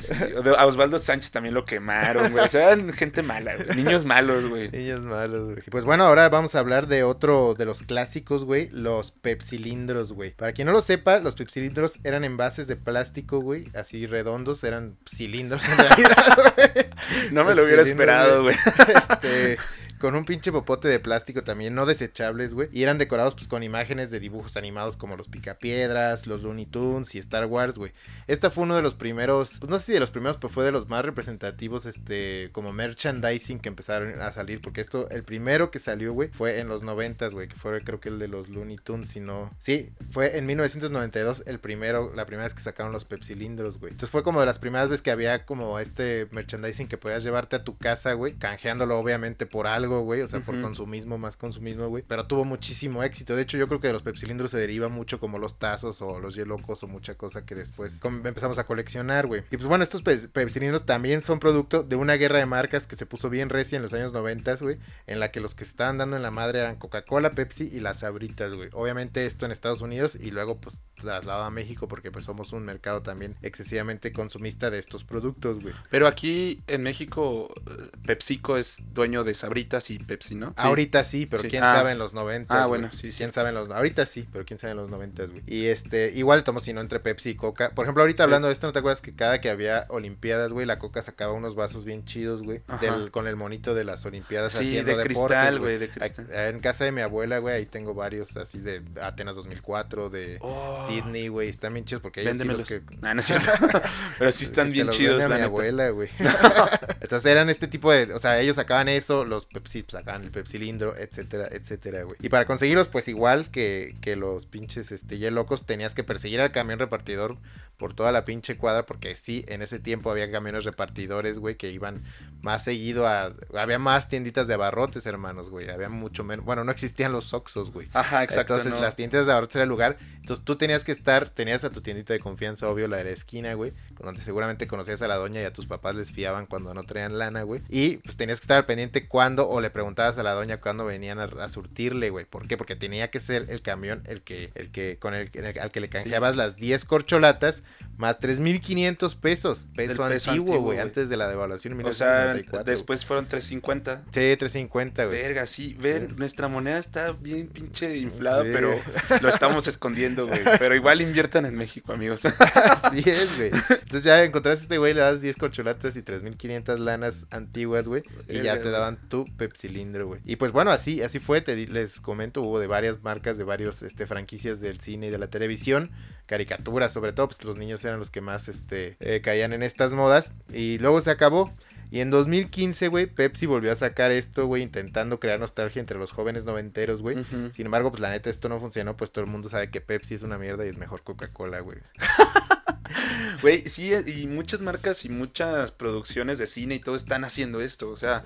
A 0.57 0.67
Osvaldo 0.67 0.99
Sánchez 0.99 1.31
también 1.31 1.55
lo 1.55 1.65
quemaron, 1.65 2.33
güey. 2.33 2.45
O 2.45 2.49
sea, 2.49 2.73
eran 2.73 2.93
gente 2.93 3.23
mala, 3.23 3.57
güey. 3.57 3.77
Niños 3.77 4.05
malos, 4.05 4.47
güey. 4.47 4.71
Niños 4.71 5.01
malos, 5.01 5.45
güey. 5.45 5.63
Pues 5.71 5.85
bueno, 5.85 6.05
ahora 6.05 6.29
vamos 6.29 6.55
a 6.55 6.61
hablar 6.61 6.87
de 6.87 7.03
otro 7.03 7.55
de 7.55 7.65
los 7.67 7.83
clásicos, 7.83 8.45
güey. 8.45 8.69
Los 8.71 9.11
pepsilindros, 9.11 10.13
güey. 10.13 10.31
Para 10.33 10.53
quien 10.53 10.67
no 10.67 10.73
lo 10.73 10.81
sepa, 10.81 11.19
los 11.19 11.35
pepsilindros 11.35 11.95
eran 12.05 12.25
envases 12.25 12.67
de 12.67 12.77
plástico, 12.77 13.41
güey. 13.41 13.69
Así 13.75 14.07
redondos, 14.07 14.65
eran 14.65 14.97
cilindros 15.07 15.69
en 15.69 15.79
realidad, 15.79 16.39
güey. 16.57 16.87
No 17.33 17.45
me 17.45 17.55
lo 17.55 17.65
hubiera 17.65 17.83
esperado, 17.83 18.43
güey. 18.45 18.57
Este. 18.95 19.59
Con 20.05 20.17
un 20.17 20.27
pinche 20.27 20.53
popote 20.53 20.87
de 20.87 21.01
plástico 21.01 21.45
también, 21.45 21.75
no 21.75 21.87
desechables, 21.87 22.53
güey. 22.53 22.69
Y 22.75 22.83
eran 22.83 22.99
decorados 22.99 23.33
pues 23.33 23.49
con 23.49 23.63
imágenes 23.63 24.11
de 24.11 24.21
dibujos 24.21 24.59
animados 24.59 24.99
como 24.99 25.17
los 25.17 25.29
Picapiedras, 25.29 26.27
los 26.27 26.43
Looney 26.43 26.67
Tunes 26.67 27.15
y 27.15 27.19
Star 27.21 27.47
Wars, 27.47 27.79
güey. 27.79 27.93
Esta 28.27 28.51
fue 28.51 28.65
uno 28.65 28.77
de 28.77 28.83
los 28.83 28.93
primeros, 28.95 29.57
pues 29.61 29.71
no 29.71 29.79
sé 29.79 29.87
si 29.87 29.93
de 29.93 30.01
los 30.01 30.11
primeros, 30.11 30.37
pero 30.37 30.53
fue 30.53 30.63
de 30.67 30.73
los 30.73 30.91
más 30.91 31.07
representativos, 31.07 31.87
este, 31.87 32.51
como 32.53 32.75
merchandising 32.75 33.61
que 33.61 33.71
empezaron 33.71 34.21
a 34.21 34.31
salir. 34.31 34.61
Porque 34.61 34.83
esto, 34.83 35.09
el 35.09 35.25
primero 35.25 35.71
que 35.71 35.79
salió, 35.79 36.13
güey, 36.13 36.29
fue 36.29 36.61
en 36.61 36.69
los 36.69 36.83
noventas, 36.83 37.33
güey, 37.33 37.49
que 37.49 37.57
fue 37.57 37.81
creo 37.81 37.99
que 37.99 38.11
el 38.11 38.19
de 38.19 38.29
los 38.29 38.51
Looney 38.51 38.77
Tunes, 38.77 39.09
si 39.09 39.21
no... 39.21 39.49
Sí, 39.61 39.91
fue 40.11 40.37
en 40.37 40.45
1992 40.45 41.45
el 41.47 41.61
primero, 41.61 42.13
la 42.15 42.27
primera 42.27 42.45
vez 42.45 42.53
que 42.53 42.61
sacaron 42.61 42.93
los 42.93 43.07
pepsilindros, 43.07 43.79
güey. 43.79 43.93
Entonces 43.93 44.11
fue 44.11 44.23
como 44.23 44.41
de 44.41 44.45
las 44.45 44.59
primeras 44.59 44.91
veces 44.91 45.01
que 45.01 45.13
había 45.13 45.47
como 45.47 45.79
este 45.79 46.29
merchandising 46.31 46.89
que 46.89 46.99
podías 46.99 47.25
llevarte 47.25 47.57
a 47.57 47.65
tu 47.65 47.79
casa, 47.79 48.13
güey, 48.13 48.35
canjeándolo 48.35 48.99
obviamente 48.99 49.47
por 49.47 49.67
algo, 49.67 49.94
güey, 50.01 50.21
o 50.23 50.29
sea, 50.29 50.41
por 50.41 50.61
consumismo, 50.61 51.19
más 51.19 51.37
consumismo, 51.37 51.89
güey. 51.89 52.05
Pero 52.07 52.27
tuvo 52.27 52.45
muchísimo 52.45 53.03
éxito. 53.03 53.35
De 53.37 53.43
hecho, 53.43 53.57
yo 53.57 53.67
creo 53.69 53.81
que 53.81 53.87
de 53.89 53.93
los 53.93 54.03
pepsilindros 54.03 54.51
se 54.51 54.59
deriva 54.59 54.89
mucho 54.89 55.21
como 55.21 55.39
los 55.39 55.59
tazos 55.59 56.01
o 56.03 56.21
los 56.21 56.35
hielocos 56.35 56.83
o 56.83 56.87
mucha 56.89 57.15
cosa 57.17 57.45
que 57.45 57.55
después 57.55 58.01
empezamos 58.03 58.59
a 58.59 58.65
coleccionar, 58.67 59.27
güey. 59.27 59.43
Y 59.51 59.57
pues 59.57 59.65
bueno, 59.65 59.85
estos 59.85 60.03
pe- 60.03 60.17
pepsilindros 60.29 60.85
también 60.87 61.21
son 61.23 61.41
producto 61.41 61.83
de 61.83 61.97
una 61.97 62.15
guerra 62.15 62.39
de 62.39 62.47
marcas 62.47 62.87
que 62.87 62.97
se 62.97 63.07
puso 63.07 63.31
bien 63.31 63.49
recia 63.49 63.77
en 63.77 63.83
los 63.83 63.93
años 63.95 64.13
90, 64.13 64.57
güey, 64.57 64.79
en 65.07 65.21
la 65.21 65.31
que 65.31 65.41
los 65.41 65.55
que 65.55 65.65
estaban 65.65 65.99
dando 65.99 66.17
en 66.17 66.23
la 66.23 66.31
madre 66.31 66.61
eran 66.61 66.77
Coca-Cola, 66.77 67.33
Pepsi 67.33 67.71
y 67.73 67.81
las 67.81 68.01
Sabritas, 68.01 68.53
güey. 68.53 68.69
Obviamente 68.73 69.27
esto 69.27 69.45
en 69.47 69.53
Estados 69.53 69.81
Unidos 69.81 70.17
y 70.21 70.31
luego 70.31 70.59
pues 70.61 70.77
trasladado 70.95 71.45
a 71.45 71.51
México 71.51 71.89
porque 71.89 72.11
pues 72.11 72.25
somos 72.25 72.53
un 72.53 72.65
mercado 72.65 73.03
también 73.03 73.37
excesivamente 73.43 74.13
consumista 74.13 74.71
de 74.71 74.79
estos 74.79 75.05
productos, 75.05 75.61
güey. 75.61 75.75
Pero 75.91 76.07
aquí 76.07 76.63
en 76.67 76.83
México, 76.83 77.53
eh, 77.67 77.91
PepsiCo 78.07 78.57
es 78.57 78.79
dueño 78.93 79.25
de 79.25 79.35
Sabritas 79.35 79.74
y 79.91 79.99
Pepsi, 79.99 80.35
¿no? 80.35 80.49
Sí. 80.51 80.55
Ahorita 80.67 81.05
sí, 81.05 81.27
pero 81.27 81.43
Sí. 81.43 81.49
quién 81.49 81.65
Ah. 81.65 81.75
sabe 81.75 81.93
en 81.93 81.99
los 81.99 82.15
90. 82.15 82.63
Ah, 82.63 82.67
bueno, 82.67 82.91
sí, 82.93 83.11
sí. 83.13 83.19
Quién 83.19 83.33
sabe 83.33 83.51
en 83.51 83.55
los 83.57 83.71
ahorita 83.71 84.07
sí, 84.07 84.27
pero 84.33 84.45
quién 84.45 84.59
sabe 84.59 84.73
en 84.73 84.77
los 84.79 84.91
90, 84.91 85.25
güey. 85.27 85.43
Y 85.47 85.67
este, 85.67 86.13
igual 86.15 86.45
tomo 86.45 86.61
si 86.61 86.73
no 86.73 86.81
entre 86.81 87.01
Pepsi 87.01 87.31
y 87.31 87.35
Coca. 87.35 87.71
Por 87.75 87.85
ejemplo, 87.85 88.03
ahorita 88.03 88.23
Sí. 88.23 88.25
hablando 88.25 88.49
de 88.49 88.53
esto, 88.55 88.67
¿no 88.67 88.73
te 88.73 88.79
acuerdas 88.81 89.01
que 89.01 89.15
cada 89.15 89.41
que 89.41 89.51
había 89.51 89.87
olimpiadas, 89.89 90.53
güey, 90.53 90.67
la 90.67 90.79
Coca 90.79 91.03
sacaba 91.03 91.33
unos 91.33 91.55
vasos 91.55 91.85
bien 91.85 92.05
chidos, 92.05 92.43
güey, 92.43 92.63
con 93.11 93.27
el 93.29 93.37
monito 93.37 93.75
de 93.75 93.85
las 93.85 94.05
olimpiadas 94.07 94.53
Sí, 94.53 94.65
haciendo 94.65 94.93
de 94.97 94.97
deportes, 94.99 95.27
cristal, 95.27 95.59
güey, 95.61 95.79
de 95.79 95.89
cristal. 95.89 96.27
Aquí- 96.27 96.35
En 96.55 96.61
casa 96.61 96.85
de 96.85 96.93
mi 96.93 97.01
abuela, 97.01 97.39
güey, 97.39 97.55
ahí 97.57 97.67
tengo 97.67 97.95
varios 97.95 98.37
así 98.37 98.59
de 98.61 98.83
Atenas 99.01 99.37
2004, 99.37 100.11
de 100.11 100.39
Oh. 100.41 100.85
Sydney, 100.89 101.29
güey, 101.29 101.49
están 101.49 101.73
bien 101.75 101.85
chidos 101.85 102.03
porque 102.03 102.21
ellos 102.23 102.37
sí 102.39 102.45
los 102.45 102.65
que 102.65 102.83
Nah, 103.01 103.15
no 103.15 103.21
es 103.21 103.27
cierto. 103.27 103.51
Pero 104.19 104.33
sí 104.33 104.45
están 104.45 104.67
te 104.69 104.73
bien 104.73 104.89
chidos, 104.91 105.19
la 105.19 105.29
mi 105.29 105.35
neta. 105.35 105.45
abuela, 105.47 105.89
güey. 105.91 106.09
Entonces 107.01 107.31
eran 107.31 107.51
este 107.51 107.69
tipo 107.69 107.93
de, 107.93 108.13
o 108.13 108.19
sea, 108.19 108.41
ellos 108.41 108.57
sacaban 108.57 108.89
eso, 108.89 109.25
los 109.25 109.47
Pepsi 109.65 109.83
pues, 109.83 110.25
el 110.25 110.31
Pepsilindro, 110.31 110.95
etcétera, 110.95 111.49
etcétera, 111.51 112.03
güey. 112.03 112.19
Y 112.21 112.29
para 112.29 112.45
conseguirlos, 112.45 112.89
pues 112.89 113.09
igual 113.09 113.51
que, 113.51 113.95
que 114.03 114.15
los 114.15 114.45
pinches 114.45 114.93
este 114.93 115.31
locos, 115.31 115.65
tenías 115.65 115.95
que 115.95 116.05
perseguir 116.05 116.43
al 116.43 116.53
camión 116.53 116.79
repartidor 116.79 117.39
por 117.77 117.95
toda 117.95 118.13
la 118.13 118.25
pinche 118.25 118.57
cuadra, 118.57 118.85
porque 118.87 119.17
sí, 119.17 119.45
en 119.49 119.63
ese 119.63 119.79
tiempo 119.79 120.11
había 120.11 120.31
camiones 120.31 120.65
repartidores, 120.65 121.39
güey, 121.39 121.57
que 121.57 121.71
iban 121.71 122.03
más 122.41 122.63
seguido 122.65 123.07
a, 123.07 123.33
había 123.57 123.79
más 123.79 124.09
tienditas 124.09 124.47
de 124.47 124.55
abarrotes, 124.55 125.07
hermanos, 125.07 125.49
güey, 125.51 125.71
había 125.71 125.89
mucho 125.89 126.25
menos, 126.25 126.45
bueno, 126.45 126.63
no 126.63 126.71
existían 126.71 127.11
los 127.13 127.33
Oxos, 127.35 127.73
güey. 127.73 127.89
Ajá, 127.93 128.23
exacto. 128.23 128.55
Entonces 128.55 128.75
no. 128.75 128.81
las 128.81 128.97
tiendas 128.97 129.27
de 129.27 129.33
abarrotes 129.33 129.57
era 129.57 129.63
el 129.65 129.69
lugar. 129.69 129.97
Entonces 130.21 130.45
tú 130.45 130.57
tenías 130.57 130.85
que 130.85 130.93
estar, 130.93 131.29
tenías 131.31 131.65
a 131.65 131.71
tu 131.71 131.81
tiendita 131.81 132.13
de 132.13 132.21
confianza, 132.21 132.69
obvio, 132.69 132.87
la 132.89 132.99
de 132.99 133.05
la 133.05 133.11
esquina, 133.11 133.55
güey. 133.55 133.73
Donde 134.03 134.23
seguramente 134.23 134.67
conocías 134.67 135.03
a 135.03 135.09
la 135.09 135.17
doña 135.17 135.41
y 135.43 135.45
a 135.45 135.53
tus 135.53 135.67
papás 135.67 135.95
les 135.97 136.13
fiaban 136.13 136.47
cuando 136.47 136.73
no 136.75 136.83
traían 136.85 137.19
lana, 137.19 137.43
güey. 137.43 137.61
Y 137.69 137.97
pues 137.99 138.17
tenías 138.17 138.41
que 138.41 138.45
estar 138.45 138.57
al 138.59 138.67
pendiente 138.67 139.07
cuando, 139.09 139.49
o 139.49 139.61
le 139.61 139.71
preguntabas 139.71 140.17
a 140.19 140.23
la 140.23 140.33
doña 140.33 140.61
cuando 140.61 140.85
venían 140.85 141.19
a, 141.19 141.25
a 141.25 141.49
surtirle, 141.49 142.11
güey. 142.11 142.25
¿Por 142.25 142.47
qué? 142.47 142.57
Porque 142.57 142.77
tenía 142.77 143.11
que 143.11 143.21
ser 143.21 143.47
el 143.49 143.61
camión 143.63 144.03
el 144.07 144.23
que, 144.23 144.51
el 144.55 144.71
que, 144.71 144.99
con 144.99 145.15
el, 145.15 145.31
el- 145.35 145.59
al 145.59 145.71
que 145.71 145.81
le 145.81 145.89
canjeabas 145.89 146.37
las 146.37 146.57
10 146.57 146.85
corcholatas 146.85 147.63
más 147.97 148.19
3.500 148.19 149.17
pesos, 149.21 149.69
peso, 149.77 150.09
peso 150.09 150.31
antiguo, 150.31 150.61
güey, 150.61 150.81
antes 150.81 151.09
de 151.09 151.17
la 151.17 151.29
devaluación 151.29 151.79
en 151.79 151.87
O 151.87 151.93
sea, 151.93 152.33
1994. 152.35 152.71
después 152.73 153.05
fueron 153.05 153.27
350. 153.27 154.03
Sí, 154.07 154.37
350, 154.37 155.05
güey. 155.05 155.23
Verga, 155.23 155.47
sí, 155.47 155.77
ven, 155.81 156.09
Sí. 156.09 156.15
nuestra 156.17 156.49
moneda 156.49 156.79
está 156.79 157.13
bien 157.13 157.47
pinche 157.47 157.97
inflada, 157.99 158.43
Sí. 158.43 158.51
pero 158.53 158.75
lo 159.21 159.29
estamos 159.29 159.67
escondiendo, 159.69 160.27
güey. 160.27 160.41
Pero 160.59 160.75
igual 160.75 161.01
inviertan 161.01 161.47
en 161.47 161.55
México, 161.55 161.93
amigos. 161.93 162.25
Así 162.55 163.03
es, 163.07 163.37
güey. 163.37 163.51
Entonces 163.53 164.03
ya 164.03 164.23
encontraste 164.25 164.63
a 164.63 164.65
este 164.65 164.79
güey, 164.79 164.95
le 164.95 165.01
das 165.01 165.21
10 165.21 165.37
corcholatas 165.37 165.97
y 165.97 166.03
3.500 166.03 166.79
lanas 166.79 167.27
antiguas, 167.31 167.87
güey. 167.87 168.03
Y 168.29 168.43
ya 168.43 168.61
te 168.61 168.71
daban 168.71 168.99
tu 169.09 169.25
pepsilindro, 169.37 170.09
güey. 170.09 170.21
Y 170.25 170.37
pues 170.37 170.51
bueno, 170.53 170.71
así 170.73 171.03
así 171.03 171.19
fue, 171.21 171.41
te 171.41 171.55
les 171.55 172.01
comento, 172.01 172.43
hubo 172.43 172.59
de 172.59 172.67
varias 172.67 173.03
marcas, 173.03 173.39
de 173.39 173.45
varios 173.45 173.83
este, 173.83 174.07
franquicias 174.07 174.61
del 174.61 174.81
cine 174.81 175.07
y 175.07 175.11
de 175.11 175.19
la 175.19 175.29
televisión. 175.29 175.91
Caricaturas, 176.27 176.93
sobre 176.93 177.13
todo, 177.13 177.29
pues 177.29 177.45
los 177.45 177.57
niños 177.57 177.85
eran 177.85 177.99
los 177.99 178.11
que 178.11 178.21
más 178.21 178.49
este, 178.49 178.97
eh, 179.01 179.21
caían 179.23 179.53
en 179.53 179.63
estas 179.63 179.93
modas. 179.93 180.33
Y 180.53 180.79
luego 180.79 181.01
se 181.01 181.11
acabó. 181.11 181.51
Y 181.91 182.01
en 182.01 182.11
2015, 182.11 182.89
güey, 182.89 183.07
Pepsi 183.07 183.47
volvió 183.47 183.71
a 183.71 183.77
sacar 183.77 184.11
esto, 184.11 184.47
güey, 184.47 184.63
intentando 184.63 185.21
crear 185.21 185.39
nostalgia 185.39 185.81
entre 185.81 185.99
los 185.99 186.11
jóvenes 186.11 186.45
noventeros, 186.45 187.03
güey. 187.03 187.25
Sin 187.53 187.67
embargo, 187.67 187.91
pues 187.91 188.01
la 188.01 188.11
neta 188.11 188.31
esto 188.31 188.49
no 188.49 188.59
funcionó, 188.59 188.97
pues 188.97 189.13
todo 189.13 189.25
el 189.25 189.31
mundo 189.31 189.49
sabe 189.49 189.71
que 189.71 189.81
Pepsi 189.81 190.15
es 190.15 190.23
una 190.23 190.39
mierda 190.39 190.67
y 190.67 190.71
es 190.71 190.77
mejor 190.77 191.03
Coca-Cola, 191.03 191.61
güey. 191.61 191.79
Güey, 193.43 193.69
sí, 193.69 193.93
y 194.07 194.27
muchas 194.27 194.61
marcas 194.61 195.05
y 195.05 195.09
muchas 195.09 195.71
producciones 195.73 196.39
de 196.39 196.47
cine 196.47 196.77
y 196.77 196.79
todo 196.79 196.95
están 196.95 197.25
haciendo 197.25 197.61
esto. 197.61 197.91
O 197.91 197.97
sea, 197.97 198.23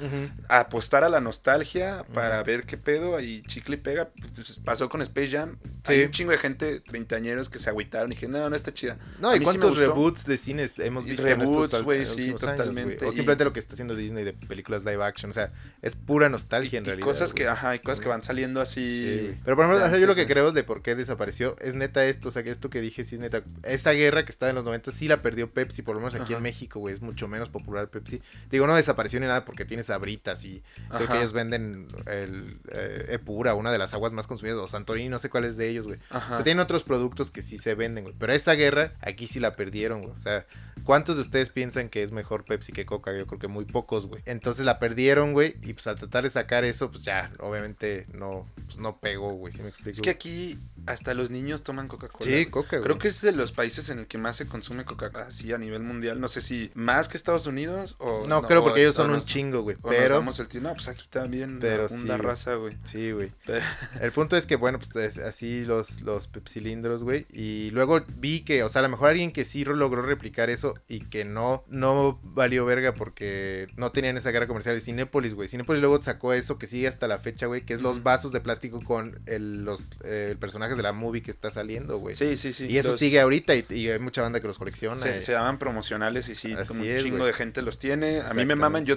apostar 0.48 1.02
a 1.04 1.08
la 1.08 1.20
nostalgia 1.20 2.04
para 2.14 2.42
ver 2.42 2.64
qué 2.64 2.76
pedo. 2.76 3.16
Ahí 3.16 3.42
chicle 3.42 3.76
y 3.76 3.78
pega. 3.80 4.10
Pues, 4.34 4.60
pasó 4.64 4.88
con 4.88 5.02
Space 5.02 5.30
Jam. 5.30 5.56
Sí. 5.84 5.94
Hay 5.94 6.02
un 6.04 6.10
chingo 6.10 6.32
de 6.32 6.38
gente, 6.38 6.80
treintañeros, 6.80 7.48
que 7.48 7.58
se 7.58 7.70
agüitaron 7.70 8.12
y 8.12 8.14
dijeron, 8.14 8.32
no, 8.32 8.50
no 8.50 8.56
está 8.56 8.72
chida. 8.72 8.96
No, 9.20 9.34
¿y 9.34 9.38
sí 9.38 9.44
cuántos 9.44 9.78
reboots 9.78 10.24
de 10.26 10.36
cines 10.36 10.74
hemos 10.78 11.04
Y 11.06 11.10
visto 11.10 11.24
reboots, 11.24 11.82
güey, 11.82 12.04
sí, 12.06 12.24
años, 12.28 12.40
totalmente, 12.42 13.04
O 13.04 13.08
y- 13.08 13.12
simplemente 13.12 13.44
lo 13.44 13.52
que 13.52 13.60
está 13.60 13.72
haciendo 13.72 13.96
Disney 13.96 14.24
de 14.24 14.34
películas 14.34 14.84
live 14.84 15.02
action, 15.02 15.30
o 15.30 15.34
sea, 15.34 15.50
es 15.82 15.96
pura 15.96 16.28
nostalgia 16.28 16.78
en 16.78 16.84
Y 16.84 16.86
realidad. 16.88 17.06
cosas 17.06 17.32
que, 17.32 17.48
ajá, 17.48 17.74
y 17.74 17.78
cosas 17.80 18.00
que 18.00 18.08
van 18.08 18.22
saliendo 18.22 18.60
así. 18.60 18.88
Sí. 19.32 19.38
Pero 19.44 19.56
por 19.56 19.64
ejemplo, 19.64 19.96
yo 19.98 20.06
lo 20.06 20.14
que 20.14 20.26
creo 20.26 20.52
de 20.52 20.62
por 20.64 20.82
qué 20.82 20.94
desapareció 20.94 21.56
es 21.60 21.74
neta 21.74 22.04
esto, 22.04 22.28
o 22.28 22.32
sea, 22.32 22.42
que 22.42 22.50
esto 22.50 22.68
que 22.70 22.80
dije 22.80 23.04
sí 23.04 23.14
es 23.16 23.20
neta. 23.20 23.42
Esta 23.62 23.92
guerra 23.92 24.24
que 24.24 24.30
estaba 24.32 24.47
en 24.50 24.56
los 24.56 24.64
90 24.64 24.90
sí 24.90 25.08
la 25.08 25.22
perdió 25.22 25.50
Pepsi, 25.50 25.82
por 25.82 25.94
lo 25.94 26.00
menos 26.00 26.14
aquí 26.14 26.32
Ajá. 26.32 26.36
en 26.36 26.42
México, 26.42 26.80
güey, 26.80 26.94
es 26.94 27.00
mucho 27.00 27.28
menos 27.28 27.48
popular 27.48 27.88
Pepsi. 27.88 28.20
Digo, 28.50 28.66
no 28.66 28.74
desapareció 28.74 29.20
ni 29.20 29.26
nada 29.26 29.44
porque 29.44 29.64
tiene 29.64 29.82
sabritas 29.82 30.44
y 30.44 30.62
creo 30.88 31.08
que 31.08 31.18
ellos 31.18 31.32
venden 31.32 31.86
el 32.06 32.58
eh, 32.72 33.06
Epura, 33.10 33.54
una 33.54 33.72
de 33.72 33.78
las 33.78 33.94
aguas 33.94 34.12
más 34.12 34.26
consumidas, 34.26 34.58
o 34.58 34.66
Santorini, 34.66 35.08
no 35.08 35.18
sé 35.18 35.30
cuál 35.30 35.44
es 35.44 35.56
de 35.56 35.68
ellos, 35.68 35.86
güey. 35.86 35.98
O 36.10 36.34
sea, 36.34 36.44
tienen 36.44 36.60
otros 36.60 36.82
productos 36.82 37.30
que 37.30 37.42
sí 37.42 37.58
se 37.58 37.74
venden, 37.74 38.04
güey. 38.04 38.16
Pero 38.18 38.32
esa 38.32 38.52
guerra, 38.52 38.94
aquí 39.00 39.26
sí 39.26 39.40
la 39.40 39.54
perdieron, 39.54 40.02
güey. 40.02 40.14
O 40.14 40.18
sea, 40.18 40.46
¿cuántos 40.84 41.16
de 41.16 41.22
ustedes 41.22 41.50
piensan 41.50 41.88
que 41.88 42.02
es 42.02 42.12
mejor 42.12 42.44
Pepsi 42.44 42.72
que 42.72 42.86
Coca? 42.86 43.16
Yo 43.16 43.26
creo 43.26 43.38
que 43.38 43.48
muy 43.48 43.64
pocos, 43.64 44.06
güey. 44.06 44.22
Entonces 44.26 44.64
la 44.64 44.78
perdieron, 44.78 45.32
güey. 45.32 45.56
Y 45.62 45.72
pues 45.72 45.86
al 45.86 45.96
tratar 45.96 46.24
de 46.24 46.30
sacar 46.30 46.64
eso, 46.64 46.90
pues 46.90 47.04
ya, 47.04 47.30
obviamente 47.40 48.06
no, 48.12 48.46
pues, 48.66 48.78
no 48.78 48.98
pegó, 48.98 49.32
güey. 49.32 49.52
¿Sí 49.52 49.62
me 49.62 49.68
explico? 49.68 49.96
Es 49.96 50.00
que 50.00 50.10
aquí 50.10 50.58
hasta 50.90 51.14
los 51.14 51.30
niños 51.30 51.62
toman 51.62 51.88
Coca-Cola. 51.88 52.24
Sí, 52.24 52.46
Coca, 52.46 52.76
güey. 52.78 52.82
Creo 52.82 52.98
que 52.98 53.08
es 53.08 53.20
de 53.20 53.32
los 53.32 53.52
países 53.52 53.88
en 53.90 54.00
el 54.00 54.06
que 54.06 54.18
más 54.18 54.36
se 54.36 54.46
consume 54.46 54.84
Coca-Cola, 54.84 55.26
así 55.26 55.52
a 55.52 55.58
nivel 55.58 55.82
mundial. 55.82 56.20
No 56.20 56.28
sé 56.28 56.40
si 56.40 56.70
más 56.74 57.08
que 57.08 57.16
Estados 57.16 57.46
Unidos 57.46 57.96
o... 57.98 58.24
No, 58.26 58.42
creo 58.42 58.60
o 58.60 58.64
porque 58.64 58.80
ellos 58.82 58.94
son 58.96 59.10
un 59.10 59.16
nos- 59.16 59.26
chingo, 59.26 59.62
güey. 59.62 59.76
o 59.82 59.88
nos 59.90 59.96
Pero, 59.96 60.14
damos 60.16 60.38
el 60.40 60.48
tiro. 60.48 60.64
No, 60.64 60.74
pues 60.74 60.88
aquí 60.88 61.04
también 61.10 61.58
Pero 61.60 61.86
una 61.90 62.16
sí, 62.16 62.22
raza, 62.22 62.54
güey. 62.56 62.76
sí, 62.84 63.12
güey. 63.12 63.32
Pero- 63.46 63.64
El 64.00 64.12
punto 64.12 64.36
es 64.36 64.46
que, 64.46 64.56
bueno, 64.56 64.78
pues 64.78 64.94
es 64.96 65.18
así 65.18 65.64
los, 65.64 66.00
los 66.02 66.28
pepsilindros, 66.28 67.02
güey. 67.04 67.26
Y 67.32 67.70
luego 67.70 68.00
vi 68.16 68.40
que, 68.40 68.62
o 68.62 68.68
sea, 68.68 68.80
a 68.80 68.82
lo 68.82 68.88
mejor 68.88 69.10
alguien 69.10 69.32
que 69.32 69.44
sí 69.44 69.64
logró 69.64 70.02
replicar 70.02 70.50
eso 70.50 70.74
y 70.88 71.00
que 71.00 71.24
no, 71.24 71.64
no 71.68 72.18
valió 72.22 72.64
verga 72.64 72.94
porque 72.94 73.68
no 73.76 73.92
tenían 73.92 74.16
esa 74.16 74.30
guerra 74.30 74.46
comercial 74.46 74.76
es 74.76 74.84
Cinépolis, 74.84 75.34
güey. 75.34 75.48
Cinépolis 75.48 75.80
luego 75.82 76.00
sacó 76.00 76.32
eso 76.32 76.58
que 76.58 76.66
sigue 76.66 76.88
hasta 76.88 77.06
la 77.08 77.18
fecha, 77.18 77.46
güey, 77.46 77.62
que 77.62 77.74
es 77.74 77.80
los 77.82 78.02
vasos 78.02 78.32
de 78.32 78.40
plástico 78.40 78.80
con 78.82 79.20
el, 79.26 79.64
los 79.64 79.90
eh, 80.04 80.28
el 80.30 80.38
personajes 80.38 80.77
de 80.78 80.82
la 80.84 80.92
movie 80.92 81.22
que 81.22 81.30
está 81.30 81.50
saliendo, 81.50 81.98
güey. 81.98 82.14
Sí, 82.14 82.36
sí, 82.38 82.52
sí. 82.54 82.66
y 82.66 82.78
eso 82.78 82.88
los- 82.90 82.98
sigue 82.98 83.20
ahorita 83.20 83.54
y, 83.54 83.66
y 83.70 83.88
hay 83.90 83.98
mucha 83.98 84.22
banda 84.22 84.40
que 84.40 84.46
los 84.46 84.58
colecciona. 84.58 84.96
Se, 84.96 85.18
eh. 85.18 85.20
se 85.20 85.32
llaman 85.32 85.58
promocionales 85.58 86.28
y 86.30 86.34
sí, 86.34 86.52
Así 86.54 86.68
como 86.68 86.80
un 86.80 86.86
es, 86.88 87.02
chingo 87.02 87.26
de 87.26 87.32
gente 87.34 87.60
los 87.62 87.78
tiene. 87.78 88.20
A 88.22 88.32
mí 88.34 88.46
me 88.46 88.56
maman, 88.56 88.84
yo 88.86 88.96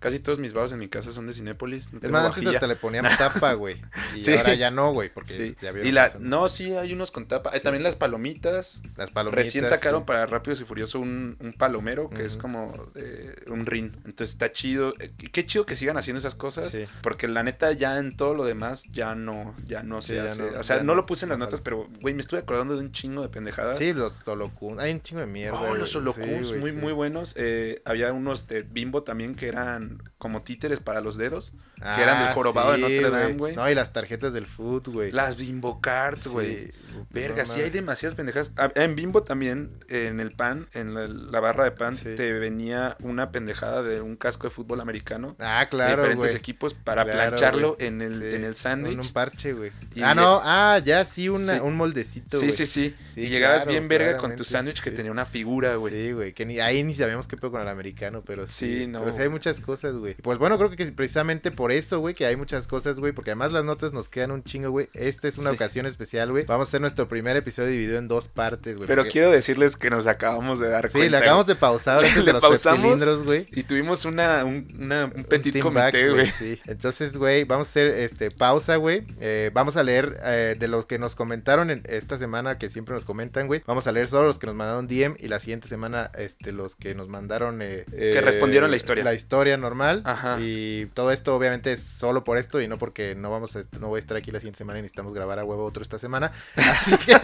casi 0.00 0.18
todos 0.18 0.38
mis 0.38 0.52
vasos 0.52 0.72
en 0.74 0.78
mi 0.78 0.88
casa 0.88 1.12
son 1.12 1.26
de 1.26 1.32
Cinépolis. 1.32 1.92
no 1.92 2.00
Es 2.02 2.10
más, 2.10 2.26
antes 2.26 2.46
hasta 2.46 2.66
le 2.66 2.76
poníamos 2.76 3.16
tapa, 3.18 3.52
güey. 3.54 3.80
Y 4.16 4.20
Sí. 4.20 4.34
ahora 4.34 4.54
ya 4.54 4.70
no, 4.70 4.92
güey, 4.92 5.08
porque 5.12 5.32
Sí. 5.32 5.56
ya 5.60 5.72
vieron 5.72 5.88
Y 5.88 5.92
la, 5.92 6.10
no, 6.18 6.48
sí, 6.48 6.74
hay 6.74 6.92
unos 6.92 7.10
con 7.10 7.26
tapa. 7.26 7.50
Eh, 7.56 7.60
También 7.60 7.82
las 7.82 7.96
palomitas. 7.96 8.82
las 8.96 9.10
palomitas. 9.10 9.44
Recién 9.46 9.66
sacaron 9.66 10.04
para 10.04 10.26
Rápidos 10.26 10.60
y 10.60 10.64
Furioso 10.64 11.00
un, 11.00 11.36
un 11.40 11.52
palomero 11.52 12.10
que 12.10 12.24
es 12.24 12.36
como 12.36 12.90
de 12.94 13.34
un 13.48 13.66
rin. 13.66 13.92
Entonces 14.04 14.30
está 14.30 14.52
chido. 14.52 14.94
Eh, 15.00 15.12
Qué 15.32 15.46
chido 15.46 15.64
que 15.66 15.76
sigan 15.76 15.96
haciendo 15.96 16.18
esas 16.18 16.34
cosas. 16.34 16.76
Porque 17.02 17.28
la 17.28 17.42
neta 17.42 17.72
ya 17.72 17.98
en 17.98 18.16
todo 18.16 18.34
lo 18.34 18.44
demás 18.44 18.84
ya 18.92 19.14
no, 19.14 19.54
ya 19.66 19.82
no 19.82 20.00
se 20.02 20.20
hace. 20.20 20.42
no- 20.42 20.58
o 20.60 20.64
sea, 20.64 20.82
no- 20.82 20.94
lo 20.94 21.06
puse 21.06 21.19
en 21.22 21.28
las 21.30 21.38
no 21.38 21.44
notas, 21.46 21.60
pero 21.60 21.88
güey, 22.00 22.14
me 22.14 22.20
estuve 22.20 22.40
acordando 22.40 22.74
de 22.74 22.80
un 22.80 22.92
chingo 22.92 23.22
de 23.22 23.28
pendejadas. 23.28 23.78
Sí, 23.78 23.92
los 23.92 24.14
Solokun. 24.14 24.80
Hay 24.80 24.92
un 24.92 25.00
chingo 25.02 25.20
de 25.20 25.26
mierda. 25.26 25.60
Oh, 25.60 25.74
los 25.74 25.90
Sí, 25.90 25.98
güey, 25.98 26.58
muy, 26.58 26.70
sí. 26.70 26.76
muy 26.76 26.92
buenos. 26.92 27.34
Eh, 27.36 27.82
había 27.84 28.12
unos 28.12 28.46
de 28.48 28.62
Bimbo 28.62 29.02
también 29.02 29.34
que 29.34 29.48
eran 29.48 30.02
como 30.18 30.42
títeres 30.42 30.80
para 30.80 31.00
los 31.00 31.16
dedos. 31.16 31.52
Ah, 31.82 32.02
eran 32.02 32.24
del 32.24 32.34
jorobado 32.34 32.72
de 32.72 32.76
sí, 32.76 32.82
Notre 32.82 33.10
Dame, 33.10 33.32
güey. 33.34 33.56
No, 33.56 33.70
y 33.70 33.74
las 33.74 33.92
tarjetas 33.92 34.32
del 34.34 34.46
food, 34.46 34.88
güey. 34.88 35.12
Las 35.12 35.36
Bimbo 35.38 35.80
Cards, 35.80 36.26
güey. 36.26 36.72
Verga, 37.10 37.44
no 37.44 37.48
sí 37.48 37.60
hay 37.62 37.70
demasiadas 37.70 38.14
pendejadas. 38.16 38.52
Ah, 38.56 38.70
En 38.74 38.94
Bimbo 38.96 39.22
también, 39.22 39.70
en 39.88 40.20
el 40.20 40.32
pan, 40.32 40.68
en 40.74 40.92
la, 40.94 41.08
la 41.08 41.40
barra 41.40 41.64
de 41.64 41.70
pan, 41.70 41.96
te 41.96 42.32
venía 42.34 42.96
una 43.00 43.30
pendejada 43.30 43.82
de 43.82 44.00
un 44.02 44.16
casco 44.16 44.46
de 44.46 44.50
fútbol 44.50 44.80
americano. 44.80 45.36
Ah, 45.38 45.60
de 45.64 45.68
claro, 45.70 46.02
diferentes 46.02 46.34
equipos 46.34 46.74
para 46.74 47.04
Claro, 47.04 47.18
plancharlo 47.30 47.76
en 47.78 48.02
el, 48.02 48.22
en 48.22 48.44
el 48.44 48.56
sándwich. 48.56 48.98
un 48.98 49.08
parche, 49.12 49.52
güey. 49.54 49.72
Ah, 50.02 50.14
no, 50.14 50.40
ah, 50.44 50.80
ya 50.84 51.04
sí, 51.10 51.28
una, 51.28 51.54
Sí. 51.54 51.60
un 51.62 51.76
moldecito, 51.76 52.38
Sí, 52.38 52.52
sí, 52.52 52.66
sí, 52.66 52.94
Sí, 53.14 53.22
Y 53.22 53.28
llegabas 53.28 53.62
claro, 53.64 53.70
bien 53.72 53.88
verga 53.88 54.16
con 54.18 54.36
tu 54.36 54.44
sándwich 54.44 54.80
que 54.82 54.90
sí. 54.90 54.96
tenía 54.96 55.10
una 55.12 55.26
figura, 55.26 55.74
güey. 55.76 55.92
Sí, 55.92 56.12
güey, 56.12 56.32
que 56.32 56.46
ni, 56.46 56.60
ahí 56.60 56.82
ni 56.82 56.94
sabíamos 56.94 57.26
qué 57.28 57.36
pedo 57.36 57.50
con 57.50 57.60
el 57.62 57.68
americano, 57.68 58.22
pero 58.24 58.46
sí. 58.46 58.80
Sí, 58.80 58.86
no. 58.86 59.00
Pero 59.00 59.12
sí 59.12 59.22
hay 59.22 59.28
muchas 59.28 59.60
cosas, 59.60 59.94
güey. 59.94 60.14
Pues 60.14 60.38
bueno, 60.38 60.56
creo 60.58 60.70
que 60.70 60.86
precisamente 60.92 61.50
por 61.50 61.72
eso, 61.72 61.98
güey, 62.00 62.14
que 62.14 62.26
hay 62.26 62.36
muchas 62.36 62.66
cosas, 62.66 63.00
güey, 63.00 63.12
porque 63.12 63.30
además 63.30 63.52
las 63.52 63.64
notas 63.64 63.92
nos 63.92 64.08
quedan 64.08 64.30
un 64.30 64.44
chingo, 64.44 64.70
güey. 64.70 64.88
Esta 64.94 65.28
es 65.28 65.38
una 65.38 65.50
Sí. 65.50 65.56
ocasión 65.56 65.86
especial, 65.86 66.30
güey. 66.30 66.44
Vamos 66.46 66.68
a 66.68 66.70
hacer 66.70 66.80
nuestro 66.80 67.08
primer 67.08 67.36
episodio 67.36 67.68
dividido 67.70 67.98
en 67.98 68.08
dos 68.08 68.28
partes, 68.28 68.76
güey. 68.76 68.86
Pero 68.86 69.02
porque- 69.02 69.12
quiero 69.12 69.30
decirles 69.30 69.76
que 69.76 69.90
nos 69.90 70.06
acabamos 70.06 70.60
de 70.60 70.68
dar 70.68 70.86
Sí, 70.88 70.92
cuenta. 70.98 71.10
le 71.10 71.16
acabamos 71.18 71.46
de 71.46 71.54
pausar 71.56 72.02
Le 72.26 72.32
los 72.32 72.40
pausamos 72.40 73.24
güey. 73.24 73.46
Y 73.52 73.62
tuvimos 73.64 74.04
una, 74.04 74.44
un, 74.44 74.68
una- 74.78 75.06
un 75.06 75.20
Un 75.20 75.24
petit 75.24 75.52
team 75.52 75.62
comité, 75.62 76.08
güey. 76.10 76.26
Sí. 76.30 76.58
Entonces, 76.66 77.16
güey, 77.16 77.44
vamos 77.44 77.66
a 77.66 77.70
hacer 77.70 77.86
este 77.88 78.30
pausa, 78.30 78.76
güey. 78.76 79.02
Eh, 79.20 79.50
vamos 79.52 79.76
a 79.76 79.82
leer 79.82 80.18
eh, 80.24 80.56
de 80.58 80.68
los 80.68 80.86
que 80.90 80.98
nos 80.98 81.14
comentaron 81.14 81.70
en 81.70 81.84
esta 81.88 82.18
semana, 82.18 82.58
que 82.58 82.68
siempre 82.68 82.96
nos 82.96 83.04
comentan, 83.04 83.46
güey. 83.46 83.62
Vamos 83.64 83.86
a 83.86 83.92
leer 83.92 84.08
solo 84.08 84.26
los 84.26 84.40
que 84.40 84.48
nos 84.48 84.56
mandaron 84.56 84.88
DM 84.88 85.14
y 85.20 85.28
la 85.28 85.38
siguiente 85.38 85.68
semana, 85.68 86.10
este, 86.18 86.50
los 86.50 86.74
que 86.74 86.96
nos 86.96 87.06
mandaron. 87.06 87.60
eh, 87.62 87.84
Que 87.92 88.20
respondieron 88.20 88.72
la 88.72 88.76
historia. 88.76 89.04
La 89.04 89.14
historia 89.14 89.56
normal. 89.56 90.02
Ajá. 90.04 90.38
Y 90.40 90.86
todo 90.86 91.12
esto, 91.12 91.36
obviamente, 91.36 91.72
es 91.74 91.82
solo 91.82 92.24
por 92.24 92.38
esto 92.38 92.60
y 92.60 92.66
no 92.66 92.76
porque 92.76 93.14
no 93.14 93.30
vamos 93.30 93.54
a, 93.54 93.60
no 93.78 93.86
voy 93.86 93.98
a 93.98 94.00
estar 94.00 94.16
aquí 94.16 94.32
la 94.32 94.40
siguiente 94.40 94.58
semana 94.58 94.80
y 94.80 94.82
necesitamos 94.82 95.14
grabar 95.14 95.38
a 95.38 95.44
huevo 95.44 95.64
otro 95.64 95.80
esta 95.80 95.96
semana. 96.00 96.32
Así 96.56 96.96
que, 96.98 97.16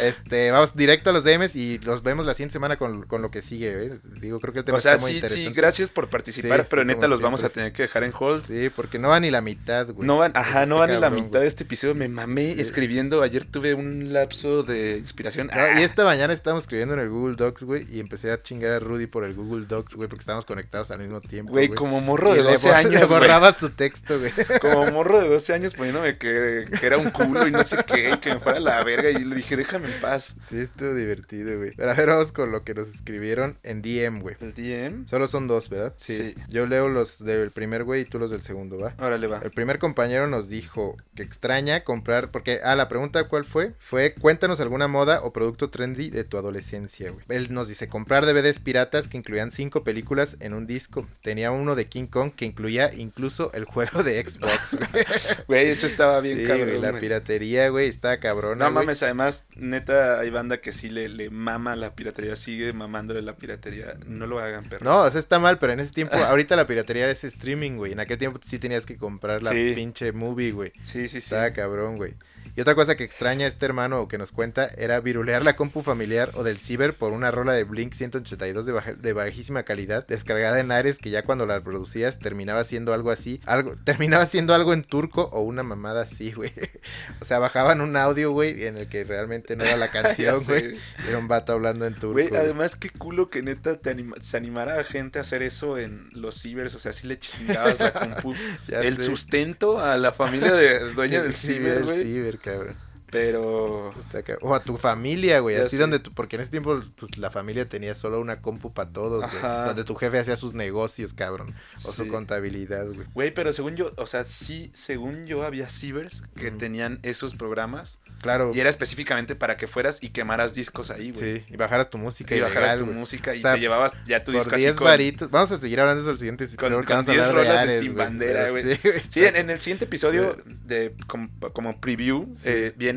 este, 0.00 0.50
vamos 0.50 0.74
directo 0.74 1.10
a 1.10 1.12
los 1.12 1.24
DMs 1.24 1.56
y 1.56 1.78
los 1.80 2.02
vemos 2.02 2.24
la 2.24 2.32
siguiente 2.32 2.54
semana 2.54 2.76
con, 2.78 3.02
con 3.04 3.20
lo 3.20 3.30
que 3.30 3.42
sigue, 3.42 3.74
güey. 3.74 3.90
Digo, 4.20 4.40
creo 4.40 4.52
que 4.54 4.60
el 4.60 4.64
tema 4.64 4.78
O 4.78 4.80
sea, 4.80 4.94
está 4.94 5.02
muy 5.04 5.12
sí, 5.12 5.20
sí, 5.20 5.26
interesante. 5.26 5.60
gracias 5.60 5.88
por 5.90 6.08
participar, 6.08 6.60
Sí, 6.62 6.66
pero 6.70 6.82
sí, 6.82 6.88
neta 6.88 7.06
los 7.06 7.20
vamos 7.20 7.42
a 7.44 7.50
tener 7.50 7.72
que 7.72 7.82
dejar 7.82 8.04
en 8.04 8.12
hold. 8.18 8.46
Sí, 8.46 8.70
porque 8.74 8.98
no 8.98 9.08
va 9.10 9.20
ni 9.20 9.30
la 9.30 9.42
mitad, 9.42 9.88
güey. 9.90 10.06
No 10.06 10.16
van, 10.18 10.32
ajá, 10.34 10.64
no 10.64 10.78
van 10.78 10.90
ni 10.90 10.98
la 10.98 11.10
mitad 11.10 11.40
de 11.40 11.46
este 11.46 11.64
episodio. 11.64 11.94
Me 11.94 12.08
mamé 12.08 12.45
Sí. 12.54 12.60
escribiendo. 12.60 13.22
Ayer 13.22 13.44
tuve 13.44 13.74
un 13.74 14.12
lapso 14.12 14.62
de 14.62 14.96
inspiración. 14.98 15.48
No, 15.48 15.52
Ah, 15.60 15.80
y 15.80 15.82
esta 15.84 16.04
mañana 16.04 16.32
estábamos 16.32 16.64
escribiendo 16.64 16.94
en 16.94 17.00
el 17.00 17.08
Google 17.08 17.36
Docs, 17.36 17.62
güey, 17.64 17.86
y 17.90 18.00
empecé 18.00 18.30
a 18.30 18.42
chingar 18.42 18.72
a 18.72 18.78
Rudy 18.78 19.06
por 19.06 19.24
el 19.24 19.34
Google 19.34 19.66
Docs, 19.66 19.94
güey, 19.94 20.08
porque 20.08 20.20
estábamos 20.20 20.44
conectados 20.46 20.90
al 20.90 20.98
mismo 21.00 21.20
tiempo, 21.20 21.52
Güey, 21.52 21.68
como 21.68 22.00
morro 22.00 22.32
Y 22.34 22.38
de 22.38 22.44
le 22.44 22.50
12 22.52 22.68
bor- 22.68 22.76
años, 22.76 23.00
Le 23.00 23.06
borraba 23.06 23.52
su 23.52 23.70
texto, 23.70 24.18
güey. 24.18 24.32
Como 24.60 24.90
morro 24.92 25.20
de 25.20 25.28
12 25.28 25.52
años 25.54 25.74
poniéndome 25.74 26.16
que, 26.18 26.66
que 26.78 26.86
era 26.86 26.98
un 26.98 27.10
culo 27.10 27.46
y 27.46 27.50
no 27.50 27.62
sé 27.64 27.78
qué, 27.86 28.10
y 28.10 28.16
que 28.18 28.34
me 28.34 28.40
fuera 28.40 28.58
a 28.58 28.60
la 28.60 28.84
verga. 28.84 29.10
Y 29.10 29.24
le 29.24 29.36
dije, 29.36 29.56
déjame 29.56 29.86
en 29.88 30.00
paz. 30.00 30.36
Sí, 30.48 30.58
estuvo 30.60 30.94
divertido, 30.94 31.56
güey. 31.58 31.72
Pero 31.76 31.90
a 31.90 31.94
ver, 31.94 32.08
vamos 32.08 32.32
con 32.32 32.52
lo 32.52 32.62
que 32.64 32.74
nos 32.74 32.88
escribieron 32.88 33.58
en 33.62 33.82
DM, 33.82 34.20
güey. 34.20 34.36
El 34.40 34.54
DM. 34.54 35.06
Solo 35.08 35.28
son 35.28 35.46
dos, 35.48 35.68
¿verdad? 35.68 35.94
Sí. 35.98 36.34
Yo 36.48 36.66
leo 36.66 36.88
los 36.88 37.18
del 37.24 37.50
primer, 37.50 37.84
güey, 37.84 38.02
y 38.02 38.04
tú 38.04 38.18
los 38.18 38.30
del 38.30 38.42
segundo, 38.42 38.78
¿va? 38.78 38.94
Órale, 38.98 39.26
va. 39.26 39.40
El 39.42 39.50
primer 39.50 39.78
compañero 39.78 40.26
nos 40.26 40.48
dijo 40.48 40.96
que 41.14 41.22
extraña 41.22 41.84
comprar, 41.84 42.30
porque, 42.36 42.60
ah, 42.62 42.76
la 42.76 42.86
pregunta 42.86 43.24
cuál 43.28 43.46
fue, 43.46 43.72
fue 43.78 44.12
cuéntanos 44.12 44.60
alguna 44.60 44.88
moda 44.88 45.22
o 45.22 45.32
producto 45.32 45.70
trendy 45.70 46.10
de 46.10 46.22
tu 46.22 46.36
adolescencia, 46.36 47.10
güey. 47.10 47.24
Él 47.30 47.46
nos 47.50 47.66
dice 47.66 47.88
comprar 47.88 48.26
DVDs 48.26 48.58
piratas 48.58 49.08
que 49.08 49.16
incluían 49.16 49.52
cinco 49.52 49.84
películas 49.84 50.36
en 50.40 50.52
un 50.52 50.66
disco. 50.66 51.08
Tenía 51.22 51.50
uno 51.50 51.74
de 51.74 51.86
King 51.86 52.08
Kong 52.08 52.32
que 52.36 52.44
incluía 52.44 52.92
incluso 52.92 53.50
el 53.54 53.64
juego 53.64 54.02
de 54.02 54.22
Xbox, 54.22 54.76
güey. 55.48 55.68
Eso 55.70 55.86
estaba 55.86 56.20
bien 56.20 56.40
Sí, 56.40 56.44
cabrón. 56.44 56.68
güey, 56.68 56.80
la 56.82 56.92
piratería, 57.00 57.70
güey, 57.70 57.88
está 57.88 58.20
cabrona. 58.20 58.66
No 58.66 58.70
mames, 58.70 59.02
además, 59.02 59.46
neta, 59.56 60.20
hay 60.20 60.28
banda 60.28 60.60
que 60.60 60.74
sí 60.74 60.90
le, 60.90 61.08
le 61.08 61.30
mama 61.30 61.74
la 61.74 61.94
piratería, 61.94 62.36
sigue 62.36 62.74
mamándole 62.74 63.22
la 63.22 63.36
piratería. 63.36 63.94
No 64.06 64.26
lo 64.26 64.40
hagan, 64.40 64.68
perro. 64.68 64.84
No, 64.84 65.04
o 65.04 65.10
sea, 65.10 65.20
está 65.20 65.38
mal, 65.38 65.58
pero 65.58 65.72
en 65.72 65.80
ese 65.80 65.94
tiempo, 65.94 66.16
ahorita 66.16 66.54
la 66.54 66.66
piratería 66.66 67.08
es 67.08 67.24
streaming, 67.24 67.76
güey. 67.78 67.92
En 67.92 68.00
aquel 68.00 68.18
tiempo 68.18 68.38
sí 68.44 68.58
tenías 68.58 68.84
que 68.84 68.98
comprar 68.98 69.42
la 69.42 69.52
Sí. 69.52 69.72
pinche 69.74 70.12
movie, 70.12 70.52
güey. 70.52 70.72
Sí, 70.84 71.08
sí, 71.08 71.08
sí. 71.08 71.18
Estaba 71.18 71.50
cabrón, 71.52 71.96
güey. 71.96 72.12
Y 72.54 72.60
otra 72.60 72.74
cosa 72.74 72.96
que 72.96 73.04
extraña 73.04 73.46
este 73.46 73.66
hermano 73.66 74.00
o 74.00 74.08
que 74.08 74.18
nos 74.18 74.32
cuenta 74.32 74.66
era 74.76 75.00
virulear 75.00 75.42
la 75.42 75.56
compu 75.56 75.82
familiar 75.82 76.30
o 76.34 76.42
del 76.44 76.58
ciber 76.58 76.94
por 76.94 77.12
una 77.12 77.30
rola 77.30 77.52
de 77.52 77.64
Blink 77.64 77.92
182 77.94 78.66
de, 78.66 78.72
baja- 78.72 78.94
de 78.94 79.12
bajísima 79.12 79.62
calidad, 79.64 80.06
descargada 80.06 80.60
en 80.60 80.70
Ares, 80.72 80.98
que 80.98 81.10
ya 81.10 81.22
cuando 81.22 81.46
la 81.46 81.56
reproducías 81.56 82.18
terminaba 82.18 82.64
siendo 82.64 82.92
algo 82.94 83.10
así, 83.10 83.40
algo, 83.46 83.74
terminaba 83.84 84.26
siendo 84.26 84.54
algo 84.54 84.72
en 84.72 84.82
turco 84.82 85.28
o 85.32 85.40
una 85.42 85.62
mamada 85.62 86.02
así, 86.02 86.32
güey. 86.32 86.52
O 87.20 87.24
sea, 87.24 87.38
bajaban 87.38 87.80
un 87.80 87.96
audio, 87.96 88.30
güey, 88.30 88.64
en 88.64 88.76
el 88.76 88.88
que 88.88 89.02
realmente 89.02 89.56
no 89.56 89.64
era 89.64 89.76
la 89.76 89.88
canción, 89.90 90.42
güey. 90.44 90.76
Era 91.08 91.18
un 91.18 91.26
vato 91.28 91.52
hablando 91.52 91.86
en 91.86 91.94
turco. 91.94 92.12
Güey, 92.12 92.28
además 92.36 92.76
qué 92.76 92.90
culo 92.90 93.28
que 93.30 93.42
neta 93.42 93.78
te 93.78 93.90
anima- 93.90 94.16
se 94.20 94.36
animara 94.36 94.78
a 94.80 94.84
gente 94.84 95.18
a 95.18 95.22
hacer 95.22 95.42
eso 95.42 95.78
en 95.78 96.08
los 96.12 96.40
cibers, 96.40 96.74
o 96.74 96.78
sea, 96.78 96.92
si 96.92 97.06
le 97.06 97.18
chingabas 97.18 97.80
la 97.80 97.92
compu, 97.92 98.34
el 98.68 98.96
sé. 98.96 99.02
sustento 99.02 99.78
a 99.80 99.96
la 99.96 100.12
familia 100.12 100.52
de 100.52 100.92
dueña 100.92 101.22
del 101.22 101.34
ciber, 101.34 101.84
güey. 101.84 102.02
Ciber, 102.36 102.38
cabrón. 102.38 102.85
Pero 103.10 103.94
ca- 104.24 104.38
O 104.40 104.54
a 104.54 104.62
tu 104.62 104.76
familia, 104.76 105.40
güey. 105.40 105.56
Así 105.56 105.76
donde 105.76 105.98
tú, 105.98 106.12
porque 106.12 106.36
en 106.36 106.42
ese 106.42 106.50
tiempo, 106.50 106.80
pues 106.96 107.16
la 107.18 107.30
familia 107.30 107.68
tenía 107.68 107.94
solo 107.94 108.20
una 108.20 108.40
compu 108.40 108.72
para 108.72 108.90
todos, 108.90 109.24
güey. 109.30 109.42
Donde 109.42 109.84
tu 109.84 109.94
jefe 109.94 110.18
hacía 110.18 110.36
sus 110.36 110.54
negocios, 110.54 111.12
cabrón. 111.12 111.54
O 111.84 111.92
su 111.92 112.08
contabilidad, 112.08 112.86
güey. 112.86 113.06
Güey, 113.14 113.30
pero 113.34 113.52
según 113.52 113.76
yo, 113.76 113.92
o 113.96 114.06
sea, 114.06 114.24
sí, 114.24 114.70
según 114.74 115.26
yo 115.26 115.44
había 115.44 115.68
cibers 115.70 116.22
que 116.36 116.50
tenían 116.50 116.98
esos 117.02 117.34
programas 117.34 118.00
Claro. 118.22 118.50
y 118.54 118.60
era 118.60 118.70
específicamente 118.70 119.36
para 119.36 119.56
que 119.56 119.66
fueras 119.66 120.02
y 120.02 120.08
quemaras 120.08 120.54
discos 120.54 120.90
ahí, 120.90 121.12
güey. 121.12 121.38
Sí, 121.40 121.44
y 121.48 121.56
bajaras 121.56 121.90
tu 121.90 121.98
música 121.98 122.34
Y 122.34 122.38
y 122.38 122.40
bajaras 122.40 122.78
tu 122.78 122.86
música 122.86 123.34
y 123.34 123.38
O 123.38 123.40
sea, 123.42 123.54
te 123.54 123.60
llevabas 123.60 123.92
ya 124.06 124.24
tu 124.24 124.32
disco 124.32 124.46
Por 124.46 124.54
así 124.54 124.64
10 124.64 124.76
con, 124.76 124.84
varitos. 124.86 125.30
Vamos 125.30 125.52
a 125.52 125.58
seguir 125.58 125.80
hablando 125.80 126.02
de 126.02 126.06
eso 126.06 126.12
el 126.12 126.18
siguiente 126.18 126.56
con, 126.56 126.82
con 126.84 126.96
a 126.96 127.02
10 127.02 127.08
hablar 127.08 127.26
de 127.28 127.32
rolas 127.32 127.66
de 127.66 127.78
Sin 127.78 127.92
güey, 127.94 128.06
Bandera, 128.06 128.50
güey. 128.50 128.78
Sí, 129.10 129.24
en, 129.24 129.36
en 129.36 129.50
el 129.50 129.60
siguiente 129.60 129.84
episodio 129.84 130.36
de 130.64 130.94
como, 131.06 131.28
como 131.52 131.80
preview 131.80 132.34
eh, 132.44 132.72
viene 132.76 132.95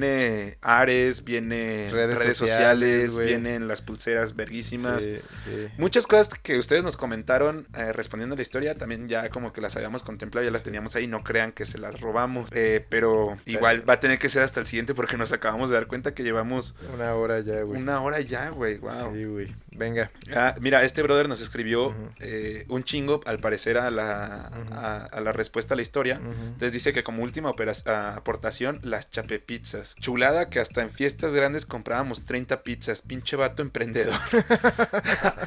Ares, 0.61 1.23
viene 1.23 1.89
Redes 1.91 2.17
redes, 2.19 2.37
sociales, 2.37 3.17
vienen 3.17 3.67
las 3.67 3.81
pulseras 3.81 4.35
verguísimas. 4.35 5.03
Sí, 5.03 5.17
sí. 5.45 5.67
Muchas 5.77 6.07
cosas 6.07 6.29
que 6.29 6.57
ustedes 6.57 6.83
nos 6.83 6.97
comentaron 6.97 7.67
eh, 7.77 7.91
respondiendo 7.93 8.33
a 8.33 8.37
la 8.37 8.41
historia, 8.41 8.75
también 8.75 9.07
ya 9.07 9.29
como 9.29 9.53
que 9.53 9.61
las 9.61 9.75
habíamos 9.75 10.03
contemplado, 10.03 10.45
ya 10.45 10.51
las 10.51 10.63
teníamos 10.63 10.95
ahí, 10.95 11.07
no 11.07 11.23
crean 11.23 11.51
que 11.51 11.65
se 11.65 11.77
las 11.77 11.99
robamos, 12.01 12.49
eh, 12.53 12.85
pero 12.89 13.37
igual 13.45 13.87
va 13.87 13.93
a 13.93 13.99
tener 13.99 14.19
que 14.19 14.29
ser 14.29 14.43
hasta 14.43 14.59
el 14.59 14.65
siguiente 14.65 14.93
porque 14.93 15.17
nos 15.17 15.31
acabamos 15.33 15.69
de 15.69 15.75
dar 15.75 15.87
cuenta 15.87 16.13
que 16.13 16.23
llevamos 16.23 16.75
Una 16.93 17.13
hora 17.15 17.39
ya, 17.39 17.61
güey. 17.63 17.81
una 17.81 18.01
hora 18.01 18.19
ya, 18.21 18.49
güey, 18.49 18.77
wow. 18.77 19.13
Sí, 19.13 19.25
güey. 19.25 19.47
Venga. 19.71 20.11
Ah, 20.35 20.55
mira, 20.59 20.83
este 20.83 21.01
brother 21.03 21.29
nos 21.29 21.39
escribió 21.41 21.95
eh, 22.19 22.65
un 22.67 22.83
chingo 22.83 23.21
al 23.25 23.39
parecer 23.39 23.77
a 23.77 23.89
la, 23.91 24.51
a, 24.71 25.05
a 25.05 25.21
la 25.21 25.31
respuesta 25.31 25.73
a 25.73 25.77
la 25.77 25.81
historia. 25.81 26.19
Entonces 26.19 26.73
dice 26.73 26.91
que 26.91 27.03
como 27.03 27.23
última 27.23 27.49
aportación, 27.49 28.79
las 28.83 29.09
chapepizzas. 29.09 29.88
Chulada 29.95 30.49
que 30.49 30.59
hasta 30.59 30.81
en 30.81 30.91
fiestas 30.91 31.31
grandes 31.33 31.65
comprábamos 31.65 32.25
30 32.25 32.63
pizzas. 32.63 33.01
Pinche 33.01 33.35
vato 33.35 33.61
emprendedor. 33.61 34.15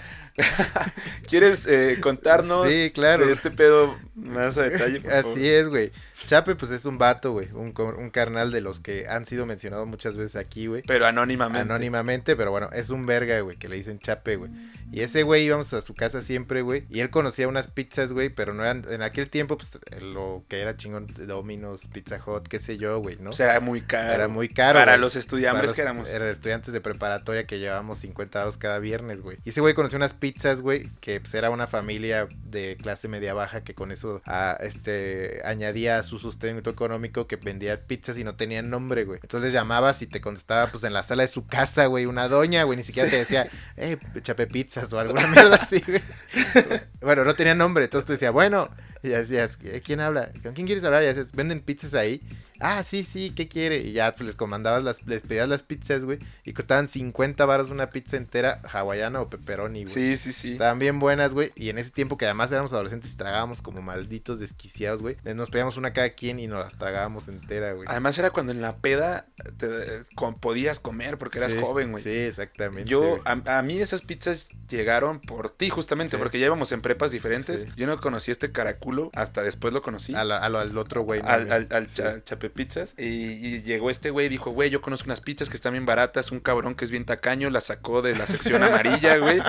¿Quieres 1.28 1.66
eh, 1.66 1.98
contarnos 2.00 2.70
Sí, 2.72 2.90
claro. 2.94 3.26
de 3.26 3.32
este 3.32 3.50
pedo 3.50 3.96
más 4.14 4.56
a 4.58 4.62
detalle? 4.62 5.00
por 5.00 5.10
favor? 5.10 5.32
Así 5.32 5.48
es, 5.48 5.68
güey. 5.68 5.92
Chape, 6.26 6.54
pues 6.54 6.70
es 6.70 6.86
un 6.86 6.98
vato, 6.98 7.32
güey. 7.32 7.48
Un, 7.52 7.72
carnal 8.10 8.50
de 8.50 8.60
los 8.60 8.80
que 8.80 9.08
han 9.08 9.26
sido 9.26 9.46
mencionados 9.46 9.86
muchas 9.86 10.16
veces 10.16 10.36
aquí, 10.36 10.66
güey. 10.66 10.82
Pero 10.86 11.06
anónimamente. 11.06 11.60
Anónimamente, 11.60 12.36
pero 12.36 12.50
bueno, 12.50 12.68
es 12.72 12.90
un 12.90 13.06
verga, 13.06 13.40
güey, 13.40 13.56
que 13.56 13.68
le 13.68 13.76
dicen 13.76 13.98
Chape, 13.98 14.36
güey. 14.36 14.50
Y 14.92 15.00
ese 15.00 15.22
güey 15.22 15.44
íbamos 15.44 15.72
a 15.72 15.80
su 15.80 15.94
casa 15.94 16.22
siempre, 16.22 16.62
güey. 16.62 16.84
Y 16.90 17.00
él 17.00 17.10
conocía 17.10 17.48
unas 17.48 17.68
pizzas, 17.68 18.12
güey, 18.12 18.28
pero 18.28 18.52
no 18.52 18.62
eran. 18.62 18.84
En 18.90 19.02
aquel 19.02 19.30
tiempo, 19.30 19.56
pues 19.56 19.78
lo 20.02 20.44
que 20.48 20.60
era 20.60 20.76
chingón, 20.76 21.06
Domino's, 21.26 21.88
Pizza 21.88 22.20
Hut, 22.24 22.46
qué 22.46 22.58
sé 22.58 22.76
yo, 22.76 22.98
güey, 23.00 23.16
¿no? 23.18 23.30
O 23.30 23.32
sea, 23.32 23.50
era 23.52 23.60
muy 23.60 23.80
caro. 23.80 24.12
era 24.12 24.28
muy 24.28 24.48
caro. 24.48 24.78
Para 24.78 24.96
los 24.98 25.16
estudiantes 25.16 25.64
los- 25.64 25.72
que 25.72 25.82
éramos. 25.82 26.10
Eran 26.10 26.28
estudiantes 26.28 26.74
de 26.74 26.80
preparatoria 26.80 27.46
que 27.46 27.58
llevábamos 27.58 27.98
50 28.00 28.40
dados 28.40 28.58
cada 28.58 28.78
viernes, 28.78 29.22
güey. 29.22 29.38
Y 29.44 29.50
ese 29.50 29.60
güey 29.60 29.74
conoció 29.74 29.96
unas 29.96 30.12
pizzas, 30.14 30.60
güey, 30.60 30.88
que 31.00 31.20
pues 31.20 31.32
era 31.34 31.50
una 31.50 31.66
familia 31.66 32.28
de 32.44 32.76
clase 32.76 33.08
media 33.08 33.32
baja 33.32 33.64
que 33.64 33.74
con 33.74 33.92
eso 33.92 34.20
ah, 34.26 34.58
este, 34.60 35.40
añadía 35.44 35.98
a 35.98 36.02
su 36.02 36.11
sustento 36.18 36.70
económico 36.70 37.26
que 37.26 37.36
vendía 37.36 37.80
pizzas 37.86 38.18
y 38.18 38.24
no 38.24 38.34
tenían 38.36 38.70
nombre, 38.70 39.04
güey. 39.04 39.20
Entonces 39.22 39.52
llamabas 39.52 40.02
y 40.02 40.06
te 40.06 40.20
contestaba 40.20 40.66
pues 40.68 40.84
en 40.84 40.92
la 40.92 41.02
sala 41.02 41.22
de 41.22 41.28
su 41.28 41.46
casa, 41.46 41.86
güey, 41.86 42.06
una 42.06 42.28
doña, 42.28 42.64
güey, 42.64 42.76
ni 42.76 42.84
siquiera 42.84 43.08
te 43.10 43.16
decía, 43.16 43.48
eh, 43.76 43.98
chape 44.22 44.46
pizzas 44.46 44.92
o 44.92 44.98
alguna 44.98 45.26
mierda 45.28 45.56
así, 45.56 45.82
güey. 45.86 46.02
bueno, 47.00 47.24
no 47.24 47.34
tenía 47.34 47.54
nombre, 47.54 47.84
entonces 47.84 48.06
te 48.06 48.12
decía, 48.14 48.30
bueno, 48.30 48.68
y 49.02 49.10
"¿Eh, 49.12 49.82
¿quién 49.84 50.00
habla? 50.00 50.30
¿Con 50.42 50.52
quién 50.52 50.66
quieres 50.66 50.84
hablar? 50.84 51.02
Y 51.02 51.08
dices, 51.08 51.32
¿venden 51.32 51.60
pizzas 51.60 51.94
ahí? 51.94 52.20
Ah, 52.62 52.82
sí, 52.84 53.04
sí, 53.04 53.32
¿qué 53.34 53.48
quiere? 53.48 53.78
Y 53.78 53.92
ya 53.92 54.14
pues 54.14 54.26
les 54.26 54.36
comandabas 54.36 54.82
las, 54.84 55.06
les 55.06 55.22
pedías 55.22 55.48
las 55.48 55.62
pizzas, 55.62 56.04
güey. 56.04 56.18
Y 56.44 56.52
costaban 56.52 56.88
50 56.88 57.44
baros 57.44 57.70
una 57.70 57.90
pizza 57.90 58.16
entera, 58.16 58.60
hawaiana 58.72 59.20
o 59.20 59.28
pepperoni, 59.28 59.84
güey. 59.84 59.92
Sí, 59.94 60.16
sí, 60.16 60.32
sí. 60.32 60.52
Estaban 60.52 60.78
bien 60.78 60.98
buenas, 60.98 61.34
güey. 61.34 61.52
Y 61.56 61.68
en 61.70 61.78
ese 61.78 61.90
tiempo 61.90 62.16
que 62.16 62.24
además 62.24 62.52
éramos 62.52 62.72
adolescentes 62.72 63.12
y 63.12 63.16
tragábamos 63.16 63.62
como 63.62 63.82
malditos 63.82 64.38
desquiciados, 64.38 65.02
güey. 65.02 65.16
eh, 65.24 65.34
Nos 65.34 65.50
pedíamos 65.50 65.76
una 65.76 65.92
cada 65.92 66.10
quien 66.10 66.38
y 66.38 66.46
nos 66.46 66.64
las 66.64 66.78
tragábamos 66.78 67.28
entera, 67.28 67.72
güey. 67.72 67.86
Además 67.88 68.18
era 68.18 68.30
cuando 68.30 68.52
en 68.52 68.62
la 68.62 68.76
peda 68.76 69.26
te- 69.58 70.02
con- 70.14 70.34
podías 70.38 70.80
comer 70.80 71.18
porque 71.18 71.38
eras 71.38 71.52
Sí, 71.52 71.58
joven, 71.60 71.90
güey. 71.90 72.02
Sí, 72.02 72.10
exactamente. 72.10 72.88
Yo, 72.88 73.20
a, 73.24 73.58
a 73.58 73.62
mí 73.62 73.78
esas 73.80 74.02
pizzas 74.02 74.48
llegaron 74.68 75.20
por 75.20 75.50
ti, 75.50 75.68
justamente, 75.70 76.16
Sí. 76.16 76.22
porque 76.22 76.38
ya 76.38 76.46
íbamos 76.46 76.72
en 76.72 76.80
prepas 76.82 77.10
diferentes. 77.10 77.62
Sí. 77.62 77.68
Yo 77.76 77.86
no 77.86 78.00
conocí 78.00 78.30
este 78.30 78.52
caraculo, 78.52 79.10
hasta 79.14 79.42
después 79.42 79.72
lo 79.74 79.82
conocí. 79.82 80.14
A 80.14 80.24
la- 80.24 80.38
a 80.38 80.48
lo- 80.48 80.58
al 80.60 80.76
otro 80.78 81.02
güey. 81.02 81.22
¿no? 81.22 81.28
al, 81.28 81.50
al, 81.70 81.88
Chape 82.24 82.50
Pizzas. 82.52 82.94
Y, 82.98 83.04
y 83.04 83.62
llegó 83.62 83.90
este 83.90 84.10
güey 84.10 84.26
y 84.26 84.28
dijo, 84.28 84.50
güey, 84.50 84.70
yo 84.70 84.80
conozco 84.80 85.06
unas 85.06 85.20
pizzas 85.20 85.48
que 85.50 85.56
están 85.56 85.72
bien 85.72 85.86
baratas. 85.86 86.30
Un 86.32 86.40
cabrón 86.40 86.74
que 86.74 86.84
es 86.84 86.90
bien 86.90 87.04
tacaño 87.04 87.50
las 87.50 87.64
sacó 87.64 88.02
de 88.02 88.14
la 88.16 88.26
sección 88.26 88.62
amarilla, 88.62 89.16
güey. 89.16 89.40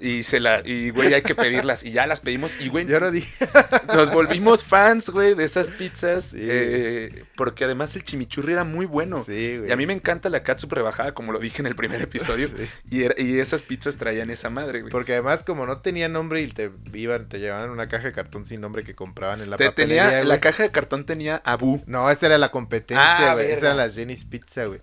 Y 0.00 0.22
se 0.22 0.40
la, 0.40 0.60
y 0.64 0.90
güey, 0.90 1.14
hay 1.14 1.22
que 1.22 1.34
pedirlas. 1.34 1.84
Y 1.84 1.92
ya 1.92 2.06
las 2.06 2.20
pedimos. 2.20 2.60
Y 2.60 2.68
güey, 2.68 2.84
no 2.84 3.10
dije. 3.10 3.46
nos 3.94 4.12
volvimos 4.12 4.64
fans, 4.64 5.10
güey, 5.10 5.34
de 5.34 5.44
esas 5.44 5.70
pizzas. 5.70 6.26
Sí. 6.26 6.38
eh, 6.40 7.24
porque 7.36 7.64
además 7.64 7.94
el 7.96 8.04
chimichurri 8.04 8.52
era 8.52 8.64
muy 8.64 8.86
bueno. 8.86 9.24
Sí, 9.24 9.58
güey. 9.58 9.68
Y 9.70 9.72
a 9.72 9.76
mí 9.76 9.86
me 9.86 9.92
encanta 9.92 10.28
la 10.30 10.42
catsup 10.42 10.72
rebajada, 10.72 11.12
como 11.14 11.32
lo 11.32 11.38
dije 11.38 11.62
en 11.62 11.66
el 11.66 11.74
primer 11.76 12.00
episodio. 12.02 12.48
Sí. 12.54 12.68
y, 12.90 13.02
era- 13.04 13.14
y 13.18 13.38
esas 13.40 13.62
pizzas 13.62 13.96
traían 13.96 14.30
esa 14.30 14.50
madre, 14.50 14.80
güey. 14.82 14.90
Porque 14.92 15.12
además, 15.14 15.42
como 15.44 15.66
no 15.66 15.78
tenía 15.78 16.08
nombre 16.08 16.42
y 16.42 16.48
te 16.48 16.70
iban, 16.92 17.28
te 17.28 17.38
llevaban 17.40 17.70
una 17.70 17.88
caja 17.88 18.04
de 18.08 18.12
cartón 18.12 18.44
sin 18.46 18.60
nombre 18.60 18.84
que 18.84 18.94
compraban 18.94 19.40
en 19.40 19.50
la 19.50 19.56
Te- 19.56 19.66
papelería, 19.66 20.02
tenía, 20.04 20.18
güey. 20.18 20.28
la 20.28 20.40
caja 20.40 20.62
de 20.64 20.70
cartón 20.70 21.04
tenía 21.06 21.40
Abu. 21.44 21.82
No, 21.86 22.10
esa 22.24 22.34
era 22.34 22.38
la 22.38 22.50
competencia, 22.50 23.30
Ah, 23.30 23.34
güey. 23.34 23.46
verga. 23.46 23.58
Esa 23.58 23.66
era 23.66 23.74
las 23.74 23.94
Jenny's 23.94 24.24
Pizza, 24.24 24.64
güey. 24.66 24.80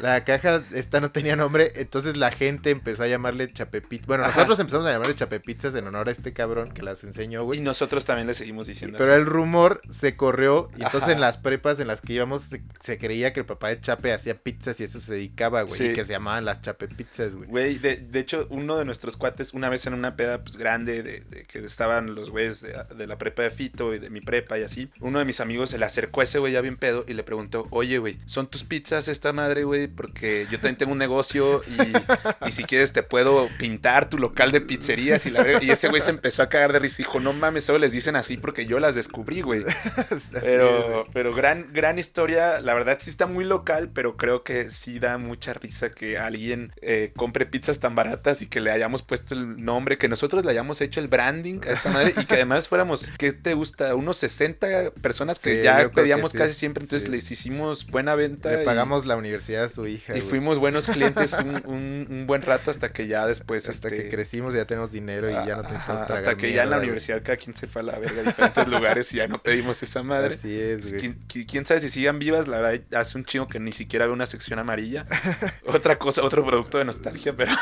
La 0.00 0.24
caja 0.24 0.62
esta 0.74 1.00
no 1.00 1.10
tenía 1.10 1.36
nombre, 1.36 1.72
entonces 1.76 2.16
la 2.16 2.30
gente 2.30 2.70
empezó 2.70 3.02
a 3.04 3.06
llamarle 3.08 3.50
Chapepizza. 3.52 4.04
Bueno, 4.06 4.24
Ajá. 4.24 4.32
nosotros 4.34 4.60
empezamos 4.60 4.86
a 4.86 4.92
llamarle 4.92 5.14
Chapepizzas 5.14 5.74
en 5.74 5.86
honor 5.86 6.08
a 6.08 6.12
este 6.12 6.32
cabrón 6.32 6.72
que 6.72 6.82
las 6.82 7.04
enseñó, 7.04 7.40
Y 7.42 7.44
güey. 7.44 7.60
nosotros 7.60 8.04
también 8.04 8.26
le 8.26 8.34
seguimos 8.34 8.66
diciendo 8.66 8.98
Pero 8.98 9.12
así. 9.12 9.20
el 9.20 9.26
rumor 9.26 9.80
se 9.90 10.16
corrió 10.16 10.68
y 10.72 10.82
entonces 10.82 11.04
Ajá. 11.04 11.12
en 11.12 11.20
las 11.20 11.38
prepas 11.38 11.80
en 11.80 11.86
las 11.86 12.00
que 12.00 12.12
íbamos 12.14 12.42
se, 12.42 12.62
se 12.80 12.98
creía 12.98 13.32
que 13.32 13.40
el 13.40 13.46
papá 13.46 13.68
de 13.68 13.80
Chape 13.80 14.12
hacía 14.12 14.34
pizzas 14.36 14.78
y 14.80 14.84
eso 14.84 15.00
se 15.00 15.14
dedicaba, 15.14 15.62
güey. 15.62 15.76
Sí. 15.78 15.84
Y 15.86 15.92
que 15.94 16.04
se 16.04 16.12
llamaban 16.12 16.44
las 16.44 16.60
Chapepizzas, 16.60 17.34
güey. 17.34 17.48
Güey, 17.48 17.78
de, 17.78 17.96
de 17.96 18.18
hecho, 18.20 18.46
uno 18.50 18.76
de 18.76 18.84
nuestros 18.84 19.16
cuates, 19.16 19.54
una 19.54 19.68
vez 19.68 19.86
en 19.86 19.94
una 19.94 20.16
peda 20.16 20.42
pues, 20.44 20.56
grande, 20.56 21.02
de, 21.02 21.20
de 21.20 21.44
que 21.44 21.64
estaban 21.64 22.14
los 22.14 22.30
güeyes 22.30 22.60
de, 22.60 22.74
de 22.96 23.06
la 23.06 23.16
prepa 23.18 23.42
de 23.42 23.50
Fito 23.50 23.94
y 23.94 23.98
de 23.98 24.10
mi 24.10 24.20
prepa 24.20 24.58
y 24.58 24.62
así, 24.64 24.90
uno 25.00 25.18
de 25.18 25.24
mis 25.24 25.40
amigos 25.40 25.70
se 25.70 25.78
le 25.78 25.84
acercó 25.84 26.20
a 26.20 26.24
ese 26.24 26.38
güey 26.38 26.52
ya 26.52 26.60
bien 26.60 26.76
pedo 26.82 27.04
y 27.06 27.14
le 27.14 27.22
preguntó, 27.22 27.68
oye, 27.70 27.98
güey, 27.98 28.18
¿son 28.26 28.48
tus 28.48 28.64
pizzas 28.64 29.06
esta 29.06 29.32
madre, 29.32 29.62
güey? 29.62 29.86
Porque 29.86 30.46
yo 30.50 30.58
también 30.58 30.76
tengo 30.76 30.90
un 30.90 30.98
negocio 30.98 31.62
y, 31.68 32.48
y 32.48 32.50
si 32.50 32.64
quieres 32.64 32.92
te 32.92 33.04
puedo 33.04 33.48
pintar 33.56 34.10
tu 34.10 34.18
local 34.18 34.50
de 34.50 34.60
pizzerías 34.60 35.24
y 35.26 35.30
la 35.30 35.44
verga". 35.44 35.62
Y 35.62 35.70
ese 35.70 35.88
güey 35.88 36.00
se 36.02 36.10
empezó 36.10 36.42
a 36.42 36.48
cagar 36.48 36.72
de 36.72 36.80
risa 36.80 36.96
y 37.00 37.04
dijo, 37.04 37.20
no 37.20 37.32
mames, 37.32 37.64
solo 37.64 37.78
les 37.78 37.92
dicen 37.92 38.16
así 38.16 38.36
porque 38.36 38.66
yo 38.66 38.80
las 38.80 38.96
descubrí, 38.96 39.42
güey. 39.42 39.64
Pero, 40.40 41.04
pero 41.12 41.34
gran, 41.34 41.72
gran 41.72 41.98
historia. 41.98 42.60
La 42.60 42.74
verdad 42.74 42.98
sí 43.00 43.10
está 43.10 43.26
muy 43.26 43.44
local, 43.44 43.90
pero 43.94 44.16
creo 44.16 44.42
que 44.42 44.70
sí 44.70 44.98
da 44.98 45.18
mucha 45.18 45.54
risa 45.54 45.92
que 45.92 46.18
alguien 46.18 46.72
eh, 46.82 47.12
compre 47.16 47.46
pizzas 47.46 47.78
tan 47.80 47.94
baratas 47.94 48.42
y 48.42 48.46
que 48.46 48.60
le 48.60 48.70
hayamos 48.72 49.02
puesto 49.02 49.34
el 49.34 49.62
nombre, 49.64 49.98
que 49.98 50.08
nosotros 50.08 50.44
le 50.44 50.50
hayamos 50.50 50.80
hecho 50.80 50.98
el 51.00 51.08
branding 51.08 51.60
a 51.68 51.72
esta 51.72 51.90
madre 51.90 52.14
y 52.20 52.24
que 52.24 52.34
además 52.34 52.68
fuéramos, 52.68 53.10
¿qué 53.18 53.32
te 53.32 53.54
gusta? 53.54 53.94
Unos 53.94 54.16
60 54.18 54.92
personas 55.02 55.38
que 55.38 55.58
Sí, 55.58 55.62
ya 55.62 55.82
que 55.82 55.88
pedíamos 55.90 56.30
sí. 56.32 56.38
casi 56.38 56.54
siempre 56.54 56.71
siempre. 56.80 56.84
Entonces 56.96 57.08
les 57.08 57.30
hicimos 57.30 57.86
buena 57.86 58.14
venta. 58.14 58.50
Le 58.50 58.62
y- 58.62 58.64
pagamos 58.64 59.06
la 59.06 59.16
universidad 59.16 59.64
a 59.64 59.68
su 59.68 59.86
hija. 59.86 60.14
Y, 60.16 60.20
güey. 60.20 60.30
fuimos 60.30 60.58
buenos 60.58 60.86
clientes 60.86 61.32
un, 61.44 61.62
un- 61.66 62.06
un 62.10 62.26
buen 62.26 62.42
rato 62.42 62.70
hasta 62.70 62.90
que 62.92 63.06
ya 63.06 63.26
después. 63.26 63.68
Hasta 63.68 63.88
este, 63.88 64.04
que 64.04 64.08
crecimos, 64.08 64.54
ya 64.54 64.64
tenemos 64.64 64.92
dinero 64.92 65.28
y 65.30 65.32
ya 65.32 65.56
no 65.56 65.62
necesitamos 65.62 66.06
tragar 66.06 66.12
Hasta 66.24 66.36
que 66.36 66.52
ya 66.52 66.62
en 66.64 66.70
la 66.70 66.76
güey. 66.76 66.88
universidad 66.88 67.22
cada 67.22 67.36
quien 67.36 67.56
se 67.56 67.66
fue 67.66 67.82
a 67.82 67.84
la 67.84 67.98
verga 67.98 68.20
a 68.20 68.24
diferentes 68.24 68.68
lugares 68.68 69.12
y 69.12 69.16
ya 69.18 69.28
no 69.28 69.42
pedimos 69.42 69.82
esa 69.82 70.02
madre. 70.02 70.34
Así 70.34 70.58
es, 70.58 70.88
güey. 70.90 71.00
¿Quién, 71.00 71.18
qui- 71.28 71.46
quién 71.50 71.66
sabe 71.66 71.80
si 71.80 71.88
sigan 71.90 72.18
vivas? 72.18 72.48
La 72.48 72.60
verdad, 72.60 72.80
hace 72.98 73.18
un 73.18 73.24
chingo 73.24 73.48
que 73.48 73.60
ni 73.60 73.72
siquiera 73.72 74.06
veo 74.06 74.14
una 74.14 74.26
sección 74.26 74.58
amarilla. 74.58 75.06
Otra 75.66 75.98
cosa, 75.98 76.22
otro 76.22 76.44
producto 76.44 76.78
de 76.78 76.84
nostalgia, 76.84 77.32
pero. 77.36 77.52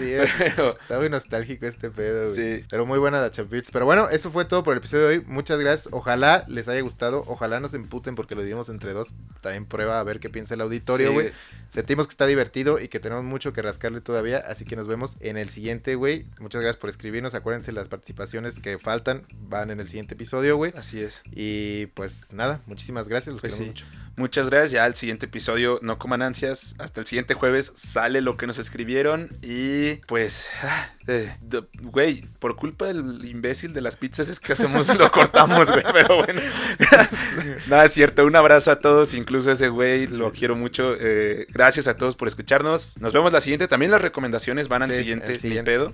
Es. 0.00 0.30
pero 0.38 0.78
Está 0.80 0.98
muy 0.98 1.08
nostálgico 1.08 1.66
este 1.66 1.90
pedo, 1.90 2.22
güey. 2.30 2.34
Sí. 2.58 2.64
Pero 2.68 2.86
muy 2.86 2.98
buena 2.98 3.20
la 3.20 3.30
Champits. 3.30 3.70
Pero 3.72 3.84
bueno, 3.84 4.08
eso 4.10 4.30
fue 4.30 4.44
todo 4.44 4.62
por 4.64 4.72
el 4.74 4.78
episodio 4.78 5.08
de 5.08 5.18
hoy. 5.18 5.24
Muchas 5.26 5.58
gracias. 5.60 5.88
Ojalá 5.92 6.44
les 6.48 6.68
haya 6.68 6.80
gustado. 6.80 7.24
Ojalá 7.26 7.60
nos 7.60 7.74
emputen 7.74 8.14
porque 8.14 8.27
lo 8.34 8.42
dimos 8.42 8.68
entre 8.68 8.92
dos. 8.92 9.14
También 9.40 9.66
prueba 9.66 10.00
a 10.00 10.02
ver 10.02 10.20
qué 10.20 10.28
piensa 10.30 10.54
el 10.54 10.60
auditorio, 10.60 11.08
Sí. 11.08 11.14
güey. 11.14 11.32
Sentimos 11.68 12.06
que 12.06 12.12
está 12.12 12.26
divertido 12.26 12.80
y 12.80 12.88
que 12.88 12.98
tenemos 13.00 13.24
mucho 13.24 13.52
que 13.52 13.62
rascarle 13.62 14.00
todavía. 14.00 14.38
Así 14.38 14.64
que 14.64 14.74
nos 14.76 14.86
vemos 14.86 15.16
en 15.20 15.36
el 15.36 15.48
siguiente, 15.50 15.94
güey. 15.94 16.26
Muchas 16.40 16.62
gracias 16.62 16.78
por 16.80 16.90
escribirnos. 16.90 17.34
Acuérdense, 17.34 17.72
las 17.72 17.88
participaciones 17.88 18.54
que 18.58 18.78
faltan 18.78 19.24
van 19.40 19.70
en 19.70 19.80
el 19.80 19.88
siguiente 19.88 20.14
episodio, 20.14 20.56
güey. 20.56 20.72
así 20.76 21.00
es. 21.00 21.22
Y 21.32 21.86
pues 21.94 22.32
nada, 22.32 22.60
muchísimas 22.66 23.08
gracias. 23.08 23.32
Los 23.34 23.40
Pues 23.42 23.54
queremos 23.54 23.76
sí. 23.78 23.84
mucho. 23.84 23.98
Muchas 24.16 24.48
gracias. 24.50 24.70
Ya 24.72 24.86
el 24.86 24.94
siguiente 24.94 25.26
episodio, 25.26 25.78
no 25.82 25.98
coman 25.98 26.22
ansias. 26.22 26.74
Hasta 26.78 27.00
el 27.00 27.06
siguiente 27.06 27.34
jueves 27.34 27.72
sale 27.76 28.20
lo 28.20 28.36
que 28.36 28.46
nos 28.46 28.58
escribieron. 28.58 29.28
Y 29.42 29.96
pues, 30.06 30.48
ah, 30.62 30.90
eh, 31.08 31.34
de- 31.40 31.64
güey, 31.82 32.22
por 32.38 32.54
culpa 32.54 32.86
del 32.86 33.24
imbécil 33.24 33.72
de 33.72 33.80
las 33.80 33.96
pizzas 33.96 34.28
es 34.28 34.38
que 34.38 34.52
hacemos, 34.52 34.94
lo 34.96 35.10
cortamos, 35.10 35.70
güey. 35.70 35.82
Pero 35.92 36.18
bueno, 36.24 36.40
nada 37.68 37.84
es 37.84 37.92
cierto. 37.92 38.24
Un 38.24 38.36
abrazo 38.36 38.70
a 38.70 38.80
todos, 38.80 39.14
incluso 39.14 39.50
a 39.50 39.54
ese 39.54 39.68
güey, 39.68 40.06
lo 40.06 40.30
quiero 40.32 40.54
mucho. 40.54 40.94
eh, 41.00 41.46
gracias 41.48 41.88
a 41.88 41.96
todos 41.96 42.14
por 42.14 42.28
escucharnos. 42.28 42.96
Nos 43.00 43.12
vemos 43.12 43.32
la 43.32 43.40
siguiente. 43.40 43.68
También 43.68 43.90
las 43.90 44.02
recomendaciones 44.02 44.68
van 44.68 44.82
al 44.82 44.90
Sí, 44.90 44.96
siguiente, 44.96 45.34
el 45.42 45.64
pedo. 45.64 45.92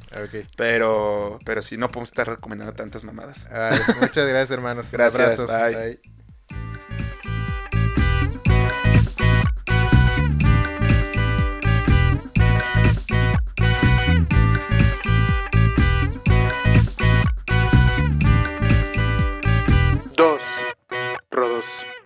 Pero, 0.56 1.38
pero 1.44 1.62
sí, 1.62 1.76
no 1.76 1.90
podemos 1.90 2.10
estar 2.10 2.28
recomendando 2.28 2.72
tantas 2.74 3.04
mamadas. 3.04 3.48
Muchas 4.00 4.26
gracias, 4.28 4.50
hermanos. 4.50 4.86
Un 4.86 4.90
Gracias, 4.92 5.38
abrazo. 5.40 5.46
bye. 5.46 5.74
bye. 5.74 6.13